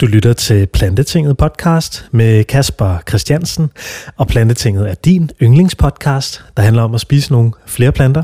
Du 0.00 0.06
lytter 0.06 0.32
til 0.32 0.66
Plantetinget 0.66 1.36
podcast 1.36 2.08
med 2.10 2.44
Kasper 2.44 2.98
Christiansen, 3.08 3.70
og 4.16 4.26
Plantetinget 4.28 4.90
er 4.90 4.94
din 4.94 5.30
yndlingspodcast, 5.42 6.44
der 6.56 6.62
handler 6.62 6.82
om 6.82 6.94
at 6.94 7.00
spise 7.00 7.32
nogle 7.32 7.52
flere 7.66 7.92
planter. 7.92 8.22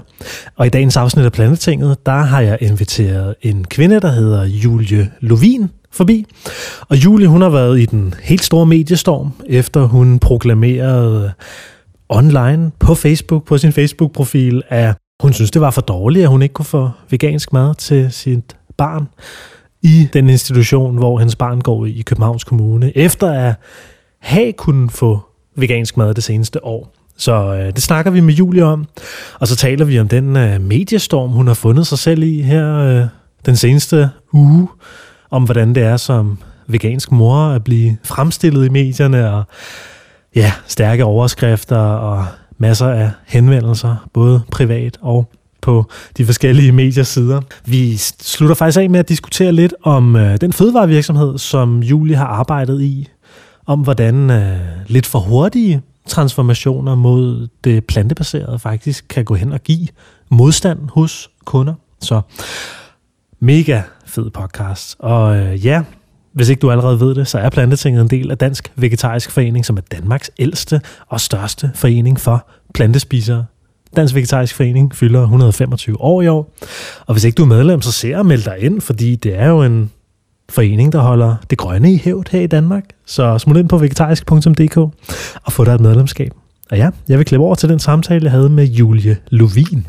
Og 0.56 0.66
i 0.66 0.68
dagens 0.68 0.96
afsnit 0.96 1.24
af 1.24 1.32
Plantetinget, 1.32 2.06
der 2.06 2.12
har 2.12 2.40
jeg 2.40 2.58
inviteret 2.60 3.34
en 3.42 3.64
kvinde, 3.64 4.00
der 4.00 4.12
hedder 4.12 4.44
Julie 4.44 5.10
Lovin 5.20 5.70
forbi. 5.90 6.26
Og 6.88 7.04
Julie, 7.04 7.28
hun 7.28 7.42
har 7.42 7.48
været 7.48 7.80
i 7.80 7.86
den 7.86 8.14
helt 8.22 8.44
store 8.44 8.66
mediestorm, 8.66 9.32
efter 9.46 9.80
hun 9.82 10.18
proklamerede 10.18 11.32
online 12.08 12.70
på 12.78 12.94
Facebook, 12.94 13.44
på 13.44 13.58
sin 13.58 13.72
Facebook-profil, 13.72 14.62
at 14.68 14.94
hun 15.22 15.32
synes, 15.32 15.50
det 15.50 15.60
var 15.60 15.70
for 15.70 15.80
dårligt, 15.80 16.22
at 16.22 16.28
hun 16.28 16.42
ikke 16.42 16.52
kunne 16.52 16.66
få 16.66 16.90
vegansk 17.10 17.52
mad 17.52 17.74
til 17.74 18.12
sit 18.12 18.56
barn 18.76 19.06
i 19.82 20.08
den 20.12 20.28
institution, 20.28 20.96
hvor 20.96 21.18
hendes 21.18 21.36
barn 21.36 21.60
går 21.60 21.86
i 21.86 22.02
Københavns 22.06 22.44
Kommune, 22.44 22.96
efter 22.96 23.32
at 23.32 23.54
have 24.18 24.52
kunnet 24.52 24.92
få 24.92 25.20
vegansk 25.56 25.96
mad 25.96 26.14
det 26.14 26.24
seneste 26.24 26.64
år. 26.64 26.94
Så 27.16 27.54
øh, 27.54 27.74
det 27.74 27.82
snakker 27.82 28.10
vi 28.10 28.20
med 28.20 28.34
Julie 28.34 28.64
om, 28.64 28.84
og 29.40 29.48
så 29.48 29.56
taler 29.56 29.84
vi 29.84 30.00
om 30.00 30.08
den 30.08 30.36
øh, 30.36 30.60
mediestorm, 30.60 31.30
hun 31.30 31.46
har 31.46 31.54
fundet 31.54 31.86
sig 31.86 31.98
selv 31.98 32.22
i 32.22 32.42
her 32.42 32.78
øh, 32.78 33.06
den 33.46 33.56
seneste 33.56 34.10
uge, 34.32 34.68
om 35.30 35.44
hvordan 35.44 35.74
det 35.74 35.82
er 35.82 35.96
som 35.96 36.38
vegansk 36.66 37.12
mor 37.12 37.36
at 37.36 37.64
blive 37.64 37.96
fremstillet 38.04 38.66
i 38.66 38.68
medierne, 38.68 39.32
og 39.34 39.44
ja, 40.34 40.52
stærke 40.66 41.04
overskrifter 41.04 41.76
og 41.76 42.26
masser 42.58 42.88
af 42.88 43.10
henvendelser, 43.26 44.08
både 44.12 44.42
privat 44.50 44.98
og 45.00 45.30
på 45.62 45.90
de 46.16 46.26
forskellige 46.26 46.72
mediesider. 46.72 47.40
Vi 47.64 47.96
slutter 48.20 48.54
faktisk 48.54 48.78
af 48.78 48.90
med 48.90 49.00
at 49.00 49.08
diskutere 49.08 49.52
lidt 49.52 49.74
om 49.82 50.16
øh, 50.16 50.40
den 50.40 50.52
fødevarevirksomhed, 50.52 51.38
som 51.38 51.82
Julie 51.82 52.16
har 52.16 52.26
arbejdet 52.26 52.82
i, 52.82 53.08
om 53.66 53.80
hvordan 53.80 54.30
øh, 54.30 54.56
lidt 54.86 55.06
for 55.06 55.18
hurtige 55.18 55.82
transformationer 56.06 56.94
mod 56.94 57.48
det 57.64 57.84
plantebaserede 57.84 58.58
faktisk 58.58 59.04
kan 59.08 59.24
gå 59.24 59.34
hen 59.34 59.52
og 59.52 59.60
give 59.60 59.88
modstand 60.28 60.78
hos 60.88 61.30
kunder. 61.44 61.74
Så 62.00 62.20
mega 63.40 63.82
fed 64.06 64.30
podcast. 64.30 64.96
Og 64.98 65.36
øh, 65.36 65.66
ja, 65.66 65.82
hvis 66.32 66.48
ikke 66.48 66.60
du 66.60 66.70
allerede 66.70 67.00
ved 67.00 67.14
det, 67.14 67.28
så 67.28 67.38
er 67.38 67.50
Plantetinget 67.50 68.02
en 68.02 68.10
del 68.10 68.30
af 68.30 68.38
Dansk 68.38 68.72
Vegetarisk 68.76 69.30
Forening, 69.30 69.66
som 69.66 69.76
er 69.76 69.80
Danmarks 69.80 70.30
ældste 70.38 70.80
og 71.08 71.20
største 71.20 71.70
forening 71.74 72.20
for 72.20 72.48
plantespisere. 72.74 73.44
Dansk 73.96 74.14
Vegetarisk 74.14 74.54
Forening 74.54 74.94
fylder 74.94 75.22
125 75.22 76.00
år 76.00 76.22
i 76.22 76.28
år. 76.28 76.54
Og 77.06 77.14
hvis 77.14 77.24
ikke 77.24 77.36
du 77.36 77.42
er 77.42 77.46
medlem, 77.46 77.82
så 77.82 77.92
ser 77.92 78.18
og 78.18 78.26
meld 78.26 78.42
dig 78.44 78.58
ind, 78.58 78.80
fordi 78.80 79.16
det 79.16 79.34
er 79.34 79.48
jo 79.48 79.62
en 79.62 79.90
forening, 80.48 80.92
der 80.92 81.00
holder 81.00 81.36
det 81.50 81.58
grønne 81.58 81.92
i 81.92 81.96
hævd 81.96 82.30
her 82.30 82.40
i 82.40 82.46
Danmark. 82.46 82.84
Så 83.06 83.38
smut 83.38 83.56
ind 83.56 83.68
på 83.68 83.78
vegetarisk.dk 83.78 84.76
og 85.44 85.52
få 85.52 85.64
dig 85.64 85.74
et 85.74 85.80
medlemskab. 85.80 86.32
Og 86.70 86.76
ja, 86.76 86.90
jeg 87.08 87.18
vil 87.18 87.26
klippe 87.26 87.46
over 87.46 87.54
til 87.54 87.68
den 87.68 87.78
samtale, 87.78 88.24
jeg 88.24 88.32
havde 88.32 88.48
med 88.48 88.64
Julie 88.64 89.16
Lovin. 89.28 89.86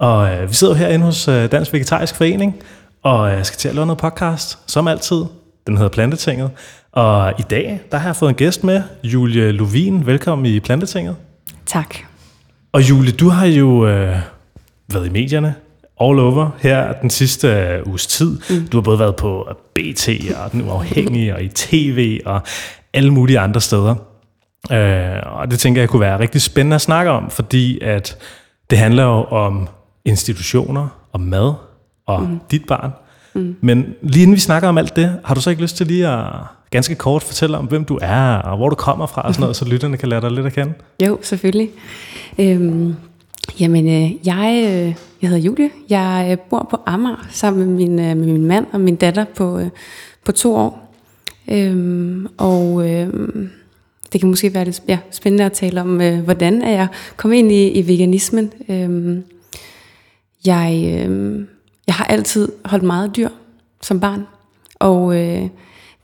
Og 0.00 0.30
øh, 0.34 0.48
vi 0.48 0.54
sidder 0.54 0.74
herinde 0.74 1.04
hos 1.04 1.28
øh, 1.28 1.50
Dansk 1.50 1.72
Vegetarisk 1.72 2.14
Forening, 2.14 2.54
og 3.02 3.30
jeg 3.30 3.46
skal 3.46 3.58
til 3.58 3.68
at 3.68 3.74
lave 3.74 3.86
noget 3.86 3.98
podcast, 3.98 4.58
som 4.66 4.88
altid. 4.88 5.24
Den 5.66 5.76
hedder 5.76 5.90
Plantetinget. 5.90 6.50
Og 6.92 7.32
i 7.38 7.42
dag, 7.42 7.80
der 7.92 7.98
har 7.98 8.08
jeg 8.08 8.16
fået 8.16 8.28
en 8.28 8.34
gæst 8.34 8.64
med, 8.64 8.82
Julie 9.04 9.52
Lovin. 9.52 10.06
Velkommen 10.06 10.46
i 10.46 10.60
Plantetinget. 10.60 11.16
Tak. 11.68 11.94
Og 12.72 12.88
Julie, 12.88 13.12
du 13.12 13.28
har 13.28 13.46
jo 13.46 13.86
øh, 13.86 14.16
været 14.92 15.06
i 15.06 15.10
medierne 15.10 15.54
all 16.00 16.18
over 16.18 16.50
her 16.58 16.92
den 16.92 17.10
sidste 17.10 17.48
øh, 17.48 17.86
uges 17.86 18.06
tid. 18.06 18.40
Mm. 18.50 18.68
Du 18.68 18.76
har 18.76 18.82
både 18.82 18.98
været 18.98 19.16
på 19.16 19.48
BT 19.74 20.08
og 20.36 20.52
Den 20.52 20.62
Uafhængige 20.62 21.34
og 21.34 21.42
i 21.42 21.48
tv 21.48 22.20
og 22.26 22.40
alle 22.94 23.12
mulige 23.12 23.38
andre 23.38 23.60
steder. 23.60 23.94
Øh, 24.72 25.38
og 25.38 25.50
det 25.50 25.58
tænker 25.58 25.82
jeg 25.82 25.88
kunne 25.88 26.00
være 26.00 26.18
rigtig 26.18 26.42
spændende 26.42 26.74
at 26.74 26.80
snakke 26.80 27.10
om, 27.10 27.30
fordi 27.30 27.80
at 27.80 28.16
det 28.70 28.78
handler 28.78 29.02
jo 29.02 29.24
om 29.24 29.68
institutioner, 30.04 30.88
om 31.12 31.20
mad 31.20 31.54
og 32.06 32.22
mm. 32.22 32.40
dit 32.50 32.66
barn. 32.66 32.90
Mm. 33.34 33.56
Men 33.60 33.94
lige 34.02 34.22
inden 34.22 34.34
vi 34.34 34.40
snakker 34.40 34.68
om 34.68 34.78
alt 34.78 34.96
det, 34.96 35.20
har 35.24 35.34
du 35.34 35.40
så 35.40 35.50
ikke 35.50 35.62
lyst 35.62 35.76
til 35.76 35.86
lige 35.86 36.08
at 36.08 36.26
ganske 36.70 36.94
kort 36.94 37.22
fortælle 37.22 37.58
om, 37.58 37.66
hvem 37.66 37.84
du 37.84 37.98
er, 38.02 38.34
og 38.34 38.56
hvor 38.56 38.68
du 38.68 38.74
kommer 38.74 39.06
fra, 39.06 39.22
og 39.22 39.34
sådan 39.34 39.40
noget, 39.40 39.56
så 39.56 39.64
lytterne 39.64 39.96
kan 39.96 40.08
lære 40.08 40.20
dig 40.20 40.30
lidt 40.30 40.46
at 40.46 40.52
kende? 40.52 40.72
Jo, 41.06 41.18
selvfølgelig. 41.22 41.70
Øhm, 42.38 42.94
jamen, 43.60 43.88
øh, 43.88 44.26
jeg, 44.26 44.64
øh, 44.64 44.94
jeg 45.22 45.30
hedder 45.30 45.42
Julie. 45.42 45.70
Jeg 45.90 46.28
øh, 46.30 46.38
bor 46.50 46.66
på 46.70 46.76
Amager 46.86 47.26
sammen 47.30 47.66
med 47.66 47.74
min, 47.76 47.98
øh, 47.98 48.16
med 48.16 48.26
min 48.26 48.46
mand 48.46 48.66
og 48.72 48.80
min 48.80 48.96
datter 48.96 49.24
på, 49.36 49.58
øh, 49.58 49.68
på 50.24 50.32
to 50.32 50.56
år. 50.56 50.94
Øhm, 51.50 52.26
og 52.36 52.90
øh, 52.90 53.08
det 54.12 54.20
kan 54.20 54.30
måske 54.30 54.54
være 54.54 54.64
lidt 54.64 54.82
ja, 54.88 54.98
spændende 55.10 55.44
at 55.44 55.52
tale 55.52 55.80
om, 55.80 56.00
øh, 56.00 56.20
hvordan 56.20 56.62
er 56.62 56.70
jeg 56.70 56.88
kommet 57.16 57.36
ind 57.36 57.52
i, 57.52 57.68
i 57.68 57.88
veganismen. 57.88 58.52
Øhm, 58.68 59.24
jeg, 60.46 60.94
øh, 60.94 61.40
jeg 61.86 61.94
har 61.94 62.04
altid 62.04 62.52
holdt 62.64 62.84
meget 62.84 63.16
dyr 63.16 63.28
som 63.82 64.00
barn, 64.00 64.26
og 64.74 65.16
øh, 65.16 65.48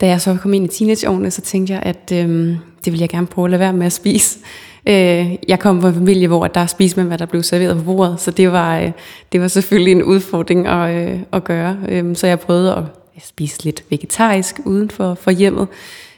da 0.01 0.07
jeg 0.07 0.21
så 0.21 0.37
kom 0.41 0.53
ind 0.53 0.65
i 0.65 0.67
teenageårene, 0.67 1.31
så 1.31 1.41
tænkte 1.41 1.73
jeg, 1.73 1.83
at 1.83 2.11
øh, 2.13 2.49
det 2.85 2.93
ville 2.93 3.01
jeg 3.01 3.09
gerne 3.09 3.27
prøve 3.27 3.45
at 3.45 3.51
lade 3.51 3.59
være 3.59 3.73
med 3.73 3.85
at 3.85 3.93
spise. 3.93 4.39
Øh, 4.87 5.35
jeg 5.47 5.59
kom 5.59 5.81
fra 5.81 5.87
en 5.87 5.93
familie, 5.93 6.27
hvor 6.27 6.47
der 6.47 6.65
spiste 6.65 6.99
man, 6.99 7.07
hvad 7.07 7.17
der 7.17 7.25
blev 7.25 7.43
serveret 7.43 7.77
på 7.77 7.83
bordet, 7.83 8.21
så 8.21 8.31
det 8.31 8.51
var, 8.51 8.79
øh, 8.79 8.91
det 9.31 9.41
var 9.41 9.47
selvfølgelig 9.47 9.91
en 9.91 10.03
udfordring 10.03 10.67
at, 10.67 11.11
øh, 11.13 11.19
at 11.31 11.43
gøre. 11.43 11.77
Øh, 11.89 12.15
så 12.15 12.27
jeg 12.27 12.39
prøvede 12.39 12.75
at 12.75 12.83
spise 13.23 13.63
lidt 13.63 13.83
vegetarisk 13.89 14.59
uden 14.65 14.89
for, 14.89 15.13
for 15.13 15.31
hjemmet. 15.31 15.67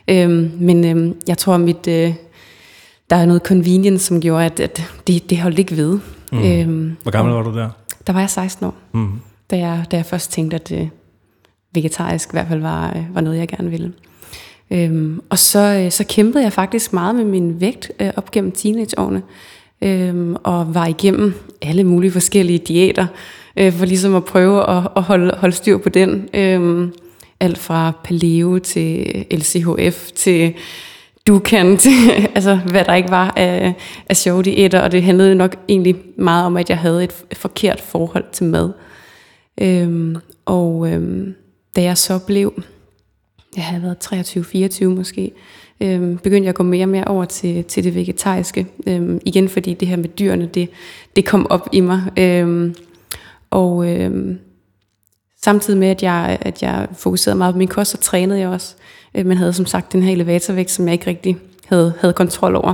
Øh, 0.07 0.29
men 0.61 0.85
øh, 0.85 1.15
jeg 1.27 1.37
tror, 1.37 1.57
mit, 1.57 1.87
øh, 1.87 2.13
der 3.09 3.15
er 3.15 3.25
noget 3.25 3.41
convenience, 3.41 4.05
som 4.05 4.21
gjorde, 4.21 4.45
at, 4.45 4.59
at 4.59 4.83
det, 5.07 5.29
det 5.29 5.37
holdt 5.37 5.59
ikke 5.59 5.77
ved. 5.77 5.99
Mm. 6.31 6.37
Øh, 6.37 6.91
Hvor 7.03 7.11
gammel 7.11 7.33
var 7.33 7.41
du 7.41 7.53
der? 7.57 7.69
Der 8.07 8.13
var 8.13 8.19
jeg 8.19 8.29
16 8.29 8.65
år, 8.65 8.73
mm. 8.91 9.11
da, 9.51 9.57
jeg, 9.57 9.85
da 9.91 9.97
jeg 9.97 10.05
først 10.05 10.31
tænkte, 10.31 10.55
at 10.55 10.71
øh, 10.71 10.87
vegetarisk 11.77 12.29
i 12.29 12.31
hvert 12.31 12.47
fald 12.47 12.61
var, 12.61 12.93
øh, 12.95 13.15
var 13.15 13.21
noget, 13.21 13.37
jeg 13.37 13.47
gerne 13.47 13.69
ville. 13.69 13.93
Øhm, 14.71 15.21
og 15.29 15.39
så, 15.39 15.59
øh, 15.59 15.91
så 15.91 16.03
kæmpede 16.09 16.43
jeg 16.43 16.53
faktisk 16.53 16.93
meget 16.93 17.15
med 17.15 17.25
min 17.25 17.61
vægt 17.61 17.91
øh, 17.99 18.09
op 18.17 18.31
gennem 18.31 18.51
teenageårene, 18.51 19.21
øhm, 19.81 20.35
og 20.43 20.75
var 20.75 20.85
igennem 20.85 21.33
alle 21.61 21.83
mulige 21.83 22.11
forskellige 22.11 22.59
diæter, 22.59 23.07
øh, 23.57 23.73
for 23.73 23.85
ligesom 23.85 24.15
at 24.15 24.25
prøve 24.25 24.69
at, 24.69 24.87
at 24.95 25.03
holde, 25.03 25.33
holde 25.37 25.55
styr 25.55 25.77
på 25.77 25.89
den. 25.89 26.29
Øhm, 26.33 26.93
alt 27.39 27.57
fra 27.57 27.91
paleo 28.03 28.59
til 28.59 29.25
LCHF 29.31 30.11
til 30.11 30.53
du 31.27 31.39
kan 31.39 31.77
til, 31.77 31.91
altså 32.35 32.55
hvad 32.55 32.83
der 32.83 32.95
ikke 32.95 33.09
var 33.09 33.33
af, 33.35 33.73
af 34.09 34.17
sjove 34.17 34.43
diæter, 34.43 34.79
og 34.79 34.91
det 34.91 35.03
handlede 35.03 35.35
nok 35.35 35.55
egentlig 35.69 35.95
meget 36.17 36.45
om, 36.45 36.57
at 36.57 36.69
jeg 36.69 36.77
havde 36.77 37.03
et 37.03 37.13
forkert 37.33 37.81
forhold 37.81 38.25
til 38.31 38.45
mad. 38.45 38.71
Øhm, 39.61 40.15
og 40.45 40.87
øhm, 40.91 41.35
da 41.77 41.81
jeg 41.81 41.97
så 41.97 42.19
blev, 42.19 42.63
jeg 43.55 43.63
havde 43.63 43.83
været 43.83 44.83
23-24 44.83 44.85
måske, 44.85 45.31
øhm, 45.81 46.17
begyndte 46.17 46.43
jeg 46.43 46.49
at 46.49 46.55
gå 46.55 46.63
mere 46.63 46.85
og 46.85 46.89
mere 46.89 47.03
over 47.03 47.25
til, 47.25 47.63
til 47.63 47.83
det 47.83 47.95
vegetariske. 47.95 48.67
Øhm, 48.87 49.21
igen 49.25 49.49
fordi 49.49 49.73
det 49.73 49.87
her 49.87 49.95
med 49.95 50.09
dyrene, 50.09 50.45
det, 50.45 50.69
det 51.15 51.25
kom 51.25 51.47
op 51.49 51.69
i 51.71 51.79
mig. 51.79 52.01
Øhm, 52.17 52.75
og 53.49 53.89
øhm, 53.89 54.39
samtidig 55.43 55.79
med, 55.79 55.87
at 55.87 56.03
jeg, 56.03 56.37
at 56.41 56.63
jeg 56.63 56.87
fokuserede 56.93 57.37
meget 57.37 57.53
på 57.53 57.57
min 57.57 57.67
kost, 57.67 57.91
så 57.91 57.97
trænede 57.97 58.39
jeg 58.39 58.49
også. 58.49 58.75
Øh, 59.15 59.25
men 59.25 59.37
havde 59.37 59.53
som 59.53 59.65
sagt 59.65 59.93
den 59.93 60.03
her 60.03 60.11
elevatorvægt, 60.11 60.71
som 60.71 60.85
jeg 60.85 60.93
ikke 60.93 61.07
rigtig 61.07 61.37
havde, 61.65 61.93
havde 61.99 62.13
kontrol 62.13 62.55
over. 62.55 62.73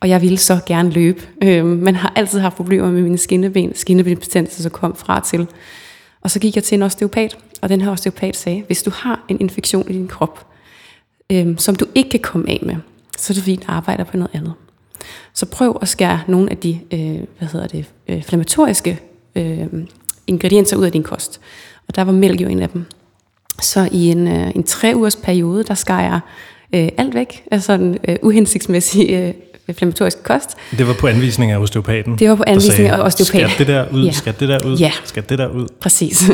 Og 0.00 0.08
jeg 0.08 0.22
ville 0.22 0.38
så 0.38 0.58
gerne 0.66 0.90
løbe. 0.90 1.22
Øhm, 1.42 1.66
man 1.66 1.96
har 1.96 2.12
altid 2.16 2.40
haft 2.40 2.56
problemer 2.56 2.90
med 2.90 3.02
mine 3.02 3.18
skinneben, 3.18 3.74
skinnebenbetændelse, 3.74 4.62
så 4.62 4.68
kom 4.68 4.96
fra 4.96 5.20
til. 5.20 5.46
Og 6.24 6.30
så 6.30 6.38
gik 6.38 6.56
jeg 6.56 6.64
til 6.64 6.76
en 6.76 6.82
osteopat, 6.82 7.38
og 7.60 7.68
den 7.68 7.80
her 7.80 7.90
osteopat 7.90 8.36
sagde, 8.36 8.62
hvis 8.66 8.82
du 8.82 8.90
har 8.90 9.24
en 9.28 9.40
infektion 9.40 9.90
i 9.90 9.92
din 9.92 10.08
krop, 10.08 10.46
øh, 11.32 11.58
som 11.58 11.76
du 11.76 11.86
ikke 11.94 12.10
kan 12.10 12.20
komme 12.20 12.50
af 12.50 12.60
med, 12.62 12.76
så 13.18 13.32
er 13.32 13.34
det 13.34 13.44
fint 13.44 13.60
den 13.60 13.70
arbejder 13.70 14.04
på 14.04 14.16
noget 14.16 14.30
andet. 14.34 14.52
Så 15.34 15.46
prøv 15.46 15.78
at 15.82 15.88
skære 15.88 16.20
nogle 16.28 16.50
af 16.50 16.56
de 16.56 16.80
øh, 16.92 17.20
hvad 17.38 17.48
hedder 17.48 17.66
det, 17.66 17.84
øh, 18.08 18.16
inflammatoriske 18.16 19.00
øh, 19.36 19.66
ingredienser 20.26 20.76
ud 20.76 20.84
af 20.84 20.92
din 20.92 21.02
kost. 21.02 21.40
Og 21.88 21.96
der 21.96 22.04
var 22.04 22.12
mælk 22.12 22.40
jo 22.40 22.48
en 22.48 22.62
af 22.62 22.68
dem. 22.68 22.84
Så 23.62 23.88
i 23.92 24.10
en, 24.10 24.28
øh, 24.28 24.52
en 24.54 24.64
tre 24.64 24.92
ugers 24.96 25.16
periode, 25.16 25.64
der 25.64 25.74
skar 25.74 26.02
jeg 26.02 26.20
øh, 26.74 26.88
alt 26.96 27.14
væk 27.14 27.44
af 27.50 27.62
sådan 27.62 27.98
øh, 28.08 28.16
uhensigtsmæssig 28.22 29.10
øh, 29.10 29.34
inflammatorisk 29.68 30.22
kost. 30.22 30.50
Det 30.78 30.86
var 30.86 30.94
på 30.94 31.06
anvisning 31.06 31.50
af 31.52 31.58
osteopaten? 31.58 32.18
Det 32.18 32.28
var 32.28 32.34
på 32.34 32.44
anvisning 32.46 32.88
af 32.88 33.00
osteopaten. 33.00 33.50
Skal 33.50 33.66
det 33.66 33.74
der 33.74 33.84
ud? 33.92 34.04
Ja. 34.04 34.12
Skal 34.12 34.34
det 34.40 34.48
der 34.48 34.58
ud? 34.66 34.76
Ja. 34.76 34.92
Skal 35.04 35.24
det 35.28 35.38
der 35.38 35.48
ud? 35.48 35.66
Præcis. 35.80 36.24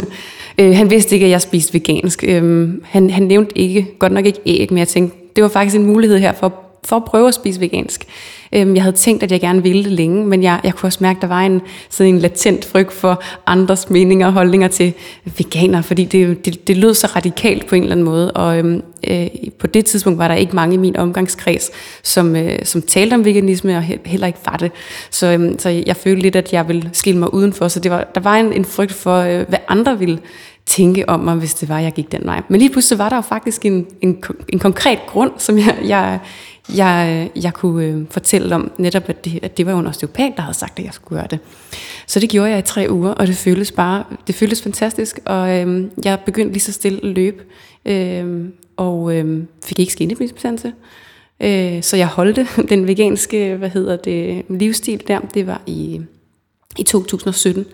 Øh, 0.58 0.76
han 0.76 0.90
vidste 0.90 1.14
ikke, 1.14 1.26
at 1.26 1.30
jeg 1.30 1.40
spiste 1.40 1.74
vegansk. 1.74 2.24
Øh, 2.28 2.68
han, 2.84 3.10
han 3.10 3.22
nævnte 3.22 3.58
ikke, 3.58 3.86
godt 3.98 4.12
nok 4.12 4.26
ikke 4.26 4.38
æg, 4.46 4.66
men 4.70 4.78
jeg 4.78 4.88
tænkte, 4.88 5.16
det 5.36 5.42
var 5.42 5.48
faktisk 5.48 5.76
en 5.76 5.86
mulighed 5.86 6.18
her 6.18 6.32
for 6.32 6.54
for 6.84 6.96
at 6.96 7.04
prøve 7.04 7.28
at 7.28 7.34
spise 7.34 7.60
vegansk. 7.60 8.06
Øhm, 8.52 8.74
jeg 8.74 8.82
havde 8.82 8.96
tænkt, 8.96 9.22
at 9.22 9.32
jeg 9.32 9.40
gerne 9.40 9.62
ville 9.62 9.84
det 9.84 9.92
længe, 9.92 10.26
men 10.26 10.42
jeg, 10.42 10.60
jeg 10.64 10.74
kunne 10.74 10.88
også 10.88 10.98
mærke, 11.00 11.18
at 11.18 11.22
der 11.22 11.28
var 11.28 11.40
en, 11.40 11.60
sådan 11.90 12.14
en 12.14 12.20
latent 12.20 12.64
frygt 12.64 12.92
for 12.92 13.22
andres 13.46 13.90
meninger 13.90 14.26
og 14.26 14.32
holdninger 14.32 14.68
til 14.68 14.92
veganer, 15.24 15.82
fordi 15.82 16.04
det, 16.04 16.44
det, 16.44 16.68
det 16.68 16.76
lød 16.76 16.94
så 16.94 17.06
radikalt 17.16 17.66
på 17.66 17.74
en 17.74 17.82
eller 17.82 17.94
anden 17.94 18.04
måde. 18.04 18.32
Og 18.32 18.58
øhm, 18.58 18.82
øh, 19.08 19.26
på 19.58 19.66
det 19.66 19.84
tidspunkt 19.84 20.18
var 20.18 20.28
der 20.28 20.34
ikke 20.34 20.56
mange 20.56 20.74
i 20.74 20.78
min 20.78 20.96
omgangskreds, 20.96 21.70
som, 22.02 22.36
øh, 22.36 22.58
som 22.64 22.82
talte 22.82 23.14
om 23.14 23.24
veganisme, 23.24 23.76
og 23.76 23.82
heller 23.82 24.26
ikke 24.26 24.38
var 24.44 24.56
det. 24.56 24.72
Så, 25.10 25.26
øhm, 25.26 25.58
så 25.58 25.68
jeg 25.68 25.96
følte 25.96 26.22
lidt, 26.22 26.36
at 26.36 26.52
jeg 26.52 26.68
ville 26.68 26.90
skille 26.92 27.18
mig 27.20 27.34
udenfor. 27.34 27.68
Så 27.68 27.80
det 27.80 27.90
var, 27.90 28.10
der 28.14 28.20
var 28.20 28.36
en, 28.36 28.52
en 28.52 28.64
frygt 28.64 28.92
for, 28.92 29.16
øh, 29.16 29.48
hvad 29.48 29.58
andre 29.68 29.98
ville 29.98 30.18
tænke 30.66 31.08
om 31.08 31.20
mig, 31.20 31.34
hvis 31.34 31.54
det 31.54 31.68
var, 31.68 31.78
jeg 31.78 31.92
gik 31.92 32.12
den 32.12 32.20
vej. 32.24 32.42
Men 32.48 32.60
lige 32.60 32.70
pludselig 32.70 32.98
var 32.98 33.08
der 33.08 33.16
jo 33.16 33.22
faktisk 33.22 33.66
en, 33.66 33.86
en, 34.00 34.22
en 34.48 34.58
konkret 34.58 34.98
grund, 35.06 35.30
som 35.38 35.58
jeg, 35.58 35.78
jeg, 35.84 36.18
jeg, 36.76 37.30
øh, 37.36 37.42
jeg 37.44 37.54
kunne 37.54 37.84
øh, 37.84 38.04
fortælle 38.10 38.54
om, 38.54 38.72
netop 38.78 39.08
at 39.08 39.24
det, 39.24 39.38
at 39.42 39.56
det 39.56 39.66
var 39.66 39.72
jo 39.72 39.78
en 39.78 39.86
osteopat, 39.86 40.32
der 40.36 40.42
havde 40.42 40.56
sagt, 40.56 40.78
at 40.78 40.84
jeg 40.84 40.94
skulle 40.94 41.20
gøre 41.20 41.28
det. 41.30 41.38
Så 42.06 42.20
det 42.20 42.30
gjorde 42.30 42.50
jeg 42.50 42.58
i 42.58 42.62
tre 42.62 42.86
uger, 42.90 43.10
og 43.10 43.26
det 43.26 43.36
føltes 43.36 43.72
bare, 43.72 44.04
det 44.26 44.34
føltes 44.34 44.62
fantastisk, 44.62 45.20
og 45.24 45.58
øh, 45.58 45.84
jeg 46.04 46.18
begyndte 46.26 46.52
lige 46.52 46.62
så 46.62 46.72
stille 46.72 46.98
at 47.02 47.08
løbe, 47.08 47.44
øh, 47.84 48.48
og 48.76 49.16
øh, 49.16 49.42
fik 49.64 49.78
ikke 49.78 49.92
skinnebensbetændelse. 49.92 50.72
Øh, 51.40 51.82
så 51.82 51.96
jeg 51.96 52.06
holdte 52.06 52.46
den 52.70 52.86
veganske, 52.86 53.56
hvad 53.56 53.70
hedder 53.70 53.96
det, 53.96 54.44
livsstil 54.48 55.02
der, 55.08 55.20
det 55.20 55.46
var 55.46 55.62
i, 55.66 56.00
i 56.78 56.82
2017 56.82 57.66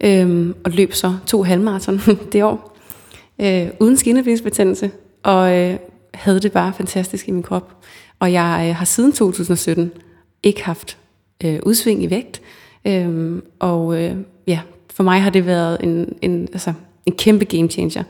øh, 0.00 0.54
og 0.64 0.70
løb 0.70 0.94
så 0.94 1.16
to 1.26 1.42
halvmarathon 1.42 2.00
det 2.32 2.44
år, 2.44 2.76
øh, 3.40 3.68
uden 3.80 3.96
skinnebensbetændelse, 3.96 4.90
og 5.22 5.58
øh, 5.58 5.76
havde 6.14 6.40
det 6.40 6.52
bare 6.52 6.72
fantastisk 6.76 7.28
i 7.28 7.30
min 7.30 7.42
krop. 7.42 7.76
Og 8.20 8.32
jeg 8.32 8.66
øh, 8.68 8.76
har 8.76 8.84
siden 8.84 9.12
2017 9.12 9.92
ikke 10.42 10.64
haft 10.64 10.98
øh, 11.44 11.58
udsving 11.62 12.02
i 12.02 12.10
vægt, 12.10 12.40
Øhm, 12.84 13.42
og 13.58 14.02
øh, 14.02 14.16
ja, 14.46 14.60
for 14.94 15.02
mig 15.02 15.22
har 15.22 15.30
det 15.30 15.46
været 15.46 15.78
en, 15.82 16.14
en, 16.22 16.48
altså, 16.52 16.72
en 17.06 17.12
kæmpe 17.12 17.44
game 17.44 17.68
changer. 17.68 18.02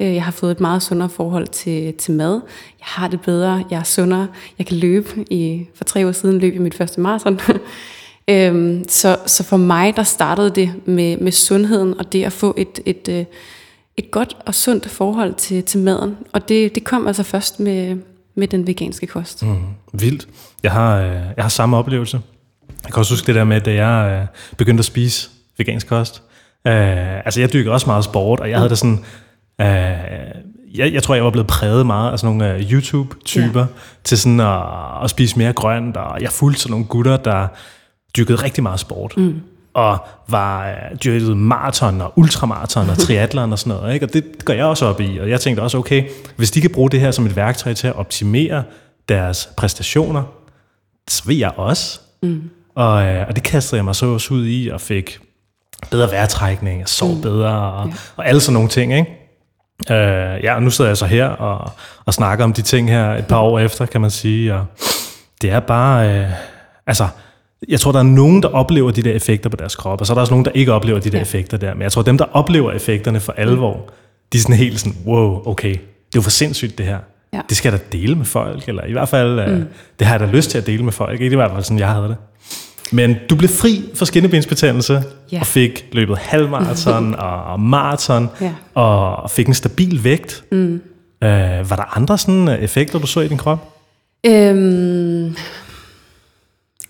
Øh, 0.00 0.14
jeg 0.14 0.24
har 0.24 0.32
fået 0.32 0.50
et 0.50 0.60
meget 0.60 0.82
sundere 0.82 1.08
forhold 1.08 1.46
til, 1.46 1.94
til 1.94 2.14
mad. 2.14 2.32
Jeg 2.78 2.86
har 2.86 3.08
det 3.08 3.20
bedre, 3.20 3.64
jeg 3.70 3.78
er 3.78 3.84
sundere. 3.84 4.28
Jeg 4.58 4.66
kan 4.66 4.76
løbe. 4.76 5.24
I, 5.30 5.66
for 5.74 5.84
tre 5.84 6.06
år 6.06 6.12
siden 6.12 6.38
løb 6.38 6.54
jeg 6.54 6.62
mit 6.62 6.74
første 6.74 7.00
maraton. 7.00 7.40
Øhm, 8.30 8.84
så, 8.88 9.18
så 9.26 9.44
for 9.44 9.56
mig, 9.56 9.96
der 9.96 10.02
startede 10.02 10.50
det 10.50 10.72
med, 10.84 11.16
med 11.16 11.32
sundheden, 11.32 11.98
og 11.98 12.12
det 12.12 12.24
at 12.24 12.32
få 12.32 12.54
et, 12.56 12.80
et, 12.86 13.08
et, 13.08 13.26
et 13.96 14.10
godt 14.10 14.36
og 14.46 14.54
sundt 14.54 14.90
forhold 14.90 15.34
til, 15.34 15.62
til 15.62 15.80
maden. 15.80 16.16
Og 16.32 16.48
det, 16.48 16.74
det 16.74 16.84
kom 16.84 17.06
altså 17.06 17.22
først 17.22 17.60
med, 17.60 17.96
med 18.36 18.48
den 18.48 18.66
veganske 18.66 19.06
kost. 19.06 19.42
Mm, 19.42 19.56
vildt. 19.92 20.28
Jeg 20.62 20.72
har, 20.72 20.96
øh, 20.96 21.12
jeg 21.36 21.44
har 21.44 21.48
samme 21.48 21.76
oplevelse. 21.76 22.20
Jeg 22.84 22.92
kan 22.92 22.98
også 23.00 23.12
huske 23.12 23.26
det 23.26 23.34
der 23.34 23.44
med, 23.44 23.60
da 23.60 23.74
jeg 23.74 24.20
øh, 24.20 24.26
begyndte 24.56 24.80
at 24.80 24.84
spise 24.84 25.30
vegansk 25.58 25.88
kost. 25.88 26.22
Uh, 26.64 26.72
altså 27.26 27.40
jeg 27.40 27.52
dykker 27.52 27.72
også 27.72 27.86
meget 27.86 28.04
sport, 28.04 28.40
og 28.40 28.50
jeg 28.50 28.58
havde 28.58 28.70
det 28.70 28.78
sådan... 28.78 28.98
Uh, 29.62 29.66
jeg, 30.74 30.92
jeg 30.92 31.02
tror, 31.02 31.14
jeg 31.14 31.24
var 31.24 31.30
blevet 31.30 31.46
præget 31.46 31.86
meget 31.86 32.12
af 32.12 32.18
sådan 32.18 32.36
nogle 32.36 32.54
uh, 32.54 32.72
YouTube-typer 32.72 33.60
ja. 33.60 33.66
til 34.04 34.18
sådan 34.18 34.40
at, 34.40 34.62
at 35.04 35.10
spise 35.10 35.38
mere 35.38 35.52
grønt, 35.52 35.96
og 35.96 36.22
jeg 36.22 36.30
fulgte 36.30 36.60
sådan 36.60 36.70
nogle 36.70 36.86
gutter, 36.86 37.16
der 37.16 37.48
dyrkede 38.16 38.42
rigtig 38.42 38.62
meget 38.62 38.80
sport. 38.80 39.16
Mm. 39.16 39.40
Og 39.76 39.98
var 40.28 40.68
øh, 40.68 40.96
dyrket 41.04 41.36
maraton 41.36 42.00
og 42.00 42.12
ultramaraton 42.16 42.90
og 42.90 42.98
triathlon 42.98 43.52
og 43.52 43.58
sådan 43.58 43.78
noget. 43.78 43.94
Ikke? 43.94 44.06
Og 44.06 44.12
det 44.12 44.44
går 44.44 44.54
jeg 44.54 44.64
også 44.64 44.86
op 44.86 45.00
i. 45.00 45.18
Og 45.18 45.30
jeg 45.30 45.40
tænkte 45.40 45.60
også, 45.60 45.78
okay, 45.78 46.04
hvis 46.36 46.50
de 46.50 46.60
kan 46.60 46.70
bruge 46.70 46.90
det 46.90 47.00
her 47.00 47.10
som 47.10 47.26
et 47.26 47.36
værktøj 47.36 47.74
til 47.74 47.86
at 47.86 47.96
optimere 47.96 48.62
deres 49.08 49.48
præstationer, 49.56 50.22
så 51.08 51.22
vil 51.26 51.38
jeg 51.38 51.52
også. 51.56 52.00
Mm. 52.22 52.50
Og, 52.74 53.06
øh, 53.06 53.24
og 53.28 53.36
det 53.36 53.42
kastede 53.42 53.78
jeg 53.78 53.84
mig 53.84 53.94
så 53.94 54.06
også 54.06 54.34
ud 54.34 54.46
i, 54.46 54.68
og 54.68 54.80
fik 54.80 55.18
bedre 55.90 56.10
vejrtrækning, 56.10 56.82
og 56.82 56.88
sov 56.88 57.14
mm. 57.14 57.22
bedre, 57.22 57.72
og, 57.72 57.88
ja. 57.88 57.94
og 58.16 58.28
alle 58.28 58.40
sådan 58.40 58.54
nogle 58.54 58.68
ting. 58.68 58.92
Ikke? 58.94 59.10
Uh, 59.90 60.44
ja, 60.44 60.54
og 60.54 60.62
nu 60.62 60.70
sidder 60.70 60.90
jeg 60.90 60.96
så 60.96 61.06
her 61.06 61.26
og, 61.26 61.70
og 62.04 62.14
snakker 62.14 62.44
om 62.44 62.52
de 62.52 62.62
ting 62.62 62.90
her 62.90 63.14
et 63.14 63.26
par 63.26 63.38
år 63.38 63.58
efter, 63.58 63.86
kan 63.86 64.00
man 64.00 64.10
sige. 64.10 64.54
Og 64.54 64.66
det 65.42 65.50
er 65.50 65.60
bare... 65.60 66.20
Uh, 66.20 66.30
altså, 66.86 67.08
jeg 67.68 67.80
tror, 67.80 67.92
der 67.92 67.98
er 67.98 68.02
nogen, 68.02 68.42
der 68.42 68.48
oplever 68.48 68.90
de 68.90 69.02
der 69.02 69.12
effekter 69.12 69.50
på 69.50 69.56
deres 69.56 69.76
krop, 69.76 70.00
og 70.00 70.06
så 70.06 70.12
er 70.12 70.14
der 70.14 70.20
også 70.20 70.32
nogen, 70.32 70.44
der 70.44 70.50
ikke 70.54 70.72
oplever 70.72 70.98
de 70.98 71.10
der 71.10 71.18
ja. 71.18 71.22
effekter 71.22 71.56
der. 71.56 71.74
Men 71.74 71.82
jeg 71.82 71.92
tror, 71.92 72.02
dem, 72.02 72.18
der 72.18 72.24
oplever 72.32 72.72
effekterne 72.72 73.20
for 73.20 73.32
alvor, 73.32 73.90
de 74.32 74.38
er 74.38 74.42
sådan 74.42 74.56
helt 74.56 74.80
sådan, 74.80 74.96
wow, 75.06 75.48
okay, 75.48 75.70
det 75.70 75.78
er 75.78 76.16
jo 76.16 76.20
for 76.20 76.30
sindssygt 76.30 76.78
det 76.78 76.86
her. 76.86 76.98
Ja. 77.32 77.40
Det 77.48 77.56
skal 77.56 77.72
jeg 77.72 77.80
da 77.80 77.98
dele 77.98 78.14
med 78.14 78.24
folk, 78.24 78.68
eller 78.68 78.84
i 78.84 78.92
hvert 78.92 79.08
fald, 79.08 79.40
øh, 79.40 79.58
mm. 79.58 79.64
det 79.98 80.06
har 80.06 80.18
jeg 80.18 80.28
da 80.28 80.36
lyst 80.36 80.50
til 80.50 80.58
at 80.58 80.66
dele 80.66 80.84
med 80.84 80.92
folk. 80.92 81.12
Ikke? 81.12 81.24
Det 81.24 81.30
er 81.30 81.32
i 81.32 81.36
hvert 81.36 81.50
fald 81.50 81.64
sådan, 81.64 81.78
jeg 81.78 81.88
havde 81.88 82.08
det. 82.08 82.16
Men 82.92 83.16
du 83.30 83.36
blev 83.36 83.48
fri 83.48 83.84
for 83.94 84.04
skinnebensbetændelse, 84.04 85.02
ja. 85.32 85.40
og 85.40 85.46
fik 85.46 85.86
løbet 85.92 86.18
halvmarathon 86.18 87.14
og, 87.50 87.60
maraton, 87.60 88.28
ja. 88.40 88.52
og 88.74 89.30
fik 89.30 89.46
en 89.46 89.54
stabil 89.54 90.04
vægt. 90.04 90.44
Mm. 90.52 90.80
Uh, 91.22 91.30
var 91.70 91.76
der 91.76 91.96
andre 91.96 92.18
sådan 92.18 92.48
øh, 92.48 92.58
effekter, 92.58 92.98
du 92.98 93.06
så 93.06 93.20
i 93.20 93.28
din 93.28 93.36
krop? 93.36 93.76
Øhm, 94.26 95.36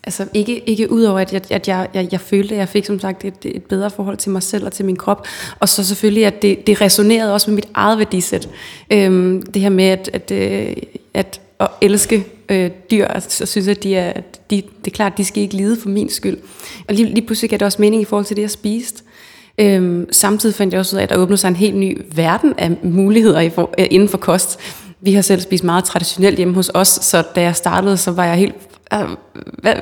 Altså 0.07 0.27
ikke, 0.35 0.69
ikke 0.69 0.93
udover, 0.93 1.21
at, 1.21 1.33
jeg, 1.33 1.41
at 1.51 1.69
jeg, 1.69 1.89
jeg, 1.95 2.09
jeg 2.13 2.21
følte, 2.21 2.55
at 2.55 2.59
jeg 2.59 2.69
fik 2.69 2.87
som 2.87 3.01
sagt 3.01 3.25
et, 3.25 3.35
et 3.45 3.63
bedre 3.63 3.91
forhold 3.91 4.17
til 4.17 4.31
mig 4.31 4.43
selv 4.43 4.67
og 4.67 4.73
til 4.73 4.85
min 4.85 4.97
krop. 4.97 5.27
Og 5.61 5.69
så 5.69 5.85
selvfølgelig, 5.85 6.27
at 6.27 6.43
det, 6.43 6.67
det 6.67 6.81
resonerede 6.81 7.35
også 7.35 7.51
med 7.51 7.55
mit 7.55 7.69
eget 7.75 7.99
værdisæt. 7.99 8.49
Øhm, 8.91 9.43
det 9.43 9.63
her 9.63 9.69
med, 9.69 9.85
at, 9.85 10.11
at, 10.13 10.33
at, 10.33 10.79
at, 11.15 11.41
at 11.61 11.69
elske 11.81 12.27
øh, 12.49 12.71
dyr, 12.91 13.07
og 13.07 13.23
så 13.23 13.47
synes 13.47 13.67
jeg, 13.67 13.77
at 13.77 13.83
de 13.83 13.95
er, 13.95 14.13
de, 14.51 14.57
det 14.57 14.87
er 14.87 14.95
klart, 14.95 15.13
at 15.13 15.19
de 15.19 15.25
skal 15.25 15.43
ikke 15.43 15.57
lide 15.57 15.77
for 15.81 15.89
min 15.89 16.11
skyld. 16.11 16.39
Og 16.89 16.95
lige, 16.95 17.15
lige 17.15 17.27
pludselig 17.27 17.51
gav 17.51 17.59
det 17.59 17.67
også 17.67 17.83
mening 17.83 18.03
i 18.03 18.05
forhold 18.05 18.27
til 18.27 18.37
det, 18.37 18.43
jeg 18.43 18.51
spiste. 18.51 19.03
Øhm, 19.59 20.13
samtidig 20.13 20.55
fandt 20.55 20.73
jeg 20.73 20.81
også 20.81 20.97
ud 20.97 20.99
af, 20.99 21.03
at 21.03 21.11
der 21.11 21.17
åbnede 21.17 21.39
sig 21.39 21.49
en 21.49 21.57
helt 21.57 21.77
ny 21.77 22.01
verden 22.15 22.55
af 22.59 22.77
muligheder 22.83 23.41
i 23.41 23.51
for, 23.51 23.75
øh, 23.79 23.87
inden 23.91 24.09
for 24.09 24.19
kost. 24.19 24.59
Vi 25.01 25.13
har 25.13 25.23
selv 25.23 25.41
spist 25.41 25.65
meget 25.65 25.85
traditionelt 25.85 26.37
hjemme 26.37 26.55
hos 26.55 26.71
os, 26.75 26.89
så 26.89 27.23
da 27.35 27.41
jeg 27.41 27.57
startede, 27.57 27.97
så 27.97 28.11
var 28.11 28.25
jeg 28.25 28.37
helt 28.37 28.55
Ah, 28.91 29.09
hvad, 29.59 29.75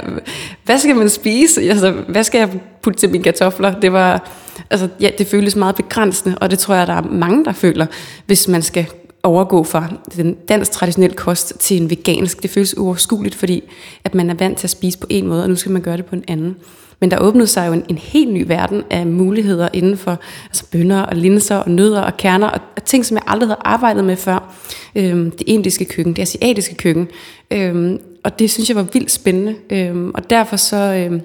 hvad 0.64 0.78
skal 0.78 0.96
man 0.96 1.08
spise? 1.08 1.62
Altså, 1.62 1.90
hvad 2.08 2.24
skal 2.24 2.38
jeg 2.38 2.60
putte 2.82 3.00
til 3.00 3.10
mine 3.10 3.24
kartofler? 3.24 3.80
Det 3.80 3.92
var, 3.92 4.30
altså, 4.70 4.88
ja, 5.00 5.10
det 5.18 5.26
føles 5.26 5.56
meget 5.56 5.74
begrænsende, 5.74 6.38
og 6.38 6.50
det 6.50 6.58
tror 6.58 6.74
jeg, 6.74 6.86
der 6.86 6.94
er 6.94 7.02
mange, 7.02 7.44
der 7.44 7.52
føler, 7.52 7.86
hvis 8.26 8.48
man 8.48 8.62
skal 8.62 8.86
overgå 9.22 9.64
fra 9.64 9.88
den 10.16 10.34
dansk 10.34 10.70
traditionel 10.70 11.14
kost 11.14 11.54
til 11.58 11.82
en 11.82 11.90
vegansk. 11.90 12.42
Det 12.42 12.50
føles 12.50 12.78
uoverskueligt, 12.78 13.34
fordi 13.34 13.62
at 14.04 14.14
man 14.14 14.30
er 14.30 14.34
vant 14.34 14.58
til 14.58 14.66
at 14.66 14.70
spise 14.70 14.98
på 14.98 15.06
en 15.10 15.26
måde, 15.26 15.42
og 15.42 15.48
nu 15.48 15.56
skal 15.56 15.72
man 15.72 15.82
gøre 15.82 15.96
det 15.96 16.04
på 16.04 16.16
en 16.16 16.24
anden. 16.28 16.56
Men 17.00 17.10
der 17.10 17.18
åbnede 17.18 17.46
sig 17.46 17.66
jo 17.68 17.72
en, 17.72 17.84
en 17.88 17.98
helt 17.98 18.32
ny 18.32 18.44
verden 18.46 18.82
af 18.90 19.06
muligheder 19.06 19.68
inden 19.72 19.96
for 19.96 20.18
altså 20.44 20.64
bønner 20.72 21.02
og 21.02 21.16
linser 21.16 21.56
og 21.56 21.70
nødder 21.70 22.00
og 22.00 22.16
kerner 22.16 22.48
og, 22.48 22.60
og 22.76 22.84
ting, 22.84 23.06
som 23.06 23.14
jeg 23.14 23.24
aldrig 23.26 23.48
havde 23.48 23.60
arbejdet 23.64 24.04
med 24.04 24.16
før. 24.16 24.54
Øhm, 24.94 25.30
det 25.30 25.42
indiske 25.46 25.84
køkken, 25.84 26.16
det 26.16 26.22
asiatiske 26.22 26.74
køkken. 26.74 27.08
Øhm, 27.50 28.00
og 28.24 28.38
det 28.38 28.50
synes 28.50 28.68
jeg 28.68 28.76
var 28.76 28.86
vildt 28.92 29.10
spændende. 29.10 29.54
Øhm, 29.70 30.10
og 30.14 30.30
derfor 30.30 30.56
så... 30.56 30.76
Øhm, 30.76 31.20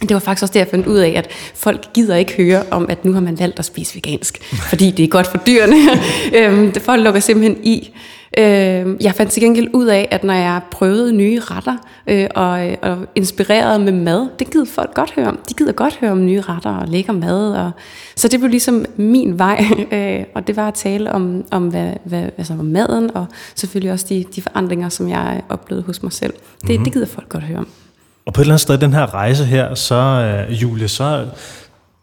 det 0.00 0.10
var 0.14 0.18
faktisk 0.18 0.42
også 0.42 0.52
det, 0.52 0.58
jeg 0.58 0.68
fandt 0.68 0.86
ud 0.86 0.98
af, 0.98 1.12
at 1.16 1.30
folk 1.54 1.92
gider 1.94 2.16
ikke 2.16 2.32
høre 2.36 2.62
om, 2.70 2.86
at 2.90 3.04
nu 3.04 3.12
har 3.12 3.20
man 3.20 3.38
valgt 3.38 3.58
at 3.58 3.64
spise 3.64 3.94
vegansk, 3.94 4.54
fordi 4.68 4.90
det 4.90 5.04
er 5.04 5.08
godt 5.08 5.26
for 5.26 5.38
dyrene. 5.46 5.76
øhm, 6.38 6.74
folk 6.80 7.02
lukker 7.02 7.20
simpelthen 7.20 7.64
i. 7.64 7.90
Øh, 8.38 8.96
jeg 9.00 9.14
fandt 9.14 9.32
til 9.32 9.42
gengæld 9.42 9.68
ud 9.72 9.86
af, 9.86 10.08
at 10.10 10.24
når 10.24 10.34
jeg 10.34 10.60
prøvede 10.70 11.12
nye 11.12 11.40
retter 11.40 11.76
øh, 12.06 12.26
og, 12.34 12.76
og 12.82 12.98
inspireret 13.14 13.80
med 13.80 13.92
mad, 13.92 14.28
det 14.38 14.50
gider 14.50 14.64
folk 14.64 14.94
godt 14.94 15.12
høre 15.16 15.28
om. 15.28 15.38
De 15.48 15.54
gider 15.54 15.72
godt 15.72 15.96
høre 15.96 16.10
om 16.10 16.26
nye 16.26 16.40
retter 16.40 16.70
og 16.70 16.88
lækker 16.88 17.12
mad. 17.12 17.52
Og, 17.52 17.70
så 18.16 18.28
det 18.28 18.40
blev 18.40 18.50
ligesom 18.50 18.84
min 18.96 19.38
vej, 19.38 19.64
øh, 19.92 20.24
og 20.34 20.46
det 20.46 20.56
var 20.56 20.68
at 20.68 20.74
tale 20.74 21.12
om, 21.12 21.44
om 21.50 21.68
hvad, 21.68 21.92
hvad, 22.04 22.24
altså 22.38 22.52
om 22.52 22.64
maden, 22.64 23.16
og 23.16 23.26
selvfølgelig 23.54 23.92
også 23.92 24.06
de, 24.08 24.24
de 24.36 24.42
forandringer, 24.42 24.88
som 24.88 25.08
jeg 25.08 25.42
oplevede 25.48 25.86
hos 25.86 26.02
mig 26.02 26.12
selv. 26.12 26.32
Det, 26.32 26.70
mm-hmm. 26.70 26.84
det 26.84 26.92
gider 26.92 27.06
folk 27.06 27.28
godt 27.28 27.44
høre 27.44 27.58
om. 27.58 27.68
Og 28.26 28.32
på 28.34 28.40
et 28.40 28.44
eller 28.44 28.52
andet 28.52 28.60
sted, 28.60 28.78
den 28.78 28.92
her 28.92 29.14
rejse 29.14 29.44
her, 29.44 29.74
så 29.74 30.44
uh, 30.48 30.62
Julie, 30.62 30.88
så 30.88 31.26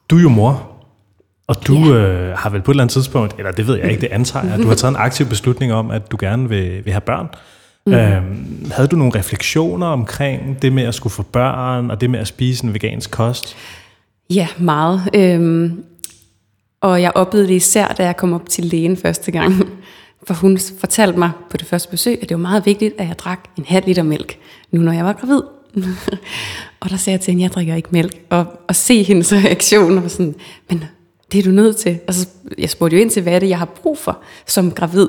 du 0.10 0.18
er 0.18 0.22
jo 0.22 0.30
mor, 0.30 0.75
og 1.48 1.68
du 1.68 1.76
yeah. 1.76 2.30
øh, 2.30 2.38
har 2.38 2.50
vel 2.50 2.62
på 2.62 2.72
et 2.72 2.74
eller 2.74 2.84
andet 2.84 2.94
tidspunkt, 2.94 3.36
eller 3.38 3.52
det 3.52 3.68
ved 3.68 3.78
jeg 3.78 3.90
ikke, 3.90 4.02
det 4.02 4.10
antager 4.12 4.46
jeg, 4.46 4.60
du 4.60 4.68
har 4.68 4.76
taget 4.76 4.92
en 4.92 5.00
aktiv 5.00 5.26
beslutning 5.26 5.74
om, 5.74 5.92
at 5.92 6.12
du 6.12 6.18
gerne 6.20 6.50
vil, 6.50 6.86
vil 6.86 6.94
have 6.94 7.02
børn. 7.02 7.28
Mm. 7.86 7.94
Øhm, 7.94 8.72
havde 8.72 8.88
du 8.88 8.96
nogle 8.96 9.20
refleksioner 9.20 9.88
omkring 9.88 10.62
det 10.62 10.74
med 10.74 10.84
at 10.84 10.96
skulle 10.96 11.14
få 11.14 11.24
børn, 11.24 11.92
og 11.92 12.02
det 12.02 12.10
med 12.10 12.20
at 12.20 12.28
spise 12.28 12.66
en 12.66 12.74
vegansk 12.74 13.12
kost? 13.12 13.56
Ja, 14.30 14.48
meget. 14.58 15.02
Øhm, 15.14 15.84
og 16.82 17.02
jeg 17.02 17.12
oplevede 17.16 17.48
det 17.48 17.56
især, 17.56 17.88
da 17.88 18.04
jeg 18.06 18.18
kom 18.18 18.34
op 18.34 18.50
til 18.50 18.66
lægen 18.66 18.98
første 18.98 19.32
gang. 19.32 19.54
For 20.28 20.34
hun 20.34 20.60
fortalte 20.80 21.20
mig 21.20 21.32
på 21.50 21.58
det 21.58 21.68
første 21.68 21.90
besøg, 21.90 22.20
at 22.22 22.30
det 22.30 22.36
var 22.38 22.42
meget 22.42 22.66
vigtigt, 22.66 22.94
at 22.98 23.08
jeg 23.08 23.20
drak 23.20 23.40
en 23.58 23.66
halv 23.68 23.86
liter 23.86 24.04
mælk, 24.04 24.38
nu 24.72 24.82
når 24.82 24.92
jeg 24.92 25.06
var 25.06 25.14
gravid. 25.14 25.42
og 26.82 26.90
der 26.90 26.98
sagde 26.98 27.16
jeg 27.16 27.22
til 27.22 27.32
hende, 27.32 27.44
at 27.44 27.50
jeg 27.50 27.56
drikker 27.56 27.76
ikke 27.76 27.90
mælk. 27.92 28.18
Og, 28.30 28.46
og 28.68 28.76
se 28.76 29.04
hendes 29.04 29.34
reaktion, 29.34 29.98
og 29.98 30.12
sådan, 30.12 30.36
men 30.70 30.84
det 31.32 31.40
er 31.40 31.44
du 31.44 31.50
nødt 31.50 31.78
til. 31.78 32.00
Altså, 32.08 32.28
jeg 32.58 32.70
spurgte 32.70 32.98
jo 32.98 33.02
ind 33.02 33.10
til, 33.10 33.24
hvad 33.24 33.34
er 33.34 33.40
det, 33.40 33.50
jeg 33.50 33.58
har 33.58 33.66
brug 33.66 33.98
for 33.98 34.20
som 34.46 34.72
gravid, 34.72 35.08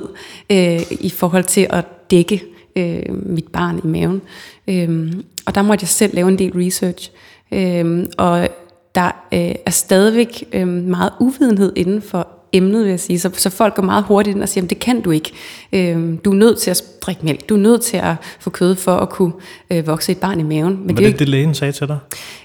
øh, 0.51 0.81
i 0.91 1.09
forhold 1.09 1.43
til 1.43 1.67
at 1.69 1.85
dække 2.11 2.43
øh, 2.75 3.03
mit 3.09 3.47
barn 3.47 3.81
i 3.83 3.87
maven. 3.87 4.21
Øh, 4.67 5.13
og 5.45 5.55
der 5.55 5.61
måtte 5.61 5.83
jeg 5.83 5.89
selv 5.89 6.15
lave 6.15 6.27
en 6.27 6.39
del 6.39 6.51
research. 6.51 7.11
Øh, 7.51 8.05
og 8.17 8.47
der 8.95 9.05
øh, 9.33 9.55
er 9.65 9.71
stadigvæk 9.71 10.43
øh, 10.53 10.67
meget 10.67 11.11
uvidenhed 11.19 11.73
inden 11.75 12.01
for 12.01 12.27
emnet, 12.53 12.83
vil 12.83 12.89
jeg 12.89 12.99
sige. 12.99 13.19
Så, 13.19 13.29
så 13.33 13.49
folk 13.49 13.75
går 13.75 13.83
meget 13.83 14.03
hurtigt 14.03 14.35
ind 14.35 14.43
og 14.43 14.49
siger, 14.49 14.67
det 14.67 14.79
kan 14.79 15.01
du 15.01 15.11
ikke. 15.11 15.31
Øh, 15.73 16.13
du 16.25 16.31
er 16.31 16.35
nødt 16.35 16.59
til 16.59 16.71
at 16.71 16.83
drikke 17.01 17.25
mælk. 17.25 17.49
Du 17.49 17.55
er 17.55 17.59
nødt 17.59 17.81
til 17.81 17.97
at 17.97 18.15
få 18.39 18.49
kød 18.49 18.75
for 18.75 18.95
at 18.95 19.09
kunne 19.09 19.33
øh, 19.71 19.87
vokse 19.87 20.11
et 20.11 20.17
barn 20.17 20.39
i 20.39 20.43
maven. 20.43 20.79
Men 20.85 20.95
Var 20.95 21.03
det, 21.03 21.11
det, 21.11 21.19
det 21.19 21.29
lægen 21.29 21.53
sagde 21.53 21.71
til 21.71 21.87
dig? 21.87 21.97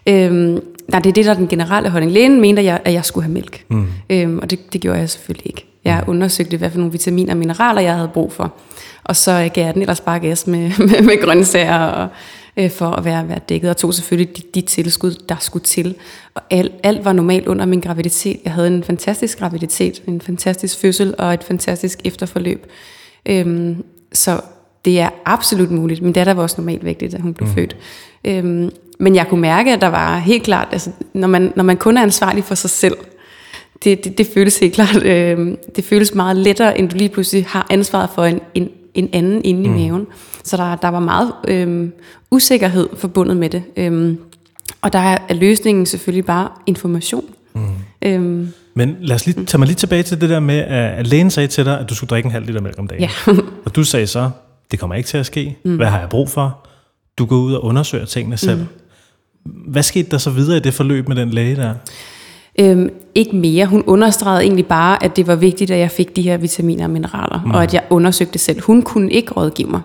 Øh, 0.07 0.59
nej, 0.89 1.01
det 1.01 1.09
er 1.09 1.15
det, 1.15 1.25
der 1.25 1.31
er 1.31 1.35
den 1.35 1.49
generelle 1.49 1.91
holdning. 1.91 2.13
Lægen 2.13 2.41
mente, 2.41 2.61
at 2.61 2.67
jeg, 2.67 2.81
at 2.85 2.93
jeg 2.93 3.05
skulle 3.05 3.25
have 3.25 3.33
mælk. 3.33 3.65
Mm. 3.69 3.87
Øh, 4.11 4.37
og 4.37 4.51
det, 4.51 4.73
det 4.73 4.81
gjorde 4.81 4.99
jeg 4.99 5.11
selvfølgelig 5.11 5.47
ikke. 5.47 5.67
Jeg 5.85 6.05
undersøgte, 6.07 6.57
hvad 6.57 6.71
for 6.71 6.79
nogle 6.79 6.93
vitaminer 6.93 7.33
og 7.33 7.39
mineraler, 7.39 7.81
jeg 7.81 7.95
havde 7.95 8.11
brug 8.15 8.33
for. 8.33 8.55
Og 9.05 9.17
så 9.17 9.51
gav 9.55 9.65
jeg 9.65 9.75
den 9.75 9.83
ellers 9.83 10.01
bare 10.01 10.21
gas 10.21 10.47
med, 10.47 10.71
med, 10.89 11.03
med 11.03 11.23
grøntsager 11.25 11.79
og, 11.79 12.09
øh, 12.57 12.71
for 12.71 12.87
at 12.87 13.05
være, 13.05 13.29
være 13.29 13.41
dækket, 13.49 13.71
og 13.71 13.77
tog 13.77 13.95
selvfølgelig 13.95 14.37
de, 14.37 14.43
de 14.55 14.61
tilskud, 14.61 15.15
der 15.29 15.37
skulle 15.41 15.65
til. 15.65 15.95
Og 16.35 16.43
alt, 16.51 16.73
alt 16.83 17.05
var 17.05 17.13
normalt 17.13 17.47
under 17.47 17.67
min 17.67 17.81
graviditet. 17.81 18.41
Jeg 18.45 18.53
havde 18.53 18.67
en 18.67 18.85
fantastisk 18.85 19.39
graviditet, 19.39 20.03
en 20.07 20.21
fantastisk 20.21 20.79
fødsel 20.79 21.15
og 21.19 21.35
et 21.35 21.45
fantastisk 21.45 22.01
efterforløb. 22.05 22.67
Øhm, 23.27 23.85
så 24.13 24.41
det 24.85 25.01
er 25.01 25.09
absolut 25.25 25.71
muligt. 25.71 26.03
Min 26.03 26.13
datter 26.13 26.35
var 26.35 26.43
også 26.43 26.61
normalt 26.61 26.85
vigtigt, 26.85 27.13
da 27.13 27.19
hun 27.19 27.35
blev 27.35 27.49
mm. 27.49 27.55
født. 27.55 27.77
Øhm, 28.25 28.71
men 28.99 29.15
jeg 29.15 29.29
kunne 29.29 29.41
mærke, 29.41 29.73
at 29.73 29.81
der 29.81 29.87
var 29.87 30.19
helt 30.19 30.43
klart, 30.43 30.69
altså, 30.73 30.91
når, 31.15 31.29
man, 31.29 31.53
når 31.57 31.65
man 31.65 31.77
kun 31.77 31.97
er 31.97 32.03
ansvarlig 32.03 32.45
for 32.45 32.55
sig 32.55 32.71
selv, 32.71 32.97
det, 33.85 34.05
det, 34.05 34.19
det 34.19 34.29
føles 34.35 34.59
helt 34.59 34.75
klart, 34.75 35.03
øh, 35.03 35.57
det 35.77 35.85
føles 35.85 36.15
meget 36.15 36.37
lettere, 36.37 36.79
end 36.79 36.89
du 36.89 36.97
lige 36.97 37.09
pludselig 37.09 37.47
har 37.49 37.67
ansvaret 37.71 38.11
for 38.15 38.25
en, 38.25 38.41
en, 38.55 38.69
en 38.95 39.09
anden 39.13 39.45
inde 39.45 39.69
mm. 39.69 39.77
i 39.77 39.83
maven. 39.83 40.07
Så 40.45 40.57
der, 40.57 40.77
der 40.77 40.89
var 40.89 41.01
meget 41.01 41.33
øh, 41.49 41.89
usikkerhed 42.31 42.89
forbundet 42.97 43.37
med 43.37 43.51
det. 43.51 43.63
Øh, 43.77 44.15
og 44.83 44.93
der 44.93 44.99
er 44.99 45.35
løsningen 45.35 45.87
selvfølgelig 45.87 46.25
bare 46.25 46.49
information. 46.67 47.25
Mm. 47.55 47.61
Øhm, 48.03 48.49
Men 48.75 48.97
lad 49.01 49.17
os 49.17 49.27
lige, 49.27 49.45
tage 49.45 49.59
mig 49.59 49.67
lige 49.67 49.77
tilbage 49.77 50.03
til 50.03 50.21
det 50.21 50.31
der 50.31 50.41
med, 50.41 50.59
at 50.59 51.07
lægen 51.07 51.31
sagde 51.31 51.47
til 51.47 51.65
dig, 51.65 51.81
at 51.81 51.89
du 51.89 51.95
skulle 51.95 52.09
drikke 52.09 52.27
en 52.27 52.33
halv 52.33 52.47
liter 52.47 52.61
mælk 52.61 52.79
om 52.79 52.87
dagen. 52.87 53.03
Ja. 53.03 53.33
og 53.65 53.77
du 53.77 53.85
sagde 53.85 54.07
så, 54.07 54.31
det 54.71 54.79
kommer 54.79 54.97
ikke 54.97 55.07
til 55.07 55.19
at 55.19 55.27
ske. 55.27 55.57
Mm. 55.65 55.77
Hvad 55.77 55.87
har 55.87 56.01
jeg 56.01 56.09
brug 56.09 56.31
for? 56.31 56.67
Du 57.19 57.27
går 57.27 57.37
ud 57.37 57.55
og 57.55 57.65
undersøger 57.65 58.05
tingene 58.05 58.37
selv. 58.37 58.59
Mm. 58.59 58.67
Hvad 59.45 59.83
skete 59.83 60.11
der 60.11 60.19
så 60.19 60.31
videre 60.31 60.57
i 60.57 60.61
det 60.61 60.75
forløb 60.75 61.09
med 61.09 61.17
den 61.17 61.31
læge 61.31 61.57
der? 61.57 61.75
Øhm, 62.59 62.91
ikke 63.15 63.37
mere. 63.37 63.67
Hun 63.67 63.83
understregede 63.87 64.43
egentlig 64.43 64.67
bare, 64.67 65.05
at 65.05 65.17
det 65.17 65.27
var 65.27 65.37
vigtigt, 65.37 65.71
at 65.71 65.79
jeg 65.79 65.91
fik 65.91 66.17
de 66.17 66.23
her 66.23 66.37
vitaminer 66.37 66.85
og 66.85 66.91
mineraler, 66.91 67.43
mm. 67.45 67.51
og 67.51 67.63
at 67.63 67.75
jeg 67.75 67.83
undersøgte 67.91 68.39
selv. 68.39 68.61
Hun 68.63 68.83
kunne 68.83 69.13
ikke 69.13 69.33
rådgive 69.33 69.69
mig 69.69 69.81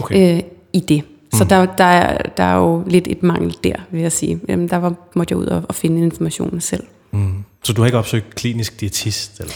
okay. 0.00 0.36
øh, 0.36 0.42
i 0.72 0.80
det. 0.80 1.02
Så 1.34 1.44
mm. 1.44 1.48
der, 1.48 1.66
der, 1.66 1.84
er, 1.84 2.22
der 2.36 2.44
er 2.44 2.56
jo 2.56 2.84
lidt 2.86 3.08
et 3.10 3.22
mangel 3.22 3.56
der, 3.64 3.74
vil 3.90 4.00
jeg 4.00 4.12
sige. 4.12 4.40
Øhm, 4.48 4.68
der 4.68 4.76
var, 4.76 4.94
måtte 5.14 5.32
jeg 5.32 5.38
ud 5.38 5.46
og, 5.46 5.62
og 5.68 5.74
finde 5.74 6.02
informationen 6.02 6.60
selv. 6.60 6.84
Mm. 7.10 7.44
Så 7.62 7.72
du 7.72 7.82
har 7.82 7.86
ikke 7.86 7.98
opsøgt 7.98 8.34
klinisk 8.34 8.80
diætist 8.80 9.40
eller 9.40 9.52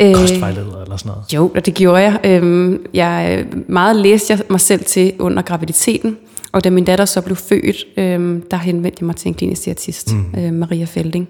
øh, 0.00 0.14
kostvejleder 0.14 0.82
eller 0.82 0.96
sådan 0.96 1.10
noget? 1.10 1.34
Jo, 1.34 1.52
og 1.54 1.66
det 1.66 1.74
gjorde 1.74 2.02
jeg. 2.02 2.20
Øhm, 2.24 2.86
jeg 2.94 3.44
meget 3.68 3.96
læste 3.96 4.32
jeg 4.32 4.42
mig 4.50 4.60
selv 4.60 4.84
til 4.84 5.12
under 5.18 5.42
graviditeten, 5.42 6.16
og 6.54 6.64
da 6.64 6.70
min 6.70 6.84
datter 6.84 7.04
så 7.04 7.20
blev 7.20 7.36
født, 7.36 7.86
øhm, 7.96 8.42
der 8.50 8.56
henvendte 8.56 8.96
jeg 9.00 9.06
mig 9.06 9.16
til 9.16 9.28
en 9.28 9.34
klinisk 9.34 9.64
diætist, 9.64 10.14
mm. 10.14 10.40
øh, 10.40 10.52
Maria 10.52 10.84
Felding 10.84 11.28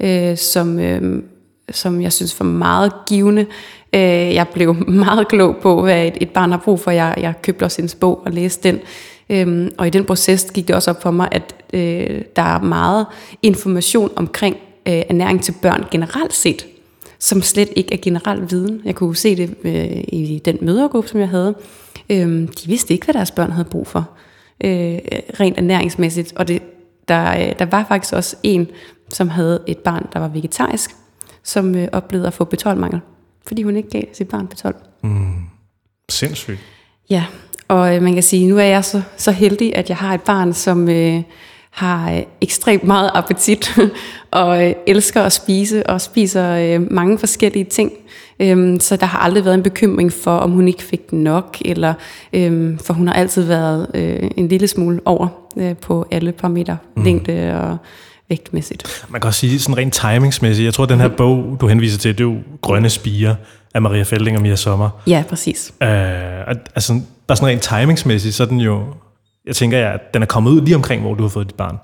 øh, 0.00 0.36
som, 0.36 0.78
øh, 0.78 1.22
som 1.70 2.00
jeg 2.00 2.12
synes 2.12 2.40
var 2.40 2.46
meget 2.46 2.92
givende. 3.08 3.46
Øh, 3.92 4.00
jeg 4.34 4.48
blev 4.48 4.76
meget 5.04 5.28
klog 5.28 5.56
på, 5.62 5.82
hvad 5.82 6.06
et, 6.06 6.14
et 6.20 6.30
barn 6.30 6.50
har 6.50 6.58
brug 6.64 6.80
for. 6.80 6.90
Jeg, 6.90 7.14
jeg 7.20 7.34
købte 7.42 7.62
også 7.62 7.78
hendes 7.78 7.94
bog 7.94 8.22
og 8.24 8.32
læste 8.32 8.68
den. 8.68 8.80
Øh, 9.30 9.70
og 9.78 9.86
i 9.86 9.90
den 9.90 10.04
proces 10.04 10.50
gik 10.54 10.68
det 10.68 10.76
også 10.76 10.90
op 10.90 11.02
for 11.02 11.10
mig, 11.10 11.28
at 11.32 11.54
øh, 11.72 12.22
der 12.36 12.42
er 12.42 12.60
meget 12.60 13.06
information 13.42 14.10
omkring 14.16 14.56
øh, 14.88 15.02
ernæring 15.08 15.42
til 15.42 15.54
børn 15.62 15.84
generelt 15.90 16.34
set, 16.34 16.66
som 17.18 17.42
slet 17.42 17.68
ikke 17.76 17.92
er 17.92 17.98
generel 18.02 18.50
viden. 18.50 18.82
Jeg 18.84 18.94
kunne 18.94 19.16
se 19.16 19.36
det 19.36 19.54
øh, 19.64 20.04
i 20.08 20.42
den 20.44 20.58
mødergruppe, 20.60 21.08
som 21.08 21.20
jeg 21.20 21.28
havde. 21.28 21.54
Øh, 22.10 22.28
de 22.42 22.66
vidste 22.66 22.94
ikke, 22.94 23.04
hvad 23.04 23.14
deres 23.14 23.30
børn 23.30 23.50
havde 23.50 23.68
brug 23.70 23.86
for, 23.86 24.08
øh, 24.64 24.98
rent 25.40 25.58
ernæringsmæssigt. 25.58 26.32
Og 26.36 26.48
det, 26.48 26.62
der, 27.08 27.30
øh, 27.30 27.58
der 27.58 27.64
var 27.64 27.84
faktisk 27.88 28.14
også 28.14 28.36
en, 28.42 28.68
som 29.08 29.28
havde 29.28 29.62
et 29.66 29.78
barn, 29.78 30.06
der 30.12 30.18
var 30.18 30.28
vegetarisk, 30.28 30.90
som 31.42 31.74
øh, 31.74 31.88
oplevede 31.92 32.26
at 32.26 32.34
få 32.34 32.48
B12-mangel, 32.54 33.00
fordi 33.46 33.62
hun 33.62 33.76
ikke 33.76 33.90
gav 33.90 34.02
sit 34.12 34.28
barn 34.28 34.48
B12. 34.54 34.72
Mm. 35.02 35.34
Sindssygt. 36.08 36.58
Ja, 37.10 37.24
og 37.68 37.96
øh, 37.96 38.02
man 38.02 38.14
kan 38.14 38.22
sige, 38.22 38.48
nu 38.48 38.58
er 38.58 38.64
jeg 38.64 38.84
så, 38.84 39.02
så 39.16 39.32
heldig, 39.32 39.76
at 39.76 39.88
jeg 39.88 39.96
har 39.96 40.14
et 40.14 40.22
barn, 40.22 40.52
som 40.52 40.88
øh, 40.88 41.22
har 41.70 42.12
øh, 42.12 42.22
ekstremt 42.40 42.84
meget 42.84 43.10
appetit, 43.14 43.78
og 44.30 44.66
øh, 44.66 44.74
elsker 44.86 45.22
at 45.22 45.32
spise, 45.32 45.86
og 45.86 46.00
spiser 46.00 46.50
øh, 46.52 46.92
mange 46.92 47.18
forskellige 47.18 47.64
ting. 47.64 47.92
Øhm, 48.40 48.80
så 48.80 48.96
der 48.96 49.06
har 49.06 49.18
aldrig 49.18 49.44
været 49.44 49.54
en 49.54 49.62
bekymring 49.62 50.12
for, 50.12 50.36
om 50.36 50.50
hun 50.50 50.68
ikke 50.68 50.82
fik 50.82 51.12
nok, 51.12 51.56
eller 51.64 51.94
øhm, 52.32 52.78
for 52.78 52.94
hun 52.94 53.06
har 53.06 53.14
altid 53.14 53.42
været 53.42 53.86
øh, 53.94 54.30
en 54.36 54.48
lille 54.48 54.68
smule 54.68 55.00
over 55.04 55.28
øh, 55.56 55.76
på 55.76 56.06
alle 56.10 56.32
parametre, 56.32 56.76
mm. 56.96 57.04
længde 57.04 57.60
og 57.60 57.76
vægtmæssigt. 58.28 59.06
Man 59.08 59.20
kan 59.20 59.28
også 59.28 59.40
sige 59.40 59.58
sådan 59.58 59.76
rent 59.76 59.94
timingsmæssigt, 59.94 60.64
jeg 60.64 60.74
tror, 60.74 60.84
at 60.84 60.90
den 60.90 61.00
her 61.00 61.08
bog, 61.08 61.56
du 61.60 61.66
henviser 61.66 61.98
til, 61.98 62.18
det 62.18 62.24
er 62.24 62.28
jo 62.28 62.36
Grønne 62.62 62.90
Spiger 62.90 63.34
af 63.74 63.82
Maria 63.82 64.02
Felding 64.02 64.36
og 64.36 64.42
Mia 64.42 64.56
Sommer. 64.56 64.90
Ja, 65.06 65.24
præcis. 65.28 65.72
Øh, 65.82 65.88
altså, 66.74 67.00
bare 67.26 67.36
sådan 67.36 67.48
rent 67.48 67.62
timingsmæssigt, 67.62 68.34
så 68.34 68.42
er 68.42 68.46
den 68.46 68.60
jo, 68.60 68.84
jeg 69.46 69.56
tænker, 69.56 69.88
at 69.88 70.00
den 70.14 70.22
er 70.22 70.26
kommet 70.26 70.50
ud 70.50 70.60
lige 70.60 70.76
omkring, 70.76 71.02
hvor 71.02 71.14
du 71.14 71.22
har 71.22 71.28
fået 71.28 71.46
dit 71.46 71.54
barn. 71.54 71.78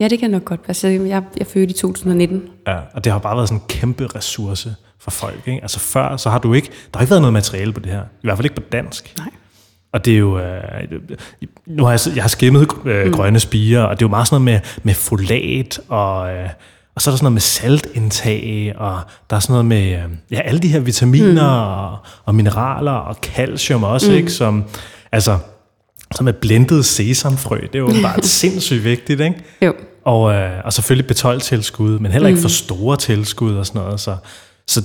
Ja, 0.00 0.08
det 0.08 0.18
kan 0.18 0.30
nok 0.30 0.44
godt 0.44 0.60
Altså, 0.68 0.88
Jeg, 0.88 1.22
jeg 1.38 1.46
fødte 1.46 1.70
i 1.70 1.76
2019. 1.76 2.42
Ja, 2.66 2.76
og 2.94 3.04
det 3.04 3.12
har 3.12 3.18
bare 3.18 3.36
været 3.36 3.48
sådan 3.48 3.62
en 3.62 3.68
kæmpe 3.68 4.06
ressource 4.06 4.74
for 5.00 5.10
folk. 5.10 5.42
Ikke? 5.46 5.62
Altså 5.62 5.80
før, 5.80 6.16
så 6.16 6.30
har 6.30 6.38
du 6.38 6.54
ikke, 6.54 6.68
der 6.68 6.98
har 6.98 7.00
ikke 7.00 7.10
været 7.10 7.22
noget 7.22 7.32
materiale 7.32 7.72
på 7.72 7.80
det 7.80 7.92
her. 7.92 8.00
I 8.00 8.04
hvert 8.22 8.36
fald 8.36 8.44
ikke 8.46 8.56
på 8.56 8.62
dansk. 8.72 9.14
Nej. 9.18 9.30
Og 9.92 10.04
det 10.04 10.14
er 10.14 10.18
jo, 10.18 10.38
øh, 10.38 11.00
nu 11.66 11.84
har 11.84 11.90
jeg, 11.90 12.00
jeg 12.14 12.22
har 12.22 12.28
skimmet 12.28 12.68
øh, 12.84 13.06
mm. 13.06 13.12
grønne 13.12 13.40
spiger, 13.40 13.82
og 13.82 13.96
det 13.96 14.04
er 14.04 14.06
jo 14.06 14.10
meget 14.10 14.28
sådan 14.28 14.44
noget 14.44 14.62
med, 14.62 14.70
med 14.82 14.94
folat, 14.94 15.80
og, 15.88 16.32
øh, 16.34 16.48
og 16.94 17.02
så 17.02 17.10
er 17.10 17.12
der 17.12 17.16
sådan 17.16 17.24
noget 17.24 17.32
med 17.32 17.40
saltindtag, 17.40 18.74
og 18.76 19.00
der 19.30 19.36
er 19.36 19.40
sådan 19.40 19.52
noget 19.52 19.66
med 19.66 19.92
øh, 19.92 20.10
ja, 20.30 20.40
alle 20.40 20.60
de 20.60 20.68
her 20.68 20.80
vitaminer 20.80 21.64
mm. 21.64 21.92
og, 21.92 21.98
og 22.24 22.34
mineraler 22.34 22.92
og 22.92 23.14
calcium 23.14 23.84
også, 23.84 24.10
mm. 24.10 24.16
ikke, 24.16 24.30
som, 24.30 24.64
altså, 25.12 25.38
som 26.14 26.28
er 26.28 26.32
blendet 26.32 26.84
sesamfrø. 26.84 27.56
Det 27.56 27.74
er 27.74 27.78
jo 27.78 27.92
bare 28.02 28.22
sindssygt 28.40 28.84
vigtigt, 28.84 29.20
ikke? 29.20 29.44
Jo. 29.62 29.72
Og, 30.04 30.34
øh, 30.34 30.50
og 30.64 30.72
selvfølgelig 30.72 31.10
B12-tilskud, 31.10 31.98
men 31.98 32.12
heller 32.12 32.28
ikke 32.28 32.38
mm. 32.38 32.42
for 32.42 32.48
store 32.48 32.96
tilskud 32.96 33.54
og 33.54 33.66
sådan 33.66 33.82
noget. 33.82 34.00
Så, 34.00 34.16
så 34.66 34.82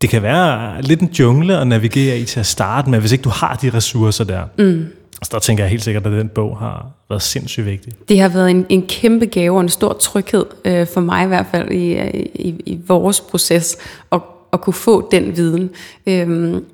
det 0.00 0.10
kan 0.10 0.22
være 0.22 0.82
lidt 0.82 1.00
en 1.00 1.08
jungle 1.18 1.58
at 1.58 1.66
navigere 1.66 2.18
i 2.18 2.24
til 2.24 2.40
at 2.40 2.46
starte 2.46 2.90
med, 2.90 3.00
hvis 3.00 3.12
ikke 3.12 3.22
du 3.22 3.28
har 3.28 3.58
de 3.62 3.70
ressourcer 3.70 4.24
der. 4.24 4.42
Mm. 4.58 4.86
Så 5.22 5.30
der 5.32 5.38
tænker 5.38 5.64
jeg 5.64 5.70
helt 5.70 5.84
sikkert, 5.84 6.06
at 6.06 6.12
den 6.12 6.28
bog 6.28 6.58
har 6.58 6.90
været 7.08 7.22
sindssygt 7.22 7.66
vigtig. 7.66 7.92
Det 8.08 8.20
har 8.20 8.28
været 8.28 8.50
en, 8.50 8.66
en 8.68 8.86
kæmpe 8.86 9.26
gave 9.26 9.56
og 9.56 9.60
en 9.60 9.68
stor 9.68 9.92
tryghed, 9.92 10.44
øh, 10.64 10.86
for 10.86 11.00
mig 11.00 11.24
i 11.24 11.26
hvert 11.26 11.46
fald, 11.50 11.70
i, 11.70 11.92
i, 12.34 12.62
i 12.66 12.80
vores 12.86 13.20
proces, 13.20 13.76
at, 14.12 14.20
at 14.52 14.60
kunne 14.60 14.74
få 14.74 15.08
den 15.10 15.36
viden. 15.36 15.70
Øhm, 16.06 16.64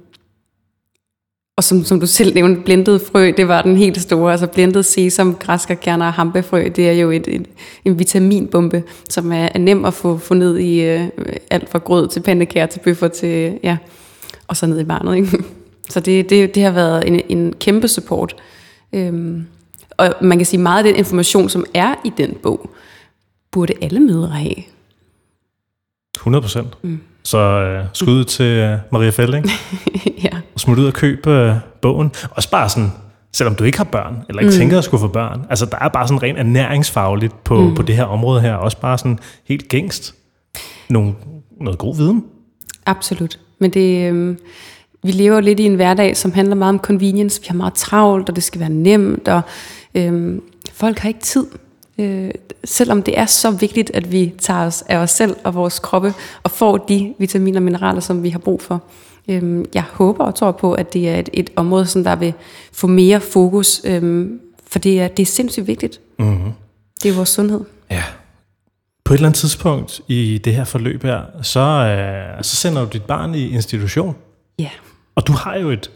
og 1.57 1.65
som, 1.65 1.85
som 1.85 2.01
du 2.01 2.07
selv 2.07 2.35
nævnte, 2.35 2.63
blindet 2.63 3.01
frø, 3.01 3.33
det 3.37 3.49
var 3.49 3.63
den 3.63 3.77
helt 3.77 4.01
store. 4.01 4.33
Altså 4.33 4.47
blindet 4.47 4.85
sesam, 4.85 5.35
græskarkerner 5.35 6.07
og 6.07 6.13
hampefrø, 6.13 6.69
det 6.77 6.89
er 6.89 6.93
jo 6.93 7.11
et, 7.11 7.29
et, 7.29 7.47
en 7.85 7.99
vitaminbombe, 7.99 8.83
som 9.09 9.33
er, 9.33 9.49
er 9.55 9.59
nem 9.59 9.85
at 9.85 9.95
få, 9.95 10.19
få 10.19 10.35
ned 10.35 10.59
i 10.59 10.81
øh, 10.81 11.09
alt 11.51 11.71
fra 11.71 11.79
grød 11.79 12.09
til 12.09 12.21
pandekager 12.21 12.67
til 12.67 12.81
bøffer 12.81 13.09
til, 13.09 13.59
ja, 13.63 13.77
og 14.47 14.57
så 14.57 14.67
ned 14.67 14.81
i 14.81 14.85
barnet. 14.85 15.17
Ikke? 15.17 15.39
Så 15.89 16.01
det, 16.01 16.31
det, 16.31 16.55
det 16.55 16.63
har 16.63 16.71
været 16.71 17.09
en, 17.09 17.21
en 17.29 17.53
kæmpe 17.53 17.89
support. 17.89 18.37
Øhm, 18.93 19.47
og 19.97 20.15
man 20.21 20.39
kan 20.39 20.47
sige, 20.47 20.61
meget 20.61 20.79
af 20.79 20.85
den 20.85 20.97
information, 20.97 21.49
som 21.49 21.65
er 21.75 21.95
i 22.05 22.13
den 22.19 22.37
bog, 22.43 22.71
burde 23.51 23.73
alle 23.81 24.01
mødre 24.01 24.29
have. 24.29 24.55
100 26.17 26.43
procent. 26.43 26.69
Mm. 26.83 27.01
Så 27.27 27.39
øh, 27.39 27.85
skud 27.93 28.25
til 28.25 28.47
øh, 28.47 28.79
Maria 28.93 29.11
Felding. 29.11 29.47
ja. 30.25 30.31
Og 30.55 30.61
smut 30.61 30.79
ud 30.79 30.87
og 30.87 30.93
købe 30.93 31.31
øh, 31.31 31.55
bogen. 31.83 32.13
Også 32.31 32.51
bare 32.51 32.69
sådan, 32.69 32.93
selvom 33.33 33.55
du 33.55 33.65
ikke 33.65 33.79
har 33.79 33.85
børn, 33.85 34.17
eller 34.29 34.43
ikke 34.43 34.53
mm. 34.53 34.59
tænker 34.59 34.79
at 34.79 34.85
skulle 34.85 35.01
få 35.01 35.09
børn. 35.09 35.47
Altså, 35.51 35.67
der 35.67 35.79
er 35.81 35.89
bare 35.89 36.09
sådan 36.09 36.23
rent 36.23 36.39
ernæringsfagligt 36.39 37.45
på, 37.45 37.61
mm. 37.61 37.75
på 37.75 37.83
det 37.83 37.97
her 37.97 38.05
område 38.05 38.41
her. 38.41 38.55
Også 38.55 38.81
bare 38.81 38.99
sådan 38.99 39.19
helt 39.45 39.69
gængst. 39.69 40.15
Nogle, 40.89 41.15
noget 41.61 41.79
god 41.79 41.97
viden. 41.97 42.25
Absolut. 42.87 43.39
Men 43.59 43.71
det... 43.71 44.13
Øh, 44.13 44.37
vi 45.03 45.13
lever 45.13 45.41
lidt 45.41 45.61
i 45.61 45.65
en 45.65 45.75
hverdag, 45.75 46.17
som 46.17 46.33
handler 46.33 46.55
meget 46.55 46.75
om 46.75 46.79
convenience. 46.79 47.41
Vi 47.41 47.47
har 47.49 47.55
meget 47.55 47.75
travlt, 47.75 48.29
og 48.29 48.37
det 48.37 48.45
skal 48.45 48.61
være 48.61 48.71
nemt, 48.71 49.29
og 49.29 49.41
øh, 49.95 50.39
folk 50.73 50.99
har 50.99 51.09
ikke 51.09 51.21
tid 51.21 51.47
Øh, 51.99 52.31
selvom 52.65 53.03
det 53.03 53.19
er 53.19 53.27
så 53.27 53.51
vigtigt, 53.51 53.91
at 53.95 54.13
vi 54.13 54.35
tager 54.39 54.67
os 54.67 54.85
af 54.89 54.97
os 54.97 55.11
selv 55.11 55.37
og 55.45 55.55
vores 55.55 55.79
kroppe 55.79 56.15
og 56.43 56.51
får 56.51 56.77
de 56.77 57.15
vitaminer 57.19 57.59
og 57.59 57.63
mineraler, 57.63 58.01
som 58.01 58.23
vi 58.23 58.31
har 58.31 58.39
brug 58.39 58.63
for, 58.63 58.83
Øhm, 59.29 59.65
jeg 59.75 59.83
håber 59.83 60.25
og 60.25 60.35
tror 60.35 60.53
på, 60.53 60.73
at 60.73 60.93
det 60.93 61.09
er 61.09 61.19
et, 61.19 61.29
et 61.33 61.51
område, 61.57 61.87
som 61.87 62.05
der 62.05 62.17
vil 62.17 62.33
få 62.73 62.87
mere 62.87 63.21
fokus, 63.21 63.81
øhm, 63.85 64.41
for 64.67 64.79
det 64.79 65.01
er, 65.01 65.09
det 65.09 65.23
er 65.23 65.27
sindssygt 65.27 65.67
vigtigt. 65.67 66.01
Mm-hmm. 66.19 66.53
Det 67.03 67.11
er 67.11 67.15
vores 67.15 67.29
sundhed. 67.29 67.61
Ja. 67.91 68.03
På 69.05 69.15
et 69.15 69.17
eller 69.19 69.29
andet 69.29 69.39
tidspunkt 69.39 70.01
i 70.09 70.41
det 70.45 70.55
her 70.55 70.65
forløb 70.65 71.03
her, 71.03 71.23
så, 71.43 71.61
øh, 71.61 72.45
så 72.45 72.57
sender 72.57 72.85
du 72.85 72.89
dit 72.93 73.03
barn 73.03 73.35
i 73.35 73.51
institution. 73.51 74.17
Ja. 74.59 74.71
Og 75.15 75.27
du 75.27 75.33
har 75.33 75.57
jo 75.57 75.71
et 75.71 75.91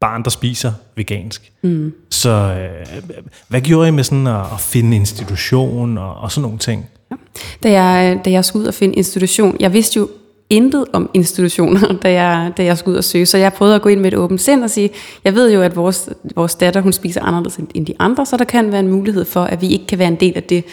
barn, 0.00 0.22
der 0.24 0.30
spiser 0.30 0.72
vegansk. 0.96 1.52
Mm. 1.62 1.92
Så 2.10 2.30
øh, 2.30 3.02
hvad 3.48 3.60
gjorde 3.60 3.88
I 3.88 3.90
med 3.90 4.04
sådan 4.04 4.26
at, 4.26 4.40
at 4.40 4.60
finde 4.60 4.96
institution 4.96 5.98
og, 5.98 6.14
og 6.14 6.32
sådan 6.32 6.42
nogle 6.42 6.58
ting? 6.58 6.86
Ja. 7.10 7.16
Da, 7.62 7.82
jeg, 7.82 8.20
da 8.24 8.30
jeg 8.30 8.44
skulle 8.44 8.62
ud 8.62 8.66
og 8.66 8.74
finde 8.74 8.94
institution, 8.94 9.56
jeg 9.60 9.72
vidste 9.72 9.96
jo 9.96 10.08
intet 10.50 10.84
om 10.92 11.10
institutioner, 11.14 11.92
da 12.02 12.12
jeg, 12.12 12.52
da 12.56 12.64
jeg 12.64 12.78
skulle 12.78 12.92
ud 12.92 12.98
og 12.98 13.04
søge. 13.04 13.26
Så 13.26 13.38
jeg 13.38 13.52
prøvede 13.52 13.74
at 13.74 13.82
gå 13.82 13.88
ind 13.88 14.00
med 14.00 14.12
et 14.12 14.18
åbent 14.18 14.40
sind 14.40 14.64
og 14.64 14.70
sige, 14.70 14.90
jeg 15.24 15.34
ved 15.34 15.52
jo, 15.52 15.62
at 15.62 15.76
vores, 15.76 16.08
vores 16.34 16.54
datter, 16.54 16.80
hun 16.80 16.92
spiser 16.92 17.22
anderledes 17.22 17.56
end 17.74 17.86
de 17.86 17.94
andre, 17.98 18.26
så 18.26 18.36
der 18.36 18.44
kan 18.44 18.72
være 18.72 18.80
en 18.80 18.88
mulighed 18.88 19.24
for, 19.24 19.44
at 19.44 19.60
vi 19.60 19.68
ikke 19.68 19.86
kan 19.86 19.98
være 19.98 20.08
en 20.08 20.20
del 20.20 20.32
af 20.36 20.42
det, 20.42 20.64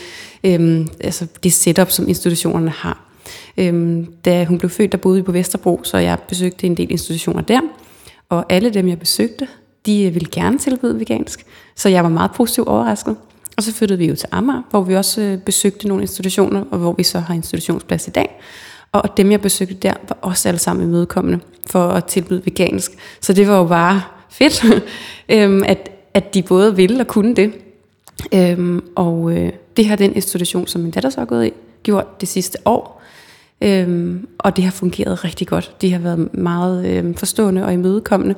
øhm, 0.43 0.87
altså 1.03 1.27
det 1.43 1.53
setup, 1.53 1.91
som 1.91 2.07
institutionerne 2.07 2.69
har. 2.69 3.05
Øhm, 3.57 4.07
da 4.25 4.45
hun 4.45 4.57
blev 4.57 4.69
født, 4.69 4.91
der 4.91 4.97
boede 4.97 5.17
vi 5.17 5.23
på 5.23 5.31
Vesterbro, 5.31 5.79
så 5.83 5.97
jeg 5.97 6.17
besøgte 6.29 6.67
en 6.67 6.77
del 6.77 6.91
institutioner 6.91 7.41
der. 7.41 7.59
Og 8.31 8.45
alle 8.50 8.69
dem, 8.69 8.88
jeg 8.88 9.00
besøgte, 9.00 9.47
de 9.85 10.03
øh, 10.03 10.13
ville 10.13 10.29
gerne 10.31 10.57
tilbyde 10.57 11.00
vegansk. 11.00 11.45
Så 11.75 11.89
jeg 11.89 12.03
var 12.03 12.09
meget 12.09 12.31
positivt 12.31 12.67
overrasket. 12.67 13.15
Og 13.57 13.63
så 13.63 13.73
flyttede 13.73 14.00
vi 14.00 14.05
jo 14.05 14.15
til 14.15 14.29
Amager, 14.31 14.61
hvor 14.69 14.81
vi 14.81 14.95
også 14.95 15.21
øh, 15.21 15.38
besøgte 15.38 15.88
nogle 15.88 16.03
institutioner, 16.03 16.63
og 16.71 16.77
hvor 16.77 16.93
vi 16.93 17.03
så 17.03 17.19
har 17.19 17.33
institutionsplads 17.33 18.07
i 18.07 18.11
dag. 18.11 18.41
Og 18.91 19.17
dem, 19.17 19.31
jeg 19.31 19.41
besøgte 19.41 19.73
der, 19.73 19.93
var 20.07 20.17
også 20.21 20.47
alle 20.47 20.59
sammen 20.59 20.88
imødekommende 20.88 21.39
for 21.67 21.88
at 21.88 22.05
tilbyde 22.05 22.45
vegansk. 22.45 22.91
Så 23.21 23.33
det 23.33 23.47
var 23.47 23.57
jo 23.57 23.65
bare 23.65 24.01
fedt, 24.29 24.65
øhm, 25.29 25.63
at, 25.63 25.91
at 26.13 26.33
de 26.33 26.43
både 26.43 26.75
ville 26.75 27.00
og 27.00 27.07
kunne 27.07 27.35
det. 27.35 27.53
Øhm, 28.33 28.83
og 28.95 29.31
øh, 29.31 29.51
det 29.77 29.85
har 29.85 29.95
den 29.95 30.15
institution, 30.15 30.67
som 30.67 30.81
min 30.81 30.91
datter 30.91 31.09
så 31.09 31.19
har 31.19 31.25
gået 31.25 31.47
i, 31.47 31.51
gjort 31.83 32.21
det 32.21 32.27
sidste 32.29 32.57
år. 32.65 33.00
Øhm, 33.62 34.27
og 34.38 34.56
det 34.56 34.63
har 34.63 34.72
fungeret 34.72 35.24
rigtig 35.24 35.48
godt. 35.48 35.75
De 35.82 35.91
har 35.91 36.00
været 36.00 36.34
meget 36.34 36.86
øhm, 36.86 37.15
forstående 37.15 37.65
og 37.65 37.74
imødekommende. 37.74 38.36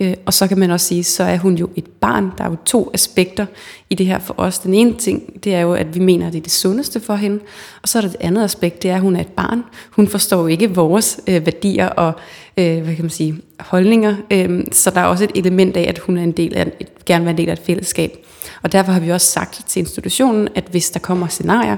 Øh, 0.00 0.14
og 0.26 0.34
så 0.34 0.46
kan 0.46 0.58
man 0.58 0.70
også 0.70 0.86
sige, 0.86 1.04
så 1.04 1.22
er 1.22 1.36
hun 1.36 1.54
jo 1.54 1.70
et 1.76 1.86
barn. 1.86 2.32
Der 2.38 2.44
er 2.44 2.50
jo 2.50 2.56
to 2.64 2.90
aspekter 2.94 3.46
i 3.90 3.94
det 3.94 4.06
her 4.06 4.18
for 4.18 4.34
os. 4.36 4.58
Den 4.58 4.74
ene 4.74 4.94
ting, 4.94 5.44
det 5.44 5.54
er 5.54 5.60
jo, 5.60 5.72
at 5.72 5.94
vi 5.94 6.00
mener, 6.00 6.26
at 6.26 6.32
det 6.32 6.38
er 6.38 6.42
det 6.42 6.52
sundeste 6.52 7.00
for 7.00 7.14
hende. 7.14 7.40
Og 7.82 7.88
så 7.88 7.98
er 7.98 8.02
der 8.02 8.08
det 8.08 8.20
andet 8.20 8.44
aspekt, 8.44 8.82
det 8.82 8.90
er, 8.90 8.94
at 8.94 9.00
hun 9.00 9.16
er 9.16 9.20
et 9.20 9.28
barn. 9.28 9.64
Hun 9.90 10.08
forstår 10.08 10.48
ikke 10.48 10.74
vores 10.74 11.20
øh, 11.26 11.46
værdier 11.46 11.88
og 11.88 12.12
øh, 12.56 12.82
hvad 12.82 12.94
kan 12.94 13.04
man 13.04 13.10
sige, 13.10 13.40
holdninger. 13.60 14.14
Øh, 14.30 14.64
så 14.72 14.90
der 14.90 15.00
er 15.00 15.04
også 15.04 15.24
et 15.24 15.30
element 15.34 15.76
af, 15.76 15.84
at 15.88 15.98
hun 15.98 16.18
er 16.18 16.22
en 16.22 16.32
del 16.32 16.56
af, 16.56 16.72
et, 16.80 17.04
gerne 17.04 17.24
vil 17.24 17.26
være 17.26 17.32
en 17.32 17.38
del 17.38 17.48
af 17.48 17.52
et 17.52 17.66
fællesskab. 17.66 18.26
Og 18.62 18.72
derfor 18.72 18.92
har 18.92 19.00
vi 19.00 19.10
også 19.10 19.26
sagt 19.26 19.64
til 19.66 19.80
institutionen, 19.80 20.48
at 20.54 20.64
hvis 20.70 20.90
der 20.90 21.00
kommer 21.00 21.28
scenarier, 21.28 21.76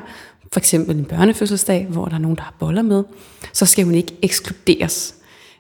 for 0.52 0.60
eksempel 0.60 0.96
en 0.96 1.04
børnefødselsdag, 1.04 1.86
hvor 1.90 2.04
der 2.04 2.14
er 2.14 2.18
nogen, 2.18 2.36
der 2.36 2.42
har 2.42 2.54
boller 2.58 2.82
med, 2.82 3.04
så 3.52 3.66
skal 3.66 3.84
hun 3.84 3.94
ikke 3.94 4.14
ekskluderes. 4.22 5.14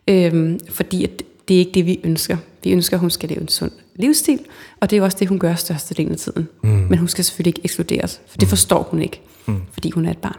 Øhm, 0.08 0.58
fordi 0.70 1.04
at 1.04 1.22
det 1.48 1.54
er 1.54 1.58
ikke 1.58 1.72
det, 1.74 1.86
vi 1.86 2.00
ønsker. 2.04 2.36
Vi 2.64 2.72
ønsker, 2.72 2.96
at 2.96 3.00
hun 3.00 3.10
skal 3.10 3.28
leve 3.28 3.40
en 3.40 3.48
sund 3.48 3.70
livsstil, 3.96 4.38
og 4.80 4.90
det 4.90 4.98
er 4.98 5.02
også 5.02 5.16
det, 5.20 5.28
hun 5.28 5.38
gør 5.38 5.54
størstedelen 5.54 6.12
af 6.12 6.18
tiden. 6.18 6.48
Mm. 6.62 6.70
Men 6.70 6.98
hun 6.98 7.08
skal 7.08 7.24
selvfølgelig 7.24 7.50
ikke 7.50 7.64
ekskluderes, 7.64 8.20
for 8.26 8.38
det 8.38 8.46
mm. 8.46 8.48
forstår 8.48 8.82
hun 8.90 9.02
ikke, 9.02 9.20
mm. 9.46 9.62
fordi 9.72 9.90
hun 9.90 10.06
er 10.06 10.10
et 10.10 10.18
barn. 10.18 10.38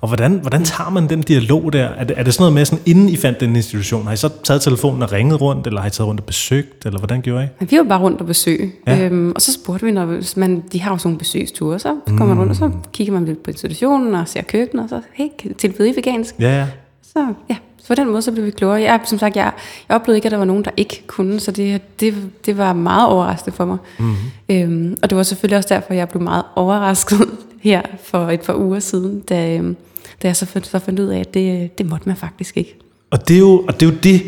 Og 0.00 0.08
hvordan, 0.08 0.32
hvordan 0.32 0.64
tager 0.64 0.90
man 0.90 1.08
den 1.08 1.22
dialog 1.22 1.72
der? 1.72 1.84
Er 1.84 2.04
det, 2.04 2.18
er 2.18 2.22
det 2.22 2.34
sådan 2.34 2.42
noget 2.42 2.54
med, 2.54 2.64
sådan, 2.64 2.82
inden 2.86 3.08
I 3.08 3.16
fandt 3.16 3.40
den 3.40 3.56
institution, 3.56 4.06
har 4.06 4.12
I 4.12 4.16
så 4.16 4.30
taget 4.44 4.62
telefonen 4.62 5.02
og 5.02 5.12
ringet 5.12 5.40
rundt, 5.40 5.66
eller 5.66 5.80
har 5.80 5.88
I 5.88 5.90
taget 5.90 6.08
rundt 6.08 6.20
og 6.20 6.26
besøgt, 6.26 6.86
eller 6.86 6.98
hvordan 6.98 7.20
gjorde 7.22 7.48
I? 7.60 7.64
Vi 7.64 7.76
var 7.76 7.84
bare 7.84 8.00
rundt 8.00 8.20
og 8.20 8.26
besøge, 8.26 8.72
ja. 8.86 9.04
øhm, 9.04 9.32
og 9.34 9.42
så 9.42 9.52
spurgte 9.52 9.86
vi, 9.86 9.92
når 9.92 10.20
man, 10.36 10.62
de 10.72 10.80
har 10.80 10.90
jo 10.90 10.98
sådan 10.98 11.08
nogle 11.08 11.18
besøgsture, 11.18 11.78
så 11.78 11.96
kommer 12.06 12.26
man 12.26 12.38
rundt, 12.38 12.50
og 12.50 12.56
så 12.56 12.66
mm. 12.66 12.74
kigger 12.92 13.12
man 13.12 13.24
lidt 13.24 13.42
på 13.42 13.50
institutionen 13.50 14.14
og 14.14 14.28
ser 14.28 14.42
køkkenet, 14.42 14.84
og 14.84 14.88
så, 14.88 15.00
hey, 15.12 15.28
tilbyder 15.58 15.92
I 15.92 15.96
vegansk? 15.96 16.34
Ja, 16.40 16.58
ja. 16.58 16.66
Så 17.14 17.34
ja, 17.50 17.56
så 17.82 17.88
på 17.88 17.94
den 17.94 18.10
måde 18.10 18.22
så 18.22 18.32
blev 18.32 18.44
vi 18.44 18.50
klogere. 18.50 18.80
Jeg, 18.80 19.00
som 19.04 19.18
sagt, 19.18 19.36
jeg, 19.36 19.52
jeg 19.88 19.94
oplevede 19.94 20.18
ikke, 20.18 20.26
at 20.26 20.32
der 20.32 20.38
var 20.38 20.44
nogen, 20.44 20.64
der 20.64 20.70
ikke 20.76 21.02
kunne, 21.06 21.40
så 21.40 21.50
det, 21.50 22.00
det, 22.00 22.14
det 22.46 22.58
var 22.58 22.72
meget 22.72 23.08
overraskende 23.08 23.56
for 23.56 23.64
mig. 23.64 23.78
Mm-hmm. 23.98 24.16
Øhm, 24.48 24.96
og 25.02 25.10
det 25.10 25.16
var 25.16 25.22
selvfølgelig 25.22 25.56
også 25.56 25.74
derfor, 25.74 25.94
jeg 25.94 26.08
blev 26.08 26.22
meget 26.22 26.44
overrasket 26.54 27.18
her 27.62 27.82
for 28.04 28.30
et 28.30 28.40
par 28.40 28.54
uger 28.54 28.80
siden, 28.80 29.20
da, 29.20 29.56
øhm, 29.56 29.76
da 30.22 30.28
jeg 30.28 30.36
så, 30.36 30.46
fandt, 30.46 30.66
så 30.66 30.78
fandt 30.78 31.00
ud 31.00 31.06
af, 31.06 31.20
at 31.20 31.34
det, 31.34 31.78
det 31.78 31.86
måtte 31.86 32.08
man 32.08 32.16
faktisk 32.16 32.56
ikke. 32.56 32.76
Og 33.10 33.28
det 33.28 33.34
er 33.34 33.40
jo, 33.40 33.64
og 33.68 33.80
det, 33.80 33.88
er 33.88 33.90
jo 33.90 33.96
det, 34.02 34.22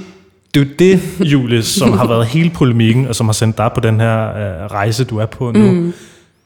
det 0.55 0.61
er 0.61 0.65
jo 0.65 0.71
det, 0.79 1.31
Julie, 1.33 1.63
som 1.63 1.93
har 1.93 2.07
været 2.07 2.27
hele 2.27 2.51
polemikken, 2.51 3.07
og 3.07 3.15
som 3.15 3.27
har 3.27 3.33
sendt 3.33 3.59
dig 3.59 3.71
på 3.75 3.81
den 3.81 4.01
her 4.01 4.29
øh, 4.29 4.67
rejse, 4.71 5.05
du 5.05 5.19
er 5.19 5.27
på 5.27 5.51
nu. 5.51 5.71
Mm. 5.71 5.93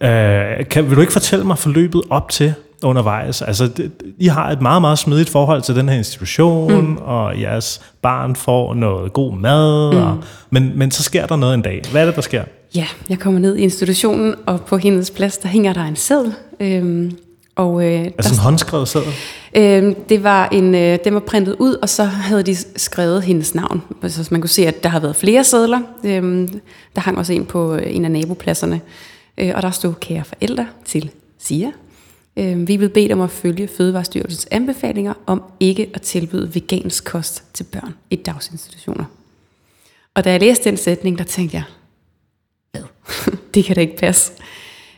Øh, 0.07 0.69
kan, 0.71 0.89
vil 0.89 0.97
du 0.97 1.01
ikke 1.01 1.13
fortælle 1.13 1.45
mig 1.45 1.59
forløbet 1.59 2.03
op 2.11 2.31
til, 2.31 2.55
undervejs. 2.83 3.43
Altså, 3.43 3.67
det, 3.67 3.93
I 4.19 4.27
har 4.27 4.51
et 4.51 4.63
meget, 4.63 4.81
meget 4.81 4.99
smidigt 4.99 5.31
forhold 5.31 5.63
til 5.63 5.77
den 5.77 5.89
her 5.89 5.97
institution, 5.97 6.81
mm. 6.81 6.97
og 6.97 7.41
jeres 7.41 7.81
barn 8.03 8.37
får 8.37 8.75
noget 8.75 9.13
god 9.13 9.35
mad, 9.37 9.93
mm. 9.93 9.99
og, 9.99 10.19
men, 10.51 10.73
men 10.79 10.91
så 10.91 11.03
sker 11.03 11.27
der 11.27 11.37
noget 11.37 11.55
en 11.55 11.63
dag. 11.63 11.83
Hvad 11.91 12.03
er 12.03 12.07
det, 12.07 12.17
der 12.17 12.23
sker? 12.23 12.45
Ja, 12.75 12.87
jeg 13.09 13.19
kommer 13.19 13.41
ned 13.41 13.57
i 13.57 13.61
institutionen, 13.63 14.35
og 14.47 14.61
på 14.61 14.77
hendes 14.77 15.11
plads, 15.11 15.39
der 15.39 15.49
hænger 15.49 15.73
der 15.73 15.85
en 15.85 15.97
seddel. 15.97 16.35
Øhm, 16.61 17.19
og, 17.57 17.85
øh, 17.85 18.05
altså 18.05 18.35
en 18.35 18.39
håndskrevet 18.39 18.89
seddel? 18.89 19.13
Øhm, 19.57 19.95
det 19.95 20.23
var 20.23 20.49
en, 20.49 20.75
øh, 20.75 20.99
den 21.05 21.15
var 21.15 21.21
printet 21.21 21.57
ud, 21.59 21.75
og 21.75 21.89
så 21.89 22.05
havde 22.05 22.43
de 22.43 22.57
skrevet 22.77 23.23
hendes 23.23 23.55
navn. 23.55 23.83
Altså, 24.03 24.25
så 24.25 24.29
man 24.31 24.41
kunne 24.41 24.51
se, 24.51 24.67
at 24.67 24.83
der 24.83 24.89
har 24.89 25.01
været 25.01 25.17
flere 25.17 25.45
sædler. 25.45 25.81
Øhm, 26.05 26.61
der 26.95 27.01
hang 27.01 27.19
også 27.19 27.33
en 27.33 27.47
på 27.47 27.75
øh, 27.75 27.97
en 27.97 28.05
af 28.05 28.11
nabopladserne. 28.11 28.81
Øh, 29.39 29.53
og 29.55 29.63
der 29.63 29.71
stod 29.71 29.95
kære 30.01 30.25
forældre 30.25 30.67
til 30.85 31.11
Sia, 31.39 31.71
Øh, 32.39 32.69
vi 32.69 32.77
blevet 32.77 32.93
bedt 32.93 33.13
om 33.13 33.21
at 33.21 33.31
følge 33.31 33.69
Fødevarestyrelsens 33.69 34.49
anbefalinger 34.51 35.15
om 35.27 35.43
ikke 35.61 35.91
at 35.95 36.03
tilbyde 36.03 36.55
vegansk 36.55 37.05
kost 37.05 37.45
til 37.55 37.65
børn 37.65 37.95
i 38.11 38.17
dagsinstitutioner. 38.17 39.05
Og 40.15 40.25
da 40.25 40.31
jeg 40.31 40.41
læste 40.41 40.65
den 40.71 40.77
sætning, 40.77 41.19
der 41.19 41.25
tænkte 41.25 41.57
jeg? 41.57 41.65
det 43.55 43.65
kan 43.65 43.75
da 43.75 43.81
ikke 43.81 43.97
passe. 43.97 44.33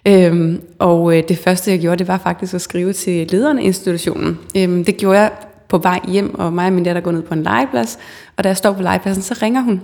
Øhm, 0.06 0.60
og 0.78 1.16
øh, 1.16 1.22
det 1.28 1.38
første, 1.38 1.70
jeg 1.70 1.80
gjorde, 1.80 1.98
det 1.98 2.08
var 2.08 2.18
faktisk 2.18 2.54
at 2.54 2.60
skrive 2.60 2.92
til 2.92 3.26
lederen 3.30 3.58
af 3.58 3.62
institutionen. 3.62 4.38
Øhm, 4.56 4.84
det 4.84 4.96
gjorde 4.96 5.18
jeg 5.18 5.32
på 5.68 5.78
vej 5.78 6.00
hjem, 6.08 6.34
og 6.34 6.52
mig 6.52 6.66
og 6.66 6.72
min 6.72 6.84
datter 6.84 7.02
går 7.02 7.12
ned 7.12 7.22
på 7.22 7.34
en 7.34 7.42
legeplads. 7.42 7.98
Og 8.36 8.44
da 8.44 8.48
jeg 8.48 8.56
står 8.56 8.72
på 8.72 8.82
legepladsen, 8.82 9.22
så 9.22 9.38
ringer 9.42 9.60
hun. 9.60 9.80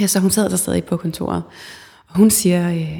Ja, 0.00 0.06
så 0.06 0.20
hun 0.20 0.30
sad 0.30 0.50
der 0.50 0.56
stadig 0.56 0.84
på 0.84 0.96
kontoret. 0.96 1.42
Og 2.08 2.16
hun 2.16 2.30
siger, 2.30 2.70
øh, 2.70 2.98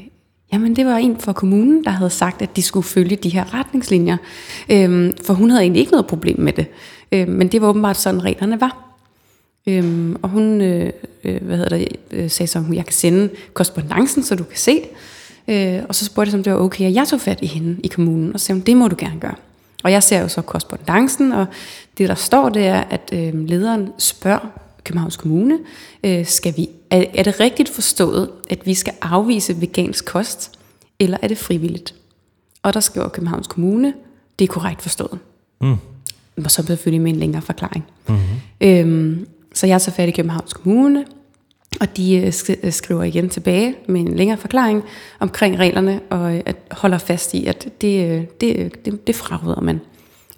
Jamen, 0.52 0.76
det 0.76 0.86
var 0.86 0.96
en 0.96 1.18
fra 1.18 1.32
kommunen, 1.32 1.84
der 1.84 1.90
havde 1.90 2.10
sagt, 2.10 2.42
at 2.42 2.56
de 2.56 2.62
skulle 2.62 2.84
følge 2.84 3.16
de 3.16 3.28
her 3.28 3.54
retningslinjer. 3.54 4.16
Øhm, 4.70 5.12
for 5.26 5.34
hun 5.34 5.50
havde 5.50 5.62
egentlig 5.62 5.80
ikke 5.80 5.92
noget 5.92 6.06
problem 6.06 6.40
med 6.40 6.52
det. 6.52 6.66
Øhm, 7.12 7.30
men 7.30 7.48
det 7.48 7.62
var 7.62 7.68
åbenbart 7.68 7.96
sådan, 7.96 8.24
reglerne 8.24 8.60
var. 8.60 8.91
Øhm, 9.66 10.16
og 10.22 10.28
hun 10.28 10.60
øh, 10.60 10.92
øh, 11.24 11.42
hvad 11.42 11.56
hedder 11.56 11.78
det, 11.78 11.88
øh, 12.10 12.30
sagde 12.30 12.50
så, 12.50 12.58
at 12.58 12.76
jeg 12.76 12.84
kan 12.84 12.92
sende 12.92 13.30
korrespondancen, 13.54 14.22
så 14.22 14.34
du 14.34 14.44
kan 14.44 14.58
se. 14.58 14.80
Øh, 15.48 15.82
og 15.88 15.94
så 15.94 16.04
spurgte 16.04 16.30
jeg, 16.30 16.38
om 16.38 16.42
det 16.42 16.52
var 16.52 16.58
okay, 16.58 16.84
at 16.84 16.94
jeg 16.94 17.08
tog 17.08 17.20
fat 17.20 17.38
i 17.42 17.46
hende 17.46 17.76
i 17.84 17.88
kommunen. 17.88 18.34
Og 18.34 18.40
så 18.40 18.46
sagde 18.46 18.58
hun, 18.58 18.66
det 18.66 18.76
må 18.76 18.88
du 18.88 18.96
gerne 18.98 19.20
gøre. 19.20 19.34
Og 19.84 19.92
jeg 19.92 20.02
ser 20.02 20.20
jo 20.20 20.28
så 20.28 20.42
korrespondancen, 20.42 21.32
og 21.32 21.46
det 21.98 22.08
der 22.08 22.14
står, 22.14 22.48
det 22.48 22.66
er, 22.66 22.80
at 22.80 23.10
øh, 23.12 23.34
lederen 23.34 23.88
spørger 23.98 24.52
Københavns 24.84 25.16
Kommune, 25.16 25.58
øh, 26.04 26.26
skal 26.26 26.56
vi, 26.56 26.68
er, 26.90 27.04
er 27.14 27.22
det 27.22 27.40
rigtigt 27.40 27.68
forstået, 27.68 28.30
at 28.50 28.66
vi 28.66 28.74
skal 28.74 28.92
afvise 29.02 29.60
vegansk 29.60 30.04
kost, 30.04 30.50
eller 30.98 31.18
er 31.22 31.28
det 31.28 31.38
frivilligt? 31.38 31.94
Og 32.62 32.74
der 32.74 32.80
skriver 32.80 33.08
Københavns 33.08 33.46
Kommune, 33.46 33.94
det 34.38 34.44
er 34.44 34.52
korrekt 34.52 34.82
forstået. 34.82 35.18
Mm. 35.60 35.76
Og 36.44 36.50
så 36.50 36.66
selvfølgelig 36.66 37.00
med 37.00 37.12
en 37.12 37.18
længere 37.18 37.42
forklaring. 37.42 37.84
Mm-hmm. 38.08 38.22
Øhm, 38.60 39.26
så 39.54 39.66
jeg 39.66 39.82
tager 39.82 39.94
fat 39.94 40.08
i 40.08 40.12
Københavns 40.12 40.52
Kommune, 40.52 41.04
og 41.80 41.96
de 41.96 42.16
øh, 42.16 42.32
øh, 42.62 42.72
skriver 42.72 43.02
igen 43.02 43.28
tilbage 43.28 43.74
med 43.88 44.00
en 44.00 44.16
længere 44.16 44.38
forklaring 44.38 44.82
omkring 45.20 45.58
reglerne, 45.58 46.00
og 46.10 46.34
øh, 46.34 46.42
at 46.46 46.56
holder 46.70 46.98
fast 46.98 47.34
i, 47.34 47.46
at 47.46 47.68
det, 47.80 48.40
det, 48.40 48.84
det, 48.84 49.06
det 49.06 49.14
fraråder 49.14 49.60
man. 49.60 49.80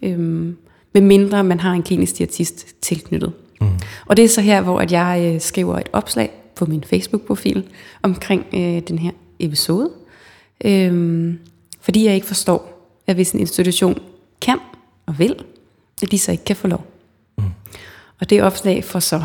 Øhm, 0.03 0.57
med 0.92 1.03
mindre 1.03 1.44
man 1.44 1.61
har 1.61 1.72
en 1.72 1.83
klinisk 1.83 2.18
diætist 2.18 2.83
tilknyttet. 2.83 3.33
Mm. 3.61 3.68
Og 4.07 4.16
det 4.16 4.24
er 4.24 4.29
så 4.29 4.40
her, 4.40 4.61
hvor 4.61 4.81
at 4.81 4.92
jeg 4.92 5.33
øh, 5.35 5.40
skriver 5.40 5.79
et 5.79 5.88
opslag 5.92 6.31
på 6.57 6.66
min 6.66 6.85
Facebook-profil 6.85 7.64
omkring 8.03 8.46
øh, 8.55 8.83
den 8.88 8.98
her 8.98 9.11
episode. 9.38 9.90
Øhm, 10.64 11.38
fordi 11.81 12.05
jeg 12.05 12.14
ikke 12.14 12.27
forstår, 12.27 12.90
at 13.07 13.14
hvis 13.14 13.33
en 13.33 13.40
institution 13.40 13.98
kan 14.40 14.59
og 15.07 15.18
vil, 15.18 15.35
at 16.03 16.11
de 16.11 16.18
så 16.18 16.33
ikke 16.33 16.44
kan 16.44 16.57
få 16.57 16.66
lov. 16.66 16.87
Mm. 17.38 17.44
Og 18.24 18.30
det 18.30 18.42
opslag 18.42 18.84
får 18.84 18.98
så 18.98 19.22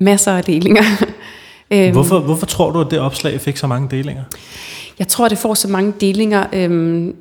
masser 0.00 0.32
af 0.32 0.44
delinger. 0.44 0.82
øhm, 1.70 1.92
hvorfor, 1.92 2.18
hvorfor 2.20 2.46
tror 2.46 2.70
du, 2.70 2.80
at 2.80 2.90
det 2.90 2.98
opslag 2.98 3.40
fik 3.40 3.56
så 3.56 3.66
mange 3.66 3.96
delinger? 3.96 4.24
Jeg 4.98 5.08
tror, 5.08 5.28
det 5.28 5.38
får 5.38 5.54
så 5.54 5.68
mange 5.68 5.92
delinger 6.00 6.46
øhm, 6.52 7.16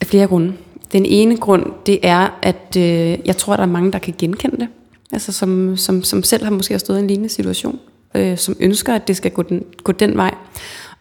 af 0.00 0.06
flere 0.06 0.26
grunde. 0.26 0.52
Den 0.92 1.06
ene 1.06 1.36
grund, 1.36 1.66
det 1.86 1.98
er, 2.02 2.38
at 2.42 2.76
øh, 2.76 3.18
jeg 3.24 3.36
tror, 3.36 3.56
der 3.56 3.62
er 3.62 3.66
mange, 3.66 3.92
der 3.92 3.98
kan 3.98 4.14
genkende 4.18 4.56
det. 4.56 4.68
altså 5.12 5.32
som, 5.32 5.76
som, 5.76 6.02
som 6.02 6.22
selv 6.22 6.44
har 6.44 6.50
måske 6.50 6.78
stået 6.78 6.98
i 6.98 7.00
en 7.00 7.06
lignende 7.06 7.28
situation, 7.28 7.78
øh, 8.14 8.38
som 8.38 8.56
ønsker, 8.60 8.94
at 8.94 9.08
det 9.08 9.16
skal 9.16 9.30
gå 9.30 9.42
den, 9.42 9.64
gå 9.84 9.92
den 9.92 10.16
vej. 10.16 10.34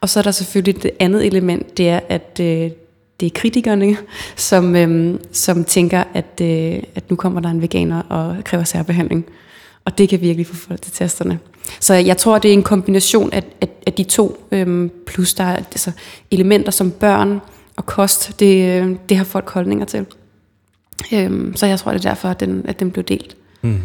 Og 0.01 0.09
så 0.09 0.19
er 0.19 0.23
der 0.23 0.31
selvfølgelig 0.31 0.83
det 0.83 0.91
andet 0.99 1.25
element, 1.25 1.77
det 1.77 1.89
er, 1.89 1.99
at 2.09 2.39
øh, 2.41 2.71
det 3.19 3.25
er 3.25 3.29
kritikerne, 3.35 3.97
som, 4.35 4.75
øh, 4.75 5.19
som 5.31 5.63
tænker, 5.63 6.03
at, 6.13 6.41
øh, 6.41 6.83
at 6.95 7.09
nu 7.09 7.15
kommer 7.15 7.41
der 7.41 7.49
en 7.49 7.61
veganer 7.61 8.01
og 8.01 8.43
kræver 8.43 8.63
særbehandling. 8.63 9.25
Og 9.85 9.97
det 9.97 10.09
kan 10.09 10.21
virkelig 10.21 10.47
få 10.47 10.55
folk 10.55 10.81
til 10.81 10.91
testerne. 10.93 11.39
Så 11.79 11.93
jeg 11.93 12.17
tror, 12.17 12.37
det 12.37 12.49
er 12.49 12.53
en 12.53 12.63
kombination 12.63 13.33
af, 13.33 13.43
af, 13.61 13.67
af 13.87 13.93
de 13.93 14.03
to, 14.03 14.47
øh, 14.51 14.89
plus 15.05 15.33
der 15.33 15.43
er 15.43 15.55
altså, 15.55 15.91
elementer 16.31 16.71
som 16.71 16.91
børn 16.91 17.41
og 17.75 17.85
kost, 17.85 18.39
det, 18.39 18.81
øh, 18.81 18.95
det 19.09 19.17
har 19.17 19.23
folk 19.23 19.49
holdninger 19.49 19.85
til. 19.85 20.05
Øh, 21.13 21.55
så 21.55 21.65
jeg 21.65 21.79
tror, 21.79 21.91
det 21.91 22.05
er 22.05 22.09
derfor, 22.09 22.29
at 22.29 22.39
den, 22.39 22.65
at 22.67 22.79
den 22.79 22.91
blev 22.91 23.03
delt. 23.03 23.37
Mm. 23.61 23.79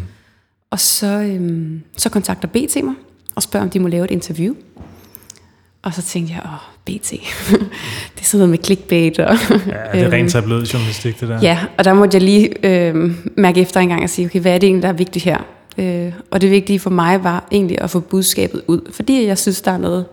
Og 0.69 0.79
så, 0.79 1.07
øh, 1.07 1.71
så 1.97 2.09
kontakter 2.09 2.47
BT 2.47 2.83
mig 2.83 2.95
og 3.35 3.43
spørger, 3.43 3.63
om 3.63 3.69
de 3.69 3.79
må 3.79 3.87
lave 3.87 4.05
et 4.05 4.11
interview. 4.11 4.55
Og 5.83 5.93
så 5.93 6.01
tænkte 6.01 6.33
jeg, 6.33 6.41
åh, 6.45 6.59
BT, 6.85 7.11
det 8.15 8.21
er 8.21 8.23
sådan 8.23 8.37
noget 8.37 8.49
med 8.49 8.57
clickbait. 8.65 9.19
Og, 9.19 9.35
ja, 9.49 9.99
det 9.99 10.01
er 10.01 10.11
rent 10.11 10.31
tabloid 10.31 10.65
journalistik, 10.65 11.19
det 11.19 11.29
der. 11.29 11.39
Ja, 11.41 11.59
og 11.77 11.83
der 11.83 11.93
måtte 11.93 12.15
jeg 12.15 12.21
lige 12.21 12.65
øh, 12.65 13.11
mærke 13.37 13.61
efter 13.61 13.79
en 13.79 13.89
gang 13.89 14.03
og 14.03 14.09
sige, 14.09 14.25
okay, 14.25 14.39
hvad 14.39 14.53
er 14.53 14.57
det 14.57 14.67
egentlig, 14.67 14.83
der 14.83 14.89
er 14.89 14.93
vigtigt 14.93 15.25
her? 15.25 15.37
Øh, 15.77 16.13
og 16.31 16.41
det 16.41 16.51
vigtige 16.51 16.79
for 16.79 16.89
mig 16.89 17.23
var 17.23 17.47
egentlig 17.51 17.81
at 17.81 17.89
få 17.89 17.99
budskabet 17.99 18.61
ud, 18.67 18.91
fordi 18.91 19.25
jeg 19.25 19.37
synes, 19.37 19.61
der 19.61 19.71
er 19.71 19.77
noget, 19.77 20.05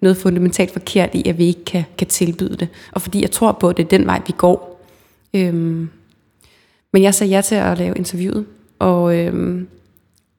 noget 0.00 0.16
fundamentalt 0.16 0.72
forkert 0.72 1.10
i, 1.12 1.28
at 1.28 1.38
vi 1.38 1.46
ikke 1.46 1.64
kan, 1.64 1.84
kan 1.98 2.06
tilbyde 2.06 2.56
det. 2.56 2.68
Og 2.92 3.02
fordi 3.02 3.22
jeg 3.22 3.30
tror 3.30 3.52
på, 3.52 3.68
at 3.68 3.76
det 3.76 3.84
er 3.84 3.88
den 3.88 4.06
vej, 4.06 4.20
vi 4.26 4.34
går. 4.36 4.86
Øh, 5.34 5.54
men 6.92 7.02
jeg 7.02 7.14
sagde 7.14 7.30
ja 7.32 7.40
til 7.40 7.54
at 7.54 7.78
lave 7.78 7.94
interviewet, 7.96 8.46
og... 8.78 9.16
Øh, 9.16 9.62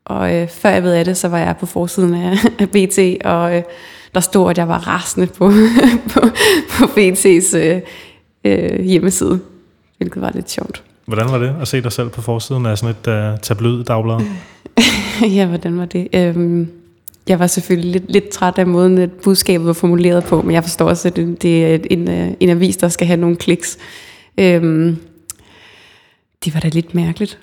og 0.10 0.36
øh, 0.36 0.47
før 0.47 0.69
jeg 0.69 0.84
ved 0.84 0.93
af 0.93 1.06
det, 1.06 1.17
så 1.17 1.28
var 1.28 1.38
jeg 1.38 1.56
på 1.60 1.65
forsiden 1.65 2.13
af, 2.13 2.38
af 2.60 2.69
BT, 2.69 3.26
og 3.26 3.58
øh, 3.58 3.63
der 4.13 4.20
stod, 4.20 4.50
at 4.50 4.58
jeg 4.58 4.67
var 4.67 4.88
rasende 4.88 5.28
på, 5.28 5.52
på, 6.13 6.20
på 6.70 6.86
BT's 6.86 7.58
øh, 7.58 7.82
øh, 8.43 8.82
hjemmeside, 8.82 9.39
hvilket 9.98 10.22
var 10.22 10.32
lidt 10.36 10.52
sjovt. 10.52 10.84
Hvordan 11.06 11.32
var 11.32 11.38
det 11.38 11.56
at 11.62 11.67
se 11.67 11.82
dig 11.82 11.91
selv 11.91 12.10
på 12.10 12.22
forsiden 12.22 12.65
af 12.65 12.78
sådan 12.78 12.96
et 13.02 13.34
uh, 13.34 13.39
tabloid 13.39 13.84
dagblad? 13.84 14.26
ja, 15.38 15.46
hvordan 15.46 15.78
var 15.78 15.86
det? 15.86 16.08
Øhm, 16.13 16.67
jeg 17.28 17.39
var 17.39 17.48
selvfølgelig 17.48 17.91
lidt, 17.91 18.12
lidt 18.12 18.30
træt 18.30 18.58
af 18.58 18.67
måden, 18.67 18.98
at 18.98 19.12
budskabet 19.12 19.67
var 19.67 19.74
formuleret 19.74 20.24
på, 20.24 20.41
men 20.41 20.52
jeg 20.52 20.63
forstår 20.63 20.89
også, 20.89 21.08
at 21.08 21.15
det, 21.15 21.41
det 21.41 21.65
er 21.65 21.80
en, 21.91 22.10
øh, 22.10 22.32
en 22.39 22.50
avis, 22.50 22.78
der 22.78 22.88
skal 22.88 23.08
have 23.08 23.20
nogle 23.20 23.36
kliks. 23.36 23.78
Øhm, 24.38 24.98
det 26.46 26.54
var 26.54 26.60
da 26.60 26.70
lidt 26.70 26.96
mærkeligt 26.96 27.39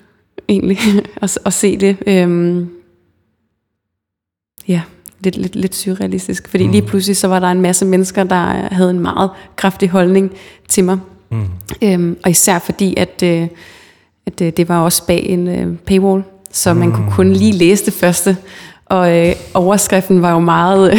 egentlig, 0.47 0.77
at, 1.21 1.39
at 1.45 1.53
se 1.53 1.77
det. 1.77 1.97
Øhm, 2.07 2.69
ja, 4.67 4.81
lidt, 5.25 5.37
lidt, 5.37 5.55
lidt 5.55 5.75
surrealistisk. 5.75 6.47
Fordi 6.47 6.65
mm. 6.65 6.71
lige 6.71 6.81
pludselig 6.81 7.17
så 7.17 7.27
var 7.27 7.39
der 7.39 7.47
en 7.47 7.61
masse 7.61 7.85
mennesker, 7.85 8.23
der 8.23 8.73
havde 8.73 8.89
en 8.89 8.99
meget 8.99 9.29
kraftig 9.55 9.89
holdning 9.89 10.31
til 10.69 10.83
mig. 10.83 10.97
Mm. 11.31 11.45
Øhm, 11.81 12.17
og 12.23 12.31
især 12.31 12.59
fordi, 12.59 12.93
at, 12.97 13.23
øh, 13.23 13.47
at 14.25 14.41
øh, 14.41 14.51
det 14.57 14.69
var 14.69 14.81
også 14.81 15.07
bag 15.07 15.25
en 15.25 15.47
øh, 15.47 15.77
paywall, 15.77 16.23
så 16.51 16.73
man 16.73 16.91
kunne 16.91 17.11
kun 17.11 17.33
lige 17.33 17.51
læse 17.51 17.85
det 17.85 17.93
første. 17.93 18.37
Og 18.85 19.27
øh, 19.27 19.35
overskriften 19.53 20.21
var 20.21 20.31
jo 20.31 20.39
meget 20.39 20.93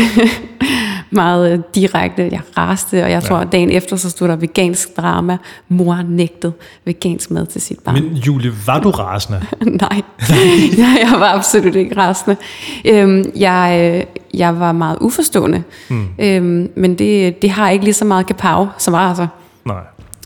meget 1.17 1.53
øh, 1.53 1.59
direkte. 1.75 2.29
Jeg 2.33 2.41
raste, 2.57 3.05
og 3.05 3.11
jeg 3.11 3.23
tror, 3.23 3.37
at 3.37 3.53
dagen 3.53 3.71
efter, 3.71 3.97
så 3.97 4.11
stod 4.11 4.29
der 4.29 4.37
vegansk 4.37 4.97
drama. 4.97 5.37
Mor 5.69 6.03
nægtet 6.09 6.53
vegansk 6.85 7.31
mad 7.31 7.47
til 7.47 7.61
sit 7.61 7.79
barn. 7.79 7.95
Men 7.95 8.13
Julie, 8.13 8.53
var 8.67 8.81
du 8.81 8.91
rasende? 8.91 9.43
Nej, 9.83 10.03
jeg, 10.79 10.99
jeg 11.11 11.21
var 11.21 11.33
absolut 11.33 11.75
ikke 11.75 11.97
rasende. 11.97 12.37
Øhm, 12.85 13.33
jeg, 13.37 13.95
øh, 13.95 14.21
jeg 14.41 14.61
var 14.61 14.73
meget 14.73 14.99
uforstående. 15.01 15.63
Hmm. 15.89 16.09
Øhm, 16.19 16.71
men 16.77 16.95
det, 16.95 17.43
det 17.43 17.51
har 17.51 17.71
ikke 17.71 17.85
lige 17.85 17.95
så 17.95 18.05
meget 18.05 18.27
kapav 18.27 18.69
som 18.79 18.95
altså. 18.95 19.27
Nej. 19.65 19.83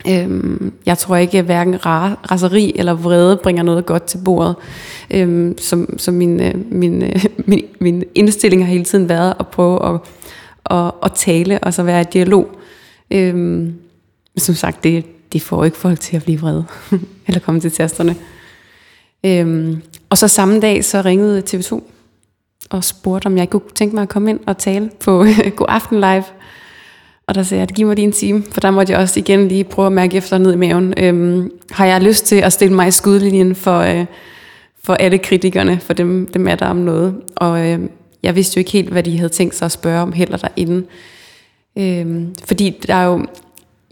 Øhm, 0.09 0.72
jeg 0.87 0.98
tror 0.98 1.16
ikke, 1.16 1.38
at 1.38 1.44
hverken 1.44 1.87
raseri 1.87 2.72
eller 2.74 2.94
vrede 2.94 3.37
bringer 3.42 3.62
noget 3.62 3.87
godt 3.87 4.03
til 4.03 4.18
bordet. 4.24 4.57
Øhm, 5.11 5.59
som, 5.59 5.98
som 5.98 6.14
min, 6.14 6.40
øh, 6.40 6.55
min, 6.70 7.05
min, 7.46 7.64
min 7.81 8.05
indstilling 8.14 8.64
har 8.64 8.70
hele 8.70 8.85
tiden 8.85 9.09
været 9.09 9.35
at 9.40 9.48
prøve 9.48 9.94
at 9.94 10.00
og, 10.64 11.02
og 11.02 11.14
tale, 11.14 11.58
og 11.58 11.74
så 11.74 11.82
være 11.82 12.00
i 12.00 12.04
dialog. 12.12 12.48
Øhm, 13.10 13.74
som 14.36 14.54
sagt, 14.54 14.84
det, 14.84 15.04
det 15.32 15.42
får 15.42 15.64
ikke 15.64 15.76
folk 15.76 16.00
til 16.00 16.16
at 16.16 16.24
blive 16.24 16.40
vrede, 16.40 16.64
eller 17.26 17.40
komme 17.40 17.60
til 17.60 17.72
tasterne. 17.72 18.16
Øhm, 19.24 19.82
og 20.10 20.18
så 20.18 20.28
samme 20.28 20.60
dag, 20.60 20.84
så 20.84 21.02
ringede 21.04 21.42
TV2 21.48 21.82
og 22.70 22.84
spurgte, 22.84 23.26
om 23.26 23.36
jeg 23.36 23.50
kunne 23.50 23.62
tænke 23.74 23.94
mig 23.94 24.02
at 24.02 24.08
komme 24.08 24.30
ind 24.30 24.40
og 24.46 24.58
tale 24.58 24.90
på 25.00 25.24
God 25.56 25.66
Aften 25.68 26.00
Live. 26.00 26.24
Og 27.26 27.34
der 27.34 27.42
sagde 27.42 27.60
jeg, 27.60 27.68
giv 27.68 27.86
mig 27.86 27.96
lige 27.96 28.06
en 28.06 28.12
time, 28.12 28.42
for 28.52 28.60
der 28.60 28.70
måtte 28.70 28.92
jeg 28.92 29.00
også 29.00 29.20
igen 29.20 29.48
lige 29.48 29.64
prøve 29.64 29.86
at 29.86 29.92
mærke 29.92 30.16
efter 30.16 30.38
ned 30.38 30.52
i 30.52 30.56
maven. 30.56 30.94
Øhm, 30.96 31.50
har 31.70 31.86
jeg 31.86 32.00
lyst 32.00 32.26
til 32.26 32.36
at 32.36 32.52
stille 32.52 32.74
mig 32.74 32.88
i 32.88 32.90
skudlinjen 32.90 33.54
for, 33.54 33.78
øh, 33.78 34.06
for 34.84 34.94
alle 34.94 35.18
kritikerne, 35.18 35.80
for 35.80 35.92
dem, 35.92 36.26
dem 36.26 36.48
er 36.48 36.54
der 36.54 36.66
om 36.66 36.76
noget. 36.76 37.14
Og 37.36 37.66
øh, 37.66 37.80
jeg 38.22 38.35
vidste 38.37 38.56
jo 38.56 38.61
ikke 38.61 38.70
helt, 38.70 38.88
hvad 38.88 39.02
de 39.02 39.16
havde 39.16 39.28
tænkt 39.28 39.54
sig 39.54 39.66
at 39.66 39.72
spørge 39.72 40.02
om 40.02 40.12
heller 40.12 40.37
derinde. 40.37 40.87
Øhm, 41.78 42.35
fordi 42.44 42.80
der 42.87 42.94
er 42.94 43.04
jo, 43.04 43.26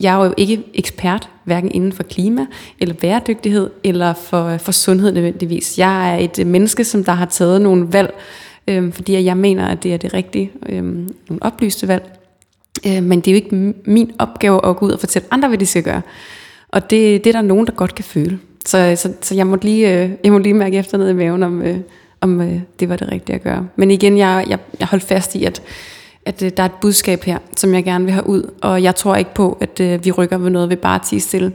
jeg 0.00 0.20
er 0.20 0.24
jo 0.24 0.34
ikke 0.36 0.62
ekspert, 0.74 1.28
hverken 1.44 1.70
inden 1.72 1.92
for 1.92 2.02
klima, 2.02 2.46
eller 2.78 2.94
bæredygtighed, 2.94 3.70
eller 3.84 4.14
for, 4.14 4.56
for 4.56 4.72
sundhed 4.72 5.12
nødvendigvis. 5.12 5.78
Jeg 5.78 6.14
er 6.14 6.18
et 6.18 6.46
menneske, 6.46 6.84
som 6.84 7.04
der 7.04 7.12
har 7.12 7.26
taget 7.26 7.62
nogle 7.62 7.92
valg, 7.92 8.14
øhm, 8.68 8.92
fordi 8.92 9.24
jeg 9.24 9.36
mener, 9.36 9.66
at 9.66 9.82
det 9.82 9.94
er 9.94 9.96
det 9.96 10.14
rigtige, 10.14 10.50
øhm, 10.68 11.14
nogle 11.28 11.42
oplyste 11.42 11.88
valg. 11.88 12.18
Øhm, 12.86 13.02
men 13.02 13.20
det 13.20 13.28
er 13.28 13.32
jo 13.32 13.36
ikke 13.36 13.74
min 13.84 14.12
opgave 14.18 14.66
at 14.66 14.76
gå 14.76 14.86
ud 14.86 14.90
og 14.90 15.00
fortælle 15.00 15.28
andre, 15.30 15.48
hvad 15.48 15.58
de 15.58 15.66
skal 15.66 15.82
gøre. 15.82 16.02
Og 16.68 16.90
det, 16.90 17.24
det 17.24 17.30
er 17.30 17.40
der 17.40 17.46
nogen, 17.46 17.66
der 17.66 17.72
godt 17.72 17.94
kan 17.94 18.04
føle. 18.04 18.38
Så, 18.66 18.94
så, 18.96 19.12
så 19.20 19.34
jeg, 19.34 19.46
må 19.46 19.58
lige, 19.62 20.02
øh, 20.02 20.10
jeg 20.24 20.32
må 20.32 20.38
lige 20.38 20.54
mærke 20.54 20.76
efter 20.76 20.98
ned 20.98 21.08
i 21.08 21.12
maven, 21.12 21.42
om, 21.42 21.62
øh, 21.62 21.78
om 22.20 22.40
øh, 22.40 22.60
det 22.80 22.88
var 22.88 22.96
det 22.96 23.12
rigtige 23.12 23.36
at 23.36 23.42
gøre. 23.42 23.68
Men 23.76 23.90
igen, 23.90 24.18
jeg, 24.18 24.44
jeg, 24.48 24.58
jeg 24.80 24.88
holdt 24.88 25.04
fast 25.04 25.34
i, 25.34 25.44
at, 25.44 25.62
at 26.24 26.42
øh, 26.42 26.50
der 26.56 26.62
er 26.62 26.66
et 26.66 26.72
budskab 26.80 27.24
her, 27.24 27.38
som 27.56 27.74
jeg 27.74 27.84
gerne 27.84 28.04
vil 28.04 28.12
have 28.12 28.26
ud, 28.26 28.50
og 28.62 28.82
jeg 28.82 28.94
tror 28.94 29.16
ikke 29.16 29.34
på, 29.34 29.58
at 29.60 29.80
øh, 29.80 30.04
vi 30.04 30.10
rykker 30.10 30.38
ved 30.38 30.50
noget 30.50 30.68
ved 30.68 30.76
bare 30.76 30.94
at 30.94 31.02
tige 31.02 31.20
stille. 31.20 31.52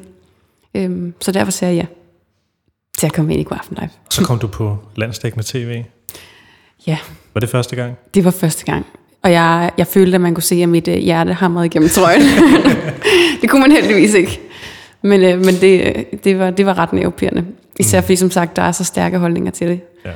Øhm, 0.76 1.14
så 1.22 1.32
derfor 1.32 1.52
siger 1.52 1.70
jeg 1.70 1.78
ja 1.78 1.86
til 2.98 3.08
at 3.08 3.14
komme 3.14 3.34
ind 3.34 3.42
i 3.42 3.44
God 3.44 3.58
Aften 3.58 3.78
Live. 3.80 3.90
Så 4.10 4.24
kom 4.24 4.40
du 4.40 4.48
på 4.48 4.78
landsdækkende 4.96 5.46
tv? 5.48 5.84
Ja. 6.88 6.98
Var 7.34 7.40
det 7.40 7.50
første 7.50 7.76
gang? 7.76 7.98
Det 8.14 8.26
var 8.26 8.32
første 8.32 8.66
gang. 8.66 8.86
Og 9.22 9.32
jeg, 9.32 9.72
jeg 9.78 9.88
følte, 9.88 10.16
at 10.16 10.22
man 10.22 10.34
kunne 10.34 10.44
se, 10.44 10.56
at 10.56 10.70
mit 10.70 10.88
øh, 10.88 10.96
hjerte 10.96 11.34
hamrede 11.34 11.66
igennem 11.66 11.90
trøjen. 11.90 12.22
det 13.42 13.50
kunne 13.50 13.62
man 13.62 13.72
heldigvis 13.72 14.14
ikke. 14.14 14.40
Men, 15.02 15.24
øh, 15.24 15.46
men 15.46 15.56
det, 15.56 16.06
det, 16.24 16.40
var, 16.40 16.50
det 16.50 16.66
var 16.66 16.78
ret 16.78 16.94
nervepirrende. 16.94 17.46
Især 17.80 18.00
mm. 18.00 18.04
fordi, 18.04 18.16
som 18.16 18.32
sagt, 18.32 18.56
der 18.56 18.62
er 18.62 18.72
så 18.72 18.84
stærke 18.84 19.18
holdninger 19.18 19.52
til 19.52 19.68
det. 19.68 19.82
Ja. 20.06 20.12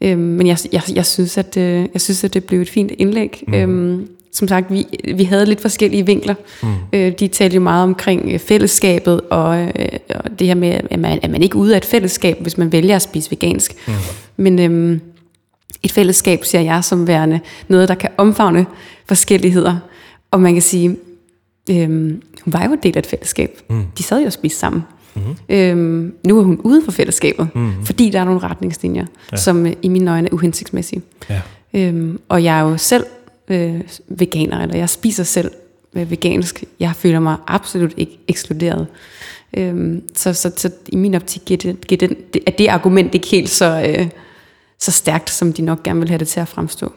Øhm, 0.00 0.20
men 0.20 0.46
jeg, 0.46 0.58
jeg, 0.72 0.82
jeg, 0.94 1.06
synes, 1.06 1.38
at, 1.38 1.56
øh, 1.56 1.86
jeg 1.92 2.00
synes, 2.00 2.24
at 2.24 2.34
det 2.34 2.44
blev 2.44 2.60
et 2.60 2.70
fint 2.70 2.92
indlæg. 2.98 3.44
Mm. 3.48 3.54
Øhm, 3.54 4.08
som 4.32 4.48
sagt, 4.48 4.72
vi, 4.72 4.86
vi 5.14 5.24
havde 5.24 5.46
lidt 5.46 5.60
forskellige 5.60 6.06
vinkler. 6.06 6.34
Mm. 6.62 6.68
Øh, 6.92 7.12
de 7.12 7.28
talte 7.28 7.54
jo 7.54 7.60
meget 7.60 7.82
omkring 7.82 8.32
øh, 8.32 8.38
fællesskabet, 8.38 9.20
og, 9.20 9.58
øh, 9.60 9.88
og 10.14 10.38
det 10.38 10.46
her 10.46 10.54
med, 10.54 10.80
at 10.90 11.00
man, 11.00 11.18
at 11.22 11.30
man 11.30 11.42
ikke 11.42 11.54
er 11.54 11.60
ude 11.60 11.72
af 11.72 11.76
et 11.76 11.84
fællesskab, 11.84 12.38
hvis 12.40 12.58
man 12.58 12.72
vælger 12.72 12.96
at 12.96 13.02
spise 13.02 13.30
vegansk. 13.30 13.74
Mm. 13.88 13.92
Men 14.36 14.58
øhm, 14.58 15.00
et 15.82 15.92
fællesskab 15.92 16.44
ser 16.44 16.60
jeg 16.60 16.84
som 16.84 17.06
værende 17.06 17.40
noget, 17.68 17.88
der 17.88 17.94
kan 17.94 18.10
omfavne 18.16 18.66
forskelligheder. 19.06 19.76
Og 20.30 20.40
man 20.40 20.52
kan 20.52 20.62
sige, 20.62 20.96
øhm, 21.70 22.22
hun 22.44 22.52
var 22.52 22.64
jo 22.64 22.72
en 22.72 22.78
del 22.82 22.96
af 22.96 22.98
et 22.98 23.06
fællesskab. 23.06 23.60
Mm. 23.70 23.82
De 23.98 24.02
sad 24.02 24.20
jo 24.20 24.26
og 24.26 24.32
spiste 24.32 24.58
sammen. 24.58 24.82
Mm-hmm. 25.18 25.56
Øhm, 25.56 26.14
nu 26.26 26.38
er 26.38 26.42
hun 26.42 26.60
ude 26.64 26.84
for 26.84 26.92
fællesskabet, 26.92 27.48
mm-hmm. 27.54 27.86
fordi 27.86 28.10
der 28.10 28.20
er 28.20 28.24
nogle 28.24 28.40
retningslinjer, 28.40 29.06
ja. 29.32 29.36
som 29.36 29.66
øh, 29.66 29.72
i 29.82 29.88
mine 29.88 30.10
øjne 30.10 30.28
er 30.28 30.34
uhensigtsmæssige. 30.34 31.02
Ja. 31.30 31.40
Øhm, 31.74 32.20
og 32.28 32.44
jeg 32.44 32.58
er 32.58 32.62
jo 32.62 32.76
selv 32.76 33.04
øh, 33.48 33.80
veganer, 34.08 34.60
eller 34.62 34.76
jeg 34.76 34.88
spiser 34.88 35.24
selv 35.24 35.50
øh, 35.94 36.10
vegansk. 36.10 36.64
Jeg 36.80 36.92
føler 36.96 37.20
mig 37.20 37.36
absolut 37.46 37.94
ikke 37.96 38.18
ekskluderet. 38.28 38.86
Øhm, 39.56 40.02
så, 40.14 40.32
så, 40.32 40.52
så 40.56 40.70
i 40.88 40.96
min 40.96 41.14
optik 41.14 41.42
giver 41.46 41.58
det, 41.58 41.86
giver 41.86 41.98
det, 41.98 42.34
det, 42.34 42.42
er 42.46 42.50
det 42.50 42.68
argument 42.68 43.14
ikke 43.14 43.26
helt 43.26 43.50
så, 43.50 43.94
øh, 43.98 44.08
så 44.78 44.92
stærkt, 44.92 45.30
som 45.30 45.52
de 45.52 45.62
nok 45.62 45.82
gerne 45.82 46.00
vil 46.00 46.08
have 46.08 46.18
det 46.18 46.28
til 46.28 46.40
at 46.40 46.48
fremstå. 46.48 46.92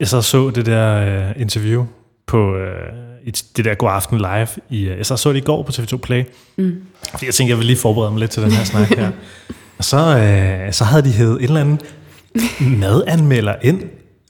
Jeg 0.00 0.08
så 0.08 0.22
så 0.22 0.50
det 0.50 0.66
der 0.66 1.28
øh, 1.28 1.40
interview 1.40 1.84
på... 2.26 2.56
Øh 2.56 3.09
i 3.24 3.30
det 3.30 3.64
der 3.64 3.74
God 3.74 3.90
Aften 3.90 4.18
Live. 4.18 4.48
I, 4.70 4.82
øh, 4.82 4.98
jeg 4.98 5.06
så, 5.06 5.16
så 5.16 5.32
det 5.32 5.36
i 5.36 5.40
går 5.40 5.62
på 5.62 5.72
TV2 5.72 5.96
Play. 5.96 6.24
Mm. 6.56 6.82
Fordi 7.10 7.26
jeg 7.26 7.34
tænkte, 7.34 7.50
jeg 7.50 7.58
vil 7.58 7.66
lige 7.66 7.76
forberede 7.76 8.10
mig 8.10 8.20
lidt 8.20 8.30
til 8.30 8.42
den 8.42 8.52
her 8.52 8.64
snak 8.64 8.88
her. 8.88 9.10
Og 9.78 9.84
så, 9.84 9.96
øh, 10.18 10.72
så 10.72 10.84
havde 10.84 11.02
de 11.02 11.12
hævet 11.12 11.36
en 11.36 11.44
eller 11.44 11.60
anden 11.60 11.80
madanmelder 12.80 13.54
ind 13.62 13.82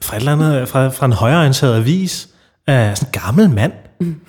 fra, 0.02 0.16
et 0.16 0.20
eller 0.20 0.32
andet, 0.32 0.68
fra, 0.68 0.88
fra 0.88 1.06
en 1.06 1.12
højreorienteret 1.12 1.76
avis 1.76 2.28
af 2.66 2.96
sådan 2.96 3.08
en 3.08 3.20
gammel 3.20 3.50
mand, 3.50 3.72
mm. 4.00 4.20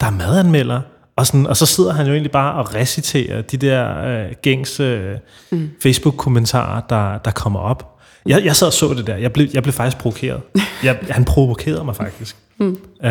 der 0.00 0.06
er 0.06 0.10
madanmelder. 0.10 0.80
og, 1.16 1.26
sådan, 1.26 1.46
og 1.46 1.56
så 1.56 1.66
sidder 1.66 1.92
han 1.92 2.06
jo 2.06 2.12
egentlig 2.12 2.30
bare 2.30 2.54
og 2.54 2.74
reciterer 2.74 3.42
de 3.42 3.56
der 3.56 4.04
øh, 4.04 4.32
gængse 4.42 4.82
øh, 4.82 5.16
mm. 5.50 5.70
Facebook-kommentarer, 5.82 6.80
der, 6.88 7.18
der 7.18 7.30
kommer 7.30 7.60
op. 7.60 7.90
Jeg, 8.26 8.44
jeg 8.44 8.56
sad 8.56 8.66
og 8.66 8.72
så 8.72 8.94
det 8.94 9.06
der. 9.06 9.16
Jeg 9.16 9.32
blev, 9.32 9.48
jeg 9.54 9.62
blev 9.62 9.72
faktisk 9.72 9.98
provokeret. 9.98 10.40
Jeg, 10.82 10.98
han 11.10 11.24
provokerede 11.24 11.84
mig 11.84 11.96
faktisk. 11.96 12.36
Mm. 12.58 12.78
Øh, 13.04 13.10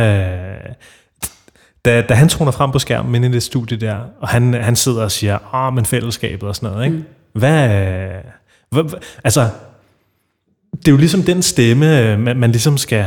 da, 1.85 2.01
da 2.01 2.13
han 2.13 2.29
troner 2.29 2.51
frem 2.51 2.71
på 2.71 2.79
skærmen 2.79 3.15
inde 3.15 3.27
i 3.27 3.31
det 3.31 3.43
studie 3.43 3.77
der, 3.77 3.97
og 4.21 4.27
han, 4.27 4.53
han 4.53 4.75
sidder 4.75 5.03
og 5.03 5.11
siger, 5.11 5.35
åh, 5.35 5.67
ah, 5.67 5.73
men 5.73 5.85
fællesskabet 5.85 6.49
og 6.49 6.55
sådan 6.55 6.69
noget, 6.69 6.85
ikke? 6.85 6.97
Mm. 6.97 7.03
Hvad, 7.33 7.69
hvad, 8.69 8.83
altså, 9.23 9.49
det 10.71 10.87
er 10.87 10.91
jo 10.91 10.97
ligesom 10.97 11.23
den 11.23 11.41
stemme, 11.41 12.17
man, 12.17 12.37
man 12.37 12.51
ligesom 12.51 12.77
skal, 12.77 13.05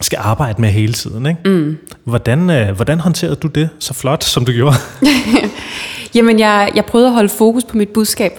skal 0.00 0.18
arbejde 0.22 0.60
med 0.60 0.68
hele 0.68 0.92
tiden. 0.92 1.26
Ikke? 1.26 1.40
Mm. 1.44 1.78
Hvordan, 2.04 2.50
øh, 2.50 2.76
hvordan 2.76 3.00
håndterede 3.00 3.36
du 3.36 3.48
det 3.48 3.68
så 3.78 3.94
flot, 3.94 4.24
som 4.24 4.44
du 4.44 4.52
gjorde? 4.52 4.76
Jamen, 6.14 6.38
jeg, 6.38 6.72
jeg 6.74 6.84
prøvede 6.84 7.08
at 7.08 7.14
holde 7.14 7.28
fokus 7.28 7.64
på 7.64 7.76
mit 7.76 7.88
budskab, 7.88 8.32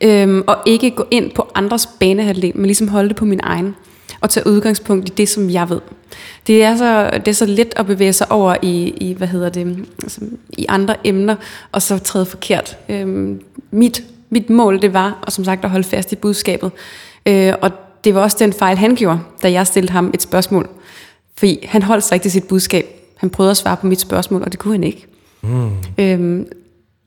øhm, 0.00 0.42
og 0.46 0.56
ikke 0.66 0.90
gå 0.90 1.06
ind 1.10 1.30
på 1.30 1.50
andres 1.54 1.88
banehalvdel, 2.00 2.52
men 2.54 2.66
ligesom 2.66 2.88
holde 2.88 3.08
det 3.08 3.16
på 3.16 3.24
min 3.24 3.40
egen, 3.42 3.76
og 4.24 4.30
tage 4.30 4.46
udgangspunkt 4.46 5.08
i 5.08 5.12
det, 5.16 5.28
som 5.28 5.50
jeg 5.50 5.70
ved. 5.70 5.80
Det 6.46 6.62
er 6.62 6.76
så, 6.76 7.10
det 7.10 7.28
er 7.28 7.32
så 7.32 7.46
let 7.46 7.72
at 7.76 7.86
bevæge 7.86 8.12
sig 8.12 8.32
over 8.32 8.56
i, 8.62 8.88
i 8.88 9.12
hvad 9.12 9.28
hedder 9.28 9.48
det, 9.48 9.86
altså, 10.02 10.20
i 10.48 10.66
andre 10.68 10.96
emner, 11.04 11.36
og 11.72 11.82
så 11.82 11.98
træde 11.98 12.26
forkert. 12.26 12.76
Øhm, 12.88 13.42
mit, 13.70 14.02
mit 14.30 14.50
mål, 14.50 14.82
det 14.82 14.92
var, 14.92 15.18
og 15.22 15.32
som 15.32 15.44
sagt, 15.44 15.64
at 15.64 15.70
holde 15.70 15.84
fast 15.84 16.12
i 16.12 16.16
budskabet. 16.16 16.70
Øh, 17.26 17.52
og 17.62 17.70
det 18.04 18.14
var 18.14 18.20
også 18.20 18.36
den 18.40 18.52
fejl, 18.52 18.76
han 18.76 18.94
gjorde, 18.96 19.20
da 19.42 19.52
jeg 19.52 19.66
stillede 19.66 19.92
ham 19.92 20.10
et 20.14 20.22
spørgsmål. 20.22 20.68
Fordi 21.36 21.66
han 21.68 21.82
holdt 21.82 22.04
sig 22.04 22.16
ikke 22.16 22.24
til 22.24 22.30
sit 22.30 22.48
budskab. 22.48 22.86
Han 23.16 23.30
prøvede 23.30 23.50
at 23.50 23.56
svare 23.56 23.76
på 23.76 23.86
mit 23.86 24.00
spørgsmål, 24.00 24.42
og 24.42 24.52
det 24.52 24.60
kunne 24.60 24.74
han 24.74 24.84
ikke. 24.84 25.06
Mm. 25.42 25.70
Øhm, 25.98 26.46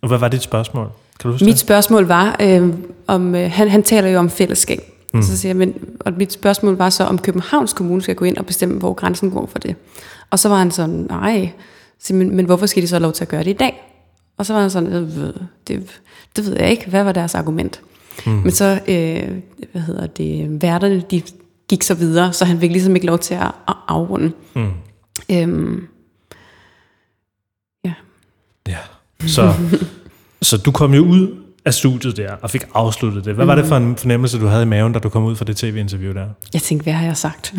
og 0.02 0.08
hvad 0.08 0.18
var 0.18 0.28
dit 0.28 0.42
spørgsmål? 0.42 0.86
Kan 1.20 1.28
du 1.28 1.32
huske 1.32 1.46
mit 1.46 1.54
det? 1.54 1.60
spørgsmål 1.60 2.06
var, 2.06 2.36
øh, 2.42 2.74
om 3.08 3.36
øh, 3.36 3.52
han, 3.52 3.70
han 3.70 3.84
taler 3.84 4.10
jo 4.10 4.20
om 4.20 4.30
fællesskab. 4.30 4.97
Mm. 5.18 5.24
Så 5.24 5.38
siger 5.38 5.50
jeg, 5.50 5.58
men, 5.58 5.74
og 6.00 6.14
mit 6.18 6.34
spørgsmål 6.34 6.78
var 6.78 6.90
så, 6.90 7.04
om 7.04 7.18
Københavns 7.18 7.74
Kommune 7.74 8.02
skal 8.02 8.16
gå 8.16 8.26
ind 8.26 8.38
og 8.38 8.46
bestemme, 8.46 8.80
hvor 8.80 8.94
grænsen 8.94 9.32
går 9.32 9.46
for 9.46 9.60
det. 9.60 9.76
Og 10.30 10.40
så 10.40 10.50
var 10.50 10.58
han 10.58 10.72
sådan, 10.72 11.06
nej, 11.10 11.52
så, 12.00 12.14
men, 12.14 12.36
men 12.36 12.46
hvorfor 12.46 12.66
skal 12.66 12.84
de 12.84 12.88
så 12.88 12.96
have 12.96 13.02
lov 13.02 13.14
til 13.14 13.24
at 13.24 13.28
gøre 13.28 13.44
det 13.44 13.50
i 13.50 13.54
dag? 13.54 13.84
Og 14.38 14.46
så 14.46 14.54
var 14.54 14.62
han 14.62 14.70
sådan, 14.70 14.94
øh, 14.94 15.34
det, 15.68 16.02
det 16.36 16.46
ved 16.46 16.56
jeg 16.60 16.72
ikke, 16.72 16.90
hvad 16.90 17.04
var 17.04 17.12
deres 17.12 17.36
argument? 17.36 17.82
Mm. 18.26 18.32
Men 18.32 18.52
så, 18.52 18.80
øh, 18.88 19.38
hvad 19.72 19.82
hedder 19.82 20.08
det, 20.08 20.62
værterne, 20.62 21.04
de 21.12 21.22
gik 21.70 21.84
så 21.84 21.94
videre, 21.94 22.34
så 22.34 22.46
han 22.46 22.60
fik 22.60 22.72
ligesom 22.72 22.96
ikke 22.96 23.08
lov 23.08 23.20
til 23.20 23.34
at, 23.34 23.52
at 23.68 23.76
afrunde. 23.88 24.32
Mm. 24.56 24.70
Øhm, 25.32 25.88
ja. 27.86 27.94
Ja, 28.68 28.78
så, 29.28 29.54
så 30.42 30.58
du 30.58 30.72
kom 30.72 30.94
jo 30.94 31.06
ud 31.06 31.47
af 31.68 31.74
studiet 31.74 32.18
der, 32.18 32.32
og 32.42 32.50
fik 32.50 32.64
afsluttet 32.74 33.26
det. 33.26 33.34
Hvad 33.34 33.46
mm. 33.46 33.50
var 33.50 33.56
det 33.56 33.66
for 33.66 33.78
en 33.78 33.96
fornemmelse, 33.96 34.40
du 34.40 34.48
havde 34.48 34.64
i 34.64 34.66
maven, 34.66 34.94
da 34.94 35.00
du 35.00 35.10
kom 35.10 35.26
ud 35.26 35.36
fra 35.36 35.46
det 35.46 35.58
tv-interview 35.58 36.14
der? 36.14 36.26
Jeg 36.54 36.62
tænkte, 36.62 36.84
hvad 36.84 36.94
har 36.94 37.06
jeg 37.06 37.18
sagt? 37.18 37.54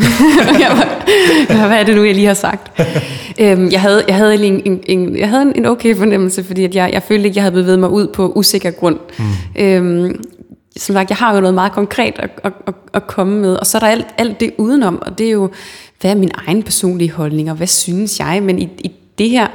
hvad 1.68 1.80
er 1.80 1.84
det 1.84 1.96
nu, 1.96 2.04
jeg 2.04 2.14
lige 2.14 2.26
har 2.26 2.34
sagt? 2.34 2.80
øhm, 3.40 3.70
jeg 3.70 3.80
havde, 3.80 4.04
jeg 4.08 4.16
havde, 4.16 4.46
en, 4.46 4.62
en, 4.64 4.80
en, 4.86 5.18
jeg 5.18 5.28
havde 5.28 5.52
en 5.56 5.66
okay 5.66 5.96
fornemmelse, 5.96 6.44
fordi 6.44 6.64
at 6.64 6.74
jeg, 6.74 6.90
jeg 6.92 7.02
følte 7.02 7.24
ikke, 7.24 7.36
jeg 7.36 7.42
havde 7.42 7.54
bevæget 7.54 7.78
mig 7.78 7.90
ud 7.90 8.06
på 8.06 8.32
usikker 8.32 8.70
grund. 8.70 8.98
Mm. 9.18 9.62
Øhm, 9.62 10.24
som 10.76 10.94
sagt, 10.94 11.10
jeg 11.10 11.16
har 11.16 11.34
jo 11.34 11.40
noget 11.40 11.54
meget 11.54 11.72
konkret 11.72 12.14
at, 12.18 12.30
at, 12.44 12.52
at, 12.66 12.74
at 12.94 13.06
komme 13.06 13.40
med, 13.40 13.54
og 13.56 13.66
så 13.66 13.78
er 13.78 13.80
der 13.80 13.88
alt, 13.88 14.06
alt 14.18 14.40
det 14.40 14.50
udenom, 14.58 15.02
og 15.02 15.18
det 15.18 15.26
er 15.26 15.30
jo, 15.30 15.50
hvad 16.00 16.10
er 16.10 16.14
min 16.14 16.30
egen 16.46 16.62
personlige 16.62 17.10
holdning, 17.12 17.50
og 17.50 17.56
hvad 17.56 17.66
synes 17.66 18.20
jeg, 18.20 18.42
men 18.42 18.58
i, 18.58 18.68
i 18.78 18.92
det 19.18 19.30
her, 19.30 19.46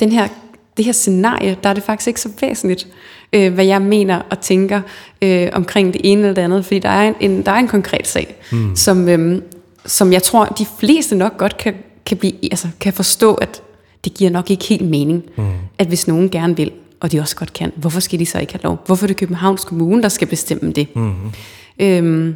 den 0.00 0.12
her, 0.12 0.28
det 0.76 0.84
her 0.84 0.92
scenarie, 0.92 1.56
der 1.62 1.70
er 1.70 1.74
det 1.74 1.82
faktisk 1.82 2.08
ikke 2.08 2.20
så 2.20 2.28
væsentligt, 2.40 2.86
øh, 3.32 3.54
hvad 3.54 3.64
jeg 3.64 3.82
mener 3.82 4.22
og 4.30 4.40
tænker 4.40 4.80
øh, 5.22 5.48
omkring 5.52 5.92
det 5.92 6.00
ene 6.04 6.20
eller 6.20 6.34
det 6.34 6.42
andet, 6.42 6.64
fordi 6.64 6.78
der 6.78 6.88
er 6.88 7.08
en, 7.08 7.14
en, 7.20 7.42
der 7.42 7.52
er 7.52 7.56
en 7.56 7.68
konkret 7.68 8.08
sag, 8.08 8.36
mm. 8.52 8.76
som, 8.76 9.08
øh, 9.08 9.42
som 9.86 10.12
jeg 10.12 10.22
tror, 10.22 10.44
de 10.44 10.66
fleste 10.80 11.16
nok 11.16 11.38
godt 11.38 11.56
kan, 11.56 11.74
kan, 12.06 12.16
blive, 12.16 12.32
altså, 12.42 12.68
kan 12.80 12.92
forstå, 12.92 13.34
at 13.34 13.62
det 14.04 14.14
giver 14.14 14.30
nok 14.30 14.50
ikke 14.50 14.64
helt 14.64 14.88
mening, 14.90 15.24
mm. 15.36 15.44
at 15.78 15.86
hvis 15.86 16.08
nogen 16.08 16.30
gerne 16.30 16.56
vil, 16.56 16.72
og 17.00 17.12
de 17.12 17.20
også 17.20 17.36
godt 17.36 17.52
kan, 17.52 17.72
hvorfor 17.76 18.00
skal 18.00 18.18
de 18.18 18.26
så 18.26 18.38
ikke 18.38 18.52
have 18.52 18.62
lov? 18.62 18.82
Hvorfor 18.86 19.04
er 19.04 19.06
det 19.06 19.16
Københavns 19.16 19.64
Kommune, 19.64 20.02
der 20.02 20.08
skal 20.08 20.28
bestemme 20.28 20.72
det? 20.72 20.96
Mm-hmm. 20.96 21.32
Øhm, 21.78 22.34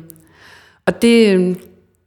og 0.86 1.02
det, 1.02 1.56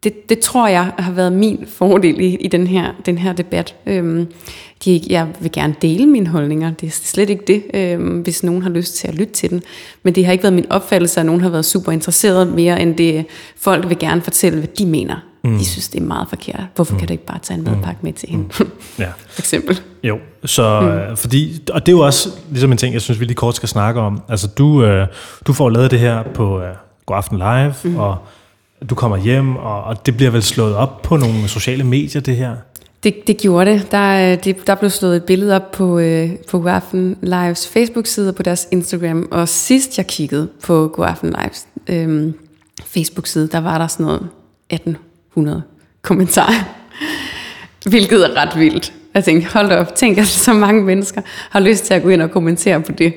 det, 0.03 0.29
det 0.29 0.39
tror 0.39 0.67
jeg 0.67 0.91
har 0.99 1.11
været 1.11 1.33
min 1.33 1.65
fordel 1.67 2.21
i, 2.21 2.35
i 2.35 2.47
den, 2.47 2.67
her, 2.67 2.91
den 3.05 3.17
her 3.17 3.33
debat. 3.33 3.75
Øhm, 3.85 4.27
de, 4.85 5.01
jeg 5.09 5.27
vil 5.39 5.51
gerne 5.51 5.75
dele 5.81 6.05
mine 6.05 6.27
holdninger, 6.27 6.71
det 6.71 6.87
er 6.87 6.91
slet 6.91 7.29
ikke 7.29 7.43
det, 7.47 7.63
øhm, 7.73 8.21
hvis 8.21 8.43
nogen 8.43 8.61
har 8.61 8.69
lyst 8.69 8.95
til 8.95 9.07
at 9.07 9.15
lytte 9.15 9.33
til 9.33 9.49
den. 9.49 9.61
Men 10.03 10.15
det 10.15 10.25
har 10.25 10.31
ikke 10.31 10.43
været 10.43 10.53
min 10.53 10.71
opfattelse, 10.71 11.19
at 11.19 11.25
nogen 11.25 11.41
har 11.41 11.49
været 11.49 11.65
super 11.65 11.91
interesseret 11.91 12.47
mere, 12.47 12.81
end 12.81 12.95
det 12.95 13.25
folk 13.57 13.89
vil 13.89 13.99
gerne 13.99 14.21
fortælle, 14.21 14.59
hvad 14.59 14.67
de 14.67 14.85
mener. 14.85 15.15
Mm. 15.43 15.57
De 15.57 15.65
synes, 15.65 15.89
det 15.89 16.01
er 16.01 16.05
meget 16.05 16.29
forkert. 16.29 16.63
Hvorfor 16.75 16.93
mm. 16.93 16.99
kan 16.99 17.07
du 17.07 17.11
ikke 17.11 17.25
bare 17.25 17.39
tage 17.39 17.57
en 17.57 17.63
madpakke 17.63 17.99
med 18.01 18.13
til 18.13 18.29
hende? 18.29 18.45
Mm. 18.59 18.71
Ja. 18.99 19.09
For 19.27 19.41
eksempel. 19.41 19.81
Jo, 20.03 20.17
så 20.45 20.81
mm. 21.09 21.17
fordi, 21.17 21.61
og 21.73 21.85
det 21.85 21.91
er 21.91 21.95
jo 21.95 21.99
også 21.99 22.29
ligesom 22.51 22.71
en 22.71 22.77
ting, 22.77 22.93
jeg 22.93 23.01
synes, 23.01 23.19
vi 23.19 23.25
lige 23.25 23.35
kort 23.35 23.55
skal 23.55 23.69
snakke 23.69 24.01
om. 24.01 24.21
Altså, 24.29 24.47
du, 24.47 24.83
øh, 24.83 25.07
du 25.47 25.53
får 25.53 25.69
lavet 25.69 25.91
det 25.91 25.99
her 25.99 26.23
på 26.23 26.61
øh, 26.61 26.67
God 27.05 27.17
Aften 27.17 27.37
Live, 27.37 27.73
mm. 27.83 27.95
og 27.95 28.17
du 28.89 28.95
kommer 28.95 29.17
hjem, 29.17 29.55
og, 29.55 29.83
og 29.83 30.05
det 30.05 30.17
bliver 30.17 30.31
vel 30.31 30.43
slået 30.43 30.75
op 30.75 31.01
på 31.01 31.17
nogle 31.17 31.47
sociale 31.47 31.83
medier, 31.83 32.21
det 32.21 32.35
her? 32.35 32.55
Det, 33.03 33.27
det 33.27 33.37
gjorde 33.37 33.71
det. 33.71 33.91
Der, 33.91 34.31
øh, 34.31 34.43
det. 34.43 34.67
der 34.67 34.75
blev 34.75 34.89
slået 34.89 35.15
et 35.15 35.23
billede 35.23 35.55
op 35.55 35.71
på, 35.71 35.99
øh, 35.99 36.29
på 36.49 36.59
Godaften 36.59 37.17
Lives 37.21 37.67
Facebook-side 37.67 38.29
og 38.29 38.35
på 38.35 38.43
deres 38.43 38.67
Instagram. 38.71 39.27
Og 39.31 39.49
sidst 39.49 39.97
jeg 39.97 40.07
kiggede 40.07 40.49
på 40.63 40.87
Godaften 40.87 41.35
Lives 41.41 41.67
øh, 41.87 42.33
Facebook-side, 42.85 43.47
der 43.47 43.59
var 43.59 43.77
der 43.77 43.87
sådan 43.87 44.05
noget 44.05 44.29
1800 44.69 45.63
kommentarer. 46.01 46.63
Hvilket 47.89 48.25
er 48.25 48.41
ret 48.41 48.59
vildt. 48.59 48.93
Jeg 49.13 49.23
tænkte, 49.23 49.53
hold 49.53 49.71
op, 49.71 49.95
tænk, 49.95 50.17
at 50.17 50.27
så 50.27 50.53
mange 50.53 50.83
mennesker 50.83 51.21
har 51.49 51.59
lyst 51.59 51.85
til 51.85 51.93
at 51.93 52.03
gå 52.03 52.09
ind 52.09 52.21
og 52.21 52.31
kommentere 52.31 52.81
på 52.81 52.91
det. 52.91 53.13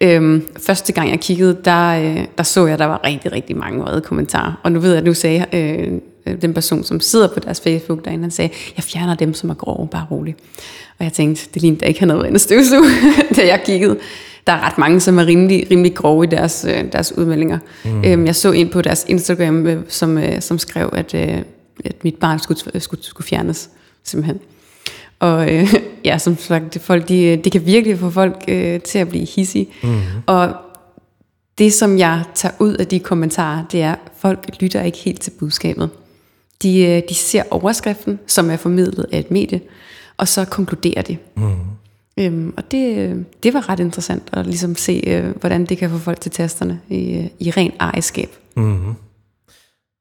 Øhm, 0.00 0.46
første 0.66 0.92
gang 0.92 1.10
jeg 1.10 1.20
kiggede, 1.20 1.56
der, 1.64 1.88
øh, 1.88 2.24
der 2.38 2.42
så 2.42 2.66
jeg, 2.66 2.72
at 2.72 2.78
der 2.78 2.86
var 2.86 3.00
rigtig, 3.04 3.32
rigtig 3.32 3.56
mange 3.56 3.80
vrede 3.80 4.00
kommentarer. 4.00 4.60
Og 4.62 4.72
nu 4.72 4.80
ved 4.80 4.90
jeg, 4.90 4.98
at 4.98 5.04
nu 5.04 5.14
sagde 5.14 5.46
øh, 5.52 6.00
den 6.42 6.54
person, 6.54 6.84
som 6.84 7.00
sidder 7.00 7.28
på 7.28 7.40
deres 7.40 7.60
Facebook 7.60 8.04
derinde, 8.04 8.24
han 8.24 8.30
sagde, 8.30 8.50
jeg 8.76 8.84
fjerner 8.84 9.14
dem, 9.14 9.34
som 9.34 9.50
er 9.50 9.54
grove, 9.54 9.88
bare 9.88 10.06
roligt. 10.10 10.38
Og 10.98 11.04
jeg 11.04 11.12
tænkte, 11.12 11.48
det 11.54 11.62
lignede 11.62 11.86
ikke, 11.86 12.00
havde 12.00 12.14
været 12.14 12.30
en 12.30 12.38
støvsug, 12.38 12.84
da 13.36 13.46
jeg 13.46 13.60
kiggede. 13.64 13.98
Der 14.46 14.52
er 14.52 14.66
ret 14.66 14.78
mange, 14.78 15.00
som 15.00 15.18
er 15.18 15.26
rimelig, 15.26 15.66
rimelig 15.70 15.94
grove 15.94 16.24
i 16.24 16.26
deres, 16.26 16.66
øh, 16.68 16.92
deres 16.92 17.18
udmeldinger. 17.18 17.58
Mm. 17.84 18.04
Øhm, 18.04 18.26
jeg 18.26 18.36
så 18.36 18.52
en 18.52 18.68
på 18.68 18.82
deres 18.82 19.04
Instagram, 19.08 19.66
øh, 19.66 19.82
som, 19.88 20.18
øh, 20.18 20.40
som 20.40 20.58
skrev, 20.58 20.90
at, 20.92 21.14
øh, 21.14 21.38
at 21.84 22.04
mit 22.04 22.16
barn 22.16 22.38
skulle, 22.38 22.80
skulle, 22.80 23.04
skulle 23.04 23.26
fjernes, 23.26 23.70
simpelthen. 24.04 24.40
Og 25.20 25.54
øh, 25.54 25.74
ja, 26.04 26.18
som 26.18 26.38
sagt, 26.38 26.74
det, 26.74 26.82
folk, 26.82 27.08
de, 27.08 27.36
det 27.36 27.52
kan 27.52 27.66
virkelig 27.66 27.98
få 27.98 28.10
folk 28.10 28.44
øh, 28.48 28.80
til 28.80 28.98
at 28.98 29.08
blive 29.08 29.24
hissige. 29.24 29.68
Mm. 29.82 30.00
Og 30.26 30.54
det, 31.58 31.72
som 31.72 31.98
jeg 31.98 32.24
tager 32.34 32.54
ud 32.58 32.74
af 32.74 32.86
de 32.86 33.00
kommentarer, 33.00 33.64
det 33.72 33.82
er, 33.82 33.92
at 33.92 33.98
folk 34.16 34.46
lytter 34.60 34.82
ikke 34.82 34.98
helt 34.98 35.20
til 35.20 35.30
budskabet. 35.30 35.90
De, 36.62 36.80
øh, 36.84 37.02
de 37.08 37.14
ser 37.14 37.42
overskriften, 37.50 38.18
som 38.26 38.50
er 38.50 38.56
formidlet 38.56 39.06
af 39.12 39.18
et 39.18 39.30
medie, 39.30 39.60
og 40.16 40.28
så 40.28 40.44
konkluderer 40.44 41.02
de. 41.02 41.16
Mm. 41.36 41.54
Øhm, 42.16 42.54
og 42.56 42.70
det, 42.70 43.26
det 43.42 43.54
var 43.54 43.68
ret 43.68 43.80
interessant 43.80 44.22
at 44.32 44.46
ligesom 44.46 44.76
se, 44.76 45.02
øh, 45.06 45.36
hvordan 45.36 45.66
det 45.66 45.78
kan 45.78 45.90
få 45.90 45.98
folk 45.98 46.20
til 46.20 46.30
tasterne 46.30 46.80
i, 46.88 47.18
øh, 47.18 47.26
i 47.38 47.50
ren 47.50 47.72
ejerskab. 47.80 48.36
Mm. 48.56 48.94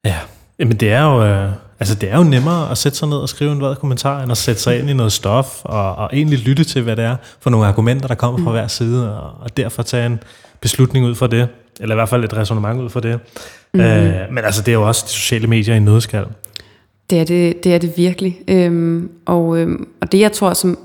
Ja, 0.05 0.17
men 0.67 0.75
det 0.75 0.91
er 0.91 1.03
jo... 1.03 1.23
Øh 1.23 1.51
Altså, 1.79 1.95
det 1.95 2.11
er 2.11 2.17
jo 2.17 2.23
nemmere 2.23 2.71
at 2.71 2.77
sætte 2.77 2.97
sig 2.97 3.07
ned 3.07 3.17
og 3.17 3.29
skrive 3.29 3.51
en 3.51 3.61
vred 3.61 3.75
kommentar, 3.75 4.23
end 4.23 4.31
at 4.31 4.37
sætte 4.37 4.61
sig 4.61 4.79
ind 4.79 4.89
i 4.89 4.93
noget 4.93 5.11
stof, 5.11 5.61
og, 5.63 5.95
og 5.95 6.09
egentlig 6.13 6.39
lytte 6.39 6.63
til, 6.63 6.81
hvad 6.81 6.95
det 6.95 7.05
er 7.05 7.15
for 7.39 7.49
nogle 7.49 7.67
argumenter, 7.67 8.07
der 8.07 8.15
kommer 8.15 8.37
fra 8.39 8.49
mm. 8.49 8.51
hver 8.51 8.67
side, 8.67 9.19
og, 9.19 9.31
og 9.41 9.57
derfor 9.57 9.83
tage 9.83 10.05
en 10.05 10.19
beslutning 10.61 11.05
ud 11.05 11.15
fra 11.15 11.27
det, 11.27 11.47
eller 11.79 11.95
i 11.95 11.97
hvert 11.97 12.09
fald 12.09 12.23
et 12.23 12.37
resonemang 12.37 12.81
ud 12.81 12.89
fra 12.89 12.99
det. 12.99 13.19
Mm. 13.73 13.79
Øh, 13.79 14.13
men 14.31 14.43
altså, 14.43 14.61
det 14.61 14.67
er 14.67 14.73
jo 14.73 14.87
også 14.87 15.03
de 15.07 15.11
sociale 15.11 15.47
medier 15.47 15.75
i 15.75 15.79
nødskal. 15.79 16.25
Det 17.09 17.19
er 17.19 17.23
det, 17.23 17.63
det, 17.63 17.73
er 17.73 17.77
det 17.77 17.93
virkelig. 17.97 18.39
Øhm, 18.47 19.09
og, 19.25 19.57
øhm, 19.57 19.87
og 20.01 20.11
det, 20.11 20.19
jeg 20.19 20.31
tror, 20.31 20.53
som 20.53 20.77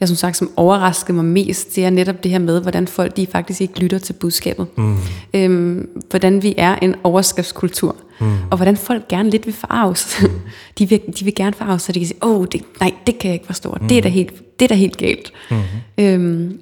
jeg 0.00 0.08
som 0.08 0.16
sagt, 0.16 0.36
som 0.36 0.50
overraskede 0.56 1.16
mig 1.16 1.24
mest, 1.24 1.76
det 1.76 1.84
er 1.84 1.90
netop 1.90 2.22
det 2.22 2.30
her 2.30 2.38
med, 2.38 2.62
hvordan 2.62 2.88
folk 2.88 3.16
de 3.16 3.26
faktisk 3.26 3.60
ikke 3.60 3.80
lytter 3.80 3.98
til 3.98 4.12
budskabet. 4.12 4.66
Mm. 4.76 4.96
Øhm, 5.34 5.88
hvordan 6.10 6.42
vi 6.42 6.54
er 6.58 6.76
en 6.76 6.94
overskriftskultur. 7.04 7.96
Mm. 8.20 8.32
Og 8.50 8.56
hvordan 8.56 8.76
folk 8.76 9.08
gerne 9.08 9.30
lidt 9.30 9.46
vil 9.46 9.54
farves. 9.54 10.22
Mm. 10.22 10.28
de, 10.78 10.88
vil, 10.88 11.00
de 11.20 11.24
vil 11.24 11.34
gerne 11.34 11.52
farves, 11.52 11.82
så 11.82 11.92
de 11.92 12.00
kan 12.00 12.06
sige, 12.08 12.24
åh, 12.24 12.40
oh, 12.40 12.46
det, 12.52 12.62
nej, 12.80 12.94
det 13.06 13.18
kan 13.18 13.28
jeg 13.28 13.34
ikke 13.34 13.46
forstå. 13.46 13.76
Mm. 13.80 13.88
Det, 13.88 13.98
er 13.98 14.02
da 14.02 14.08
helt, 14.08 14.58
det 14.58 14.64
er 14.64 14.68
da 14.68 14.74
helt 14.74 14.96
galt. 14.96 15.32
Mm. 15.50 15.56
Øhm, 15.98 16.60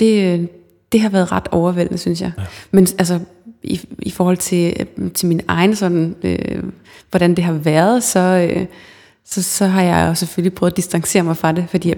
det, 0.00 0.48
det 0.92 1.00
har 1.00 1.08
været 1.08 1.32
ret 1.32 1.48
overvældende, 1.50 1.98
synes 1.98 2.20
jeg. 2.20 2.32
Ja. 2.38 2.42
Men 2.70 2.86
altså, 2.98 3.20
i, 3.62 3.80
i 3.98 4.10
forhold 4.10 4.36
til, 4.36 4.86
til 5.14 5.28
min 5.28 5.40
egen 5.48 5.76
sådan, 5.76 6.16
øh, 6.22 6.62
hvordan 7.10 7.34
det 7.34 7.44
har 7.44 7.52
været, 7.52 8.02
så... 8.02 8.20
Øh, 8.20 8.66
så, 9.30 9.42
så 9.42 9.66
har 9.66 9.82
jeg 9.82 10.08
jo 10.08 10.14
selvfølgelig 10.14 10.54
prøvet 10.54 10.72
at 10.72 10.76
distancere 10.76 11.22
mig 11.22 11.36
fra 11.36 11.52
det, 11.52 11.66
fordi 11.70 11.88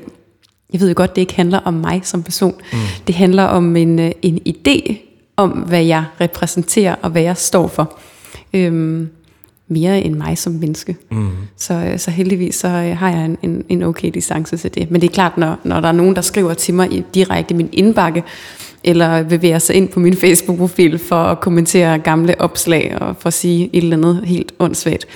jeg 0.72 0.80
ved 0.80 0.88
jo 0.88 0.94
godt, 0.96 1.16
det 1.16 1.20
ikke 1.20 1.34
handler 1.34 1.58
om 1.58 1.74
mig 1.74 2.00
som 2.04 2.22
person. 2.22 2.54
Mm. 2.72 2.78
Det 3.06 3.14
handler 3.14 3.42
om 3.42 3.76
en, 3.76 3.98
øh, 3.98 4.10
en 4.22 4.40
idé 4.48 4.96
om, 5.36 5.50
hvad 5.50 5.82
jeg 5.82 6.04
repræsenterer 6.20 6.94
og 7.02 7.10
hvad 7.10 7.22
jeg 7.22 7.36
står 7.36 7.68
for. 7.68 7.98
Øhm, 8.54 9.10
mere 9.68 10.02
end 10.02 10.14
mig 10.14 10.38
som 10.38 10.52
menneske. 10.52 10.96
Mm. 11.10 11.30
Så, 11.56 11.74
øh, 11.74 11.98
så 11.98 12.10
heldigvis 12.10 12.54
så 12.54 12.68
øh, 12.68 12.96
har 12.96 13.10
jeg 13.10 13.24
en, 13.24 13.38
en, 13.42 13.64
en 13.68 13.82
okay 13.82 14.10
distance 14.14 14.56
til 14.56 14.74
det. 14.74 14.90
Men 14.90 15.00
det 15.00 15.08
er 15.08 15.14
klart, 15.14 15.38
når, 15.38 15.58
når 15.64 15.80
der 15.80 15.88
er 15.88 15.92
nogen, 15.92 16.16
der 16.16 16.22
skriver 16.22 16.54
til 16.54 16.74
mig 16.74 16.92
i, 16.92 17.04
direkte 17.14 17.54
i 17.54 17.56
min 17.56 17.68
indbakke, 17.72 18.24
eller 18.84 19.22
bevæger 19.22 19.58
sig 19.58 19.76
ind 19.76 19.88
på 19.88 20.00
min 20.00 20.16
Facebook-profil 20.16 20.98
for 20.98 21.16
at 21.16 21.40
kommentere 21.40 21.98
gamle 21.98 22.40
opslag 22.40 22.96
og 23.00 23.16
for 23.16 23.26
at 23.26 23.34
sige 23.34 23.70
et 23.72 23.82
eller 23.82 23.96
andet 23.96 24.22
helt 24.24 24.52
åndssvagt, 24.58 25.06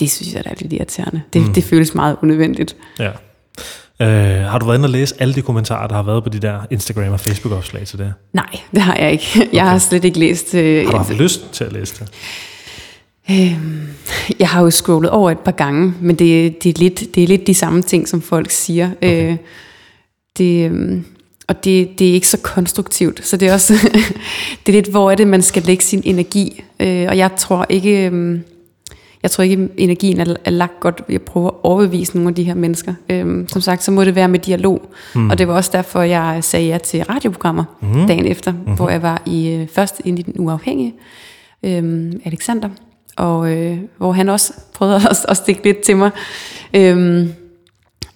det 0.00 0.10
synes 0.10 0.34
jeg 0.34 0.42
er 0.46 0.54
lidt 0.60 0.72
irriterende. 0.72 1.22
Det, 1.32 1.42
mm. 1.42 1.52
det 1.52 1.64
føles 1.64 1.94
meget 1.94 2.16
unødvendigt. 2.22 2.76
Ja. 2.98 3.10
Øh, 4.00 4.44
har 4.50 4.58
du 4.58 4.66
været 4.66 4.78
inde 4.78 4.86
og 4.86 4.90
læse 4.90 5.14
alle 5.18 5.34
de 5.34 5.42
kommentarer, 5.42 5.88
der 5.88 5.94
har 5.94 6.02
været 6.02 6.22
på 6.22 6.28
de 6.28 6.38
der 6.38 6.60
Instagram- 6.70 7.12
og 7.12 7.20
Facebook-opslag 7.20 7.86
til 7.86 7.98
det? 7.98 8.14
Nej, 8.32 8.60
det 8.72 8.82
har 8.82 8.96
jeg 8.96 9.12
ikke. 9.12 9.48
Jeg 9.52 9.62
okay. 9.62 9.70
har 9.70 9.78
slet 9.78 10.04
ikke 10.04 10.18
læst... 10.18 10.54
Øh, 10.54 10.84
har 10.84 10.90
du 10.90 10.96
haft 10.96 11.10
lyst 11.10 11.52
til 11.52 11.64
at 11.64 11.72
læse 11.72 11.94
det? 11.98 12.08
Øhm, 13.30 13.82
jeg 14.38 14.48
har 14.48 14.62
jo 14.62 14.70
scrollet 14.70 15.10
over 15.10 15.30
et 15.30 15.38
par 15.38 15.52
gange, 15.52 15.94
men 16.00 16.16
det, 16.16 16.62
det, 16.62 16.70
er, 16.70 16.78
lidt, 16.78 17.14
det 17.14 17.22
er 17.22 17.26
lidt 17.26 17.46
de 17.46 17.54
samme 17.54 17.82
ting, 17.82 18.08
som 18.08 18.22
folk 18.22 18.50
siger. 18.50 18.90
Okay. 18.96 19.30
Øh, 19.30 19.36
det, 20.38 20.64
øhm, 20.64 21.04
og 21.48 21.64
det, 21.64 21.98
det 21.98 22.08
er 22.08 22.12
ikke 22.12 22.28
så 22.28 22.38
konstruktivt, 22.42 23.26
så 23.26 23.36
det 23.36 23.48
er 23.48 23.52
også 23.52 23.74
det 24.66 24.68
er 24.68 24.72
lidt, 24.72 24.90
hvor 24.90 25.10
er 25.10 25.14
det, 25.14 25.26
man 25.26 25.42
skal 25.42 25.62
lægge 25.62 25.84
sin 25.84 26.02
energi. 26.04 26.64
Øh, 26.80 27.06
og 27.08 27.18
jeg 27.18 27.30
tror 27.36 27.66
ikke... 27.68 28.10
Øh, 28.10 28.40
jeg 29.24 29.30
tror 29.30 29.44
ikke, 29.44 29.68
energien 29.76 30.20
er, 30.20 30.36
er 30.44 30.50
lagt 30.50 30.80
godt 30.80 31.02
ved 31.08 31.14
at 31.14 31.22
prøve 31.22 31.46
at 31.46 31.52
overbevise 31.62 32.16
nogle 32.16 32.28
af 32.28 32.34
de 32.34 32.44
her 32.44 32.54
mennesker. 32.54 32.94
Øhm, 33.10 33.48
som 33.48 33.60
sagt, 33.60 33.82
så 33.82 33.90
må 33.90 34.04
det 34.04 34.14
være 34.14 34.28
med 34.28 34.38
dialog. 34.38 34.82
Mm. 35.14 35.30
Og 35.30 35.38
det 35.38 35.48
var 35.48 35.54
også 35.54 35.70
derfor, 35.72 36.02
jeg 36.02 36.44
sagde 36.44 36.66
ja 36.66 36.78
til 36.78 37.04
radioprogrammer 37.04 37.64
mm. 37.80 38.06
dagen 38.06 38.26
efter, 38.26 38.52
mm. 38.52 38.74
hvor 38.76 38.88
jeg 38.88 39.02
var 39.02 39.22
i 39.26 39.48
øh, 39.48 39.68
først 39.68 40.02
ind 40.04 40.18
i 40.18 40.22
den 40.22 40.34
uafhængige, 40.38 40.94
øhm, 41.62 42.20
Alexander, 42.24 42.68
og 43.16 43.52
øh, 43.52 43.78
hvor 43.98 44.12
han 44.12 44.28
også 44.28 44.52
prøvede 44.74 44.96
at, 45.10 45.26
at 45.28 45.36
stikke 45.36 45.64
lidt 45.64 45.80
til 45.80 45.96
mig. 45.96 46.10
Øhm, 46.74 47.32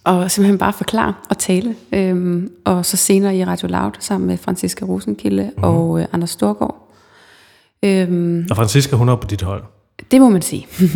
og 0.03 0.31
simpelthen 0.31 0.57
bare 0.57 0.73
forklare 0.73 1.13
og 1.29 1.37
tale. 1.37 1.75
Øhm, 1.93 2.51
og 2.65 2.85
så 2.85 2.97
senere 2.97 3.37
i 3.37 3.45
Radio 3.45 3.67
Loud 3.67 3.91
sammen 3.99 4.27
med 4.27 4.37
Franziska 4.37 4.85
Rosenkilde 4.85 5.51
mm. 5.57 5.63
og 5.63 5.99
øh, 5.99 6.05
Anders 6.13 6.29
Storgård. 6.29 6.91
Øhm, 7.83 8.47
og 8.49 8.55
Franziska, 8.55 8.95
hun 8.95 9.09
er 9.09 9.15
på 9.15 9.27
dit 9.27 9.41
hold? 9.41 9.63
Det 10.11 10.21
må 10.21 10.29
man 10.29 10.41
sige. 10.41 10.67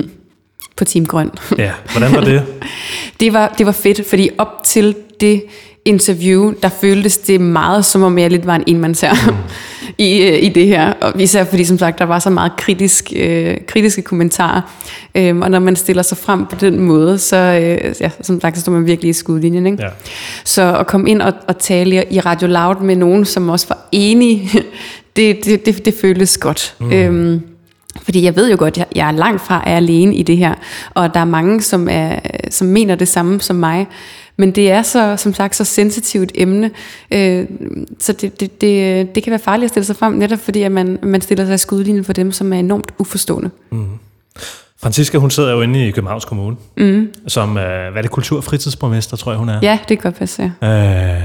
på 0.76 0.86
Team 0.86 1.06
Grøn. 1.06 1.32
ja, 1.58 1.72
hvordan 1.92 2.14
var 2.14 2.22
det? 2.22 2.44
det, 3.20 3.34
var, 3.34 3.56
det 3.58 3.66
var 3.66 3.72
fedt, 3.72 4.10
fordi 4.10 4.30
op 4.38 4.64
til 4.64 4.96
det 5.20 5.44
interview, 5.86 6.54
der 6.64 6.70
føltes 6.70 7.18
det 7.18 7.42
meget 7.42 7.86
som 7.86 8.04
om 8.04 8.18
jeg 8.18 8.32
lidt 8.32 8.48
var 8.48 8.56
en 8.56 8.64
enmandsær 8.68 9.14
mm. 9.32 9.36
i, 10.06 10.22
øh, 10.22 10.44
i 10.44 10.50
det 10.50 10.68
her. 10.68 10.94
Og 10.94 11.22
især 11.22 11.44
fordi, 11.44 11.66
som 11.66 11.78
sagt, 11.78 12.00
der 12.00 12.06
var 12.06 12.20
så 12.20 12.30
meget 12.30 12.52
kritisk, 12.58 13.14
øh, 13.16 13.58
kritiske 13.68 14.02
kommentarer. 14.02 14.62
Øhm, 15.16 15.42
og 15.42 15.52
når 15.52 15.60
man 15.60 15.76
stiller 15.76 16.04
sig 16.04 16.18
frem 16.18 16.46
på 16.46 16.56
den 16.56 16.80
måde, 16.80 17.20
så, 17.20 17.38
øh, 17.38 17.96
ja, 18.02 18.10
som 18.22 18.42
sagt, 18.42 18.56
så 18.56 18.62
står 18.62 18.72
man 18.72 18.86
virkelig 18.86 19.10
i 19.10 19.14
skudlinjen. 19.14 19.66
Ikke? 19.66 19.84
Ja. 19.84 19.90
Så 20.44 20.78
at 20.78 20.88
komme 20.88 21.10
ind 21.10 21.22
og, 21.22 21.34
og 21.48 21.60
tale 21.60 22.06
i 22.12 22.20
Radio 22.20 22.48
Loud 22.48 22.82
med 22.82 22.96
nogen, 22.96 23.26
som 23.26 23.50
også 23.50 23.68
var 23.70 23.88
enige, 23.92 24.50
det, 25.16 25.46
det, 25.46 25.66
det, 25.66 25.86
det 25.86 25.94
føltes 26.02 26.38
godt. 26.38 26.76
Mm. 26.80 26.92
Øhm, 26.92 27.42
fordi 28.02 28.24
jeg 28.24 28.36
ved 28.36 28.52
jo 28.52 28.56
godt, 28.60 28.78
at 28.78 28.88
jeg 28.96 29.08
er 29.08 29.12
langt 29.12 29.42
fra 29.42 29.64
er 29.66 29.76
alene 29.76 30.16
i 30.16 30.24
det 30.24 30.38
her, 30.38 30.54
og 30.90 31.14
der 31.14 31.20
er 31.20 31.26
mange, 31.26 31.62
som, 31.62 31.88
er, 31.92 32.20
som 32.50 32.68
mener 32.68 32.96
det 32.96 33.08
samme 33.08 33.42
som 33.42 33.56
mig. 33.56 33.88
Men 34.38 34.52
det 34.52 34.72
er 34.72 34.82
så, 34.82 35.18
som 35.18 35.34
sagt, 35.34 35.56
så 35.56 35.64
sensitivt 35.64 36.32
emne, 36.36 36.72
øh, 37.12 37.46
så 38.00 38.14
det, 38.14 38.40
det, 38.40 38.62
det, 38.62 39.16
det 39.16 39.24
kan 39.24 39.32
være 39.32 39.40
farligt 39.40 39.66
at 39.66 39.70
stille 39.70 39.86
sig 39.86 39.96
frem, 39.96 40.14
netop 40.14 40.40
fordi 40.40 40.62
at 40.62 40.72
man, 40.72 41.00
man 41.04 41.22
stiller 41.22 41.46
sig 41.46 41.56
i 41.56 41.58
skudlinjen 41.58 42.04
for 42.04 42.14
dem, 42.14 42.32
som 42.32 42.54
er 42.54 42.60
enormt 42.60 42.92
uforstående. 42.98 43.50
Mm. 43.72 43.86
Franziska, 44.82 45.18
hun 45.18 45.32
sidder 45.32 45.52
jo 45.52 45.62
inde 45.62 45.88
i 45.88 45.92
Københavns 45.92 46.26
Kommune, 46.26 46.56
mm. 46.78 47.14
som, 47.28 47.58
øh, 47.58 47.92
hvad 47.92 47.98
er 47.98 48.02
det, 48.02 48.12
kultur- 48.12 48.38
og 48.38 48.44
fritidsborgmester, 48.44 49.18
tror 49.18 49.32
jeg, 49.32 49.40
hun 49.40 49.50
er. 49.50 49.60
Ja, 49.62 49.80
det 49.90 50.00
kan 50.00 50.12
godt 50.12 50.16
passe, 50.16 50.52
ja. 50.62 50.68
Øh, 50.68 51.22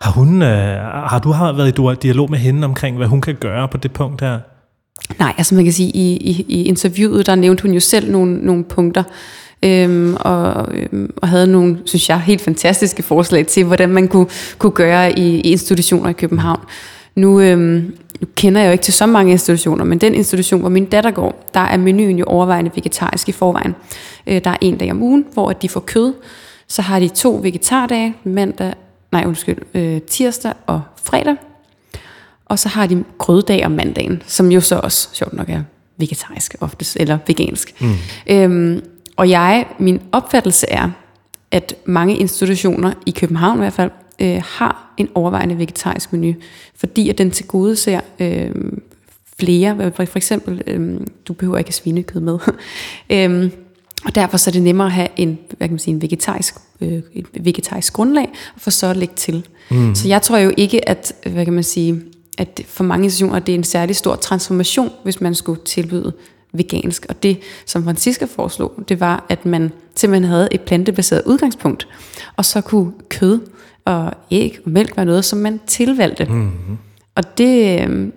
har, 0.00 0.10
hun, 0.10 0.42
øh, 0.42 0.80
har 0.82 1.18
du 1.18 1.30
har 1.30 1.52
været 1.52 1.78
i 1.78 1.96
dialog 2.02 2.30
med 2.30 2.38
hende 2.38 2.64
omkring, 2.64 2.96
hvad 2.96 3.06
hun 3.06 3.20
kan 3.20 3.34
gøre 3.34 3.68
på 3.68 3.76
det 3.76 3.92
punkt 3.92 4.20
her? 4.20 4.38
Nej, 5.18 5.34
altså 5.38 5.54
man 5.54 5.64
kan 5.64 5.72
sige, 5.72 5.90
i, 5.90 6.16
i, 6.16 6.44
i 6.48 6.62
interviewet, 6.62 7.26
der 7.26 7.34
nævnte 7.34 7.62
hun 7.62 7.72
jo 7.72 7.80
selv 7.80 8.10
nogle, 8.10 8.36
nogle 8.36 8.64
punkter, 8.64 9.02
øhm, 9.62 10.16
og, 10.20 10.68
øhm, 10.74 11.14
og 11.16 11.28
havde 11.28 11.46
nogle, 11.46 11.78
synes 11.84 12.08
jeg, 12.08 12.20
helt 12.20 12.40
fantastiske 12.40 13.02
forslag 13.02 13.46
til, 13.46 13.64
hvordan 13.64 13.88
man 13.88 14.08
kunne, 14.08 14.26
kunne 14.58 14.72
gøre 14.72 15.18
i, 15.18 15.40
i 15.40 15.50
institutioner 15.50 16.10
i 16.10 16.12
København. 16.12 16.60
Nu, 17.14 17.40
øhm, 17.40 17.96
nu 18.20 18.26
kender 18.36 18.60
jeg 18.60 18.68
jo 18.68 18.72
ikke 18.72 18.84
til 18.84 18.94
så 18.94 19.06
mange 19.06 19.32
institutioner, 19.32 19.84
men 19.84 19.98
den 19.98 20.14
institution, 20.14 20.60
hvor 20.60 20.68
min 20.68 20.84
datter 20.84 21.10
går, 21.10 21.48
der 21.54 21.60
er 21.60 21.76
menuen 21.76 22.18
jo 22.18 22.24
overvejende 22.24 22.70
vegetarisk 22.74 23.28
i 23.28 23.32
forvejen. 23.32 23.74
Øh, 24.26 24.44
der 24.44 24.50
er 24.50 24.56
en 24.60 24.76
dag 24.76 24.90
om 24.90 25.02
ugen, 25.02 25.24
hvor 25.32 25.52
de 25.52 25.68
får 25.68 25.80
kød. 25.80 26.12
Så 26.68 26.82
har 26.82 26.98
de 26.98 27.08
to 27.08 27.40
vegetardage, 27.42 28.14
mandag, 28.24 28.74
nej 29.12 29.24
undskyld, 29.26 29.58
øh, 29.74 30.00
tirsdag 30.00 30.52
og 30.66 30.80
fredag. 31.04 31.36
Og 32.52 32.58
så 32.58 32.68
har 32.68 32.86
de 32.86 33.04
grøddag 33.18 33.66
om 33.66 33.72
mandagen, 33.72 34.22
som 34.26 34.52
jo 34.52 34.60
så 34.60 34.78
også, 34.78 35.08
sjovt 35.12 35.32
nok, 35.32 35.48
er 35.48 35.62
vegetarisk 35.96 36.54
oftest, 36.60 36.96
eller 37.00 37.18
vegansk. 37.26 37.80
Mm. 37.80 37.94
Øhm, 38.26 38.84
og 39.16 39.30
jeg, 39.30 39.66
min 39.78 40.00
opfattelse 40.12 40.66
er, 40.70 40.90
at 41.50 41.74
mange 41.84 42.16
institutioner, 42.16 42.92
i 43.06 43.10
København 43.10 43.58
i 43.58 43.60
hvert 43.60 43.72
fald, 43.72 43.90
øh, 44.20 44.42
har 44.46 44.94
en 44.96 45.08
overvejende 45.14 45.58
vegetarisk 45.58 46.12
menu, 46.12 46.34
fordi 46.76 47.08
at 47.08 47.18
den 47.18 47.30
til 47.30 47.46
gode 47.46 47.76
ser 47.76 48.00
øh, 48.18 48.50
flere, 49.38 49.92
for, 49.96 50.16
eksempel, 50.16 50.62
øh, 50.66 51.00
du 51.28 51.32
behøver 51.32 51.58
ikke 51.58 51.72
svinekød 51.72 52.20
med, 52.20 52.38
øh, 53.10 53.50
og 54.04 54.14
derfor 54.14 54.36
så 54.36 54.50
er 54.50 54.52
det 54.52 54.62
nemmere 54.62 54.86
at 54.86 54.92
have 54.92 55.08
en, 55.16 55.38
hvad 55.48 55.68
kan 55.68 55.72
man 55.72 55.78
sige, 55.78 55.94
en 55.94 56.02
vegetarisk, 56.02 56.54
øh, 56.80 57.02
et 57.12 57.26
vegetarisk 57.40 57.92
grundlag, 57.92 58.28
og 58.54 58.60
for 58.60 58.70
så 58.70 58.86
at 58.86 58.96
lægge 58.96 59.14
til. 59.14 59.46
Mm. 59.70 59.94
Så 59.94 60.08
jeg 60.08 60.22
tror 60.22 60.38
jo 60.38 60.52
ikke, 60.56 60.88
at, 60.88 61.12
hvad 61.26 61.44
kan 61.44 61.54
man 61.54 61.62
sige, 61.62 62.02
at 62.38 62.60
for 62.66 62.84
mange 62.84 63.04
institutioner 63.04 63.38
det 63.38 63.52
er 63.52 63.58
en 63.58 63.64
særlig 63.64 63.96
stor 63.96 64.16
transformation, 64.16 64.90
hvis 65.02 65.20
man 65.20 65.34
skulle 65.34 65.60
tilbyde 65.64 66.12
vegansk. 66.52 67.06
Og 67.08 67.22
det, 67.22 67.38
som 67.66 67.84
Francisca 67.84 68.24
foreslog, 68.24 68.72
det 68.88 69.00
var, 69.00 69.26
at 69.28 69.46
man 69.46 69.72
simpelthen 69.96 70.30
havde 70.30 70.48
et 70.50 70.60
plantebaseret 70.60 71.22
udgangspunkt, 71.26 71.88
og 72.36 72.44
så 72.44 72.60
kunne 72.60 72.92
kød 73.08 73.40
og 73.84 74.12
æg 74.30 74.58
og 74.64 74.70
mælk 74.70 74.96
være 74.96 75.06
noget, 75.06 75.24
som 75.24 75.38
man 75.38 75.60
tilvalgte. 75.66 76.24
Mm-hmm. 76.24 76.78
Og 77.14 77.38
det, 77.38 77.82
øhm, 77.82 78.12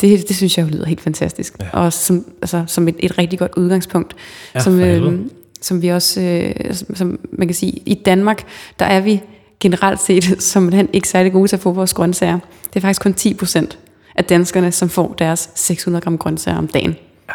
det, 0.00 0.28
det 0.28 0.36
synes 0.36 0.58
jeg 0.58 0.66
jo 0.66 0.70
lyder 0.70 0.86
helt 0.86 1.00
fantastisk. 1.00 1.56
Ja. 1.60 1.68
Og 1.72 1.92
som, 1.92 2.24
altså, 2.42 2.64
som 2.66 2.88
et, 2.88 2.96
et 2.98 3.18
rigtig 3.18 3.38
godt 3.38 3.52
udgangspunkt. 3.56 4.16
Ja, 4.54 4.60
som, 4.60 4.80
øh, 4.80 5.20
som 5.60 5.82
vi 5.82 5.88
også, 5.88 6.20
øh, 6.20 6.74
som 6.94 7.20
man 7.32 7.48
kan 7.48 7.54
sige, 7.54 7.82
i 7.86 7.94
Danmark, 7.94 8.46
der 8.78 8.84
er 8.84 9.00
vi 9.00 9.22
generelt 9.60 10.02
set 10.02 10.36
som 10.52 10.72
han 10.72 10.88
ikke 10.92 11.08
særlig 11.08 11.32
gode 11.32 11.48
til 11.48 11.56
at 11.56 11.62
få 11.62 11.72
vores 11.72 11.94
grøntsager. 11.94 12.38
Det 12.64 12.76
er 12.76 12.80
faktisk 12.80 13.02
kun 13.02 13.14
10 13.14 13.34
procent 13.34 13.78
af 14.14 14.24
danskerne, 14.24 14.72
som 14.72 14.88
får 14.88 15.14
deres 15.18 15.50
600 15.54 16.02
gram 16.02 16.18
grøntsager 16.18 16.58
om 16.58 16.66
dagen. 16.66 16.96
Ja. 17.28 17.34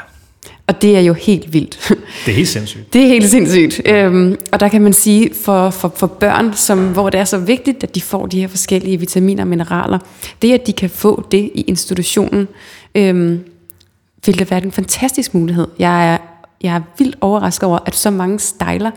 Og 0.68 0.82
det 0.82 0.98
er 0.98 1.00
jo 1.00 1.14
helt 1.14 1.54
vildt. 1.54 1.94
Det 2.26 2.32
er 2.32 2.36
helt 2.36 2.48
sindssygt. 2.48 2.94
Det 2.94 3.04
er 3.04 3.08
helt 3.08 3.30
sindssygt. 3.30 3.82
Øhm, 3.86 4.36
og 4.52 4.60
der 4.60 4.68
kan 4.68 4.82
man 4.82 4.94
sige, 4.94 5.34
for, 5.34 5.70
for, 5.70 5.94
for 5.96 6.08
børn, 6.08 6.54
som, 6.54 6.94
hvor 6.94 7.10
det 7.10 7.20
er 7.20 7.24
så 7.24 7.38
vigtigt, 7.38 7.84
at 7.84 7.96
de 7.96 8.02
får 8.02 8.26
de 8.26 8.40
her 8.40 8.48
forskellige 8.48 9.00
vitaminer 9.00 9.44
og 9.44 9.48
mineraler, 9.48 10.00
det 10.42 10.54
at 10.54 10.68
de 10.68 10.74
kan 10.74 10.90
få 10.90 11.28
det 11.32 11.52
i 11.56 11.62
institutionen, 11.62 12.48
øhm, 12.96 13.40
vil 14.26 14.40
det 14.40 14.52
være 14.52 14.64
en 14.64 14.72
fantastisk 14.72 15.34
mulighed. 15.34 15.68
Jeg 15.80 16.14
er, 16.14 16.18
jeg 16.62 16.76
er 16.76 16.82
vildt 16.98 17.16
overrasket 17.22 17.70
over, 17.70 17.80
at 17.86 17.96
så 17.96 18.12
mange 18.12 18.40
stejler 18.40 18.92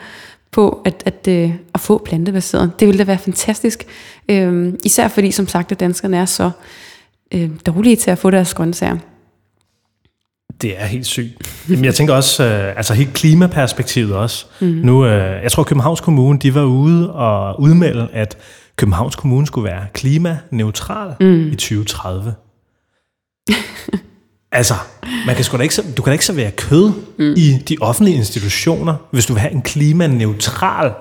på 0.53 0.83
at, 0.85 1.03
at, 1.07 1.27
at, 1.27 1.45
øh, 1.45 1.55
at 1.75 1.81
få 1.81 2.03
plantebaseret. 2.05 2.73
Det 2.81 2.89
ville 2.89 2.99
da 2.99 3.05
være 3.05 3.19
fantastisk. 3.19 3.87
Øhm, 4.29 4.79
især 4.85 5.09
fordi, 5.09 5.31
som 5.31 5.49
sagt, 5.49 5.73
at 5.73 5.81
danskerne 5.81 6.17
er 6.17 6.25
så 6.25 6.51
øh, 7.35 7.51
dårlige 7.67 7.97
til 7.97 8.11
at 8.11 8.19
få 8.19 8.31
deres 8.31 8.55
grøntsager. 8.55 8.97
Det 10.63 10.81
er 10.81 10.87
helt 10.87 11.07
sygt. 11.07 11.69
Men 11.69 11.85
jeg 11.85 11.95
tænker 11.95 12.15
også, 12.15 12.45
øh, 12.45 12.77
altså 12.77 12.95
helt 12.95 13.13
klimaperspektivet 13.15 14.15
også. 14.15 14.47
Mm. 14.61 14.67
Nu, 14.67 15.07
øh, 15.07 15.43
jeg 15.43 15.53
tror 15.53 15.63
Københavns 15.63 16.01
Kommune, 16.01 16.39
de 16.39 16.55
var 16.55 16.65
ude 16.65 17.13
og 17.13 17.61
udmelde, 17.61 18.09
at 18.13 18.39
Københavns 18.77 19.17
Kommune 19.17 19.47
skulle 19.47 19.65
være 19.65 19.87
klimaneutral 19.95 21.15
mm. 21.21 21.47
i 21.47 21.55
2030. 21.55 22.35
Altså, 24.53 24.75
man 25.27 25.35
kan 25.35 25.45
sgu 25.45 25.57
da 25.57 25.63
ikke, 25.63 25.83
du 25.97 26.03
kan 26.03 26.11
da 26.11 26.13
ikke 26.13 26.25
servere 26.25 26.51
kød 26.51 26.93
mm. 27.19 27.35
i 27.37 27.59
de 27.69 27.77
offentlige 27.81 28.17
institutioner, 28.17 28.95
hvis 29.11 29.27
du 29.27 29.33
vil 29.33 29.41
have 29.41 29.53
en 29.53 29.63
klimaneutral 29.63 30.93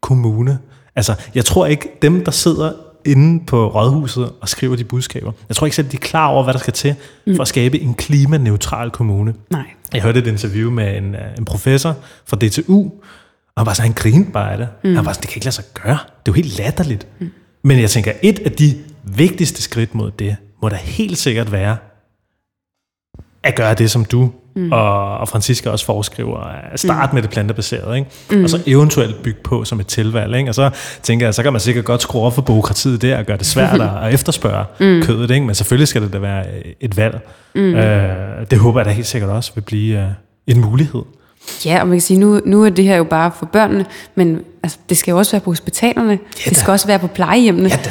kommune. 0.00 0.58
Altså, 0.96 1.14
jeg 1.34 1.44
tror 1.44 1.66
ikke, 1.66 1.88
dem, 2.02 2.24
der 2.24 2.30
sidder 2.30 2.72
inde 3.04 3.46
på 3.46 3.68
rådhuset 3.68 4.32
og 4.40 4.48
skriver 4.48 4.76
de 4.76 4.84
budskaber, 4.84 5.32
jeg 5.48 5.56
tror 5.56 5.66
ikke 5.66 5.76
selv, 5.76 5.88
de 5.88 5.96
er 5.96 6.00
klar 6.00 6.26
over, 6.26 6.44
hvad 6.44 6.54
der 6.54 6.60
skal 6.60 6.72
til 6.72 6.94
mm. 7.26 7.36
for 7.36 7.42
at 7.42 7.48
skabe 7.48 7.80
en 7.80 7.94
klimaneutral 7.94 8.90
kommune. 8.90 9.34
Nej. 9.50 9.64
Jeg 9.94 10.02
hørte 10.02 10.18
et 10.18 10.26
interview 10.26 10.70
med 10.70 10.96
en, 10.96 11.16
en 11.38 11.44
professor 11.44 11.94
fra 12.26 12.36
DTU, 12.36 12.90
Og 13.54 13.60
han 13.60 13.66
var 13.66 13.74
så, 13.74 13.82
han 13.82 13.92
grinede 13.92 14.30
bare 14.30 14.52
af 14.52 14.58
det. 14.58 14.68
Mm. 14.84 14.96
Han 14.96 15.06
var 15.06 15.12
sådan, 15.12 15.22
det 15.22 15.30
kan 15.30 15.36
ikke 15.36 15.44
lade 15.44 15.54
sig 15.54 15.64
gøre. 15.74 15.98
Det 16.26 16.32
er 16.32 16.32
jo 16.32 16.32
helt 16.32 16.58
latterligt. 16.58 17.06
Mm. 17.18 17.30
Men 17.62 17.80
jeg 17.80 17.90
tænker, 17.90 18.12
et 18.22 18.38
af 18.38 18.52
de 18.52 18.74
vigtigste 19.04 19.62
skridt 19.62 19.94
mod 19.94 20.10
det, 20.10 20.36
må 20.62 20.68
da 20.68 20.76
helt 20.76 21.18
sikkert 21.18 21.52
være, 21.52 21.76
at 23.46 23.54
gøre 23.54 23.74
det, 23.74 23.90
som 23.90 24.04
du 24.04 24.30
mm. 24.56 24.72
og, 24.72 25.18
og 25.18 25.28
Francisca 25.28 25.70
også 25.70 25.84
foreskriver, 25.84 26.38
at 26.72 26.80
starte 26.80 27.10
mm. 27.10 27.14
med 27.14 27.22
det 27.22 27.30
plantebaserede, 27.30 27.96
ikke? 27.98 28.10
Mm. 28.30 28.42
og 28.42 28.50
så 28.50 28.62
eventuelt 28.66 29.22
bygge 29.22 29.40
på 29.44 29.64
som 29.64 29.80
et 29.80 29.86
tilvalg. 29.86 30.36
Ikke? 30.36 30.50
Og 30.50 30.54
så 30.54 30.70
tænker 31.02 31.26
jeg, 31.26 31.34
så 31.34 31.42
kan 31.42 31.52
man 31.52 31.60
sikkert 31.60 31.84
godt 31.84 32.02
skrue 32.02 32.22
op 32.22 32.34
for 32.34 32.42
byråkratiet 32.42 33.02
der, 33.02 33.18
og 33.18 33.24
gøre 33.24 33.36
det 33.36 33.46
svært 33.46 33.80
at 34.02 34.14
efterspørge 34.14 34.64
mm. 34.80 35.02
kødet, 35.02 35.30
ikke? 35.30 35.46
men 35.46 35.54
selvfølgelig 35.54 35.88
skal 35.88 36.02
det 36.02 36.12
da 36.12 36.18
være 36.18 36.44
et 36.80 36.96
valg. 36.96 37.20
Mm. 37.54 37.74
Øh, 37.74 38.50
det 38.50 38.58
håber 38.58 38.80
jeg 38.80 38.86
da 38.86 38.90
helt 38.90 39.06
sikkert 39.06 39.30
også 39.30 39.52
vil 39.54 39.60
blive 39.60 39.98
uh, 39.98 40.54
en 40.54 40.60
mulighed. 40.60 41.02
Ja, 41.64 41.80
og 41.80 41.86
man 41.86 41.96
kan 41.96 42.00
sige, 42.00 42.20
nu, 42.20 42.40
nu 42.44 42.64
er 42.64 42.70
det 42.70 42.84
her 42.84 42.96
jo 42.96 43.04
bare 43.04 43.30
for 43.38 43.46
børnene, 43.46 43.86
men 44.14 44.40
altså, 44.62 44.78
det 44.88 44.96
skal 44.96 45.12
jo 45.12 45.18
også 45.18 45.32
være 45.32 45.40
på 45.40 45.50
hospitalerne. 45.50 46.18
Ja, 46.46 46.50
det 46.50 46.56
skal 46.56 46.70
også 46.70 46.86
være 46.86 46.98
på 46.98 47.06
plejehjemmene. 47.06 47.68
Ja, 47.68 47.76
da. 47.84 47.90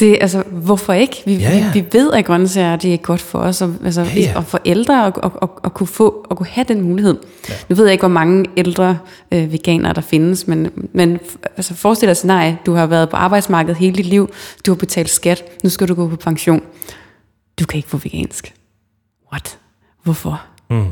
Det, 0.00 0.18
altså, 0.20 0.42
hvorfor 0.42 0.92
ikke? 0.92 1.22
Vi, 1.26 1.34
ja, 1.34 1.50
ja. 1.50 1.72
vi, 1.72 1.80
vi 1.80 1.86
ved, 1.92 2.12
at 2.12 2.24
grøntsager 2.24 2.76
det 2.76 2.94
er 2.94 2.98
godt 2.98 3.20
for 3.20 3.38
os, 3.38 3.62
og, 3.62 3.74
altså, 3.84 4.02
ja, 4.02 4.20
ja. 4.20 4.32
og 4.36 4.44
for 4.44 4.60
ældre 4.64 5.06
at, 5.06 5.18
at, 5.22 5.30
at, 5.42 5.48
at, 5.64 5.74
kunne 5.74 5.86
få, 5.86 6.26
at 6.30 6.36
kunne 6.36 6.46
have 6.46 6.64
den 6.68 6.80
mulighed. 6.80 7.18
Ja. 7.48 7.54
Nu 7.68 7.76
ved 7.76 7.84
jeg 7.84 7.92
ikke, 7.92 8.02
hvor 8.02 8.08
mange 8.08 8.46
ældre 8.56 8.98
øh, 9.32 9.52
veganere 9.52 9.92
der 9.92 10.00
findes, 10.00 10.46
men, 10.46 10.70
men 10.92 11.18
altså, 11.56 11.74
forestil 11.74 12.08
dig 12.08 12.16
nej, 12.24 12.54
du 12.66 12.72
har 12.72 12.86
været 12.86 13.10
på 13.10 13.16
arbejdsmarkedet 13.16 13.76
hele 13.76 13.96
dit 13.96 14.06
liv, 14.06 14.30
du 14.66 14.70
har 14.70 14.76
betalt 14.76 15.10
skat, 15.10 15.44
nu 15.64 15.70
skal 15.70 15.88
du 15.88 15.94
gå 15.94 16.08
på 16.08 16.16
pension. 16.16 16.62
Du 17.60 17.66
kan 17.66 17.76
ikke 17.76 17.88
få 17.88 17.96
vegansk. 17.96 18.54
What? 19.32 19.58
Hvorfor? 20.02 20.42
Mm. 20.70 20.84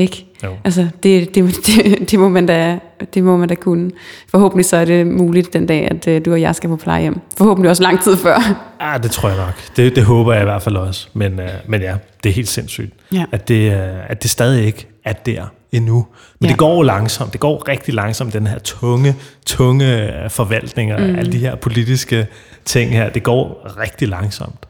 Ikke? 0.00 0.26
Jo. 0.44 0.56
Altså, 0.64 0.88
det, 1.02 1.34
det, 1.34 1.44
det, 1.66 2.10
det, 2.10 2.18
må 2.18 2.28
man 2.28 2.46
da, 2.46 2.78
det 3.14 3.24
må 3.24 3.36
man 3.36 3.48
da 3.48 3.54
kunne. 3.54 3.90
Forhåbentlig 4.28 4.64
så 4.64 4.76
er 4.76 4.84
det 4.84 5.06
muligt 5.06 5.52
den 5.52 5.66
dag, 5.66 5.90
at 5.90 6.06
uh, 6.06 6.24
du 6.24 6.32
og 6.32 6.40
jeg 6.40 6.54
skal 6.54 6.68
på 6.68 6.76
plejehjem. 6.76 7.20
Forhåbentlig 7.38 7.70
også 7.70 7.82
lang 7.82 8.02
tid 8.02 8.16
før. 8.16 8.64
Ja, 8.80 8.98
det 9.02 9.10
tror 9.10 9.28
jeg 9.28 9.38
nok. 9.38 9.54
Det, 9.76 9.96
det 9.96 10.04
håber 10.04 10.32
jeg 10.32 10.42
i 10.42 10.44
hvert 10.44 10.62
fald 10.62 10.76
også. 10.76 11.08
Men, 11.12 11.38
uh, 11.38 11.46
men 11.66 11.80
ja, 11.80 11.94
det 12.22 12.30
er 12.30 12.34
helt 12.34 12.48
sindssygt, 12.48 12.92
ja. 13.12 13.24
at, 13.32 13.48
det, 13.48 13.72
uh, 13.72 14.10
at 14.10 14.22
det 14.22 14.30
stadig 14.30 14.66
ikke 14.66 14.88
er 15.04 15.12
der 15.12 15.44
endnu. 15.72 16.06
Men 16.38 16.46
ja. 16.46 16.48
det 16.48 16.58
går 16.58 16.82
langsomt. 16.82 17.32
Det 17.32 17.40
går 17.40 17.68
rigtig 17.68 17.94
langsomt, 17.94 18.32
den 18.32 18.46
her 18.46 18.58
tunge, 18.58 19.14
tunge 19.46 20.10
forvaltning 20.28 20.94
og 20.94 21.00
mm. 21.00 21.18
alle 21.18 21.32
de 21.32 21.38
her 21.38 21.54
politiske 21.54 22.26
ting 22.64 22.92
her. 22.92 23.10
Det 23.10 23.22
går 23.22 23.66
rigtig 23.80 24.08
langsomt. 24.08 24.66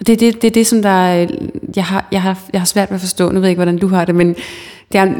Og 0.00 0.06
det 0.06 0.12
er 0.12 0.16
det, 0.16 0.42
det, 0.42 0.54
det, 0.54 0.66
som 0.66 0.82
der, 0.82 1.26
jeg, 1.76 1.84
har, 1.84 2.08
jeg, 2.12 2.22
har, 2.22 2.38
jeg 2.52 2.60
har 2.60 2.66
svært 2.66 2.90
ved 2.90 2.94
at 2.94 3.00
forstå. 3.00 3.28
Nu 3.28 3.34
ved 3.34 3.42
jeg 3.42 3.50
ikke, 3.50 3.58
hvordan 3.58 3.78
du 3.78 3.88
har 3.88 4.04
det, 4.04 4.14
men 4.14 4.28
det 4.92 5.00
er, 5.00 5.12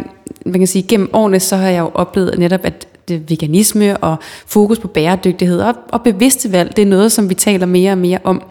man 0.45 0.61
kan 0.61 0.67
sige, 0.67 0.83
gennem 0.83 1.11
årene, 1.13 1.41
så 1.41 1.57
har 1.57 1.69
jeg 1.69 1.81
jo 1.81 1.91
oplevet 1.95 2.39
netop, 2.39 2.61
at 2.65 2.87
det 3.09 3.31
veganisme 3.31 3.97
og 3.97 4.17
fokus 4.47 4.79
på 4.79 4.89
bæredygtighed 4.89 5.61
og, 5.61 5.75
og 5.89 6.03
bevidste 6.03 6.53
valg, 6.53 6.77
det 6.77 6.83
er 6.83 6.87
noget, 6.87 7.13
som 7.13 7.29
vi 7.29 7.35
taler 7.35 7.67
mere 7.67 7.93
og 7.93 7.99
mere 7.99 8.19
om. 8.25 8.43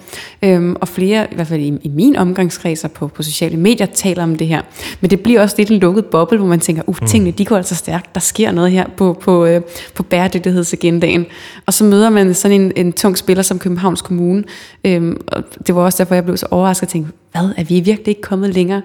Øhm, 0.41 0.75
og 0.81 0.87
flere, 0.87 1.27
i 1.31 1.35
hvert 1.35 1.47
fald 1.47 1.61
i, 1.61 1.77
i 1.81 1.89
min 1.89 2.15
omgangskreds 2.15 2.85
på, 2.93 3.07
på 3.07 3.23
sociale 3.23 3.57
medier, 3.57 3.85
taler 3.85 4.23
om 4.23 4.35
det 4.35 4.47
her. 4.47 4.61
Men 5.01 5.09
det 5.09 5.19
bliver 5.19 5.41
også 5.41 5.55
lidt 5.57 5.71
en 5.71 5.79
lukket 5.79 6.05
boble, 6.05 6.37
hvor 6.37 6.47
man 6.47 6.59
tænker, 6.59 6.83
uh, 6.87 6.95
tingene 7.07 7.31
de 7.31 7.45
går 7.45 7.57
altså 7.57 7.75
stærkt, 7.75 8.15
der 8.15 8.21
sker 8.21 8.51
noget 8.51 8.71
her 8.71 8.85
på, 8.97 9.17
på, 9.21 9.45
øh, 9.45 9.61
på 9.95 10.03
bæredygtighedsagendaen. 10.03 11.25
Og 11.65 11.73
så 11.73 11.83
møder 11.83 12.09
man 12.09 12.33
sådan 12.33 12.61
en, 12.61 12.71
en 12.75 12.93
tung 12.93 13.17
spiller 13.17 13.43
som 13.43 13.59
Københavns 13.59 14.01
Kommune. 14.01 14.43
Øhm, 14.83 15.21
og 15.27 15.43
det 15.67 15.75
var 15.75 15.81
også 15.81 16.03
derfor, 16.03 16.15
jeg 16.15 16.23
blev 16.25 16.37
så 16.37 16.47
overrasket 16.51 16.87
og 16.87 16.91
tænkte, 16.91 17.11
hvad, 17.31 17.49
er 17.57 17.63
vi 17.63 17.79
virkelig 17.79 18.07
ikke 18.07 18.21
kommet 18.21 18.53
længere? 18.53 18.81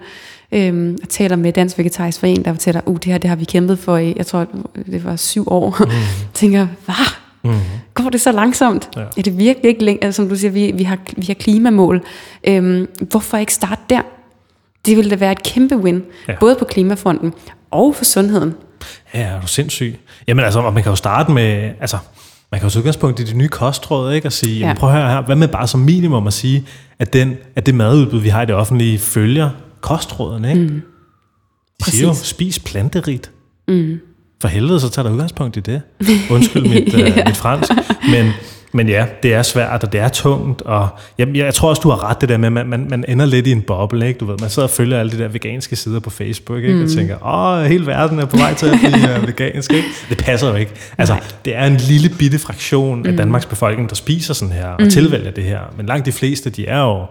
Øhm, 0.53 0.91
jeg 1.01 1.09
taler 1.09 1.37
med 1.37 1.53
Dansk 1.53 1.79
Vegetarisk 1.79 2.21
Forening, 2.21 2.45
der 2.45 2.53
fortæller, 2.53 2.81
uh, 2.87 2.97
det 2.97 3.05
her 3.05 3.19
det 3.19 3.29
har 3.29 3.37
vi 3.37 3.45
kæmpet 3.45 3.79
for 3.79 3.97
i, 3.97 4.15
jeg 4.17 4.27
tror, 4.27 4.47
det 4.87 5.05
var 5.05 5.17
syv 5.17 5.45
år. 5.47 5.77
Mm. 5.85 5.93
tænker, 6.35 6.67
hvad? 6.85 6.95
Mm. 7.45 7.61
Går 7.95 8.11
det 8.11 8.21
så 8.21 8.33
langsomt? 8.33 8.89
Ja. 8.97 9.01
Er 9.01 9.23
det 9.23 9.39
virkelig 9.39 9.69
ikke 9.69 9.85
længe? 9.85 10.05
Altså, 10.05 10.17
som 10.23 10.29
du 10.29 10.37
siger, 10.37 10.51
vi, 10.51 10.73
vi, 10.75 10.83
har, 10.83 10.99
vi 11.17 11.27
har 11.27 11.35
klimamål. 11.35 12.03
Øhm, 12.45 12.89
hvorfor 13.11 13.37
ikke 13.37 13.55
starte 13.55 13.81
der? 13.91 14.01
Det 14.87 14.97
ville 14.97 15.11
da 15.11 15.17
være 15.17 15.33
et 15.33 15.43
kæmpe 15.43 15.77
win, 15.77 16.03
ja. 16.29 16.35
både 16.41 16.55
på 16.55 16.65
klimafronten 16.65 17.33
og 17.71 17.95
for 17.95 18.05
sundheden. 18.05 18.55
Ja, 19.15 19.21
er 19.21 19.41
du 19.41 19.47
sindssyg. 19.47 19.99
Jamen 20.29 20.45
altså, 20.45 20.71
man 20.71 20.83
kan 20.83 20.93
jo 20.93 20.97
starte 20.97 21.33
med, 21.33 21.71
altså, 21.81 21.99
man 22.53 22.61
kan 22.61 22.67
jo 22.67 22.71
så 22.71 22.79
udgangspunkt 22.79 23.21
i 23.21 23.25
de 23.25 23.37
nye 23.37 23.49
kostråd, 23.49 24.13
ikke? 24.13 24.29
Og 24.29 24.33
sige, 24.33 24.67
ja. 24.67 24.75
prøv 24.75 24.91
at 24.91 24.97
høre 24.97 25.11
her, 25.11 25.23
hvad 25.23 25.37
med 25.37 25.49
bare 25.49 25.69
som 25.69 25.81
minimum 25.81 26.27
at 26.27 26.33
sige, 26.33 26.67
at, 26.99 27.13
den, 27.13 27.37
at 27.57 27.67
det 27.67 27.75
madudbud, 27.75 28.21
vi 28.21 28.29
har 28.29 28.43
i 28.43 28.47
det 28.47 28.55
offentlige, 28.55 28.99
følger 28.99 29.51
kostrådene, 29.81 30.51
ikke? 30.51 30.63
Mm. 30.63 30.83
De 31.87 31.91
siger 31.91 32.09
jo, 32.09 32.15
spis 32.15 32.59
planterigt. 32.59 33.31
Mm. 33.69 34.01
For 34.41 34.49
helvede, 34.49 34.81
så 34.81 34.91
tager 34.91 35.07
der 35.07 35.15
udgangspunkt 35.15 35.57
i 35.57 35.61
det. 35.61 35.83
Undskyld 36.31 36.63
mit, 36.63 36.99
ja. 36.99 37.09
uh, 37.09 37.27
mit 37.27 37.37
fransk. 37.37 37.73
Men, 38.11 38.33
men 38.73 38.89
ja, 38.89 39.07
det 39.23 39.35
er 39.35 39.43
svært, 39.43 39.85
og 39.85 39.93
det 39.93 40.01
er 40.01 40.09
tungt, 40.09 40.63
og 40.63 40.89
jeg, 41.19 41.37
jeg 41.37 41.55
tror 41.55 41.69
også, 41.69 41.81
du 41.81 41.91
har 41.91 42.11
ret 42.11 42.21
det 42.21 42.29
der 42.29 42.37
med, 42.37 42.47
at 42.47 42.53
man, 42.53 42.67
man, 42.67 42.87
man 42.91 43.05
ender 43.09 43.27
lidt 43.27 43.47
i 43.47 43.53
en 43.53 43.63
boble, 43.63 44.09
ikke? 44.09 44.19
Du 44.19 44.25
ved, 44.25 44.37
man 44.41 44.51
sidder 44.51 44.69
og 44.69 44.75
følger 44.75 45.01
alle 45.01 45.13
de 45.13 45.19
der 45.19 45.29
veganske 45.29 45.77
sider 45.77 46.01
på 46.01 46.11
Facebook, 46.11 46.59
ikke? 46.59 46.75
Mm. 46.75 46.83
og 46.83 46.91
tænker, 46.91 47.27
åh, 47.27 47.65
hele 47.65 47.87
verden 47.87 48.19
er 48.19 48.25
på 48.25 48.37
vej 48.37 48.55
til 48.55 48.67
at 48.67 48.79
blive 48.79 49.19
uh, 49.23 49.29
vegansk, 49.29 49.73
ikke? 49.73 49.89
Det 50.09 50.19
passer 50.19 50.49
jo 50.49 50.55
ikke. 50.55 50.73
Altså, 50.99 51.15
Nej. 51.15 51.23
det 51.45 51.57
er 51.57 51.67
en 51.67 51.77
lille 51.77 52.09
bitte 52.19 52.39
fraktion 52.39 53.07
af 53.07 53.13
mm. 53.13 53.17
Danmarks 53.17 53.47
befolkning, 53.47 53.89
der 53.89 53.97
spiser 53.97 54.35
sådan 54.35 54.55
her, 54.55 54.69
og 54.69 54.83
mm. 54.83 54.91
tilvælger 54.91 55.31
det 55.31 55.45
her. 55.45 55.61
Men 55.77 55.87
langt 55.87 56.07
de 56.07 56.13
fleste, 56.13 56.51
de 56.51 56.67
er 56.67 56.81
jo 56.81 57.07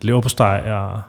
lever 0.00 0.20
på 0.20 0.28
steg 0.28 0.62
og 0.66 1.00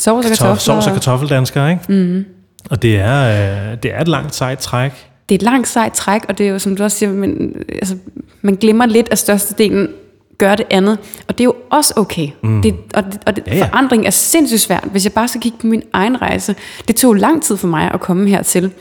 Sovs 0.00 0.26
og 0.26 0.30
kartofler. 0.30 0.54
Sovs 0.54 0.86
og 0.86 0.92
kartoffeldanskere, 0.92 1.70
ikke? 1.70 1.92
Mm. 1.92 2.24
Og 2.70 2.82
det 2.82 2.96
er, 2.96 3.70
øh, 3.72 3.76
det 3.82 3.94
er 3.94 4.00
et 4.00 4.08
langt 4.08 4.34
sejt 4.34 4.58
træk. 4.58 4.92
Det 5.28 5.34
er 5.34 5.38
et 5.38 5.42
langt 5.42 5.68
sejt 5.68 5.92
træk, 5.92 6.24
og 6.28 6.38
det 6.38 6.46
er 6.46 6.50
jo, 6.50 6.58
som 6.58 6.76
du 6.76 6.82
også 6.82 6.98
siger, 6.98 7.12
man, 7.12 7.54
altså, 7.68 7.96
man 8.42 8.54
glemmer 8.54 8.86
lidt 8.86 9.08
af 9.08 9.18
størstedelen 9.18 9.88
gør 10.40 10.54
det 10.54 10.66
andet. 10.70 10.98
Og 11.28 11.38
det 11.38 11.40
er 11.40 11.44
jo 11.44 11.54
også 11.70 11.94
okay. 11.96 12.28
Mm. 12.42 12.62
Det, 12.62 12.74
og 12.94 13.04
det, 13.04 13.18
og 13.26 13.36
det, 13.36 13.46
ja, 13.46 13.56
ja. 13.56 13.64
forandring 13.64 14.06
er 14.06 14.10
sindssygt 14.10 14.60
svært. 14.60 14.84
Hvis 14.90 15.04
jeg 15.04 15.12
bare 15.12 15.28
skal 15.28 15.40
kigge 15.40 15.58
på 15.60 15.66
min 15.66 15.82
egen 15.92 16.22
rejse. 16.22 16.54
Det 16.88 16.96
tog 16.96 17.14
lang 17.14 17.42
tid 17.42 17.56
for 17.56 17.68
mig 17.68 17.90
at 17.94 18.00
komme 18.00 18.28
hertil. 18.28 18.72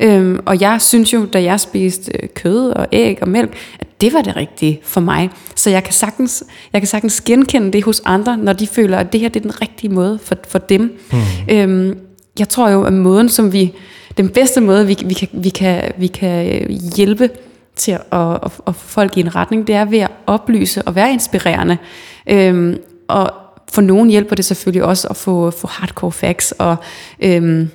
Øhm, 0.00 0.40
og 0.46 0.60
jeg 0.60 0.82
synes 0.82 1.12
jo, 1.12 1.24
da 1.24 1.42
jeg 1.42 1.60
spiste 1.60 2.12
øh, 2.22 2.28
kød 2.34 2.70
og 2.70 2.86
æg 2.92 3.18
og 3.22 3.28
mælk, 3.28 3.56
at 3.78 3.85
det 4.00 4.12
var 4.12 4.22
det 4.22 4.36
rigtige 4.36 4.80
for 4.82 5.00
mig. 5.00 5.30
Så 5.54 5.70
jeg 5.70 5.84
kan 5.84 5.92
sagtens, 5.92 6.44
jeg 6.72 6.80
kan 6.80 6.88
sagtens 6.88 7.20
genkende 7.20 7.72
det 7.72 7.84
hos 7.84 8.02
andre, 8.04 8.36
når 8.36 8.52
de 8.52 8.66
føler, 8.66 8.98
at 8.98 9.12
det 9.12 9.20
her 9.20 9.28
det 9.28 9.40
er 9.40 9.50
den 9.50 9.62
rigtige 9.62 9.90
måde 9.90 10.18
for, 10.22 10.36
for 10.48 10.58
dem. 10.58 10.98
Mm. 11.12 11.18
Øhm, 11.48 11.98
jeg 12.38 12.48
tror 12.48 12.68
jo, 12.68 12.84
at 12.84 12.92
måden, 12.92 13.28
som 13.28 13.52
vi, 13.52 13.74
den 14.16 14.28
bedste 14.28 14.60
måde, 14.60 14.86
vi, 14.86 14.96
vi, 15.04 15.14
kan, 15.14 15.28
vi, 15.32 15.48
kan, 15.48 15.92
vi 15.98 16.06
kan 16.06 16.66
hjælpe 16.96 17.30
til 17.76 17.92
at, 17.92 18.02
at, 18.12 18.52
at 18.66 18.74
få 18.74 18.86
folk 18.86 19.16
i 19.16 19.20
en 19.20 19.34
retning, 19.34 19.66
det 19.66 19.74
er 19.74 19.84
ved 19.84 19.98
at 19.98 20.10
oplyse 20.26 20.82
og 20.82 20.94
være 20.94 21.12
inspirerende. 21.12 21.78
Øhm, 22.26 22.78
og 23.08 23.30
for 23.72 23.82
nogen 23.82 24.10
hjælper 24.10 24.36
det 24.36 24.44
selvfølgelig 24.44 24.84
også 24.84 25.08
at 25.08 25.16
få, 25.16 25.50
få 25.50 25.66
hardcore 25.66 26.12
facts. 26.12 26.52
Og, 26.52 26.76
øhm, 27.20 27.70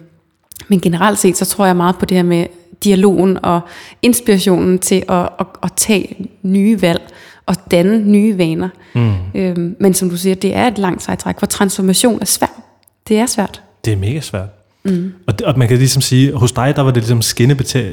men 0.67 0.79
generelt 0.79 1.19
set, 1.19 1.37
så 1.37 1.45
tror 1.45 1.65
jeg 1.65 1.75
meget 1.75 1.95
på 1.95 2.05
det 2.05 2.17
her 2.17 2.23
med 2.23 2.45
dialogen 2.83 3.37
og 3.43 3.61
inspirationen 4.01 4.79
til 4.79 5.03
at, 5.09 5.29
at, 5.39 5.45
at 5.63 5.73
tage 5.75 6.29
nye 6.43 6.81
valg 6.81 7.01
og 7.45 7.55
danne 7.71 7.99
nye 7.99 8.37
vaner. 8.37 8.69
Mm. 8.95 9.13
Øhm, 9.35 9.75
men 9.79 9.93
som 9.93 10.09
du 10.09 10.17
siger, 10.17 10.35
det 10.35 10.55
er 10.55 10.67
et 10.67 10.77
langt 10.77 11.03
sejtræk, 11.03 11.39
for 11.39 11.45
transformation 11.45 12.21
er 12.21 12.25
svært. 12.25 12.49
Det 13.07 13.17
er 13.17 13.25
svært. 13.25 13.61
Det 13.85 13.93
er 13.93 13.97
mega 13.97 14.19
svært. 14.19 14.47
Mm. 14.83 15.13
Og, 15.27 15.39
det, 15.39 15.47
og 15.47 15.59
man 15.59 15.67
kan 15.67 15.77
ligesom 15.77 16.01
sige, 16.01 16.33
hos 16.33 16.51
dig, 16.51 16.73
der 16.75 16.81
var 16.81 16.91
det 16.91 17.03
ligesom 17.03 17.21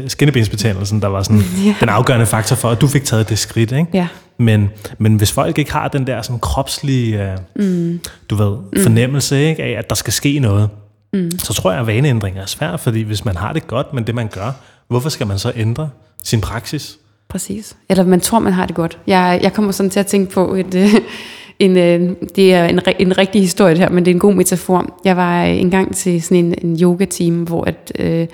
skinnebensbetændelsen, 0.08 1.02
der 1.02 1.08
var 1.08 1.22
sådan 1.22 1.42
ja. 1.66 1.74
den 1.80 1.88
afgørende 1.88 2.26
faktor 2.26 2.56
for, 2.56 2.68
at 2.70 2.80
du 2.80 2.86
fik 2.86 3.04
taget 3.04 3.28
det 3.28 3.38
skridt. 3.38 3.72
Ikke? 3.72 3.86
Ja. 3.94 4.08
Men, 4.38 4.70
men 4.98 5.16
hvis 5.16 5.32
folk 5.32 5.58
ikke 5.58 5.72
har 5.72 5.88
den 5.88 6.06
der 6.06 6.22
sådan 6.22 6.40
kropslige, 6.40 7.36
uh, 7.56 7.64
mm. 7.64 8.00
du 8.30 8.36
ved, 8.36 8.56
mm. 8.72 8.82
fornemmelse 8.82 9.48
ikke, 9.48 9.62
af, 9.62 9.78
at 9.78 9.88
der 9.88 9.94
skal 9.94 10.12
ske 10.12 10.38
noget, 10.38 10.68
mm. 11.12 11.30
så 11.38 11.54
tror 11.54 11.70
jeg, 11.70 11.80
at 11.80 11.86
vaneændring 11.86 12.38
er 12.38 12.46
svært, 12.46 12.80
fordi 12.80 13.02
hvis 13.02 13.24
man 13.24 13.36
har 13.36 13.52
det 13.52 13.66
godt 13.66 13.94
med 13.94 14.02
det, 14.02 14.14
man 14.14 14.28
gør, 14.28 14.52
hvorfor 14.88 15.08
skal 15.08 15.26
man 15.26 15.38
så 15.38 15.52
ændre 15.56 15.90
sin 16.22 16.40
praksis? 16.40 16.98
Præcis. 17.28 17.76
Eller 17.88 18.04
man 18.04 18.20
tror, 18.20 18.38
man 18.38 18.52
har 18.52 18.66
det 18.66 18.76
godt. 18.76 18.98
Jeg, 19.06 19.40
jeg 19.42 19.52
kommer 19.52 19.72
sådan 19.72 19.90
til 19.90 20.00
at 20.00 20.06
tænke 20.06 20.32
på 20.32 20.54
et, 20.54 20.74
øh, 20.74 20.94
en, 21.58 21.76
øh, 21.76 22.16
det 22.36 22.54
er 22.54 22.64
en, 22.64 22.80
en 22.98 23.18
rigtig 23.18 23.40
historie 23.40 23.74
det 23.74 23.78
her, 23.78 23.88
men 23.88 24.04
det 24.04 24.10
er 24.10 24.14
en 24.14 24.20
god 24.20 24.34
metafor. 24.34 25.00
Jeg 25.04 25.16
var 25.16 25.42
engang 25.42 25.96
til 25.96 26.22
sådan 26.22 26.44
en, 26.44 26.54
en 26.62 26.82
yoga-team, 26.82 27.42
hvor 27.42 27.64
at, 27.64 27.92
øh, 27.98 28.26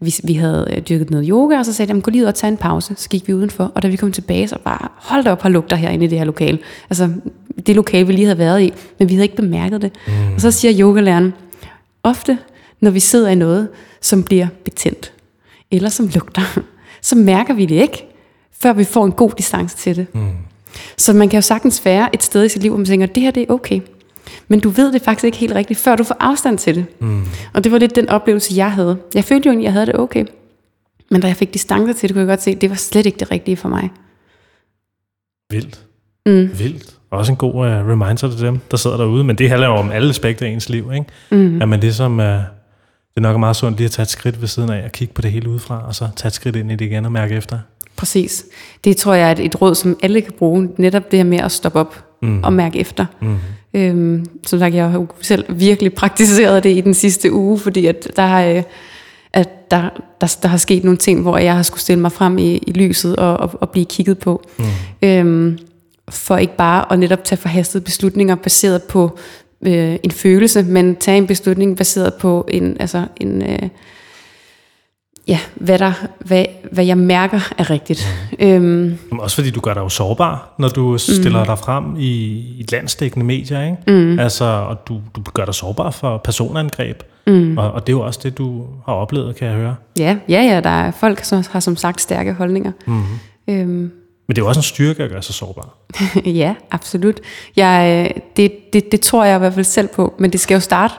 vi, 0.00 0.14
vi 0.24 0.34
havde 0.34 0.68
øh, 0.76 0.82
dyrket 0.82 1.10
noget 1.10 1.26
yoga, 1.28 1.58
og 1.58 1.66
så 1.66 1.72
sagde 1.72 1.94
de, 1.94 2.00
gå 2.00 2.10
lige 2.10 2.22
ud 2.22 2.28
og 2.28 2.34
tage 2.34 2.50
en 2.50 2.56
pause. 2.56 2.94
Så 2.96 3.08
gik 3.08 3.28
vi 3.28 3.34
udenfor, 3.34 3.72
og 3.74 3.82
da 3.82 3.88
vi 3.88 3.96
kom 3.96 4.12
tilbage, 4.12 4.48
så 4.48 4.56
bare, 4.64 4.88
hold 4.96 5.24
da 5.24 5.30
op, 5.30 5.42
har 5.42 5.48
lugter 5.48 5.76
herinde 5.76 6.04
i 6.04 6.08
det 6.08 6.18
her 6.18 6.24
lokale. 6.24 6.58
Altså, 6.90 7.08
det 7.66 7.76
lokale, 7.76 8.06
vi 8.06 8.12
lige 8.12 8.24
havde 8.24 8.38
været 8.38 8.62
i, 8.62 8.72
men 8.98 9.08
vi 9.08 9.14
havde 9.14 9.24
ikke 9.24 9.36
bemærket 9.36 9.82
det. 9.82 9.92
Mm. 10.06 10.34
Og 10.34 10.40
så 10.40 10.50
siger 10.50 10.74
yogalæreren, 10.80 11.32
ofte, 12.02 12.38
når 12.80 12.90
vi 12.90 13.00
sidder 13.00 13.28
i 13.28 13.34
noget, 13.34 13.68
som 14.00 14.22
bliver 14.22 14.46
betændt, 14.64 15.12
eller 15.70 15.88
som 15.88 16.06
lugter, 16.14 16.60
så 17.02 17.16
mærker 17.16 17.54
vi 17.54 17.66
det 17.66 17.74
ikke, 17.74 18.06
før 18.60 18.72
vi 18.72 18.84
får 18.84 19.04
en 19.04 19.12
god 19.12 19.30
distance 19.38 19.76
til 19.76 19.96
det. 19.96 20.14
Mm. 20.14 20.32
Så 20.96 21.12
man 21.12 21.28
kan 21.28 21.36
jo 21.36 21.42
sagtens 21.42 21.84
være 21.84 22.14
et 22.14 22.22
sted 22.22 22.44
i 22.44 22.48
sit 22.48 22.62
liv, 22.62 22.70
hvor 22.70 22.78
man 22.78 22.86
tænker, 22.86 23.06
det 23.06 23.22
her 23.22 23.30
det 23.30 23.42
er 23.42 23.52
okay. 23.52 23.80
Men 24.48 24.60
du 24.60 24.70
ved 24.70 24.92
det 24.92 25.02
faktisk 25.02 25.24
ikke 25.24 25.38
helt 25.38 25.54
rigtigt, 25.54 25.78
før 25.78 25.96
du 25.96 26.04
får 26.04 26.16
afstand 26.20 26.58
til 26.58 26.74
det. 26.74 26.86
Mm. 27.00 27.24
Og 27.52 27.64
det 27.64 27.72
var 27.72 27.78
lidt 27.78 27.96
den 27.96 28.08
oplevelse, 28.08 28.52
jeg 28.56 28.72
havde. 28.72 28.98
Jeg 29.14 29.24
følte 29.24 29.46
jo 29.46 29.50
egentlig, 29.50 29.64
at 29.66 29.68
jeg 29.68 29.72
havde 29.72 29.86
det 29.86 29.98
okay. 29.98 30.24
Men 31.10 31.20
da 31.20 31.26
jeg 31.26 31.36
fik 31.36 31.54
distance 31.54 31.92
til 31.92 32.08
det, 32.08 32.14
kunne 32.14 32.20
jeg 32.20 32.28
godt 32.28 32.42
se, 32.42 32.50
at 32.50 32.60
det 32.60 32.70
var 32.70 32.76
slet 32.76 33.06
ikke 33.06 33.18
det 33.18 33.30
rigtige 33.30 33.56
for 33.56 33.68
mig. 33.68 33.90
Vildt. 35.50 35.80
Mm. 36.26 36.58
Vildt. 36.58 36.99
Også 37.10 37.32
en 37.32 37.36
god 37.36 37.54
uh, 37.54 37.62
reminder 37.62 38.14
til 38.14 38.40
dem, 38.40 38.60
der 38.70 38.76
sidder 38.76 38.96
derude. 38.96 39.24
Men 39.24 39.36
det 39.36 39.48
handler 39.48 39.66
jo 39.66 39.74
om 39.74 39.90
alle 39.90 40.08
aspekter 40.08 40.46
af 40.46 40.50
ens 40.50 40.68
liv, 40.68 40.90
ikke? 40.94 41.06
Mm. 41.30 41.62
At 41.62 41.68
man 41.68 41.80
ligesom, 41.80 42.18
uh, 42.18 42.24
det 42.24 43.16
er 43.16 43.20
nok 43.20 43.38
meget 43.38 43.56
sundt 43.56 43.78
lige 43.78 43.84
at 43.84 43.90
tage 43.90 44.02
et 44.02 44.08
skridt 44.08 44.40
ved 44.40 44.48
siden 44.48 44.70
af 44.70 44.84
og 44.84 44.92
kigge 44.92 45.14
på 45.14 45.22
det 45.22 45.32
hele 45.32 45.48
udefra, 45.48 45.86
og 45.86 45.94
så 45.94 46.08
tage 46.16 46.28
et 46.28 46.32
skridt 46.32 46.56
ind 46.56 46.72
i 46.72 46.76
det 46.76 46.84
igen 46.84 47.04
og 47.04 47.12
mærke 47.12 47.34
efter. 47.34 47.58
Præcis. 47.96 48.44
Det 48.84 48.96
tror 48.96 49.14
jeg 49.14 49.28
er 49.28 49.32
et, 49.32 49.38
et 49.38 49.62
råd, 49.62 49.74
som 49.74 49.98
alle 50.02 50.20
kan 50.20 50.32
bruge. 50.38 50.68
Netop 50.76 51.10
det 51.10 51.18
her 51.18 51.24
med 51.24 51.38
at 51.38 51.52
stoppe 51.52 51.78
op 51.78 52.04
mm. 52.22 52.42
og 52.42 52.52
mærke 52.52 52.78
efter. 52.78 53.06
Mm. 53.20 53.36
Øhm, 53.74 54.26
som 54.46 54.58
sagt, 54.58 54.74
jeg 54.74 54.90
har 54.90 55.06
selv 55.20 55.44
virkelig 55.48 55.94
praktiseret 55.94 56.64
det 56.64 56.76
i 56.76 56.80
den 56.80 56.94
sidste 56.94 57.32
uge, 57.32 57.58
fordi 57.58 57.86
at 57.86 58.08
der 58.16 58.26
har... 58.26 58.42
Øh, 58.42 58.62
at 59.32 59.70
der, 59.70 59.82
der, 60.20 60.36
der 60.42 60.48
har 60.48 60.56
sket 60.56 60.84
nogle 60.84 60.96
ting, 60.96 61.22
hvor 61.22 61.38
jeg 61.38 61.56
har 61.56 61.62
skulle 61.62 61.80
stille 61.80 62.00
mig 62.00 62.12
frem 62.12 62.38
i, 62.38 62.56
i 62.56 62.72
lyset 62.72 63.16
og, 63.16 63.36
og, 63.36 63.50
og 63.60 63.70
blive 63.70 63.84
kigget 63.84 64.18
på. 64.18 64.42
Mm. 64.58 64.64
Øhm, 65.02 65.58
for 66.10 66.36
ikke 66.36 66.56
bare 66.56 66.92
at 66.92 66.98
netop 66.98 67.24
tage 67.24 67.38
forhastede 67.38 67.84
beslutninger 67.84 68.34
baseret 68.34 68.82
på 68.82 69.18
øh, 69.66 69.96
en 70.02 70.10
følelse, 70.10 70.62
men 70.62 70.96
tage 70.96 71.18
en 71.18 71.26
beslutning 71.26 71.76
baseret 71.76 72.14
på 72.14 72.46
en, 72.48 72.76
altså 72.80 73.06
en, 73.20 73.42
øh, 73.42 73.68
ja, 75.28 75.38
hvad, 75.54 75.78
der, 75.78 75.92
hvad, 76.18 76.44
hvad 76.72 76.84
jeg 76.84 76.98
mærker 76.98 77.40
er 77.58 77.70
rigtigt. 77.70 78.06
Mm. 78.40 78.46
Øhm. 78.46 78.98
Også 79.18 79.36
fordi 79.36 79.50
du 79.50 79.60
gør 79.60 79.74
dig 79.74 79.80
jo 79.80 79.88
sårbar, 79.88 80.54
når 80.58 80.68
du 80.68 80.98
stiller 80.98 81.40
mm. 81.40 81.46
dig 81.46 81.58
frem 81.58 81.84
i, 81.98 82.12
i 82.58 82.66
landstækkende 82.72 83.26
medier, 83.26 83.62
ikke? 83.64 83.76
Mm. 83.86 84.18
Altså, 84.18 84.44
og 84.44 84.88
du, 84.88 85.00
du 85.16 85.22
gør 85.34 85.44
dig 85.44 85.54
sårbar 85.54 85.90
for 85.90 86.20
personangreb. 86.24 87.02
Mm. 87.26 87.58
Og, 87.58 87.72
og 87.72 87.86
det 87.86 87.92
er 87.92 87.96
jo 87.96 88.00
også 88.00 88.20
det, 88.22 88.38
du 88.38 88.64
har 88.86 88.92
oplevet, 88.92 89.36
kan 89.36 89.48
jeg 89.48 89.56
høre. 89.56 89.74
Ja, 89.98 90.16
ja, 90.28 90.42
ja 90.42 90.60
der 90.60 90.70
er 90.70 90.90
folk, 90.90 91.24
som 91.24 91.44
har 91.50 91.60
som 91.60 91.76
sagt 91.76 92.00
stærke 92.00 92.32
holdninger. 92.32 92.72
Mm. 92.86 93.02
Øhm. 93.48 93.92
Men 94.30 94.34
det 94.34 94.42
er 94.42 94.44
jo 94.44 94.48
også 94.48 94.58
en 94.58 94.64
styrke 94.64 95.02
at 95.02 95.10
gøre 95.10 95.22
sig 95.22 95.34
sårbar. 95.34 95.76
ja, 96.40 96.54
absolut. 96.70 97.20
Jeg, 97.56 98.10
det, 98.36 98.72
det, 98.72 98.92
det 98.92 99.00
tror 99.00 99.24
jeg 99.24 99.36
i 99.36 99.38
hvert 99.38 99.54
fald 99.54 99.64
selv 99.64 99.88
på, 99.88 100.14
men 100.18 100.32
det 100.32 100.40
skal 100.40 100.54
jo 100.54 100.60
starte 100.60 100.94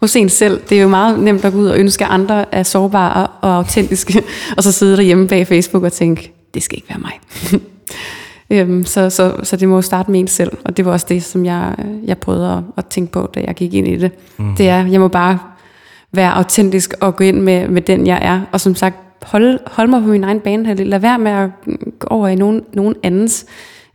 hos 0.00 0.16
en 0.16 0.28
selv. 0.28 0.60
Det 0.68 0.78
er 0.78 0.82
jo 0.82 0.88
meget 0.88 1.18
nemt 1.18 1.44
at 1.44 1.52
gå 1.52 1.58
ud 1.58 1.66
og 1.66 1.78
ønske, 1.78 2.04
at 2.04 2.10
andre 2.10 2.54
er 2.54 2.62
sårbare 2.62 3.26
og 3.40 3.56
autentiske, 3.56 4.22
og 4.56 4.62
så 4.62 4.72
sidde 4.72 4.96
derhjemme 4.96 5.28
bag 5.28 5.46
Facebook 5.46 5.82
og 5.82 5.92
tænke, 5.92 6.32
det 6.54 6.62
skal 6.62 6.78
ikke 6.78 6.88
være 6.88 6.98
mig. 6.98 7.20
øhm, 8.60 8.84
så, 8.84 9.10
så, 9.10 9.36
så 9.42 9.56
det 9.56 9.68
må 9.68 9.74
jo 9.74 9.82
starte 9.82 10.10
med 10.10 10.20
en 10.20 10.28
selv, 10.28 10.52
og 10.64 10.76
det 10.76 10.84
var 10.84 10.92
også 10.92 11.06
det, 11.08 11.24
som 11.24 11.44
jeg, 11.44 11.74
jeg 12.04 12.18
prøvede 12.18 12.52
at, 12.52 12.62
at 12.76 12.86
tænke 12.86 13.12
på, 13.12 13.30
da 13.34 13.40
jeg 13.40 13.54
gik 13.54 13.74
ind 13.74 13.88
i 13.88 13.96
det. 13.96 14.10
Mm. 14.36 14.56
Det 14.56 14.68
er, 14.68 14.86
jeg 14.86 15.00
må 15.00 15.08
bare 15.08 15.38
være 16.12 16.34
autentisk 16.34 16.94
og 17.00 17.16
gå 17.16 17.24
ind 17.24 17.40
med, 17.40 17.68
med 17.68 17.82
den, 17.82 18.06
jeg 18.06 18.18
er, 18.22 18.40
og 18.52 18.60
som 18.60 18.74
sagt, 18.74 19.05
holde, 19.22 19.58
holde 19.66 19.90
mig 19.90 20.02
på 20.02 20.08
min 20.08 20.24
egen 20.24 20.40
bane. 20.40 20.74
Lad 20.74 20.98
være 20.98 21.18
med 21.18 21.32
at 21.32 21.50
gå 21.98 22.06
over 22.10 22.28
i 22.28 22.34
nogen, 22.34 22.64
nogen 22.72 22.94
andens 23.02 23.46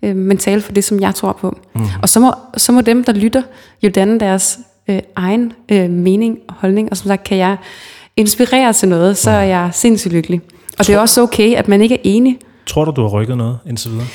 øh, 0.04 0.16
mental 0.16 0.62
for 0.62 0.72
det, 0.72 0.84
som 0.84 1.00
jeg 1.00 1.16
tror 1.16 1.34
på. 1.34 1.58
Mm. 1.76 1.82
Og 2.02 2.10
så 2.10 2.20
må, 2.20 2.34
så 2.58 2.72
må 2.72 2.82
dem, 2.82 3.04
der 3.04 3.14
lytter, 3.14 3.42
jo 3.84 3.90
danne 3.90 4.20
deres 4.20 4.60
øh, 4.90 5.00
egen 5.16 5.54
øh, 5.72 5.90
mening 5.90 6.38
og 6.48 6.56
holdning, 6.58 6.90
og 6.92 6.98
som 6.98 7.08
sagt, 7.08 7.24
kan 7.24 7.38
jeg 7.38 7.58
inspirere 8.18 8.74
til 8.74 8.90
noget, 8.90 9.18
så 9.18 9.30
er 9.32 9.44
jeg 9.44 9.70
sindssygt 9.74 10.14
lykkelig. 10.14 10.42
Og 10.80 10.86
tror, 10.86 10.92
det 10.92 10.98
er 10.98 11.02
også 11.02 11.22
okay, 11.22 11.56
at 11.56 11.68
man 11.68 11.82
ikke 11.82 11.96
er 11.96 12.02
enig. 12.04 12.40
Tror 12.66 12.86
du, 12.86 12.92
du 12.92 13.02
har 13.02 13.10
rykket 13.10 13.38
noget 13.38 13.58
indtil 13.68 13.92
videre? 13.92 14.08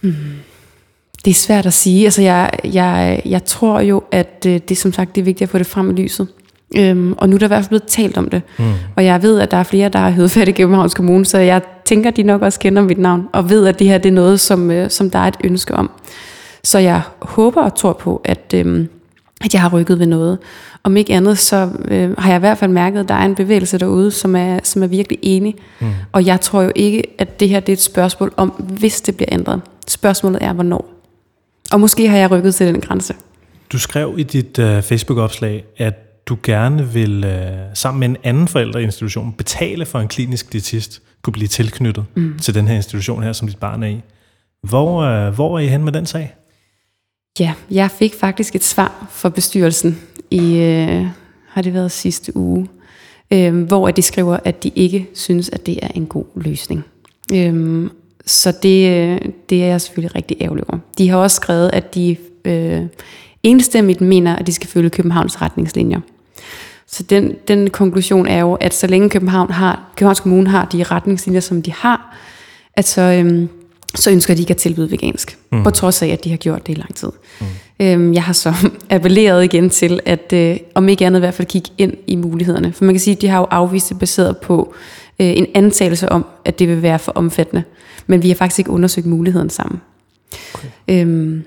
Hmm. 0.00 0.14
Det 1.24 1.30
er 1.30 1.34
svært 1.34 1.66
at 1.66 1.72
sige. 1.72 2.04
Altså, 2.04 2.22
jeg, 2.22 2.50
jeg, 2.64 3.22
jeg 3.24 3.44
tror 3.44 3.80
jo, 3.80 4.02
at 4.10 4.46
øh, 4.48 4.60
det 4.68 4.78
som 4.78 4.92
sagt 4.92 5.14
det 5.14 5.20
er 5.20 5.24
vigtigt 5.24 5.42
at 5.48 5.50
få 5.50 5.58
det 5.58 5.66
frem 5.66 5.90
i 5.90 5.92
lyset. 5.92 6.28
Øhm, 6.76 7.14
og 7.18 7.28
nu 7.28 7.34
er 7.34 7.38
der 7.38 7.46
i 7.46 7.48
hvert 7.48 7.64
fald 7.64 7.68
blevet 7.68 7.86
talt 7.86 8.16
om 8.16 8.28
det. 8.28 8.42
Mm. 8.58 8.64
Og 8.96 9.04
jeg 9.04 9.22
ved, 9.22 9.40
at 9.40 9.50
der 9.50 9.56
er 9.56 9.62
flere, 9.62 9.88
der 9.88 9.98
har 9.98 10.10
heddet 10.10 10.30
fat 10.30 10.48
i 10.48 10.52
Københavns 10.52 10.94
Kommune, 10.94 11.26
så 11.26 11.38
jeg 11.38 11.62
tænker, 11.84 12.10
de 12.10 12.22
nok 12.22 12.42
også 12.42 12.60
kender 12.60 12.82
mit 12.82 12.98
navn, 12.98 13.28
og 13.32 13.50
ved, 13.50 13.66
at 13.66 13.78
det 13.78 13.86
her 13.86 13.98
det 13.98 14.08
er 14.08 14.12
noget, 14.12 14.40
som, 14.40 14.70
øh, 14.70 14.90
som 14.90 15.10
der 15.10 15.18
er 15.18 15.28
et 15.28 15.36
ønske 15.44 15.74
om. 15.74 15.90
Så 16.64 16.78
jeg 16.78 17.02
håber 17.22 17.62
og 17.62 17.74
tror 17.74 17.92
på, 17.92 18.20
at, 18.24 18.54
øh, 18.54 18.86
at 19.44 19.54
jeg 19.54 19.62
har 19.62 19.68
rykket 19.68 19.98
ved 19.98 20.06
noget. 20.06 20.38
Om 20.82 20.96
ikke 20.96 21.14
andet, 21.14 21.38
så 21.38 21.68
øh, 21.88 22.18
har 22.18 22.28
jeg 22.28 22.36
i 22.36 22.40
hvert 22.40 22.58
fald 22.58 22.70
mærket, 22.70 23.00
at 23.00 23.08
der 23.08 23.14
er 23.14 23.24
en 23.24 23.34
bevægelse 23.34 23.78
derude, 23.78 24.10
som 24.10 24.36
er, 24.36 24.60
som 24.62 24.82
er 24.82 24.86
virkelig 24.86 25.18
enig. 25.22 25.54
Mm. 25.80 25.86
Og 26.12 26.26
jeg 26.26 26.40
tror 26.40 26.62
jo 26.62 26.72
ikke, 26.74 27.02
at 27.18 27.40
det 27.40 27.48
her 27.48 27.60
det 27.60 27.68
er 27.68 27.76
et 27.76 27.82
spørgsmål 27.82 28.32
om, 28.36 28.48
hvis 28.48 29.00
det 29.00 29.16
bliver 29.16 29.28
ændret. 29.32 29.60
Spørgsmålet 29.88 30.42
er, 30.42 30.52
hvornår. 30.52 30.90
Og 31.72 31.80
måske 31.80 32.08
har 32.08 32.16
jeg 32.16 32.30
rykket 32.30 32.54
til 32.54 32.66
den 32.66 32.80
grænse. 32.80 33.14
Du 33.72 33.78
skrev 33.78 34.14
i 34.18 34.22
dit 34.22 34.58
uh, 34.58 34.82
Facebook-opslag, 34.82 35.64
at 35.76 36.09
du 36.30 36.38
gerne 36.42 36.92
vil 36.92 37.24
uh, 37.24 37.74
sammen 37.74 38.00
med 38.00 38.08
en 38.08 38.16
anden 38.24 38.48
forældreinstitution 38.48 39.32
betale 39.32 39.86
for 39.86 39.98
en 39.98 40.08
klinisk 40.08 40.52
diætist 40.52 41.02
kunne 41.22 41.32
blive 41.32 41.48
tilknyttet 41.48 42.04
mm. 42.16 42.38
til 42.38 42.54
den 42.54 42.68
her 42.68 42.76
institution 42.76 43.22
her, 43.22 43.32
som 43.32 43.48
dit 43.48 43.58
barn 43.58 43.82
er 43.82 43.88
i. 43.88 44.00
Hvor, 44.62 45.26
uh, 45.26 45.34
hvor 45.34 45.58
er 45.58 45.62
I 45.62 45.66
hen 45.66 45.84
med 45.84 45.92
den 45.92 46.06
sag? 46.06 46.34
Ja, 47.40 47.52
jeg 47.70 47.90
fik 47.90 48.14
faktisk 48.14 48.54
et 48.54 48.64
svar 48.64 49.06
fra 49.10 49.28
bestyrelsen 49.28 49.98
i, 50.30 50.58
øh, 50.58 51.06
har 51.48 51.62
det 51.62 51.74
været 51.74 51.90
sidste 51.90 52.36
uge, 52.36 52.68
øh, 53.30 53.62
hvor 53.62 53.90
de 53.90 54.02
skriver, 54.02 54.38
at 54.44 54.62
de 54.62 54.70
ikke 54.74 55.06
synes, 55.14 55.48
at 55.48 55.66
det 55.66 55.78
er 55.82 55.88
en 55.94 56.06
god 56.06 56.24
løsning. 56.36 56.84
Øh, 57.34 57.90
så 58.26 58.52
det, 58.62 59.32
det 59.50 59.62
er 59.62 59.66
jeg 59.66 59.80
selvfølgelig 59.80 60.16
rigtig 60.16 60.36
ærgerlig 60.40 60.64
over. 60.68 60.78
De 60.98 61.08
har 61.08 61.16
også 61.16 61.34
skrevet, 61.34 61.70
at 61.72 61.94
de 61.94 62.16
øh, 62.44 62.82
enstemmigt 63.42 64.00
mener, 64.00 64.36
at 64.36 64.46
de 64.46 64.52
skal 64.52 64.68
følge 64.68 64.90
Københavns 64.90 65.42
retningslinjer. 65.42 66.00
Så 66.92 67.02
den, 67.02 67.34
den 67.48 67.70
konklusion 67.70 68.26
er 68.26 68.40
jo, 68.40 68.54
at 68.54 68.74
så 68.74 68.86
længe 68.86 69.10
København 69.10 69.50
har, 69.50 69.92
Københavns 69.96 70.20
Kommune 70.20 70.50
har 70.50 70.64
de 70.64 70.82
retningslinjer, 70.82 71.40
som 71.40 71.62
de 71.62 71.72
har, 71.72 72.16
at 72.74 72.88
så, 72.88 73.00
øhm, 73.02 73.48
så 73.94 74.10
ønsker 74.10 74.34
de 74.34 74.40
ikke 74.40 74.50
at 74.50 74.56
tilbyde 74.56 74.90
vegansk. 74.90 75.38
Mm. 75.52 75.62
På 75.62 75.70
trods 75.70 76.02
af, 76.02 76.08
at 76.08 76.24
de 76.24 76.30
har 76.30 76.36
gjort 76.36 76.66
det 76.66 76.72
i 76.72 76.80
lang 76.80 76.94
tid. 76.94 77.08
Mm. 77.40 77.46
Øhm, 77.80 78.14
jeg 78.14 78.22
har 78.22 78.32
så 78.32 78.54
appelleret 78.90 79.44
igen 79.44 79.70
til, 79.70 80.00
at 80.06 80.32
øh, 80.32 80.56
om 80.74 80.88
ikke 80.88 81.06
andet 81.06 81.18
i 81.18 81.22
hvert 81.22 81.34
fald 81.34 81.48
kigge 81.48 81.70
ind 81.78 81.92
i 82.06 82.16
mulighederne. 82.16 82.72
For 82.72 82.84
man 82.84 82.94
kan 82.94 83.00
sige, 83.00 83.16
at 83.16 83.22
de 83.22 83.28
har 83.28 83.38
jo 83.38 83.46
afvist 83.50 83.88
det 83.88 83.98
baseret 83.98 84.36
på 84.38 84.74
øh, 85.20 85.26
en 85.26 85.46
antagelse 85.54 86.08
om, 86.08 86.26
at 86.44 86.58
det 86.58 86.68
vil 86.68 86.82
være 86.82 86.98
for 86.98 87.12
omfattende. 87.12 87.62
Men 88.06 88.22
vi 88.22 88.28
har 88.28 88.34
faktisk 88.34 88.58
ikke 88.58 88.70
undersøgt 88.70 89.06
muligheden 89.06 89.50
sammen. 89.50 89.80
Okay. 90.54 90.68
Øhm, 90.88 91.44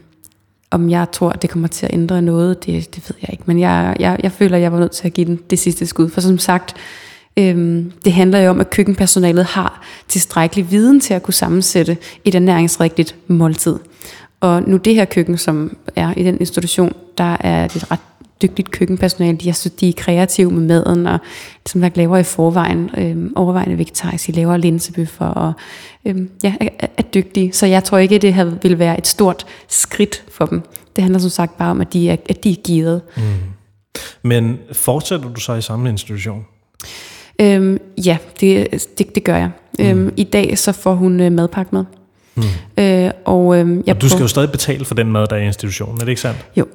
om 0.74 0.89
jeg 0.89 1.07
tror, 1.11 1.30
at 1.30 1.41
det 1.41 1.49
kommer 1.49 1.67
til 1.67 1.86
at 1.86 1.93
ændre 1.93 2.21
noget, 2.21 2.65
det, 2.65 2.95
det 2.95 3.09
ved 3.09 3.15
jeg 3.21 3.30
ikke. 3.32 3.43
Men 3.47 3.59
jeg, 3.59 3.95
jeg, 3.99 4.19
jeg 4.24 4.32
føler, 4.32 4.55
at 4.55 4.61
jeg 4.61 4.71
var 4.71 4.80
nødt 4.80 4.91
til 4.91 5.07
at 5.07 5.13
give 5.13 5.28
den 5.28 5.39
det 5.49 5.59
sidste 5.59 5.86
skud. 5.86 6.09
For 6.09 6.21
som 6.21 6.38
sagt, 6.38 6.76
øhm, 7.38 7.91
det 8.05 8.13
handler 8.13 8.39
jo 8.39 8.49
om, 8.49 8.59
at 8.59 8.69
køkkenpersonalet 8.69 9.45
har 9.45 9.84
tilstrækkelig 10.07 10.71
viden 10.71 10.99
til 10.99 11.13
at 11.13 11.24
kunne 11.24 11.34
sammensætte 11.34 11.97
et 12.26 12.36
ernæringsrigtigt 12.36 13.15
måltid. 13.28 13.80
Og 14.41 14.63
nu 14.67 14.78
det 14.78 14.95
her 14.95 15.05
køkken, 15.05 15.38
som 15.38 15.78
er 15.95 16.13
i 16.17 16.24
den 16.24 16.38
institution, 16.39 16.93
der 17.17 17.38
er 17.39 17.67
det 17.67 17.91
ret 17.91 17.99
dygtigt 18.41 18.71
køkkenpersonale. 18.71 19.38
De 19.38 19.49
er, 19.49 19.69
de 19.79 19.89
er 19.89 19.93
kreative 19.97 20.51
med 20.51 20.61
maden, 20.61 21.07
og 21.07 21.19
som 21.65 21.81
der 21.81 21.89
laver 21.95 22.17
i 22.17 22.23
forvejen, 22.23 22.89
øh, 22.97 23.31
overvejende 23.36 23.77
vegetarisk. 23.77 24.27
De 24.27 24.31
laver 24.31 24.57
linsebøffer 24.57 25.25
og 25.25 25.53
øh, 26.05 26.15
ja, 26.43 26.53
er, 26.59 26.88
er 26.97 27.03
dygtige. 27.03 27.53
Så 27.53 27.65
jeg 27.65 27.84
tror 27.84 27.97
ikke, 27.97 28.15
at 28.15 28.21
det 28.21 28.34
her 28.34 28.45
vil 28.61 28.79
være 28.79 28.97
et 28.97 29.07
stort 29.07 29.45
skridt 29.67 30.23
for 30.31 30.45
dem. 30.45 30.61
Det 30.95 31.01
handler 31.01 31.19
som 31.19 31.29
sagt 31.29 31.57
bare 31.57 31.71
om, 31.71 31.81
at 31.81 31.93
de 31.93 32.09
er, 32.09 32.15
at 32.29 32.43
de 32.43 32.51
er 32.51 32.61
givet. 32.63 33.01
Mm. 33.17 33.23
Men 34.23 34.57
fortsætter 34.71 35.29
du 35.29 35.39
så 35.39 35.53
i 35.53 35.61
samme 35.61 35.89
institution? 35.89 36.45
Øhm, 37.41 37.79
ja, 38.05 38.17
det, 38.39 38.88
det, 38.97 39.15
det 39.15 39.23
gør 39.23 39.36
jeg. 39.36 39.51
Mm. 39.79 39.86
Øhm, 39.86 40.13
I 40.17 40.23
dag 40.23 40.57
så 40.57 40.71
får 40.71 40.93
hun 40.93 41.19
øh, 41.19 41.31
madpakke 41.31 41.75
med. 41.75 41.86
Mm. 42.36 42.43
Øh, 42.77 43.11
og, 43.25 43.57
øh, 43.57 43.77
jeg 43.88 43.95
og 43.95 44.01
du 44.01 44.09
skal 44.09 44.21
jo 44.21 44.27
stadig 44.27 44.51
betale 44.51 44.86
for 44.86 44.95
den 44.95 45.11
mad, 45.11 45.27
der 45.27 45.36
er 45.36 45.41
i 45.41 45.45
institutionen, 45.45 45.95
er 45.95 45.99
det 45.99 46.09
ikke 46.09 46.21
sandt? 46.21 46.45
Jo, 46.57 46.65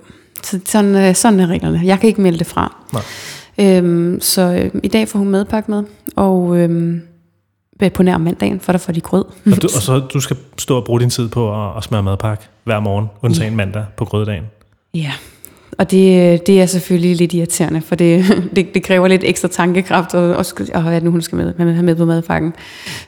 så 0.43 0.61
sådan, 0.64 0.95
øh, 0.95 1.14
sådan 1.14 1.41
er 1.41 1.47
reglerne. 1.47 1.80
Jeg 1.84 2.01
kan 2.01 2.09
ikke 2.09 2.20
melde 2.20 2.39
det 2.39 2.47
fra. 2.47 2.76
Nej. 2.93 3.03
Øhm, 3.61 4.20
så 4.20 4.43
øh, 4.43 4.80
i 4.82 4.89
dag 4.89 5.09
får 5.09 5.18
hun 5.18 5.28
madpakke 5.28 5.70
med, 5.70 5.84
og 6.16 6.57
øh, 6.57 7.01
på 7.95 8.03
nær 8.03 8.18
mandagen, 8.18 8.61
for 8.61 8.72
der 8.72 8.78
får 8.78 8.93
de 8.93 9.01
grød. 9.01 9.24
Og, 9.24 9.62
du, 9.62 9.68
og 9.74 9.82
så 9.82 9.99
du 9.99 10.20
skal 10.20 10.36
stå 10.59 10.76
og 10.76 10.84
bruge 10.84 11.01
din 11.01 11.11
tid 11.11 11.28
på 11.28 11.64
at, 11.64 11.76
at 11.76 11.84
smøre 11.84 12.03
madpakke 12.03 12.45
hver 12.64 12.80
morgen, 12.80 13.07
undtagen 13.22 13.53
ja. 13.53 13.57
mandag 13.57 13.84
på 13.97 14.05
grøddagen. 14.05 14.45
Ja, 14.95 15.12
og 15.78 15.91
det, 15.91 16.47
det 16.47 16.61
er 16.61 16.66
selvfølgelig 16.66 17.16
lidt 17.16 17.34
irriterende, 17.34 17.80
for 17.80 17.95
det, 17.95 18.24
det, 18.57 18.74
det 18.74 18.82
kræver 18.82 19.09
lidt 19.09 19.24
ekstra 19.24 19.49
tankekraft, 19.49 20.14
og, 20.14 20.36
og, 20.36 20.45
og 20.74 20.82
hvad 20.82 21.01
nu 21.01 21.11
hun 21.11 21.22
skal 21.22 21.36
med, 21.36 21.55
med, 21.59 21.72
have 21.72 21.84
med 21.84 21.95
på 21.95 22.05
madpakken. 22.05 22.55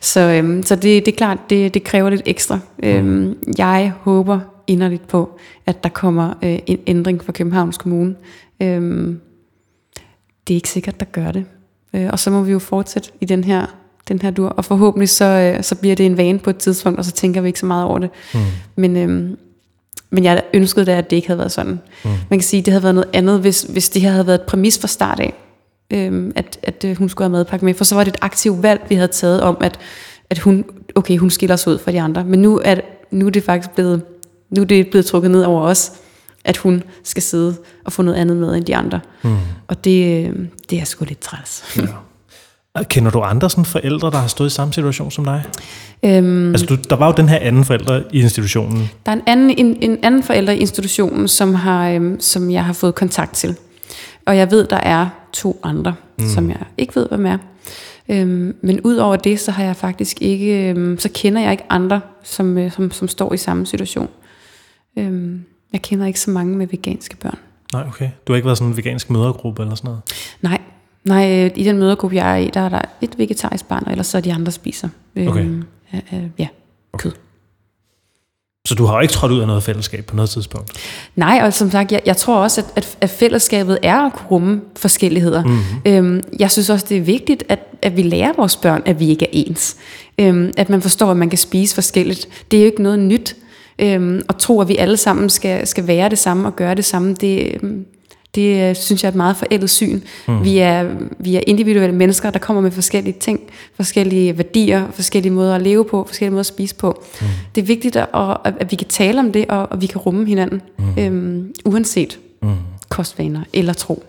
Så, 0.01 0.21
øhm, 0.21 0.63
så 0.63 0.75
det, 0.75 1.07
det 1.07 1.13
er 1.13 1.17
klart, 1.17 1.39
det, 1.51 1.75
det 1.75 1.85
kræver 1.85 2.11
lidt 2.11 2.23
ekstra. 2.27 2.59
Mm. 2.83 2.89
Øhm, 2.89 3.37
jeg 3.59 3.93
håber 4.01 4.41
inderligt 4.71 5.09
på, 5.09 5.39
at 5.67 5.85
der 5.85 5.91
kommer 5.91 6.35
øh, 6.43 6.59
en 6.67 6.79
ændring 6.87 7.25
fra 7.25 7.33
Københavns 7.33 7.79
Kommune. 7.79 8.15
Øhm, 8.63 9.21
det 10.49 10.55
er 10.55 10.57
ikke 10.57 10.69
sikkert, 10.71 11.01
der 11.01 11.07
gør 11.07 11.33
det. 11.33 11.45
Øh, 11.95 12.09
og 12.13 12.19
så 12.19 12.31
må 12.31 12.43
vi 12.43 12.53
jo 12.53 12.59
fortsætte 12.59 13.11
i 13.21 13.25
den 13.25 13.45
her, 13.45 13.67
den 14.09 14.23
her 14.23 14.31
dur, 14.31 14.49
og 14.49 14.65
forhåbentlig 14.65 15.09
så, 15.09 15.25
øh, 15.25 15.63
så 15.65 15.75
bliver 15.75 15.97
det 15.97 16.07
en 16.07 16.17
vane 16.17 16.39
på 16.39 16.51
et 16.51 16.57
tidspunkt, 16.57 16.99
og 16.99 17.05
så 17.05 17.13
tænker 17.13 17.41
vi 17.41 17.49
ikke 17.49 17.61
så 17.61 17.67
meget 17.67 17.85
over 17.85 17.99
det. 17.99 18.11
Mm. 18.35 18.41
Men, 18.77 18.97
øhm, 18.97 19.37
men 20.11 20.25
jeg 20.25 20.43
ønskede 20.55 20.87
da, 20.87 20.99
at 20.99 21.11
det 21.11 21.17
ikke 21.17 21.29
havde 21.29 21.39
været 21.39 21.53
sådan. 21.53 21.81
Mm. 22.05 22.11
Man 22.11 22.39
kan 22.39 22.43
sige, 22.43 22.61
at 22.61 22.67
det 22.67 22.73
havde 22.73 22.83
været 22.83 22.95
noget 22.95 23.11
andet, 23.13 23.41
hvis, 23.41 23.63
hvis 23.63 23.89
det 23.89 24.03
her 24.03 24.11
havde 24.11 24.27
været 24.27 24.41
et 24.41 24.47
præmis 24.47 24.79
fra 24.79 24.89
start 24.89 25.21
af. 25.21 25.35
øhm, 25.91 26.33
at, 26.37 26.59
at 26.63 26.85
øh, 26.85 26.97
hun 26.97 27.09
skulle 27.09 27.27
have 27.27 27.33
madpakke 27.33 27.65
med, 27.65 27.75
for 27.75 27.85
så 27.85 27.95
var 27.95 28.05
det 28.05 28.15
et 28.15 28.21
aktivt 28.21 28.63
valg, 28.63 28.81
vi 28.89 28.95
havde 28.95 29.09
taget 29.09 29.41
om, 29.41 29.57
at, 29.61 29.79
at 30.31 30.39
hun, 30.39 30.65
okay, 30.95 31.17
hun 31.17 31.31
skiller 31.31 31.57
sig 31.57 31.73
ud 31.73 31.79
fra 31.79 31.93
de 31.93 32.01
andre, 32.01 32.25
men 32.25 32.43
nu 32.43 32.61
er, 32.65 32.75
nu 33.11 33.27
er 33.27 33.31
det 33.31 33.43
faktisk 33.43 33.71
blevet, 33.71 34.03
nu 34.51 34.63
er 34.63 34.67
det 34.67 34.91
blevet 34.91 35.07
trukket 35.07 35.31
ned 35.31 35.43
over 35.43 35.63
os, 35.63 35.93
at 36.45 36.57
hun 36.57 36.83
skal 37.05 37.23
sidde 37.23 37.57
og 37.85 37.93
få 37.93 38.03
noget 38.03 38.19
andet 38.19 38.37
med 38.37 38.57
end 38.57 38.65
de 38.65 38.77
andre. 38.77 39.01
Mm. 39.23 39.37
Og 39.69 39.85
det, 39.85 40.27
øh, 40.27 40.35
det 40.71 40.81
er 40.81 40.85
sgu 40.85 41.05
lidt 41.05 41.21
træls. 41.21 41.65
Ja. 41.77 42.83
Kender 42.83 43.11
du 43.11 43.21
andre 43.21 43.51
sådan 43.51 43.65
forældre, 43.65 44.11
der 44.11 44.19
har 44.19 44.27
stået 44.27 44.49
i 44.49 44.53
samme 44.53 44.73
situation 44.73 45.11
som 45.11 45.25
dig? 45.25 45.45
Øhm, 46.03 46.51
altså, 46.51 46.67
du, 46.67 46.77
der 46.91 46.97
var 46.97 47.07
jo 47.07 47.13
den 47.17 47.29
her 47.29 47.39
anden 47.39 47.65
forælder 47.65 48.03
i 48.13 48.21
institutionen. 48.21 48.91
Der 49.07 49.13
er 49.13 49.17
en 49.17 49.23
anden, 49.27 49.51
en, 49.51 49.77
en 49.81 49.99
anden 50.03 50.23
forælder 50.23 50.53
i 50.53 50.59
institutionen, 50.59 51.29
som, 51.29 51.55
har, 51.55 51.91
øhm, 51.91 52.21
som 52.21 52.51
jeg 52.51 52.65
har 52.65 52.73
fået 52.73 52.95
kontakt 52.95 53.35
til. 53.35 53.57
Og 54.27 54.37
jeg 54.37 54.51
ved, 54.51 54.67
der 54.67 54.77
er 54.77 55.09
to 55.33 55.61
andre, 55.63 55.95
mm. 56.19 56.29
som 56.29 56.51
jeg 56.51 56.59
ikke 56.79 56.97
ved, 56.97 57.09
hvem 57.09 57.27
er. 57.27 57.39
Øhm, 58.09 58.57
men 58.63 58.81
ud 58.81 58.97
over 58.97 59.17
det, 59.17 59.41
så 59.41 59.51
har 59.51 59.65
jeg 59.65 59.77
faktisk 59.77 60.23
ikke, 60.23 60.69
øhm, 60.69 60.99
så 60.99 61.09
kender 61.15 61.43
jeg 61.43 61.51
ikke 61.51 61.65
andre, 61.71 62.01
som, 62.23 62.59
øh, 62.59 62.73
som, 62.73 62.91
som 62.91 63.09
står 63.09 63.33
i 63.33 63.37
samme 63.37 63.67
situation. 63.67 64.09
Øhm, 64.97 65.45
jeg 65.73 65.83
kender 65.83 66.07
ikke 66.07 66.21
så 66.21 66.31
mange 66.31 66.57
med 66.57 66.67
veganske 66.67 67.17
børn. 67.17 67.39
Nej, 67.73 67.85
okay. 67.89 68.11
Du 68.27 68.33
har 68.33 68.37
ikke 68.37 68.47
været 68.47 68.59
sådan 68.59 68.71
en 68.71 68.77
vegansk 68.77 69.11
mødergruppe 69.11 69.63
eller 69.63 69.75
sådan 69.75 69.89
noget? 69.89 70.03
Nej, 70.43 70.61
Nej, 71.05 71.45
øh, 71.45 71.51
i 71.55 71.65
den 71.65 71.79
mødergruppe, 71.79 72.17
jeg 72.17 72.33
er 72.33 72.37
i, 72.37 72.51
der 72.55 72.61
er 72.61 72.69
der 72.69 72.81
et 73.01 73.19
vegetarisk 73.19 73.69
barn, 73.69 73.83
og 73.87 73.91
ellers 73.91 74.07
så 74.07 74.17
er 74.17 74.23
de 74.23 74.33
andre 74.33 74.53
spiser 74.53 74.89
øh, 75.17 75.29
okay. 75.29 75.45
øh, 75.95 76.01
øh, 76.13 76.23
ja, 76.39 76.49
okay. 76.93 77.03
kød. 77.03 77.13
Så 78.67 78.75
du 78.75 78.85
har 78.85 78.95
jo 78.95 79.01
ikke 79.01 79.15
trådt 79.15 79.33
ud 79.33 79.41
af 79.41 79.47
noget 79.47 79.63
fællesskab 79.63 80.05
på 80.07 80.17
noget 80.17 80.31
tidspunkt? 80.31 80.73
Nej, 81.17 81.41
og 81.43 81.53
som 81.53 81.71
sagt, 81.71 81.93
jeg, 81.93 82.01
jeg 82.07 82.17
tror 82.17 82.43
også, 82.43 82.61
at, 82.61 82.73
at, 82.77 82.99
at 83.01 83.11
fællesskabet 83.11 83.79
er 83.83 84.07
at 84.07 84.13
kunne 84.13 84.29
rumme 84.31 84.61
forskelligheder. 84.77 85.45
Mm-hmm. 85.45 85.81
Øhm, 85.87 86.23
jeg 86.39 86.51
synes 86.51 86.71
også, 86.71 86.87
det 86.89 86.97
er 86.97 87.01
vigtigt, 87.01 87.45
at, 87.49 87.59
at 87.83 87.97
vi 87.97 88.03
lærer 88.03 88.33
vores 88.37 88.57
børn, 88.57 88.83
at 88.87 89.01
vi 89.01 89.09
ikke 89.09 89.25
er 89.25 89.31
ens. 89.33 89.77
Øhm, 90.19 90.53
at 90.57 90.69
man 90.69 90.83
forstår, 90.83 91.11
at 91.11 91.17
man 91.17 91.29
kan 91.29 91.39
spise 91.39 91.75
forskelligt. 91.75 92.29
Det 92.51 92.57
er 92.57 92.61
jo 92.61 92.67
ikke 92.67 92.83
noget 92.83 92.99
nyt. 92.99 93.37
Øhm, 93.81 94.23
og 94.29 94.39
tro, 94.39 94.61
at 94.61 94.69
vi 94.69 94.77
alle 94.77 94.97
sammen 94.97 95.31
skal, 95.31 95.67
skal 95.67 95.87
være 95.87 96.09
det 96.09 96.19
samme 96.19 96.49
og 96.49 96.57
gøre 96.57 96.75
det 96.75 96.85
samme, 96.85 97.15
det, 97.15 97.55
øhm, 97.63 97.87
det 98.35 98.69
øh, 98.69 98.77
synes 98.77 99.03
jeg 99.03 99.09
er 99.09 99.13
et 99.13 99.17
meget 99.17 99.37
forældet 99.37 99.71
syn. 99.71 100.01
Mm. 100.29 100.45
Vi, 100.45 100.59
er, 100.59 100.91
vi 101.19 101.37
er 101.37 101.41
individuelle 101.47 101.95
mennesker, 101.95 102.31
der 102.31 102.39
kommer 102.39 102.63
med 102.63 102.71
forskellige 102.71 103.17
ting, 103.21 103.41
forskellige 103.77 104.39
værdier, 104.39 104.87
forskellige 104.93 105.33
måder 105.33 105.55
at 105.55 105.63
leve 105.63 105.85
på, 105.85 106.05
forskellige 106.07 106.31
måder 106.31 106.41
at 106.41 106.47
spise 106.47 106.75
på. 106.75 107.05
Mm. 107.21 107.27
Det 107.55 107.63
er 107.63 107.67
vigtigt, 107.67 107.97
at, 107.97 108.09
at, 108.15 108.55
at 108.61 108.71
vi 108.71 108.77
kan 108.77 108.89
tale 108.89 109.19
om 109.19 109.33
det, 109.33 109.47
og 109.49 109.73
at 109.73 109.81
vi 109.81 109.87
kan 109.87 110.01
rumme 110.01 110.27
hinanden, 110.27 110.63
mm. 110.79 110.85
øhm, 110.99 111.55
uanset 111.65 112.19
mm. 112.43 112.49
kostvaner 112.89 113.41
eller 113.53 113.73
tro. 113.73 114.05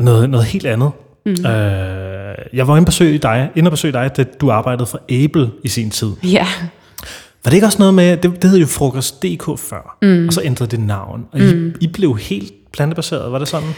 Noget, 0.00 0.30
noget 0.30 0.46
helt 0.46 0.66
andet. 0.66 0.90
Mm. 1.26 1.30
Øh, 1.32 2.34
jeg 2.52 2.68
var 2.68 2.76
inde 2.76 2.84
og 2.84 2.86
besøge 2.86 3.18
dig, 3.18 3.50
inde 3.56 3.68
og 3.68 3.70
besøge 3.70 3.92
dig, 3.92 4.16
da 4.16 4.24
du 4.24 4.50
arbejdede 4.50 4.86
for 4.86 5.00
Able 5.08 5.50
i 5.64 5.68
sin 5.68 5.90
tid. 5.90 6.12
Ja. 6.22 6.46
Var 7.44 7.50
det 7.50 7.54
ikke 7.54 7.66
også 7.66 7.78
noget 7.78 7.94
med, 7.94 8.16
det, 8.16 8.42
det 8.42 8.50
hed 8.50 8.58
jo 8.58 8.66
Frokost.dk 8.66 9.58
før, 9.58 9.96
mm. 10.02 10.26
og 10.26 10.32
så 10.32 10.40
ændrede 10.44 10.70
det 10.70 10.80
navn, 10.80 11.26
og 11.32 11.40
mm. 11.40 11.68
I, 11.80 11.84
I 11.84 11.86
blev 11.86 12.18
helt 12.18 12.52
plantebaseret, 12.72 13.32
var 13.32 13.38
det 13.38 13.48
sådan? 13.48 13.68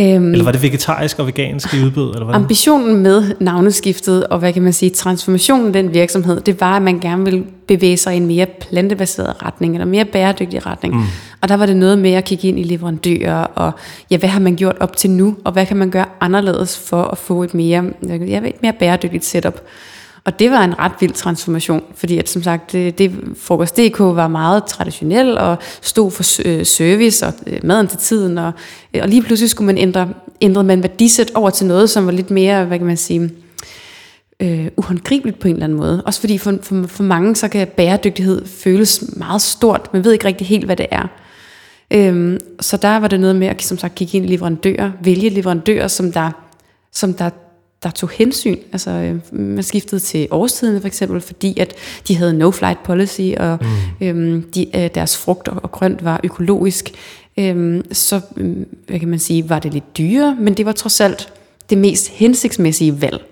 Øhm, 0.00 0.32
eller 0.32 0.44
var 0.44 0.52
det 0.52 0.62
vegetarisk 0.62 1.18
og 1.18 1.26
vegansk 1.26 1.74
i 1.74 1.84
udbud? 1.84 2.12
Eller 2.12 2.24
hvad? 2.24 2.34
Ambitionen 2.34 2.96
med 2.96 3.34
navneskiftet 3.40 4.26
og 4.26 4.38
hvad 4.38 4.52
kan 4.52 4.62
man 4.62 4.72
sige, 4.72 4.90
transformationen 4.90 5.66
af 5.66 5.72
den 5.72 5.94
virksomhed, 5.94 6.40
det 6.40 6.60
var, 6.60 6.76
at 6.76 6.82
man 6.82 6.98
gerne 6.98 7.24
ville 7.24 7.44
bevæge 7.68 7.96
sig 7.96 8.14
i 8.14 8.16
en 8.16 8.26
mere 8.26 8.46
plantebaseret 8.60 9.42
retning, 9.42 9.74
eller 9.74 9.86
mere 9.86 10.04
bæredygtig 10.04 10.66
retning. 10.66 10.94
Mm. 10.94 11.02
Og 11.40 11.48
der 11.48 11.56
var 11.56 11.66
det 11.66 11.76
noget 11.76 11.98
med 11.98 12.12
at 12.12 12.24
kigge 12.24 12.48
ind 12.48 12.58
i 12.58 12.62
leverandører, 12.62 13.44
og 13.44 13.72
ja, 14.10 14.16
hvad 14.16 14.28
har 14.28 14.40
man 14.40 14.56
gjort 14.56 14.76
op 14.80 14.96
til 14.96 15.10
nu, 15.10 15.36
og 15.44 15.52
hvad 15.52 15.66
kan 15.66 15.76
man 15.76 15.90
gøre 15.90 16.06
anderledes 16.20 16.78
for 16.78 17.02
at 17.02 17.18
få 17.18 17.42
et 17.42 17.54
mere, 17.54 17.84
ja, 18.08 18.38
et 18.38 18.62
mere 18.62 18.72
bæredygtigt 18.78 19.24
setup. 19.24 19.60
Og 20.26 20.38
det 20.38 20.50
var 20.50 20.64
en 20.64 20.78
ret 20.78 20.92
vild 21.00 21.12
transformation, 21.12 21.82
fordi 21.94 22.18
at 22.18 22.28
som 22.28 22.42
sagt, 22.42 22.72
det, 22.72 22.98
det 22.98 23.12
Frokost.dk 23.36 23.98
var 23.98 24.28
meget 24.28 24.64
traditionel 24.64 25.38
og 25.38 25.56
stod 25.82 26.10
for 26.10 26.42
øh, 26.44 26.66
service 26.66 27.26
og 27.26 27.32
øh, 27.46 27.60
maden 27.62 27.88
til 27.88 27.98
tiden, 27.98 28.38
og, 28.38 28.52
øh, 28.94 29.02
og 29.02 29.08
lige 29.08 29.22
pludselig 29.22 29.50
skulle 29.50 29.66
man 29.66 29.78
ændre, 29.78 30.08
ændre 30.40 30.64
man 30.64 30.82
værdisæt 30.82 31.30
over 31.34 31.50
til 31.50 31.66
noget, 31.66 31.90
som 31.90 32.06
var 32.06 32.12
lidt 32.12 32.30
mere, 32.30 32.64
hvad 32.64 32.78
kan 32.78 32.86
man 32.86 32.96
sige, 32.96 33.30
øh, 34.40 34.66
uhåndgribeligt 34.76 35.38
på 35.38 35.48
en 35.48 35.54
eller 35.54 35.64
anden 35.64 35.78
måde. 35.78 36.02
Også 36.06 36.20
fordi 36.20 36.38
for, 36.38 36.58
for, 36.62 36.86
for 36.86 37.02
mange, 37.02 37.36
så 37.36 37.48
kan 37.48 37.66
bæredygtighed 37.66 38.46
føles 38.46 39.04
meget 39.16 39.42
stort. 39.42 39.92
Man 39.92 40.04
ved 40.04 40.12
ikke 40.12 40.24
rigtig 40.24 40.46
helt, 40.46 40.64
hvad 40.64 40.76
det 40.76 40.86
er. 40.90 41.06
Øhm, 41.90 42.38
så 42.60 42.76
der 42.76 42.96
var 42.96 43.08
det 43.08 43.20
noget 43.20 43.36
med 43.36 43.46
at 43.46 43.62
som 43.62 43.78
sagt, 43.78 43.94
kigge 43.94 44.16
ind 44.16 44.26
i 44.26 44.28
leverandører, 44.28 44.90
vælge 45.02 45.28
leverandører, 45.28 45.88
som 45.88 46.12
der, 46.12 46.30
som 46.92 47.14
der 47.14 47.30
der 47.86 47.92
tog 47.92 48.10
hensyn. 48.10 48.56
Altså, 48.72 48.90
øh, 48.90 49.40
man 49.40 49.62
skiftede 49.62 50.00
til 50.00 50.28
årstiden 50.30 50.80
for 50.80 50.86
eksempel, 50.86 51.20
fordi 51.20 51.58
at 51.60 51.74
de 52.08 52.16
havde 52.16 52.38
no-flight 52.38 52.84
policy, 52.84 53.20
og 53.36 53.58
mm. 54.00 54.06
øhm, 54.06 54.42
de, 54.42 54.76
øh, 54.76 54.90
deres 54.94 55.16
frugt 55.16 55.48
og 55.48 55.72
grønt 55.72 56.04
var 56.04 56.20
økologisk. 56.24 56.92
Øhm, 57.38 57.82
så, 57.92 58.20
øh, 58.36 58.56
hvad 58.86 58.98
kan 58.98 59.08
man 59.08 59.18
sige, 59.18 59.48
var 59.48 59.58
det 59.58 59.72
lidt 59.72 59.98
dyrere, 59.98 60.36
men 60.40 60.54
det 60.54 60.66
var 60.66 60.72
trods 60.72 61.00
alt 61.00 61.32
det 61.70 61.78
mest 61.78 62.08
hensigtsmæssige 62.08 63.02
valg. 63.02 63.24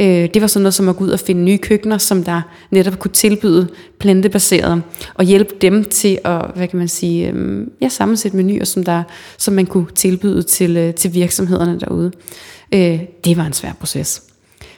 Øh, 0.00 0.28
det 0.34 0.42
var 0.42 0.46
sådan 0.46 0.62
noget 0.62 0.74
som 0.74 0.88
at 0.88 0.96
gå 0.96 1.04
ud 1.04 1.10
og 1.10 1.20
finde 1.20 1.42
nye 1.42 1.58
køkkener, 1.58 1.98
som 1.98 2.24
der 2.24 2.42
netop 2.70 2.98
kunne 2.98 3.12
tilbyde 3.12 3.68
plantebaseret, 3.98 4.82
og 5.14 5.24
hjælpe 5.24 5.54
dem 5.60 5.84
til 5.84 6.18
at, 6.24 6.42
hvad 6.54 6.68
kan 6.68 6.78
man 6.78 6.88
sige, 6.88 7.30
øh, 7.30 7.66
ja, 7.80 7.88
sammensætte 7.88 8.36
menuer, 8.36 8.64
som, 8.64 8.84
der, 8.84 9.02
som 9.38 9.54
man 9.54 9.66
kunne 9.66 9.86
tilbyde 9.94 10.42
til, 10.42 10.76
øh, 10.76 10.94
til 10.94 11.14
virksomhederne 11.14 11.80
derude. 11.80 12.12
Øh, 12.76 13.00
det 13.24 13.36
var 13.36 13.44
en 13.46 13.52
svær 13.52 13.72
proces. 13.72 14.22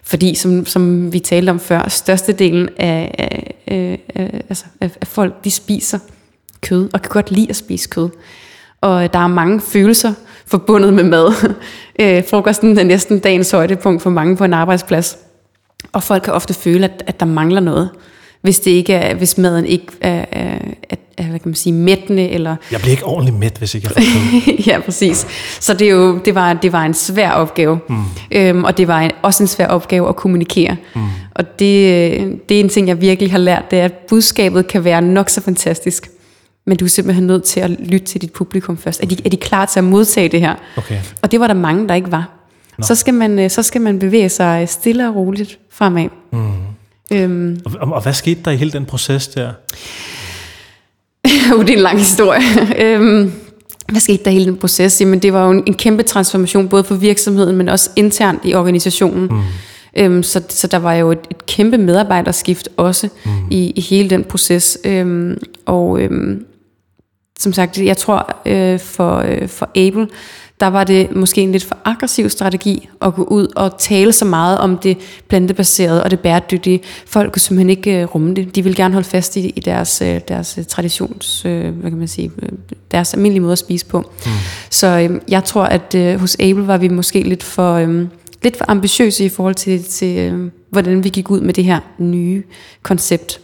Fordi, 0.02 0.34
som, 0.34 0.66
som 0.66 1.12
vi 1.12 1.18
talte 1.18 1.50
om 1.50 1.60
før, 1.60 1.88
størstedelen 1.88 2.68
af, 2.76 3.14
af, 3.18 3.54
af, 3.66 4.00
af, 4.14 4.42
altså, 4.48 4.64
af, 4.80 4.90
af 5.00 5.06
folk, 5.06 5.44
de 5.44 5.50
spiser 5.50 5.98
kød, 6.60 6.90
og 6.92 7.02
kan 7.02 7.10
godt 7.10 7.30
lide 7.30 7.48
at 7.48 7.56
spise 7.56 7.88
kød. 7.88 8.08
Og 8.80 9.12
der 9.12 9.18
er 9.18 9.26
mange 9.26 9.60
følelser 9.60 10.14
forbundet 10.46 10.94
med 10.94 11.04
mad. 11.04 11.54
øh, 12.00 12.24
frokosten 12.30 12.78
er 12.78 12.84
næsten 12.84 13.18
dagens 13.18 13.50
højdepunkt 13.50 14.02
for 14.02 14.10
mange 14.10 14.36
på 14.36 14.44
en 14.44 14.54
arbejdsplads. 14.54 15.18
Og 15.92 16.02
folk 16.02 16.22
kan 16.22 16.32
ofte 16.32 16.54
føle, 16.54 16.84
at, 16.84 17.02
at 17.06 17.20
der 17.20 17.26
mangler 17.26 17.60
noget 17.60 17.90
hvis, 18.40 18.60
det 18.60 18.70
ikke 18.70 18.94
er, 18.94 19.14
hvis 19.14 19.38
maden 19.38 19.66
ikke 19.66 19.86
er, 20.00 20.24
er, 20.32 20.58
er 20.90 20.96
hvad 21.24 21.38
kan 21.38 21.48
man 21.48 21.54
sige, 21.54 21.72
mættende. 21.72 22.28
Eller 22.28 22.56
jeg 22.72 22.80
bliver 22.80 22.90
ikke 22.90 23.04
ordentligt 23.04 23.38
mæt, 23.38 23.56
hvis 23.58 23.74
ikke 23.74 23.88
jeg 23.94 24.04
får 24.04 24.62
Ja, 24.70 24.80
præcis. 24.80 25.26
Så 25.60 25.74
det, 25.74 25.86
er 25.88 25.92
jo, 25.92 26.18
det, 26.18 26.34
var, 26.34 26.52
det 26.52 26.72
var 26.72 26.84
en 26.84 26.94
svær 26.94 27.30
opgave. 27.30 27.80
Mm. 27.88 27.96
Øhm, 28.32 28.64
og 28.64 28.78
det 28.78 28.88
var 28.88 29.00
en, 29.00 29.10
også 29.22 29.42
en 29.42 29.48
svær 29.48 29.66
opgave 29.66 30.08
at 30.08 30.16
kommunikere. 30.16 30.76
Mm. 30.94 31.00
Og 31.34 31.58
det, 31.58 32.48
det 32.48 32.56
er 32.56 32.60
en 32.60 32.68
ting, 32.68 32.88
jeg 32.88 33.00
virkelig 33.00 33.30
har 33.30 33.38
lært, 33.38 33.70
det 33.70 33.78
er, 33.80 33.84
at 33.84 33.92
budskabet 33.92 34.66
kan 34.66 34.84
være 34.84 35.02
nok 35.02 35.28
så 35.28 35.40
fantastisk. 35.40 36.10
Men 36.66 36.76
du 36.76 36.84
er 36.84 36.88
simpelthen 36.88 37.26
nødt 37.26 37.44
til 37.44 37.60
at 37.60 37.70
lytte 37.70 38.06
til 38.06 38.22
dit 38.22 38.32
publikum 38.32 38.78
først. 38.78 39.02
Er 39.02 39.06
de, 39.06 39.16
er 39.24 39.28
de 39.28 39.36
klar 39.36 39.66
til 39.66 39.80
at 39.80 39.84
modtage 39.84 40.28
det 40.28 40.40
her? 40.40 40.54
Okay. 40.76 40.98
Og 41.22 41.30
det 41.30 41.40
var 41.40 41.46
der 41.46 41.54
mange, 41.54 41.88
der 41.88 41.94
ikke 41.94 42.12
var. 42.12 42.28
Så 42.82 42.94
skal, 42.94 43.14
man, 43.14 43.38
øh, 43.38 43.50
så 43.50 43.62
skal 43.62 43.80
man 43.80 43.98
bevæge 43.98 44.28
sig 44.28 44.68
stille 44.68 45.08
og 45.08 45.14
roligt 45.14 45.58
fremad. 45.70 46.08
Mm. 46.32 46.52
Øhm. 47.12 47.60
Og, 47.64 47.92
og 47.92 48.02
hvad 48.02 48.12
skete 48.12 48.40
der 48.44 48.50
i 48.50 48.56
hele 48.56 48.72
den 48.72 48.84
proces 48.84 49.28
der? 49.28 49.52
uh, 51.54 51.60
det 51.60 51.70
er 51.70 51.76
en 51.76 51.82
lang 51.82 51.98
historie. 51.98 52.42
øhm, 52.84 53.32
hvad 53.88 54.00
skete 54.00 54.24
der 54.24 54.30
hele 54.30 54.46
den 54.46 54.56
proces? 54.56 55.00
Jamen, 55.00 55.18
det 55.18 55.32
var 55.32 55.44
jo 55.44 55.50
en, 55.50 55.62
en 55.66 55.74
kæmpe 55.74 56.02
transformation, 56.02 56.68
både 56.68 56.84
for 56.84 56.94
virksomheden, 56.94 57.56
men 57.56 57.68
også 57.68 57.90
internt 57.96 58.40
i 58.44 58.54
organisationen. 58.54 59.26
Mm. 59.26 59.40
Øhm, 59.96 60.22
så, 60.22 60.42
så 60.48 60.66
der 60.66 60.78
var 60.78 60.94
jo 60.94 61.10
et, 61.12 61.18
et 61.30 61.46
kæmpe 61.46 61.78
medarbejderskift 61.78 62.68
også 62.76 63.08
mm. 63.24 63.30
i, 63.50 63.72
i 63.76 63.80
hele 63.80 64.10
den 64.10 64.24
proces. 64.24 64.78
Øhm, 64.84 65.38
og 65.66 66.00
øhm, 66.00 66.46
som 67.38 67.52
sagt, 67.52 67.78
jeg 67.78 67.96
tror 67.96 68.40
øh, 68.46 68.80
for, 68.80 69.16
øh, 69.16 69.48
for 69.48 69.70
Able, 69.76 70.08
der 70.60 70.66
var 70.66 70.84
det 70.84 71.16
måske 71.16 71.40
en 71.40 71.52
lidt 71.52 71.64
for 71.64 71.76
aggressiv 71.84 72.30
strategi 72.30 72.88
at 73.02 73.14
gå 73.14 73.22
ud 73.22 73.48
og 73.56 73.78
tale 73.78 74.12
så 74.12 74.24
meget 74.24 74.58
om 74.58 74.78
det 74.78 74.98
plantebaserede 75.28 76.02
og 76.02 76.10
det 76.10 76.20
bæredygtige. 76.20 76.80
Folk 77.06 77.32
kunne 77.32 77.40
simpelthen 77.40 77.70
ikke 77.70 78.04
uh, 78.04 78.14
rumme 78.14 78.34
det. 78.34 78.54
De 78.54 78.62
ville 78.62 78.76
gerne 78.76 78.94
holde 78.94 79.08
fast 79.08 79.36
i, 79.36 79.48
i 79.48 79.60
deres, 79.60 80.02
uh, 80.02 80.16
deres 80.28 80.58
traditions, 80.68 81.44
uh, 81.44 81.50
hvad 81.50 81.90
kan 81.90 81.98
man 81.98 82.08
sige, 82.08 82.30
deres 82.90 83.14
almindelige 83.14 83.40
måde 83.40 83.52
at 83.52 83.58
spise 83.58 83.86
på. 83.86 84.00
Mm. 84.26 84.30
Så 84.70 85.18
jeg 85.28 85.44
tror, 85.44 85.64
at 85.64 86.18
hos 86.20 86.36
Able 86.40 86.66
var 86.66 86.76
vi 86.76 86.88
måske 86.88 87.22
lidt 87.22 87.42
for, 87.42 87.78
lidt 88.42 88.56
for 88.56 88.64
ambitiøse 88.68 89.24
i 89.24 89.28
forhold 89.28 89.54
til, 89.54 89.84
til 89.84 90.50
hvordan 90.70 91.04
vi 91.04 91.08
gik 91.08 91.30
ud 91.30 91.40
med 91.40 91.54
det 91.54 91.64
her 91.64 91.80
nye 91.98 92.42
koncept. 92.82 93.40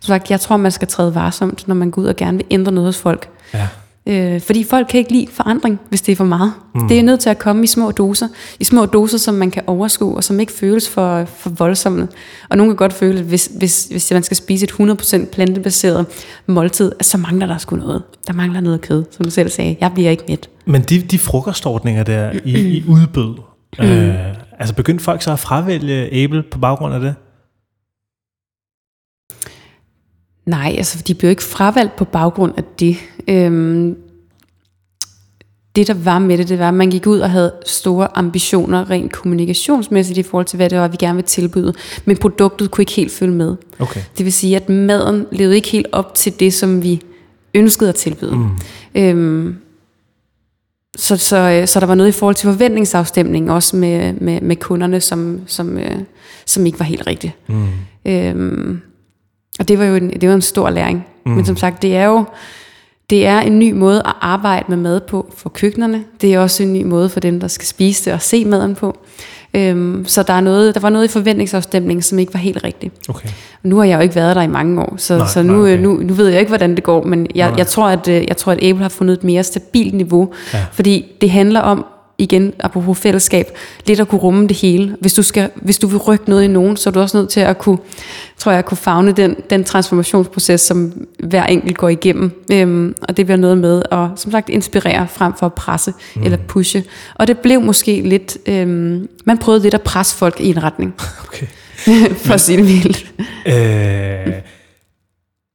Som 0.00 0.06
sagt, 0.06 0.30
jeg 0.30 0.40
tror, 0.40 0.56
man 0.56 0.72
skal 0.72 0.88
træde 0.88 1.14
varsomt, 1.14 1.68
når 1.68 1.74
man 1.74 1.90
går 1.90 2.02
ud 2.02 2.06
og 2.06 2.16
gerne 2.16 2.36
vil 2.36 2.46
ændre 2.50 2.72
noget 2.72 2.88
hos 2.88 2.98
folk. 2.98 3.28
Ja. 3.54 3.68
Øh, 4.08 4.40
fordi 4.40 4.64
folk 4.64 4.86
kan 4.90 4.98
ikke 4.98 5.12
lide 5.12 5.26
forandring, 5.32 5.80
hvis 5.88 6.02
det 6.02 6.12
er 6.12 6.16
for 6.16 6.24
meget. 6.24 6.52
Mm. 6.74 6.88
Det 6.88 6.98
er 6.98 7.02
nødt 7.02 7.20
til 7.20 7.30
at 7.30 7.38
komme 7.38 7.64
i 7.64 7.66
små 7.66 7.90
doser. 7.90 8.28
I 8.60 8.64
små 8.64 8.86
doser, 8.86 9.18
som 9.18 9.34
man 9.34 9.50
kan 9.50 9.62
overskue, 9.66 10.16
og 10.16 10.24
som 10.24 10.40
ikke 10.40 10.52
føles 10.52 10.88
for, 10.88 11.24
for 11.24 11.50
voldsomme. 11.50 12.08
Og 12.50 12.56
nogen 12.56 12.70
kan 12.70 12.76
godt 12.76 12.92
føle, 12.92 13.18
at 13.18 13.24
hvis, 13.24 13.50
hvis, 13.58 13.88
hvis 13.90 14.12
man 14.12 14.22
skal 14.22 14.36
spise 14.36 14.64
et 14.64 14.70
100% 14.70 15.30
plantebaseret 15.32 16.06
måltid, 16.46 16.92
så 17.00 17.18
mangler 17.18 17.46
der 17.46 17.58
sgu 17.58 17.76
noget. 17.76 18.02
Der 18.26 18.32
mangler 18.32 18.60
noget 18.60 18.80
kød, 18.80 19.04
som 19.10 19.24
du 19.24 19.30
selv 19.30 19.48
sagde. 19.50 19.76
Jeg 19.80 19.90
bliver 19.94 20.10
ikke 20.10 20.24
mæt. 20.28 20.48
Men 20.66 20.82
de, 20.82 20.98
de 20.98 21.18
frokostordninger 21.18 22.02
der 22.02 22.32
i, 22.44 22.58
i 22.60 22.84
udbud, 22.88 23.34
Mm. 23.78 23.84
Øh, 23.84 24.14
altså 24.58 24.74
begyndte 24.74 25.04
folk 25.04 25.22
så 25.22 25.32
at 25.32 25.38
fravælge 25.38 26.12
æble 26.14 26.42
på 26.50 26.58
baggrund 26.58 26.94
af 26.94 27.00
det? 27.00 27.14
Nej, 30.48 30.74
altså 30.78 31.02
de 31.06 31.14
blev 31.14 31.30
ikke 31.30 31.42
fravalgt 31.42 31.96
på 31.96 32.04
baggrund 32.04 32.52
af 32.56 32.62
det. 32.78 32.96
Øhm, 33.28 33.96
det, 35.76 35.86
der 35.86 35.94
var 35.94 36.18
med 36.18 36.38
det, 36.38 36.48
det 36.48 36.58
var, 36.58 36.68
at 36.68 36.74
man 36.74 36.90
gik 36.90 37.06
ud 37.06 37.18
og 37.18 37.30
havde 37.30 37.52
store 37.66 38.18
ambitioner 38.18 38.90
rent 38.90 39.12
kommunikationsmæssigt 39.12 40.18
i 40.18 40.22
forhold 40.22 40.46
til, 40.46 40.56
hvad 40.56 40.70
det 40.70 40.78
var, 40.78 40.88
vi 40.88 40.96
gerne 41.00 41.14
ville 41.14 41.26
tilbyde. 41.26 41.74
Men 42.04 42.16
produktet 42.16 42.70
kunne 42.70 42.82
ikke 42.82 42.92
helt 42.92 43.12
følge 43.12 43.34
med. 43.34 43.56
Okay. 43.78 44.00
Det 44.18 44.24
vil 44.24 44.32
sige, 44.32 44.56
at 44.56 44.68
maden 44.68 45.26
levede 45.32 45.56
ikke 45.56 45.68
helt 45.68 45.86
op 45.92 46.14
til 46.14 46.40
det, 46.40 46.54
som 46.54 46.82
vi 46.82 47.02
ønskede 47.54 47.88
at 47.88 47.94
tilbyde. 47.94 48.36
Mm. 48.36 48.48
Øhm, 48.94 49.56
så, 50.96 51.16
så, 51.16 51.62
så 51.66 51.80
der 51.80 51.86
var 51.86 51.94
noget 51.94 52.08
i 52.08 52.18
forhold 52.18 52.34
til 52.34 52.46
forventningsafstemning, 52.46 53.50
også 53.50 53.76
med, 53.76 54.12
med, 54.12 54.40
med 54.40 54.56
kunderne, 54.56 55.00
som, 55.00 55.40
som, 55.46 55.78
øh, 55.78 55.98
som 56.46 56.66
ikke 56.66 56.78
var 56.78 56.86
helt 56.86 57.06
rigtigt. 57.06 57.32
Mm. 57.48 57.66
Øhm, 58.06 58.80
og 59.58 59.68
det 59.68 59.78
var 59.78 59.84
jo 59.84 59.94
en, 59.94 60.10
det 60.20 60.28
var 60.28 60.34
en 60.34 60.42
stor 60.42 60.70
læring. 60.70 61.06
Mm. 61.26 61.32
Men 61.32 61.44
som 61.44 61.56
sagt, 61.56 61.82
det 61.82 61.96
er 61.96 62.04
jo 62.04 62.24
det 63.10 63.26
er 63.26 63.40
en 63.40 63.58
ny 63.58 63.72
måde 63.72 63.98
at 64.06 64.12
arbejde 64.20 64.64
med 64.68 64.76
mad 64.76 65.00
på 65.00 65.32
for 65.36 65.48
køkkenerne. 65.48 66.04
Det 66.20 66.34
er 66.34 66.38
også 66.40 66.62
en 66.62 66.72
ny 66.72 66.82
måde 66.84 67.08
for 67.08 67.20
dem, 67.20 67.40
der 67.40 67.48
skal 67.48 67.66
spise 67.66 68.04
det 68.04 68.12
og 68.12 68.22
se 68.22 68.44
maden 68.44 68.74
på. 68.74 68.98
Øhm, 69.54 70.04
så 70.06 70.22
der, 70.22 70.32
er 70.32 70.40
noget, 70.40 70.74
der 70.74 70.80
var 70.80 70.90
noget 70.90 71.04
i 71.04 71.08
forventningsafstemningen, 71.08 72.02
som 72.02 72.18
ikke 72.18 72.34
var 72.34 72.40
helt 72.40 72.64
rigtigt. 72.64 72.94
Okay. 73.08 73.28
Nu 73.62 73.76
har 73.76 73.84
jeg 73.84 73.96
jo 73.96 74.00
ikke 74.02 74.14
været 74.14 74.36
der 74.36 74.42
i 74.42 74.46
mange 74.46 74.82
år, 74.82 74.94
så, 74.96 75.16
Nej, 75.18 75.26
så 75.26 75.42
nu, 75.42 75.52
nej, 75.52 75.72
okay. 75.72 75.82
nu, 75.82 75.94
nu 75.94 76.14
ved 76.14 76.28
jeg 76.28 76.40
ikke, 76.40 76.50
hvordan 76.50 76.74
det 76.74 76.84
går, 76.84 77.04
men 77.04 77.26
jeg, 77.34 77.48
Nej. 77.48 77.58
jeg, 77.58 77.66
tror, 77.66 77.88
at, 77.88 78.08
øh, 78.08 78.24
jeg 78.28 78.36
tror, 78.36 78.52
at 78.52 78.58
Apple 78.64 78.82
har 78.82 78.88
fundet 78.88 79.12
et 79.18 79.24
mere 79.24 79.42
stabilt 79.44 79.94
niveau, 79.94 80.28
Ja. 80.54 80.64
fordi 80.72 81.06
det 81.20 81.30
handler 81.30 81.60
om, 81.60 81.86
igen, 82.18 82.52
apropos 82.60 82.98
fællesskab, 82.98 83.46
lidt 83.86 84.00
at 84.00 84.08
kunne 84.08 84.20
rumme 84.20 84.48
det 84.48 84.56
hele. 84.56 84.96
Hvis 85.00 85.14
du, 85.14 85.22
skal, 85.22 85.50
hvis 85.54 85.78
du 85.78 85.86
vil 85.86 85.98
rykke 85.98 86.30
noget 86.30 86.44
i 86.44 86.46
nogen, 86.46 86.76
så 86.76 86.90
er 86.90 86.92
du 86.92 87.00
også 87.00 87.16
nødt 87.16 87.28
til 87.28 87.40
at 87.40 87.58
kunne, 87.58 87.78
tror 88.38 88.52
jeg, 88.52 88.64
kunne 88.64 88.78
fagne 88.78 89.12
den, 89.12 89.36
den 89.50 89.64
transformationsproces, 89.64 90.60
som 90.60 91.06
hver 91.18 91.44
enkelt 91.44 91.78
går 91.78 91.88
igennem. 91.88 92.44
Øhm, 92.52 92.94
og 93.02 93.16
det 93.16 93.26
bliver 93.26 93.36
noget 93.36 93.58
med 93.58 93.82
at, 93.92 94.08
som 94.16 94.32
sagt, 94.32 94.48
inspirere 94.48 95.08
frem 95.08 95.32
for 95.38 95.46
at 95.46 95.54
presse 95.54 95.92
mm. 96.16 96.22
eller 96.22 96.38
pushe. 96.48 96.84
Og 97.14 97.26
det 97.26 97.38
blev 97.38 97.60
måske 97.60 98.00
lidt, 98.00 98.38
øhm, 98.46 99.08
man 99.24 99.38
prøvede 99.38 99.62
lidt 99.62 99.74
at 99.74 99.82
presse 99.82 100.16
folk 100.16 100.40
i 100.40 100.48
en 100.48 100.62
retning, 100.62 100.94
Okay. 101.28 101.46
for 102.26 102.34
at 102.34 102.40
sige 102.40 102.58
det 102.58 102.66
vildt. 102.66 103.12
Øh, 103.46 104.34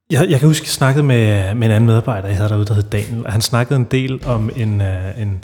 jeg, 0.10 0.30
jeg 0.30 0.40
kan 0.40 0.48
huske, 0.48 0.64
jeg 0.64 0.70
snakkede 0.70 1.04
med, 1.04 1.56
med 1.56 1.68
en 1.68 1.74
anden 1.74 1.88
medarbejder, 1.88 2.28
jeg 2.28 2.38
havde 2.38 2.50
derude, 2.50 2.66
der 2.66 2.74
hed 2.74 2.84
Daniel, 2.84 3.26
og 3.26 3.32
han 3.32 3.42
snakkede 3.42 3.80
en 3.80 3.88
del 3.92 4.26
om 4.26 4.50
en, 4.56 4.82
uh, 4.82 5.22
en, 5.22 5.44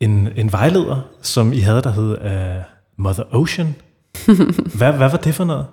en, 0.00 0.28
en 0.36 0.52
vejleder, 0.52 1.08
som 1.22 1.52
I 1.52 1.58
havde, 1.58 1.82
der 1.82 1.90
hed 1.90 2.10
uh, 2.10 2.62
Mother 3.04 3.24
Ocean. 3.34 3.74
hvad, 4.78 4.92
hvad 4.92 5.10
var 5.10 5.20
det 5.24 5.34
for 5.34 5.44
noget? 5.44 5.66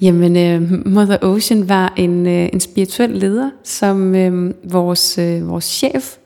Jamen, 0.00 0.36
øh, 0.36 0.86
Mother 0.86 1.18
Ocean 1.22 1.68
var 1.68 1.92
en, 1.96 2.26
øh, 2.26 2.48
en 2.52 2.60
spirituel 2.60 3.10
leder, 3.10 3.50
som 3.64 4.14
øh, 4.14 4.54
vores, 4.64 5.18
øh, 5.18 5.48
vores 5.48 5.64
chef 5.64 6.16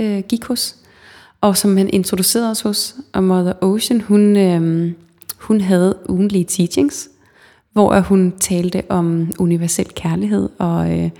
øh, 0.00 0.22
gik 0.28 0.44
hos, 0.44 0.76
og 1.40 1.56
som 1.56 1.76
han 1.76 1.90
introducerede 1.92 2.50
os 2.50 2.60
hos. 2.60 2.94
Og 3.12 3.24
Mother 3.24 3.52
Ocean, 3.60 4.00
hun, 4.00 4.36
øh, 4.36 4.92
hun 5.38 5.60
havde 5.60 5.98
ugenlige 6.08 6.44
teachings, 6.44 7.08
hvor 7.72 8.00
hun 8.00 8.32
talte 8.40 8.82
om 8.88 9.32
universel 9.38 9.86
kærlighed, 9.94 10.48
og 10.58 10.98
øh, 10.98 11.10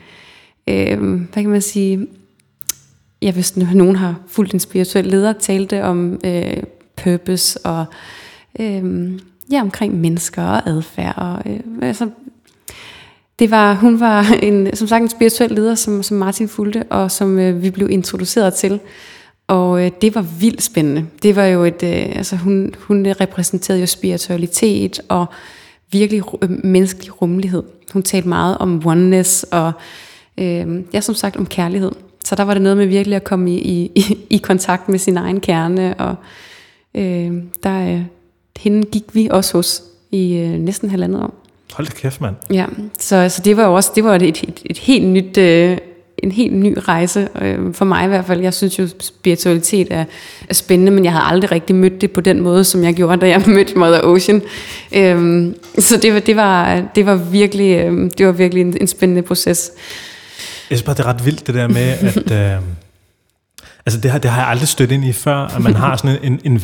øh, 0.68 0.98
hvad 1.32 1.42
kan 1.42 1.48
man 1.50 1.62
sige, 1.62 2.06
ja, 3.24 3.30
hvis 3.30 3.56
nogen 3.56 3.96
har 3.96 4.20
fulgt 4.28 4.54
en 4.54 4.60
spirituel 4.60 5.06
leder, 5.06 5.32
talte 5.32 5.84
om 5.84 6.20
øh, 6.24 6.62
purpose 6.96 7.58
og 7.66 7.84
øh, 8.60 9.12
ja, 9.52 9.60
omkring 9.60 10.00
mennesker 10.00 10.42
og 10.42 10.68
adfærd. 10.68 11.14
Og, 11.16 11.42
øh, 11.46 11.60
altså, 11.82 12.08
det 13.38 13.50
var, 13.50 13.74
hun 13.74 14.00
var 14.00 14.26
en, 14.42 14.76
som 14.76 14.88
sagt 14.88 15.02
en 15.02 15.08
spirituel 15.08 15.50
leder, 15.50 15.74
som, 15.74 16.02
som 16.02 16.16
Martin 16.16 16.48
fulgte, 16.48 16.82
og 16.90 17.10
som 17.10 17.38
øh, 17.38 17.62
vi 17.62 17.70
blev 17.70 17.90
introduceret 17.90 18.54
til. 18.54 18.80
Og 19.46 19.84
øh, 19.84 19.90
det 20.00 20.14
var 20.14 20.22
vildt 20.22 20.62
spændende. 20.62 21.06
Det 21.22 21.36
var 21.36 21.44
jo 21.44 21.64
et, 21.64 21.82
øh, 21.82 22.16
altså 22.16 22.36
hun, 22.36 22.74
hun 22.78 23.06
repræsenterede 23.06 23.80
jo 23.80 23.86
spiritualitet 23.86 25.00
og 25.08 25.26
virkelig 25.92 26.22
øh, 26.42 26.50
menneskelig 26.64 27.22
rummelighed. 27.22 27.62
Hun 27.92 28.02
talte 28.02 28.28
meget 28.28 28.58
om 28.58 28.86
oneness 28.86 29.42
og 29.42 29.72
øh, 30.38 30.82
ja, 30.92 31.00
som 31.00 31.14
sagt 31.14 31.36
om 31.36 31.46
kærlighed. 31.46 31.92
Så 32.24 32.34
der 32.34 32.42
var 32.42 32.54
det 32.54 32.62
noget 32.62 32.76
med 32.76 32.86
virkelig 32.86 33.16
at 33.16 33.24
komme 33.24 33.50
i, 33.50 33.90
i, 33.94 34.18
i 34.30 34.36
kontakt 34.36 34.88
med 34.88 34.98
sin 34.98 35.16
egen 35.16 35.40
kerne, 35.40 35.94
og 35.98 36.14
øh, 36.94 37.32
der, 37.62 37.94
øh, 37.94 38.00
hende 38.56 38.86
gik 38.86 39.04
vi 39.12 39.28
også 39.30 39.58
hos 39.58 39.82
i 40.10 40.36
øh, 40.36 40.50
næsten 40.50 40.90
halvandet 40.90 41.22
år. 41.22 41.34
Hold 41.72 41.86
da 41.86 41.92
kæft, 41.92 42.20
mand. 42.20 42.34
Ja, 42.52 42.66
så, 42.98 43.28
så 43.28 43.42
det 43.44 43.56
var 43.56 43.64
jo 43.64 43.74
også 43.74 43.92
det 43.94 44.04
var 44.04 44.14
et, 44.14 44.22
et, 44.22 44.62
et 44.64 44.78
helt 44.78 45.06
nyt, 45.06 45.38
øh, 45.38 45.78
en 46.18 46.32
helt 46.32 46.54
ny 46.54 46.78
rejse, 46.78 47.28
øh, 47.42 47.74
for 47.74 47.84
mig 47.84 48.04
i 48.04 48.08
hvert 48.08 48.24
fald. 48.24 48.40
Jeg 48.40 48.54
synes 48.54 48.78
jo, 48.78 48.88
spiritualitet 49.00 49.88
er, 49.90 50.04
er 50.48 50.54
spændende, 50.54 50.92
men 50.92 51.04
jeg 51.04 51.12
havde 51.12 51.24
aldrig 51.24 51.52
rigtig 51.52 51.76
mødt 51.76 52.00
det 52.00 52.10
på 52.10 52.20
den 52.20 52.40
måde, 52.40 52.64
som 52.64 52.84
jeg 52.84 52.94
gjorde, 52.94 53.20
da 53.20 53.28
jeg 53.28 53.42
mødte 53.56 53.78
Mother 53.78 54.00
Ocean. 54.02 54.42
Øh, 54.94 55.46
så 55.78 55.96
det 55.96 56.14
var, 56.14 56.20
det 56.20 56.36
var, 56.36 56.82
det 56.94 57.06
var 57.06 57.16
virkelig, 57.16 57.78
øh, 57.78 58.10
det 58.18 58.26
var 58.26 58.32
virkelig 58.32 58.60
en, 58.60 58.76
en 58.80 58.86
spændende 58.86 59.22
proces. 59.22 59.72
Jeg 60.70 60.78
synes 60.78 60.82
bare, 60.82 60.96
det 60.96 61.04
er 61.04 61.06
ret 61.06 61.24
vildt 61.24 61.46
det 61.46 61.54
der 61.54 61.68
med, 61.68 61.88
at... 62.00 62.32
Øh, 62.32 62.62
altså 63.86 64.00
det 64.00 64.10
har, 64.10 64.18
det 64.18 64.30
har 64.30 64.40
jeg 64.40 64.50
aldrig 64.50 64.68
stødt 64.68 64.92
ind 64.92 65.04
i 65.04 65.12
før, 65.12 65.36
at 65.36 65.60
man 65.60 65.74
har 65.74 65.96
sådan 65.96 66.18
en, 66.22 66.40
en, 66.44 66.62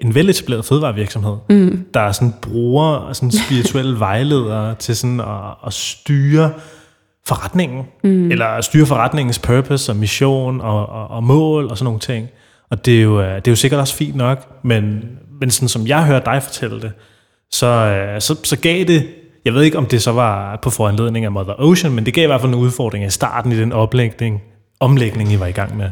en 0.00 0.14
veletableret 0.14 0.64
fødevarevirksomhed, 0.64 1.36
mm. 1.50 1.86
der 1.94 2.12
sådan 2.12 2.34
bruger 2.42 3.12
sådan 3.12 3.32
spirituelle 3.46 3.98
vejledere 3.98 4.74
til 4.74 4.96
sådan 4.96 5.20
at, 5.20 5.66
at 5.66 5.72
styre 5.72 6.52
forretningen, 7.26 7.84
mm. 8.04 8.30
eller 8.30 8.60
styre 8.60 8.86
forretningens 8.86 9.38
purpose 9.38 9.92
og 9.92 9.96
mission 9.96 10.60
og, 10.60 10.86
og, 10.86 11.10
og 11.10 11.24
mål 11.24 11.66
og 11.66 11.78
sådan 11.78 11.84
nogle 11.84 12.00
ting. 12.00 12.28
Og 12.70 12.86
det 12.86 12.98
er 12.98 13.02
jo, 13.02 13.20
det 13.20 13.48
er 13.48 13.52
jo 13.52 13.56
sikkert 13.56 13.80
også 13.80 13.94
fint 13.94 14.16
nok, 14.16 14.64
men, 14.64 15.04
men 15.40 15.50
sådan 15.50 15.68
som 15.68 15.86
jeg 15.86 16.04
hører 16.04 16.20
dig 16.20 16.42
fortælle 16.42 16.80
det, 16.80 16.92
så, 17.50 18.16
så, 18.18 18.36
så 18.44 18.56
gav 18.56 18.84
det 18.84 19.06
jeg 19.44 19.54
ved 19.54 19.62
ikke, 19.62 19.78
om 19.78 19.86
det 19.86 20.02
så 20.02 20.12
var 20.12 20.56
på 20.62 20.70
foranledning 20.70 21.24
af 21.24 21.32
Mother 21.32 21.54
Ocean, 21.58 21.92
men 21.92 22.06
det 22.06 22.14
gav 22.14 22.24
i 22.24 22.26
hvert 22.26 22.40
fald 22.40 22.52
en 22.52 22.58
udfordring 22.58 23.04
i 23.04 23.10
starten 23.10 23.52
i 23.52 23.56
den 23.56 23.72
oplægning, 23.72 24.42
omlægning, 24.80 25.32
I 25.32 25.40
var 25.40 25.46
i 25.46 25.52
gang 25.52 25.76
med. 25.76 25.90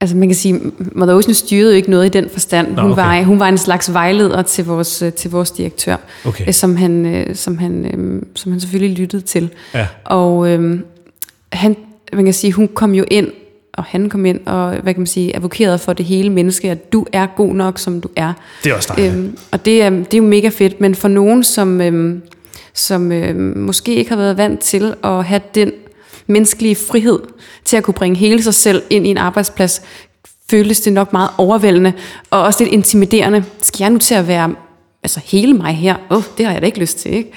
Altså 0.00 0.16
man 0.16 0.28
kan 0.28 0.36
sige, 0.36 0.60
Mother 0.92 1.14
Ocean 1.14 1.34
styrede 1.34 1.70
jo 1.70 1.76
ikke 1.76 1.90
noget 1.90 2.06
i 2.06 2.08
den 2.08 2.28
forstand. 2.32 2.66
Hun, 2.80 2.92
okay. 2.92 3.02
var, 3.02 3.22
hun 3.22 3.40
var 3.40 3.48
en 3.48 3.58
slags 3.58 3.92
vejleder 3.92 4.42
til 4.42 4.64
vores, 4.64 5.04
til 5.16 5.30
vores 5.30 5.50
direktør, 5.50 5.96
okay. 6.24 6.48
Øh, 6.48 6.54
som, 6.54 6.76
han, 6.76 7.26
som, 7.34 7.58
han, 7.58 8.26
som 8.34 8.52
han 8.52 8.60
selvfølgelig 8.60 8.98
lyttede 8.98 9.22
til. 9.22 9.50
Ja. 9.74 9.86
Og 10.04 10.48
øhm, 10.48 10.84
han, 11.52 11.76
man 12.12 12.24
kan 12.24 12.34
sige, 12.34 12.52
hun 12.52 12.68
kom 12.68 12.94
jo 12.94 13.04
ind, 13.10 13.28
og 13.74 13.84
han 13.84 14.08
kom 14.08 14.26
ind 14.26 14.46
og 14.46 14.70
hvad 14.70 14.94
kan 14.94 15.00
man 15.00 15.06
sige, 15.06 15.36
advokerede 15.36 15.78
for 15.78 15.92
det 15.92 16.06
hele 16.06 16.30
menneske, 16.30 16.70
at 16.70 16.92
du 16.92 17.06
er 17.12 17.26
god 17.26 17.54
nok, 17.54 17.78
som 17.78 18.00
du 18.00 18.08
er. 18.16 18.32
Det 18.64 18.72
er 18.72 18.76
også 18.76 18.94
dejligt. 18.96 19.16
Øhm, 19.16 19.36
og 19.52 19.64
det 19.64 19.82
er, 19.82 19.90
det 19.90 20.14
er 20.14 20.18
jo 20.18 20.24
mega 20.24 20.48
fedt, 20.48 20.80
men 20.80 20.94
for 20.94 21.08
nogen, 21.08 21.44
som... 21.44 21.80
Øhm, 21.80 22.22
som 22.74 23.12
øh, 23.12 23.56
måske 23.56 23.94
ikke 23.94 24.10
har 24.10 24.16
været 24.16 24.36
vant 24.36 24.60
til 24.60 24.94
at 25.04 25.24
have 25.24 25.40
den 25.54 25.72
menneskelige 26.26 26.76
frihed 26.76 27.18
til 27.64 27.76
at 27.76 27.82
kunne 27.82 27.94
bringe 27.94 28.18
hele 28.18 28.42
sig 28.42 28.54
selv 28.54 28.82
ind 28.90 29.06
i 29.06 29.10
en 29.10 29.18
arbejdsplads, 29.18 29.82
føles 30.50 30.80
det 30.80 30.92
nok 30.92 31.12
meget 31.12 31.30
overvældende 31.38 31.92
og 32.30 32.42
også 32.42 32.64
lidt 32.64 32.72
intimiderende. 32.72 33.44
Skal 33.62 33.84
jeg 33.84 33.90
nu 33.90 33.98
til 33.98 34.14
at 34.14 34.28
være 34.28 34.54
altså 35.02 35.20
hele 35.24 35.54
mig 35.54 35.74
her? 35.74 35.96
Åh, 36.10 36.16
oh, 36.16 36.22
det 36.38 36.46
har 36.46 36.52
jeg 36.52 36.62
da 36.62 36.66
ikke 36.66 36.78
lyst 36.78 36.98
til, 36.98 37.14
ikke? 37.14 37.32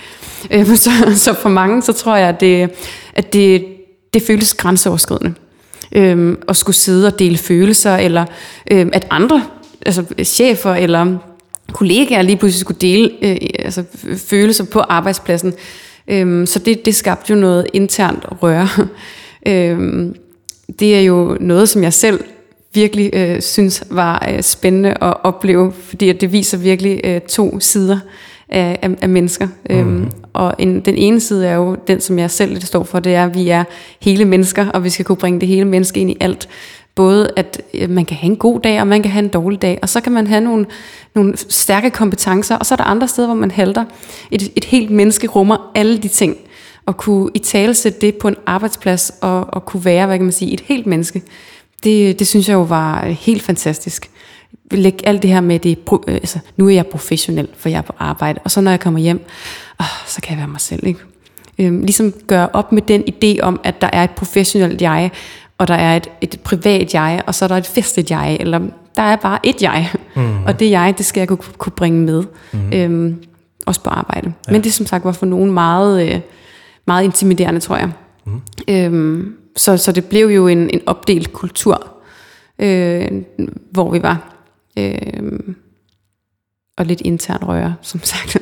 Øh, 0.51 0.75
så, 0.85 0.89
så 1.15 1.33
for 1.33 1.49
mange, 1.49 1.81
så 1.81 1.93
tror 1.93 2.15
jeg, 2.15 2.29
at 2.29 2.39
det, 2.39 2.69
at 3.13 3.33
det, 3.33 3.65
det 4.13 4.21
føles 4.21 4.53
grænseoverskridende. 4.53 5.33
Øh, 5.91 6.37
at 6.47 6.55
skulle 6.55 6.75
sidde 6.75 7.07
og 7.07 7.19
dele 7.19 7.37
følelser, 7.37 7.95
eller 7.95 8.25
øh, 8.71 8.87
at 8.93 9.07
andre, 9.09 9.43
altså 9.85 10.05
chefer 10.23 10.73
eller 10.73 11.17
kollegaer 11.73 12.21
lige 12.21 12.37
pludselig 12.37 12.61
skulle 12.61 12.79
dele 12.81 13.11
øh, 13.21 13.37
altså, 13.59 13.83
følelser 14.17 14.65
på 14.65 14.79
arbejdspladsen. 14.79 15.53
Øhm, 16.07 16.45
så 16.45 16.59
det, 16.59 16.85
det 16.85 16.95
skabte 16.95 17.33
jo 17.33 17.39
noget 17.39 17.67
internt 17.73 18.25
røre. 18.41 18.67
øhm, 19.53 20.15
det 20.79 20.95
er 20.95 21.01
jo 21.01 21.37
noget, 21.39 21.69
som 21.69 21.83
jeg 21.83 21.93
selv 21.93 22.23
virkelig 22.73 23.09
øh, 23.13 23.41
synes 23.41 23.83
var 23.89 24.27
øh, 24.31 24.41
spændende 24.41 24.89
at 24.89 25.23
opleve, 25.23 25.71
fordi 25.71 26.09
at 26.09 26.21
det 26.21 26.31
viser 26.31 26.57
virkelig 26.57 27.01
øh, 27.03 27.21
to 27.21 27.59
sider 27.59 27.99
af, 28.49 28.79
af, 28.81 28.89
af 29.01 29.09
mennesker. 29.09 29.47
Mm. 29.69 29.75
Øhm, 29.75 30.11
og 30.33 30.55
en, 30.57 30.79
den 30.79 30.95
ene 30.95 31.19
side 31.19 31.47
er 31.47 31.55
jo 31.55 31.75
den, 31.87 32.01
som 32.01 32.19
jeg 32.19 32.31
selv 32.31 32.53
lidt 32.53 32.65
står 32.65 32.83
for, 32.83 32.99
det 32.99 33.15
er, 33.15 33.25
at 33.25 33.35
vi 33.35 33.49
er 33.49 33.63
hele 34.01 34.25
mennesker, 34.25 34.69
og 34.69 34.83
vi 34.83 34.89
skal 34.89 35.05
kunne 35.05 35.15
bringe 35.15 35.39
det 35.39 35.47
hele 35.47 35.65
menneske 35.65 35.99
ind 35.99 36.11
i 36.11 36.17
alt 36.19 36.49
både 36.95 37.31
at 37.35 37.61
øh, 37.73 37.89
man 37.89 38.05
kan 38.05 38.17
have 38.17 38.31
en 38.31 38.37
god 38.37 38.59
dag, 38.59 38.81
og 38.81 38.87
man 38.87 39.01
kan 39.01 39.11
have 39.11 39.23
en 39.23 39.29
dårlig 39.29 39.61
dag, 39.61 39.79
og 39.81 39.89
så 39.89 40.01
kan 40.01 40.11
man 40.11 40.27
have 40.27 40.41
nogle, 40.41 40.65
nogle 41.15 41.37
stærke 41.37 41.89
kompetencer, 41.89 42.55
og 42.55 42.65
så 42.65 42.73
er 42.73 42.77
der 42.77 42.83
andre 42.83 43.07
steder, 43.07 43.27
hvor 43.27 43.35
man 43.35 43.51
halter. 43.51 43.85
Et, 44.31 44.51
et 44.55 44.65
helt 44.65 44.89
menneske 44.89 45.27
rummer 45.27 45.71
alle 45.75 45.97
de 45.97 46.07
ting, 46.07 46.37
og 46.85 46.97
kunne 46.97 47.29
i 47.33 47.39
tale 47.39 47.73
sætte 47.73 48.01
det 48.01 48.15
på 48.15 48.27
en 48.27 48.35
arbejdsplads, 48.45 49.11
og, 49.21 49.53
og 49.53 49.65
kunne 49.65 49.85
være, 49.85 50.05
hvad 50.05 50.17
kan 50.17 50.25
man 50.25 50.31
sige, 50.31 50.53
et 50.53 50.61
helt 50.61 50.85
menneske, 50.85 51.21
det, 51.83 52.19
det 52.19 52.27
synes 52.27 52.49
jeg 52.49 52.53
jo 52.53 52.61
var 52.61 53.05
helt 53.05 53.41
fantastisk. 53.41 54.09
Læg 54.71 55.01
alt 55.03 55.21
det 55.21 55.29
her 55.29 55.41
med, 55.41 55.59
det, 55.59 55.77
øh, 56.07 56.13
altså, 56.13 56.39
nu 56.57 56.67
er 56.67 56.73
jeg 56.73 56.87
professionel, 56.87 57.47
for 57.57 57.69
jeg 57.69 57.77
er 57.77 57.81
på 57.81 57.93
arbejde, 57.99 58.39
og 58.43 58.51
så 58.51 58.61
når 58.61 58.71
jeg 58.71 58.79
kommer 58.79 58.99
hjem, 58.99 59.25
åh, 59.79 59.85
så 60.07 60.21
kan 60.21 60.31
jeg 60.31 60.37
være 60.37 60.47
mig 60.47 60.61
selv, 60.61 60.87
ikke? 60.87 60.99
Øhm, 61.59 61.81
ligesom 61.81 62.13
gøre 62.27 62.49
op 62.53 62.71
med 62.71 62.81
den 62.81 63.03
idé 63.03 63.41
om, 63.41 63.59
at 63.63 63.81
der 63.81 63.89
er 63.93 64.03
et 64.03 64.11
professionelt 64.11 64.81
jeg, 64.81 65.11
og 65.57 65.67
der 65.67 65.73
er 65.73 65.97
et, 65.97 66.09
et 66.21 66.39
privat 66.43 66.93
jeg, 66.93 67.23
og 67.27 67.35
så 67.35 67.45
er 67.45 67.49
der 67.49 67.57
et 67.57 67.67
festligt 67.67 68.11
jeg, 68.11 68.37
eller 68.39 68.59
der 68.95 69.01
er 69.01 69.15
bare 69.15 69.39
et 69.43 69.61
jeg, 69.61 69.91
mm. 70.15 70.43
og 70.43 70.59
det 70.59 70.69
jeg, 70.69 70.93
det 70.97 71.05
skal 71.05 71.21
jeg 71.21 71.27
kunne, 71.27 71.37
kunne 71.57 71.73
bringe 71.75 72.01
med, 72.01 72.23
mm. 72.53 72.73
øhm, 72.73 73.23
også 73.65 73.83
på 73.83 73.89
arbejde. 73.89 74.33
Ja. 74.47 74.51
Men 74.51 74.63
det 74.63 74.73
som 74.73 74.85
sagt 74.85 75.05
var 75.05 75.11
for 75.11 75.25
nogen 75.25 75.51
meget, 75.51 76.09
øh, 76.09 76.19
meget 76.87 77.03
intimiderende, 77.03 77.59
tror 77.59 77.77
jeg. 77.77 77.91
Mm. 78.25 78.41
Øhm, 78.69 79.35
så, 79.55 79.77
så 79.77 79.91
det 79.91 80.05
blev 80.05 80.27
jo 80.27 80.47
en, 80.47 80.69
en 80.69 80.81
opdelt 80.85 81.33
kultur, 81.33 81.87
øh, 82.59 83.11
hvor 83.71 83.91
vi 83.91 84.01
var. 84.01 84.35
Øh, 84.77 85.39
og 86.77 86.85
lidt 86.85 87.01
intern 87.01 87.43
røre, 87.43 87.75
som 87.81 88.03
sagt. 88.03 88.37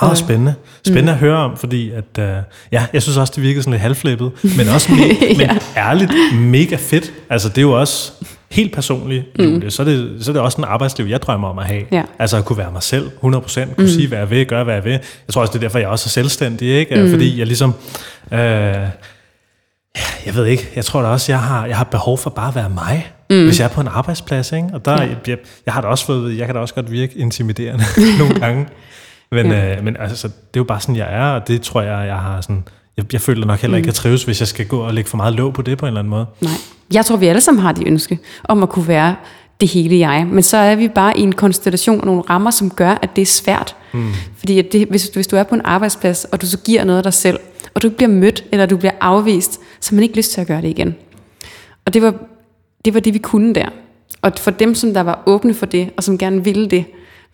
Mm. 0.00 0.06
Meget 0.06 0.18
spændende. 0.18 0.54
Spændende 0.86 1.12
mm. 1.12 1.14
at 1.14 1.18
høre 1.18 1.36
om, 1.36 1.56
fordi 1.56 1.90
at, 1.90 2.04
uh, 2.18 2.24
ja, 2.72 2.86
jeg 2.92 3.02
synes 3.02 3.16
også, 3.16 3.32
det 3.36 3.42
virkede 3.42 3.62
sådan 3.62 3.72
lidt 3.72 3.82
halvflippet, 3.82 4.30
men 4.56 4.68
også 4.68 4.88
me- 4.92 5.40
ja. 5.40 5.52
men 5.52 5.60
ærligt 5.76 6.12
mega 6.34 6.76
fedt. 6.76 7.12
Altså, 7.30 7.48
det 7.48 7.58
er 7.58 7.62
jo 7.62 7.80
også 7.80 8.12
helt 8.50 8.72
personligt, 8.72 9.38
mm. 9.38 9.70
så, 9.70 9.82
er 9.82 9.86
det, 9.86 10.16
så 10.20 10.30
er 10.30 10.32
det 10.32 10.42
også 10.42 10.58
en 10.58 10.64
arbejdsliv, 10.64 11.06
jeg 11.06 11.22
drømmer 11.22 11.48
om 11.48 11.58
at 11.58 11.66
have. 11.66 11.82
Ja. 11.92 12.02
Altså 12.18 12.36
at 12.36 12.44
kunne 12.44 12.58
være 12.58 12.72
mig 12.72 12.82
selv, 12.82 13.06
100%, 13.06 13.20
kunne 13.22 13.44
mm. 13.78 13.88
sige, 13.88 14.08
hvad 14.08 14.18
jeg 14.18 14.30
vil, 14.30 14.46
gøre, 14.46 14.64
hvad 14.64 14.74
jeg 14.74 14.84
vil. 14.84 14.92
Jeg 14.92 15.32
tror 15.32 15.40
også, 15.40 15.52
det 15.52 15.58
er 15.58 15.60
derfor, 15.60 15.78
jeg 15.78 15.88
også 15.88 16.06
er 16.06 16.10
selvstændig, 16.10 16.68
ikke? 16.68 17.02
Mm. 17.02 17.10
Fordi 17.10 17.38
jeg 17.38 17.46
ligesom... 17.46 17.74
Øh, 18.32 18.38
jeg 20.26 20.34
ved 20.34 20.46
ikke, 20.46 20.68
jeg 20.76 20.84
tror 20.84 21.02
da 21.02 21.08
også, 21.08 21.32
jeg 21.32 21.40
har, 21.40 21.66
jeg 21.66 21.76
har 21.76 21.84
behov 21.84 22.18
for 22.18 22.30
bare 22.30 22.48
at 22.48 22.54
være 22.54 22.70
mig, 22.70 23.12
mm. 23.30 23.44
hvis 23.44 23.58
jeg 23.60 23.64
er 23.64 23.68
på 23.68 23.80
en 23.80 23.88
arbejdsplads, 23.88 24.52
ikke? 24.52 24.68
Og 24.72 24.84
der, 24.84 25.02
ja. 25.02 25.08
jeg, 25.26 25.38
jeg, 25.66 25.74
har 25.74 25.80
da 25.80 25.86
også 25.86 26.06
fået, 26.06 26.38
jeg 26.38 26.46
kan 26.46 26.54
da 26.54 26.60
også 26.60 26.74
godt 26.74 26.90
virke 26.90 27.18
intimiderende 27.18 27.84
nogle 28.18 28.40
gange. 28.40 28.66
Men, 29.32 29.46
ja. 29.46 29.76
øh, 29.76 29.84
men 29.84 29.96
altså, 30.00 30.28
det 30.28 30.34
er 30.34 30.60
jo 30.60 30.64
bare 30.64 30.80
sådan, 30.80 30.96
jeg 30.96 31.14
er, 31.14 31.26
og 31.26 31.48
det 31.48 31.62
tror 31.62 31.82
jeg, 31.82 32.06
jeg 32.06 32.18
har 32.18 32.40
sådan, 32.40 32.64
jeg, 32.96 33.12
jeg 33.12 33.20
føler 33.20 33.46
nok 33.46 33.60
heller 33.60 33.76
ikke, 33.76 33.86
at 33.86 33.86
jeg 33.86 33.94
trives, 33.94 34.24
hvis 34.24 34.40
jeg 34.40 34.48
skal 34.48 34.66
gå 34.66 34.78
og 34.78 34.94
lægge 34.94 35.10
for 35.10 35.16
meget 35.16 35.34
låg 35.34 35.54
på 35.54 35.62
det 35.62 35.78
på 35.78 35.86
en 35.86 35.88
eller 35.88 36.00
anden 36.00 36.10
måde. 36.10 36.26
Nej. 36.40 36.52
Jeg 36.92 37.04
tror, 37.04 37.16
vi 37.16 37.26
alle 37.26 37.40
sammen 37.40 37.62
har 37.62 37.72
de 37.72 37.88
ønske 37.88 38.18
om 38.44 38.62
at 38.62 38.68
kunne 38.68 38.88
være 38.88 39.16
det 39.60 39.68
hele 39.68 39.98
jeg. 39.98 40.26
Men 40.26 40.42
så 40.42 40.56
er 40.56 40.74
vi 40.74 40.88
bare 40.88 41.18
i 41.18 41.20
en 41.20 41.32
konstellation 41.32 42.00
og 42.00 42.06
nogle 42.06 42.22
rammer, 42.30 42.50
som 42.50 42.70
gør, 42.70 42.98
at 43.02 43.16
det 43.16 43.22
er 43.22 43.26
svært. 43.26 43.76
Mm. 43.92 44.12
Fordi 44.38 44.58
at 44.58 44.72
det, 44.72 44.88
hvis, 44.88 45.06
hvis 45.06 45.26
du 45.26 45.36
er 45.36 45.42
på 45.42 45.54
en 45.54 45.60
arbejdsplads, 45.64 46.24
og 46.24 46.40
du 46.40 46.46
så 46.46 46.58
giver 46.58 46.84
noget 46.84 46.98
af 46.98 47.02
dig 47.02 47.14
selv, 47.14 47.38
og 47.74 47.82
du 47.82 47.90
bliver 47.90 48.08
mødt, 48.08 48.44
eller 48.52 48.66
du 48.66 48.76
bliver 48.76 48.92
afvist, 49.00 49.60
så 49.80 49.90
har 49.90 49.94
man 49.94 50.02
ikke 50.02 50.16
lyst 50.16 50.32
til 50.32 50.40
at 50.40 50.46
gøre 50.46 50.62
det 50.62 50.68
igen. 50.68 50.94
Og 51.84 51.94
det 51.94 52.02
var 52.02 52.14
det, 52.84 52.94
var 52.94 53.00
det 53.00 53.14
vi 53.14 53.18
kunne 53.18 53.54
der. 53.54 53.68
Og 54.22 54.32
for 54.38 54.50
dem, 54.50 54.74
som 54.74 54.94
der 54.94 55.00
var 55.00 55.22
åbne 55.26 55.54
for 55.54 55.66
det, 55.66 55.90
og 55.96 56.02
som 56.02 56.18
gerne 56.18 56.44
ville 56.44 56.70
det, 56.70 56.84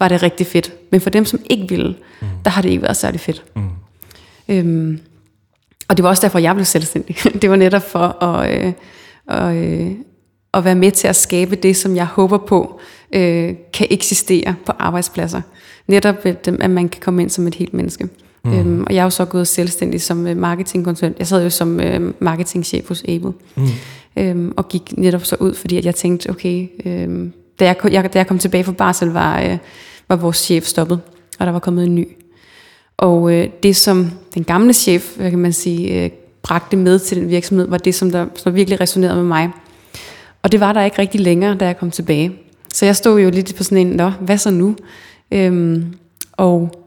var 0.03 0.09
det 0.09 0.23
rigtig 0.23 0.47
fedt. 0.47 0.73
Men 0.91 1.01
for 1.01 1.11
dem, 1.11 1.25
som 1.25 1.41
ikke 1.51 1.69
ville, 1.69 1.95
mm. 2.21 2.27
der 2.45 2.51
har 2.51 2.63
det 2.63 2.69
ikke 2.69 2.83
været 2.83 2.97
særlig 2.97 3.21
fedt. 3.21 3.45
Mm. 3.57 3.63
Øhm, 4.49 5.01
og 5.89 5.97
det 5.97 6.03
var 6.03 6.09
også 6.09 6.23
derfor, 6.23 6.39
jeg 6.39 6.55
blev 6.55 6.65
selvstændig. 6.65 7.17
det 7.43 7.51
var 7.51 7.57
netop 7.57 7.83
for 7.83 8.25
at, 8.25 8.65
øh, 8.65 8.73
og, 9.27 9.57
øh, 9.57 9.91
at 10.55 10.65
være 10.65 10.75
med 10.75 10.91
til 10.91 11.09
at 11.09 11.17
skabe 11.17 11.57
det, 11.57 11.77
som 11.77 11.97
jeg 11.97 12.07
håber 12.07 12.39
på 12.39 12.81
øh, 13.13 13.55
kan 13.73 13.87
eksistere 13.91 14.55
på 14.67 14.73
arbejdspladser. 14.79 15.41
Netop 15.87 16.17
at 16.25 16.71
man 16.71 16.89
kan 16.89 17.01
komme 17.01 17.23
ind 17.23 17.31
som 17.31 17.47
et 17.47 17.55
helt 17.55 17.75
menneske. 17.75 18.09
Mm. 18.45 18.53
Øhm, 18.53 18.85
og 18.87 18.95
jeg 18.95 19.01
er 19.01 19.05
jo 19.05 19.11
så 19.11 19.25
gået 19.25 19.49
selvstændig 19.49 20.03
som 20.03 20.27
øh, 20.27 20.37
marketingkonsulent. 20.37 21.19
Jeg 21.19 21.27
sad 21.27 21.43
jo 21.43 21.51
som 21.51 21.81
øh, 21.81 22.15
marketingchef 22.19 22.89
hos 22.89 23.05
Able. 23.09 23.33
Mm. 23.57 23.69
Øhm, 24.17 24.55
og 24.57 24.69
gik 24.69 24.99
netop 24.99 25.25
så 25.25 25.37
ud, 25.41 25.55
fordi 25.55 25.77
at 25.77 25.85
jeg 25.85 25.95
tænkte, 25.95 26.31
okay, 26.31 26.69
øhm, 26.85 27.33
da, 27.61 27.65
jeg, 27.65 27.93
jeg, 27.93 28.13
da 28.13 28.19
jeg 28.19 28.27
kom 28.27 28.39
tilbage 28.39 28.65
fra 28.65 28.73
barsel, 28.73 29.09
var, 29.09 29.41
øh, 29.41 29.59
var 30.13 30.17
vores 30.17 30.37
chef 30.37 30.65
stoppet, 30.65 31.01
og 31.39 31.47
der 31.47 31.53
var 31.53 31.59
kommet 31.59 31.85
en 31.85 31.95
ny. 31.95 32.09
Og 32.97 33.35
øh, 33.35 33.49
det, 33.63 33.77
som 33.77 34.11
den 34.35 34.45
gamle 34.45 34.73
chef, 34.73 35.17
hvad 35.17 35.31
kan 35.31 35.39
man 35.39 35.53
sige, 35.53 36.05
øh, 36.05 36.11
bragte 36.43 36.77
med 36.77 36.99
til 36.99 37.17
den 37.17 37.29
virksomhed, 37.29 37.69
var 37.69 37.79
det, 37.79 37.95
som 37.95 38.11
der, 38.11 38.27
som 38.37 38.55
virkelig 38.55 38.81
resonerede 38.81 39.17
med 39.17 39.25
mig. 39.25 39.51
Og 40.43 40.53
det 40.53 40.61
var 40.61 40.73
der 40.73 40.83
ikke 40.83 40.99
rigtig 40.99 41.21
længere, 41.21 41.55
da 41.55 41.67
jeg 41.67 41.79
kom 41.79 41.91
tilbage. 41.91 42.33
Så 42.73 42.87
jeg 42.87 42.97
stod 42.97 43.21
jo 43.21 43.31
lidt 43.31 43.55
på 43.57 43.63
sådan 43.63 43.87
en, 43.87 43.97
nå, 43.97 44.11
hvad 44.11 44.39
så 44.39 44.51
nu? 44.51 44.77
Øhm, 45.33 45.95
og 46.33 46.87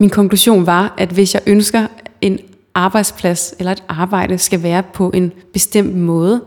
min 0.00 0.10
konklusion 0.10 0.66
var, 0.66 0.94
at 0.98 1.08
hvis 1.08 1.34
jeg 1.34 1.42
ønsker 1.46 1.86
en 2.20 2.38
arbejdsplads 2.74 3.54
eller 3.58 3.72
et 3.72 3.82
arbejde 3.88 4.38
skal 4.38 4.62
være 4.62 4.82
på 4.82 5.10
en 5.10 5.32
bestemt 5.52 5.94
måde, 5.94 6.42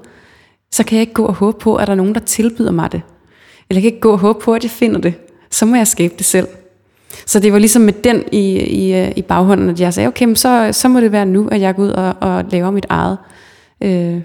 så 0.72 0.84
kan 0.84 0.96
jeg 0.96 1.02
ikke 1.02 1.14
gå 1.14 1.26
og 1.26 1.34
håbe 1.34 1.60
på, 1.60 1.76
at 1.76 1.88
der 1.88 1.94
er 1.94 1.98
nogen, 1.98 2.14
der 2.14 2.20
tilbyder 2.20 2.72
mig 2.72 2.92
det. 2.92 3.02
Eller 3.70 3.78
jeg 3.78 3.82
kan 3.82 3.92
ikke 3.92 4.02
gå 4.02 4.12
og 4.12 4.20
håbe 4.20 4.40
på, 4.40 4.54
at 4.54 4.64
jeg 4.64 4.72
finder 4.72 5.00
det. 5.00 5.14
Så 5.56 5.66
må 5.66 5.76
jeg 5.76 5.88
skabe 5.88 6.14
det 6.18 6.26
selv. 6.26 6.48
Så 7.26 7.40
det 7.40 7.54
var 7.54 7.60
ligesom 7.60 7.82
med 7.82 7.94
den 7.94 8.24
i, 8.32 8.60
i, 8.60 9.12
i 9.12 9.22
baghånden, 9.22 9.70
at 9.70 9.80
jeg 9.80 9.94
sagde, 9.94 10.08
okay, 10.08 10.36
så, 10.36 10.70
så 10.72 10.88
må 10.88 11.00
det 11.00 11.12
være 11.12 11.26
nu, 11.26 11.48
at 11.48 11.62
jeg 11.62 11.76
går 11.76 11.84
ud 11.84 11.90
og, 11.90 12.16
og 12.22 12.46
laver 12.50 12.72
mit 12.72 12.86
eget, 12.90 13.18
øh, 13.82 14.22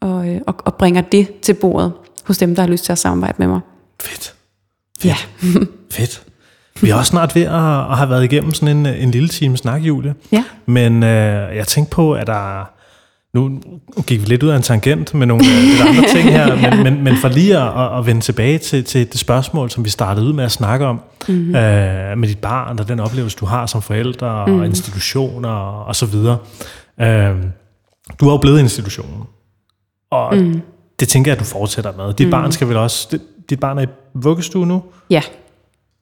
og, 0.00 0.28
øh, 0.28 0.40
og, 0.46 0.54
og 0.64 0.74
bringer 0.74 1.00
det 1.00 1.40
til 1.40 1.54
bordet 1.54 1.92
hos 2.24 2.38
dem, 2.38 2.54
der 2.54 2.62
har 2.62 2.68
lyst 2.68 2.84
til 2.84 2.92
at 2.92 2.98
samarbejde 2.98 3.34
med 3.38 3.46
mig. 3.46 3.60
Fedt. 4.00 4.34
Fedt. 5.00 5.04
Ja. 5.04 5.16
Fedt. 5.96 6.22
Vi 6.82 6.90
er 6.90 6.94
også 6.94 7.10
snart 7.10 7.34
ved 7.34 7.42
at, 7.42 7.90
at 7.90 7.96
have 7.96 8.10
været 8.10 8.24
igennem 8.24 8.54
sådan 8.54 8.76
en, 8.76 8.86
en 8.86 9.10
lille 9.10 9.28
time 9.28 9.56
snak, 9.56 9.80
Julie. 9.80 10.14
Ja. 10.32 10.44
Men 10.66 11.02
øh, 11.02 11.56
jeg 11.56 11.66
tænkte 11.66 11.90
på, 11.90 12.12
at 12.12 12.26
der... 12.26 12.70
Nu 13.34 13.60
gik 14.06 14.20
vi 14.20 14.26
lidt 14.26 14.42
ud 14.42 14.48
af 14.48 14.56
en 14.56 14.62
tangent 14.62 15.14
med 15.14 15.26
nogle 15.26 15.44
øh, 15.44 15.62
lidt 15.62 15.80
andre 15.80 16.08
ting 16.08 16.28
her, 16.28 16.54
ja. 16.54 16.74
men, 16.74 16.84
men, 16.84 17.04
men 17.04 17.16
for 17.16 17.28
lige 17.28 17.58
at, 17.58 17.98
at 17.98 18.06
vende 18.06 18.20
tilbage 18.20 18.58
til, 18.58 18.84
til 18.84 19.12
det 19.12 19.20
spørgsmål, 19.20 19.70
som 19.70 19.84
vi 19.84 19.90
startede 19.90 20.26
ud 20.26 20.32
med 20.32 20.44
at 20.44 20.52
snakke 20.52 20.86
om, 20.86 21.00
mm-hmm. 21.28 21.54
øh, 21.54 22.18
med 22.18 22.28
dit 22.28 22.38
barn 22.38 22.78
og 22.78 22.88
den 22.88 23.00
oplevelse, 23.00 23.36
du 23.36 23.46
har 23.46 23.66
som 23.66 23.82
forældre 23.82 24.26
og 24.26 24.50
mm. 24.50 24.62
institutioner 24.62 25.48
og, 25.48 25.84
og 25.84 25.96
så 25.96 26.06
videre. 26.06 26.38
Øh, 27.00 27.36
du 28.20 28.28
er 28.28 28.32
jo 28.32 28.36
blevet 28.36 28.60
institutionen, 28.60 29.22
og 30.10 30.36
mm. 30.36 30.60
det 31.00 31.08
tænker 31.08 31.30
jeg, 31.30 31.36
at 31.36 31.40
du 31.40 31.44
fortsætter 31.44 31.92
med. 31.96 32.14
Dit 32.14 32.26
mm. 32.26 32.30
barn 32.30 32.52
skal 32.52 32.68
vel 32.68 32.76
også... 32.76 33.08
Dit, 33.10 33.20
dit 33.50 33.60
barn 33.60 33.78
er 33.78 33.82
i 33.82 33.86
vuggestue 34.14 34.66
nu? 34.66 34.82
Ja. 35.10 35.22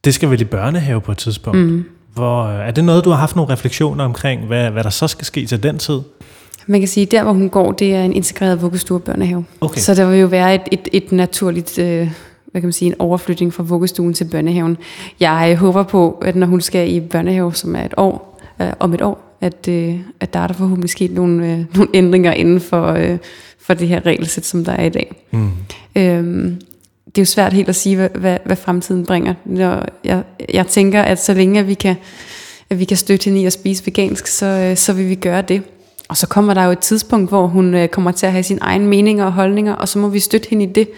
Det 0.05 0.15
skal 0.15 0.31
vel 0.31 0.41
i 0.41 0.45
børnehave 0.45 1.01
på 1.01 1.13
et 1.13 1.19
tidspunkt. 1.19 1.59
Mm. 1.59 1.85
Hvor, 2.15 2.45
øh, 2.45 2.69
er 2.69 2.71
det 2.71 2.85
noget, 2.85 3.05
du 3.05 3.11
har 3.11 3.17
haft 3.17 3.37
nogle 3.37 3.53
refleksioner 3.53 4.05
omkring, 4.05 4.47
hvad, 4.47 4.71
hvad 4.71 4.85
der 4.85 4.91
så 4.91 5.09
skal 5.09 5.25
ske 5.25 5.47
til 5.47 5.63
den 5.63 5.79
tid? 5.79 6.01
Man 6.69 6.81
kan 6.81 6.89
sige, 6.89 7.07
der, 7.07 7.23
hvor 7.23 7.33
hun 7.33 7.49
går, 7.49 7.73
det 7.73 7.95
er 7.95 8.05
en 8.05 8.13
integreret 8.13 8.63
vuggestue 8.63 8.97
og 8.97 9.03
børnehave. 9.03 9.45
Okay. 9.61 9.81
Så 9.81 9.95
der 9.95 10.11
vil 10.11 10.21
jo 10.21 10.27
være 10.27 10.55
et, 10.55 10.63
et, 10.73 10.89
et 10.93 11.13
naturligt... 11.13 11.79
Øh, 11.79 12.11
hvad 12.53 12.61
kan 12.63 12.67
man 12.67 12.73
sige, 12.73 12.87
en 12.87 12.95
overflytning 12.99 13.55
fra 13.55 13.63
vuggestuen 13.63 14.15
til 14.15 14.25
børnehaven. 14.25 14.77
Jeg 15.21 15.57
håber 15.57 15.83
på, 15.83 16.11
at 16.23 16.37
når 16.37 16.47
hun 16.47 16.61
skal 16.61 16.95
i 16.95 17.01
børnehave, 17.01 17.55
som 17.55 17.77
er 17.77 17.85
et 17.85 17.95
år, 17.97 18.41
øh, 18.61 18.73
om 18.79 18.95
et 18.95 19.03
år, 19.03 19.37
at, 19.41 19.69
øh, 19.69 19.97
at 20.21 20.35
der 20.35 20.41
er 20.41 20.47
der 20.47 20.55
forhåbentlig 20.55 20.91
sket 20.91 21.11
nogle, 21.11 21.53
øh, 21.53 21.65
nogle 21.75 21.91
ændringer 21.95 22.33
inden 22.33 22.61
for, 22.61 22.87
øh, 22.87 23.19
for 23.61 23.75
det 23.75 23.89
her 23.89 24.07
regelsæt, 24.07 24.47
som 24.47 24.65
der 24.65 24.73
er 24.73 24.85
i 24.85 24.89
dag. 24.89 25.25
Mm. 25.31 25.51
Øhm, 25.97 26.61
det 27.07 27.19
er 27.19 27.23
jo 27.23 27.25
svært 27.25 27.53
helt 27.53 27.69
at 27.69 27.77
sige, 27.77 27.97
hvad, 27.97 28.09
hvad, 28.15 28.39
hvad 28.45 28.57
fremtiden 28.57 29.07
bringer. 29.07 29.35
Når 29.45 29.85
jeg, 30.05 30.23
jeg 30.55 30.67
tænker, 30.67 31.03
at 31.03 31.23
så 31.23 31.35
længe 31.35 31.61
at 31.61 31.69
vi 31.69 31.75
kan, 31.75 31.97
at 32.71 32.79
vi 32.79 32.85
kan 32.85 32.97
støtte 32.97 33.25
hende 33.25 33.41
i 33.41 33.45
at 33.45 33.53
spise 33.53 33.87
vegansk, 33.87 34.27
så, 34.27 34.47
øh, 34.47 34.77
så 34.77 34.93
vil 34.93 35.09
vi 35.09 35.15
gøre 35.15 35.43
det. 35.43 35.63
Og 36.09 36.17
så 36.17 36.27
kommer 36.27 36.55
der 36.55 36.65
jo 36.65 36.71
et 36.71 36.79
tidspunkt, 36.79 37.31
hvor 37.31 37.47
hun 37.47 37.75
øh, 37.75 37.89
kommer 37.89 38.13
til 38.13 38.27
at 38.27 38.33
have 38.33 38.43
sine 38.43 38.61
egne 38.63 38.87
meninger 38.87 39.25
og 39.25 39.33
holdninger, 39.33 39.75
og 39.75 39.89
så 39.89 39.99
må 39.99 40.09
vi 40.09 40.21
støtte 40.21 40.49
hende 40.51 40.65
i 40.65 40.73
det. 40.73 40.91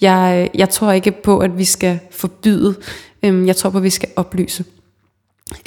Jeg, 0.00 0.48
øh, 0.54 0.60
jeg 0.60 0.68
tror 0.68 0.92
ikke 0.92 1.12
på, 1.12 1.38
at 1.38 1.58
vi 1.58 1.64
skal 1.64 1.98
forbyde. 2.10 2.74
Øhm, 3.22 3.46
jeg 3.46 3.56
tror 3.56 3.70
på, 3.70 3.78
at 3.78 3.84
vi 3.84 3.90
skal 3.90 4.08
oplyse. 4.16 4.64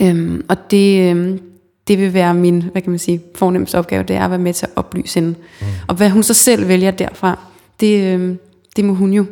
Øhm, 0.01 0.45
og 0.49 0.71
det, 0.71 1.09
øhm, 1.09 1.41
det 1.87 1.97
vil 1.99 2.13
være 2.13 2.33
min, 2.33 2.61
hvad 2.71 2.81
kan 2.81 2.89
man 2.89 2.99
sige, 2.99 3.21
fornemmeste 3.35 3.77
opgave, 3.77 4.03
det 4.03 4.15
er 4.15 4.23
at 4.23 4.29
være 4.29 4.39
med 4.39 4.53
til 4.53 4.65
at 4.65 4.71
oplyse 4.75 5.19
hende. 5.19 5.29
Mm. 5.61 5.67
Og 5.87 5.95
hvad 5.95 6.09
hun 6.09 6.23
så 6.23 6.33
selv 6.33 6.67
vælger 6.67 6.91
derfra, 6.91 7.39
det, 7.79 8.39
det 8.75 8.85
må 8.85 8.93
hun 8.93 9.13
jo 9.13 9.25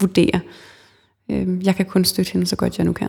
vurdere. 0.00 0.40
Øh, 1.30 1.66
jeg 1.66 1.76
kan 1.76 1.86
kun 1.86 2.04
støtte 2.04 2.32
hende 2.32 2.46
så 2.46 2.56
godt 2.56 2.78
jeg 2.78 2.86
nu 2.86 2.92
kan. 2.92 3.08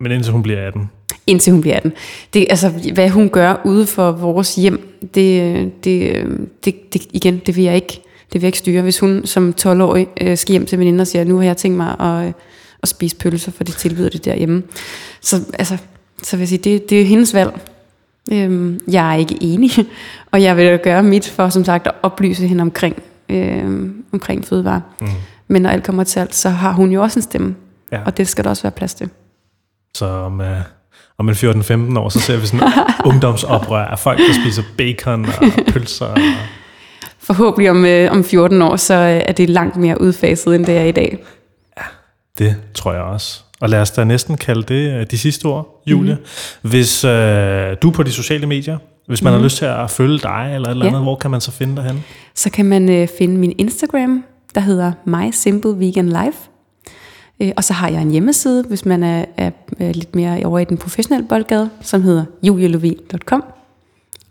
Men 0.00 0.12
indtil 0.12 0.32
hun 0.32 0.42
bliver 0.42 0.66
18? 0.66 0.90
Indtil 1.26 1.52
hun 1.52 1.60
bliver 1.60 1.76
18. 1.76 1.92
Det, 2.34 2.46
altså, 2.50 2.68
hvad 2.94 3.10
hun 3.10 3.28
gør 3.28 3.60
ude 3.64 3.86
for 3.86 4.12
vores 4.12 4.54
hjem, 4.54 4.98
det, 5.14 5.84
det, 5.84 6.26
det, 6.64 6.92
det, 6.92 7.06
igen, 7.12 7.42
det 7.46 7.56
vil 7.56 7.64
jeg 7.64 7.74
ikke, 7.74 8.02
det 8.32 8.34
vil 8.34 8.40
jeg 8.40 8.48
ikke 8.48 8.58
styre. 8.58 8.82
Hvis 8.82 8.98
hun 8.98 9.22
som 9.24 9.54
12-årig 9.60 10.08
øh, 10.20 10.36
skal 10.36 10.52
hjem 10.52 10.66
til 10.66 10.78
veninder 10.78 11.00
og 11.00 11.06
siger, 11.06 11.24
nu 11.24 11.36
har 11.36 11.44
jeg 11.44 11.56
tænkt 11.56 11.76
mig 11.76 12.00
at, 12.00 12.34
at 12.82 12.88
spise 12.88 13.16
pølser, 13.16 13.52
for 13.52 13.64
de 13.64 13.72
tilbyder 13.72 14.08
det 14.08 14.24
derhjemme. 14.24 14.62
Så, 15.20 15.36
altså, 15.58 15.76
så 16.22 16.36
vil 16.36 16.42
jeg 16.42 16.48
sige, 16.48 16.58
det, 16.58 16.90
det 16.90 17.00
er 17.00 17.04
hendes 17.04 17.34
valg. 17.34 17.60
Øhm, 18.32 18.80
jeg 18.90 19.14
er 19.14 19.18
ikke 19.18 19.38
enig, 19.40 19.70
og 20.32 20.42
jeg 20.42 20.56
vil 20.56 20.78
gøre 20.78 21.02
mit 21.02 21.28
for, 21.28 21.48
som 21.48 21.64
sagt, 21.64 21.86
at 21.86 21.92
oplyse 22.02 22.46
hende 22.46 22.62
omkring, 22.62 23.02
øh, 23.28 23.90
omkring 24.12 24.44
fødevare. 24.44 24.82
Mm. 25.00 25.06
Men 25.48 25.62
når 25.62 25.70
alt 25.70 25.84
kommer 25.84 26.04
til 26.04 26.20
alt, 26.20 26.34
så 26.34 26.48
har 26.48 26.72
hun 26.72 26.92
jo 26.92 27.02
også 27.02 27.18
en 27.18 27.22
stemme. 27.22 27.54
Ja. 27.92 28.04
Og 28.06 28.16
det 28.16 28.28
skal 28.28 28.44
der 28.44 28.50
også 28.50 28.62
være 28.62 28.72
plads 28.72 28.94
til. 28.94 29.10
Så 29.96 30.06
om, 30.06 30.40
uh, 30.40 30.46
om 31.18 31.28
en 31.28 31.34
14-15 31.34 31.98
år, 31.98 32.08
så 32.08 32.20
ser 32.20 32.36
vi 32.36 32.46
sådan 32.46 32.68
ungdomsoprør 33.10 33.84
af 33.84 33.98
folk, 33.98 34.18
der 34.18 34.34
spiser 34.44 34.62
bacon 34.78 35.24
og 35.24 35.32
pølser. 35.72 36.06
Og... 36.06 36.18
Forhåbentlig 37.18 37.70
om, 37.70 37.84
uh, 37.84 38.18
om 38.18 38.24
14 38.24 38.62
år, 38.62 38.76
så 38.76 38.94
uh, 38.94 39.00
er 39.00 39.32
det 39.32 39.50
langt 39.50 39.76
mere 39.76 40.00
udfaset, 40.00 40.54
end 40.54 40.66
det 40.66 40.76
er 40.78 40.84
i 40.84 40.92
dag. 40.92 41.18
Ja, 41.78 41.82
Det 42.38 42.56
tror 42.74 42.92
jeg 42.92 43.02
også. 43.02 43.40
Og 43.60 43.68
lad 43.68 43.80
os 43.80 43.90
da 43.90 44.04
næsten 44.04 44.36
kalde 44.36 44.62
det 44.62 44.92
øh, 44.92 45.06
de 45.10 45.18
sidste 45.18 45.46
ord, 45.46 45.82
Julie. 45.86 46.14
Mm-hmm. 46.14 46.70
Hvis 46.70 47.04
øh, 47.04 47.76
du 47.82 47.88
er 47.88 47.92
på 47.94 48.02
de 48.02 48.12
sociale 48.12 48.46
medier, 48.46 48.78
hvis 49.06 49.22
man 49.22 49.30
mm-hmm. 49.30 49.40
har 49.40 49.44
lyst 49.44 49.56
til 49.56 49.64
at 49.64 49.90
følge 49.90 50.18
dig 50.18 50.50
eller 50.54 50.68
et 50.68 50.70
eller 50.70 50.86
andet, 50.86 50.98
ja. 50.98 51.02
hvor 51.02 51.16
kan 51.16 51.30
man 51.30 51.40
så 51.40 51.50
finde 51.50 51.76
dig 51.76 51.84
hen? 51.84 52.04
Så 52.34 52.50
kan 52.50 52.64
man 52.64 52.88
øh, 52.90 53.08
finde 53.18 53.36
min 53.36 53.54
Instagram, 53.58 54.24
der 54.54 54.60
hedder 54.60 54.92
My 55.04 55.30
Simple 55.32 55.80
Vegan 55.80 56.08
Life. 56.08 56.38
Øh, 57.40 57.52
og 57.56 57.64
så 57.64 57.72
har 57.72 57.88
jeg 57.88 58.02
en 58.02 58.10
hjemmeside, 58.10 58.64
hvis 58.68 58.84
man 58.84 59.02
er, 59.02 59.24
er, 59.36 59.50
er 59.78 59.92
lidt 59.92 60.14
mere 60.14 60.44
over 60.44 60.58
i 60.58 60.64
den 60.64 60.78
professionelle 60.78 61.28
boldgade, 61.28 61.70
som 61.80 62.02
hedder 62.02 62.24
julielovin.com. 62.42 63.44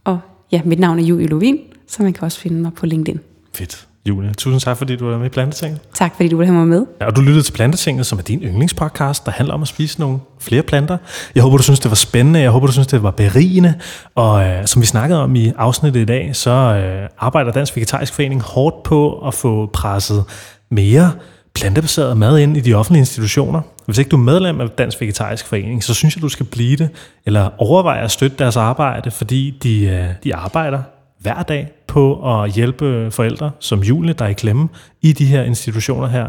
Og 0.03 0.19
ja, 0.51 0.61
mit 0.65 0.79
navn 0.79 0.99
er 0.99 1.03
Julie 1.03 1.27
Lovin, 1.27 1.59
så 1.87 2.03
man 2.03 2.13
kan 2.13 2.23
også 2.23 2.39
finde 2.39 2.61
mig 2.61 2.73
på 2.73 2.85
LinkedIn. 2.85 3.19
Fedt. 3.53 3.87
Julie, 4.09 4.33
tusind 4.33 4.61
tak, 4.61 4.77
fordi 4.77 4.95
du 4.95 5.09
var 5.09 5.17
med 5.17 5.25
i 5.25 5.29
Plantetinget. 5.29 5.79
Tak, 5.93 6.15
fordi 6.15 6.29
du 6.29 6.37
ville 6.37 6.53
have 6.53 6.65
mig 6.65 6.67
med. 6.67 6.85
Ja, 7.01 7.05
og 7.05 7.15
du 7.15 7.21
lyttede 7.21 7.43
til 7.43 7.51
Plantetinget, 7.51 8.05
som 8.05 8.17
er 8.17 8.23
din 8.23 8.39
yndlingspodcast, 8.43 9.25
der 9.25 9.31
handler 9.31 9.53
om 9.53 9.61
at 9.61 9.67
spise 9.67 9.99
nogle 9.99 10.19
flere 10.39 10.61
planter. 10.61 10.97
Jeg 11.35 11.43
håber, 11.43 11.57
du 11.57 11.63
synes, 11.63 11.79
det 11.79 11.91
var 11.91 11.95
spændende. 11.95 12.39
Jeg 12.39 12.51
håber, 12.51 12.67
du 12.67 12.73
synes, 12.73 12.87
det 12.87 13.03
var 13.03 13.11
berigende. 13.11 13.73
Og 14.15 14.47
øh, 14.47 14.65
som 14.67 14.81
vi 14.81 14.87
snakkede 14.87 15.23
om 15.23 15.35
i 15.35 15.51
afsnittet 15.57 16.01
i 16.01 16.05
dag, 16.05 16.35
så 16.35 16.51
øh, 16.51 17.09
arbejder 17.19 17.51
Dansk 17.51 17.75
Vegetarisk 17.75 18.13
Forening 18.13 18.41
hårdt 18.41 18.83
på 18.83 19.27
at 19.27 19.33
få 19.33 19.69
presset 19.73 20.23
mere 20.69 21.11
plantebaseret 21.55 22.17
mad 22.17 22.39
ind 22.39 22.57
i 22.57 22.59
de 22.59 22.73
offentlige 22.73 22.99
institutioner. 22.99 23.61
Hvis 23.85 23.97
ikke 23.97 24.09
du 24.09 24.15
er 24.15 24.21
medlem 24.21 24.61
af 24.61 24.69
Dansk 24.69 25.01
Vegetarisk 25.01 25.47
Forening, 25.47 25.83
så 25.83 25.93
synes 25.93 26.15
jeg, 26.15 26.21
du 26.21 26.29
skal 26.29 26.45
blive 26.45 26.77
det, 26.77 26.89
eller 27.25 27.49
overveje 27.57 28.01
at 28.01 28.11
støtte 28.11 28.37
deres 28.37 28.57
arbejde, 28.57 29.11
fordi 29.11 29.57
de, 29.63 29.85
øh, 29.85 30.07
de 30.23 30.35
arbejder 30.35 30.81
hver 31.19 31.43
dag 31.43 31.67
på 31.87 32.33
at 32.33 32.51
hjælpe 32.51 33.11
forældre 33.11 33.51
som 33.59 33.79
Julie, 33.79 34.13
der 34.13 34.25
er 34.25 34.29
i 34.29 34.33
klemme 34.33 34.69
i 35.01 35.13
de 35.13 35.25
her 35.25 35.43
institutioner 35.43 36.07
her. 36.07 36.27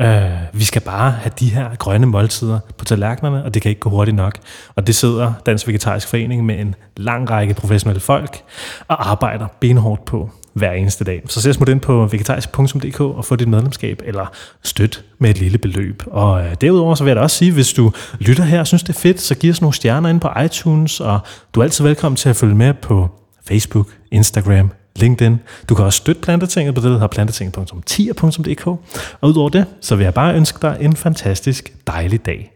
Øh, 0.00 0.38
vi 0.52 0.64
skal 0.64 0.82
bare 0.82 1.10
have 1.10 1.32
de 1.40 1.48
her 1.48 1.76
grønne 1.76 2.06
måltider 2.06 2.58
på 2.78 2.84
tallerkenerne, 2.84 3.44
og 3.44 3.54
det 3.54 3.62
kan 3.62 3.68
ikke 3.68 3.80
gå 3.80 3.90
hurtigt 3.90 4.16
nok. 4.16 4.38
Og 4.76 4.86
det 4.86 4.94
sidder 4.94 5.32
Dansk 5.46 5.68
Vegetarisk 5.68 6.08
Forening 6.08 6.46
med 6.46 6.58
en 6.58 6.74
lang 6.96 7.30
række 7.30 7.54
professionelle 7.54 8.00
folk 8.00 8.42
og 8.88 9.10
arbejder 9.10 9.46
benhårdt 9.60 10.04
på 10.04 10.30
hver 10.58 10.72
eneste 10.72 11.04
dag. 11.04 11.22
Så 11.28 11.40
ses 11.40 11.60
mod 11.60 11.68
ind 11.68 11.80
på 11.80 12.06
vegetarisk.dk 12.06 13.00
og 13.00 13.24
få 13.24 13.36
dit 13.36 13.48
medlemskab, 13.48 14.02
eller 14.04 14.26
støt 14.62 15.04
med 15.18 15.30
et 15.30 15.38
lille 15.38 15.58
beløb. 15.58 16.02
Og 16.06 16.44
øh, 16.44 16.54
derudover 16.60 16.94
så 16.94 17.04
vil 17.04 17.10
jeg 17.10 17.16
da 17.16 17.20
også 17.20 17.36
sige, 17.36 17.52
hvis 17.52 17.72
du 17.72 17.92
lytter 18.18 18.44
her 18.44 18.60
og 18.60 18.66
synes, 18.66 18.82
det 18.82 18.88
er 18.96 18.98
fedt, 18.98 19.20
så 19.20 19.34
giv 19.34 19.50
os 19.50 19.60
nogle 19.60 19.74
stjerner 19.74 20.08
ind 20.08 20.20
på 20.20 20.28
iTunes, 20.44 21.00
og 21.00 21.20
du 21.54 21.60
er 21.60 21.64
altid 21.64 21.84
velkommen 21.84 22.16
til 22.16 22.28
at 22.28 22.36
følge 22.36 22.54
med 22.54 22.74
på 22.74 23.08
Facebook, 23.48 23.88
Instagram, 24.10 24.70
LinkedIn. 24.96 25.36
Du 25.68 25.74
kan 25.74 25.84
også 25.84 25.96
støtte 25.96 26.20
Plantetinget 26.20 26.74
på 26.74 26.80
det, 26.80 26.86
der 26.86 26.92
hedder 26.92 27.06
plantetinget.10.dk. 27.06 28.66
Og 28.66 28.80
udover 29.22 29.48
det, 29.48 29.64
så 29.80 29.96
vil 29.96 30.04
jeg 30.04 30.14
bare 30.14 30.34
ønske 30.34 30.58
dig 30.62 30.76
en 30.80 30.96
fantastisk 30.96 31.72
dejlig 31.86 32.26
dag. 32.26 32.52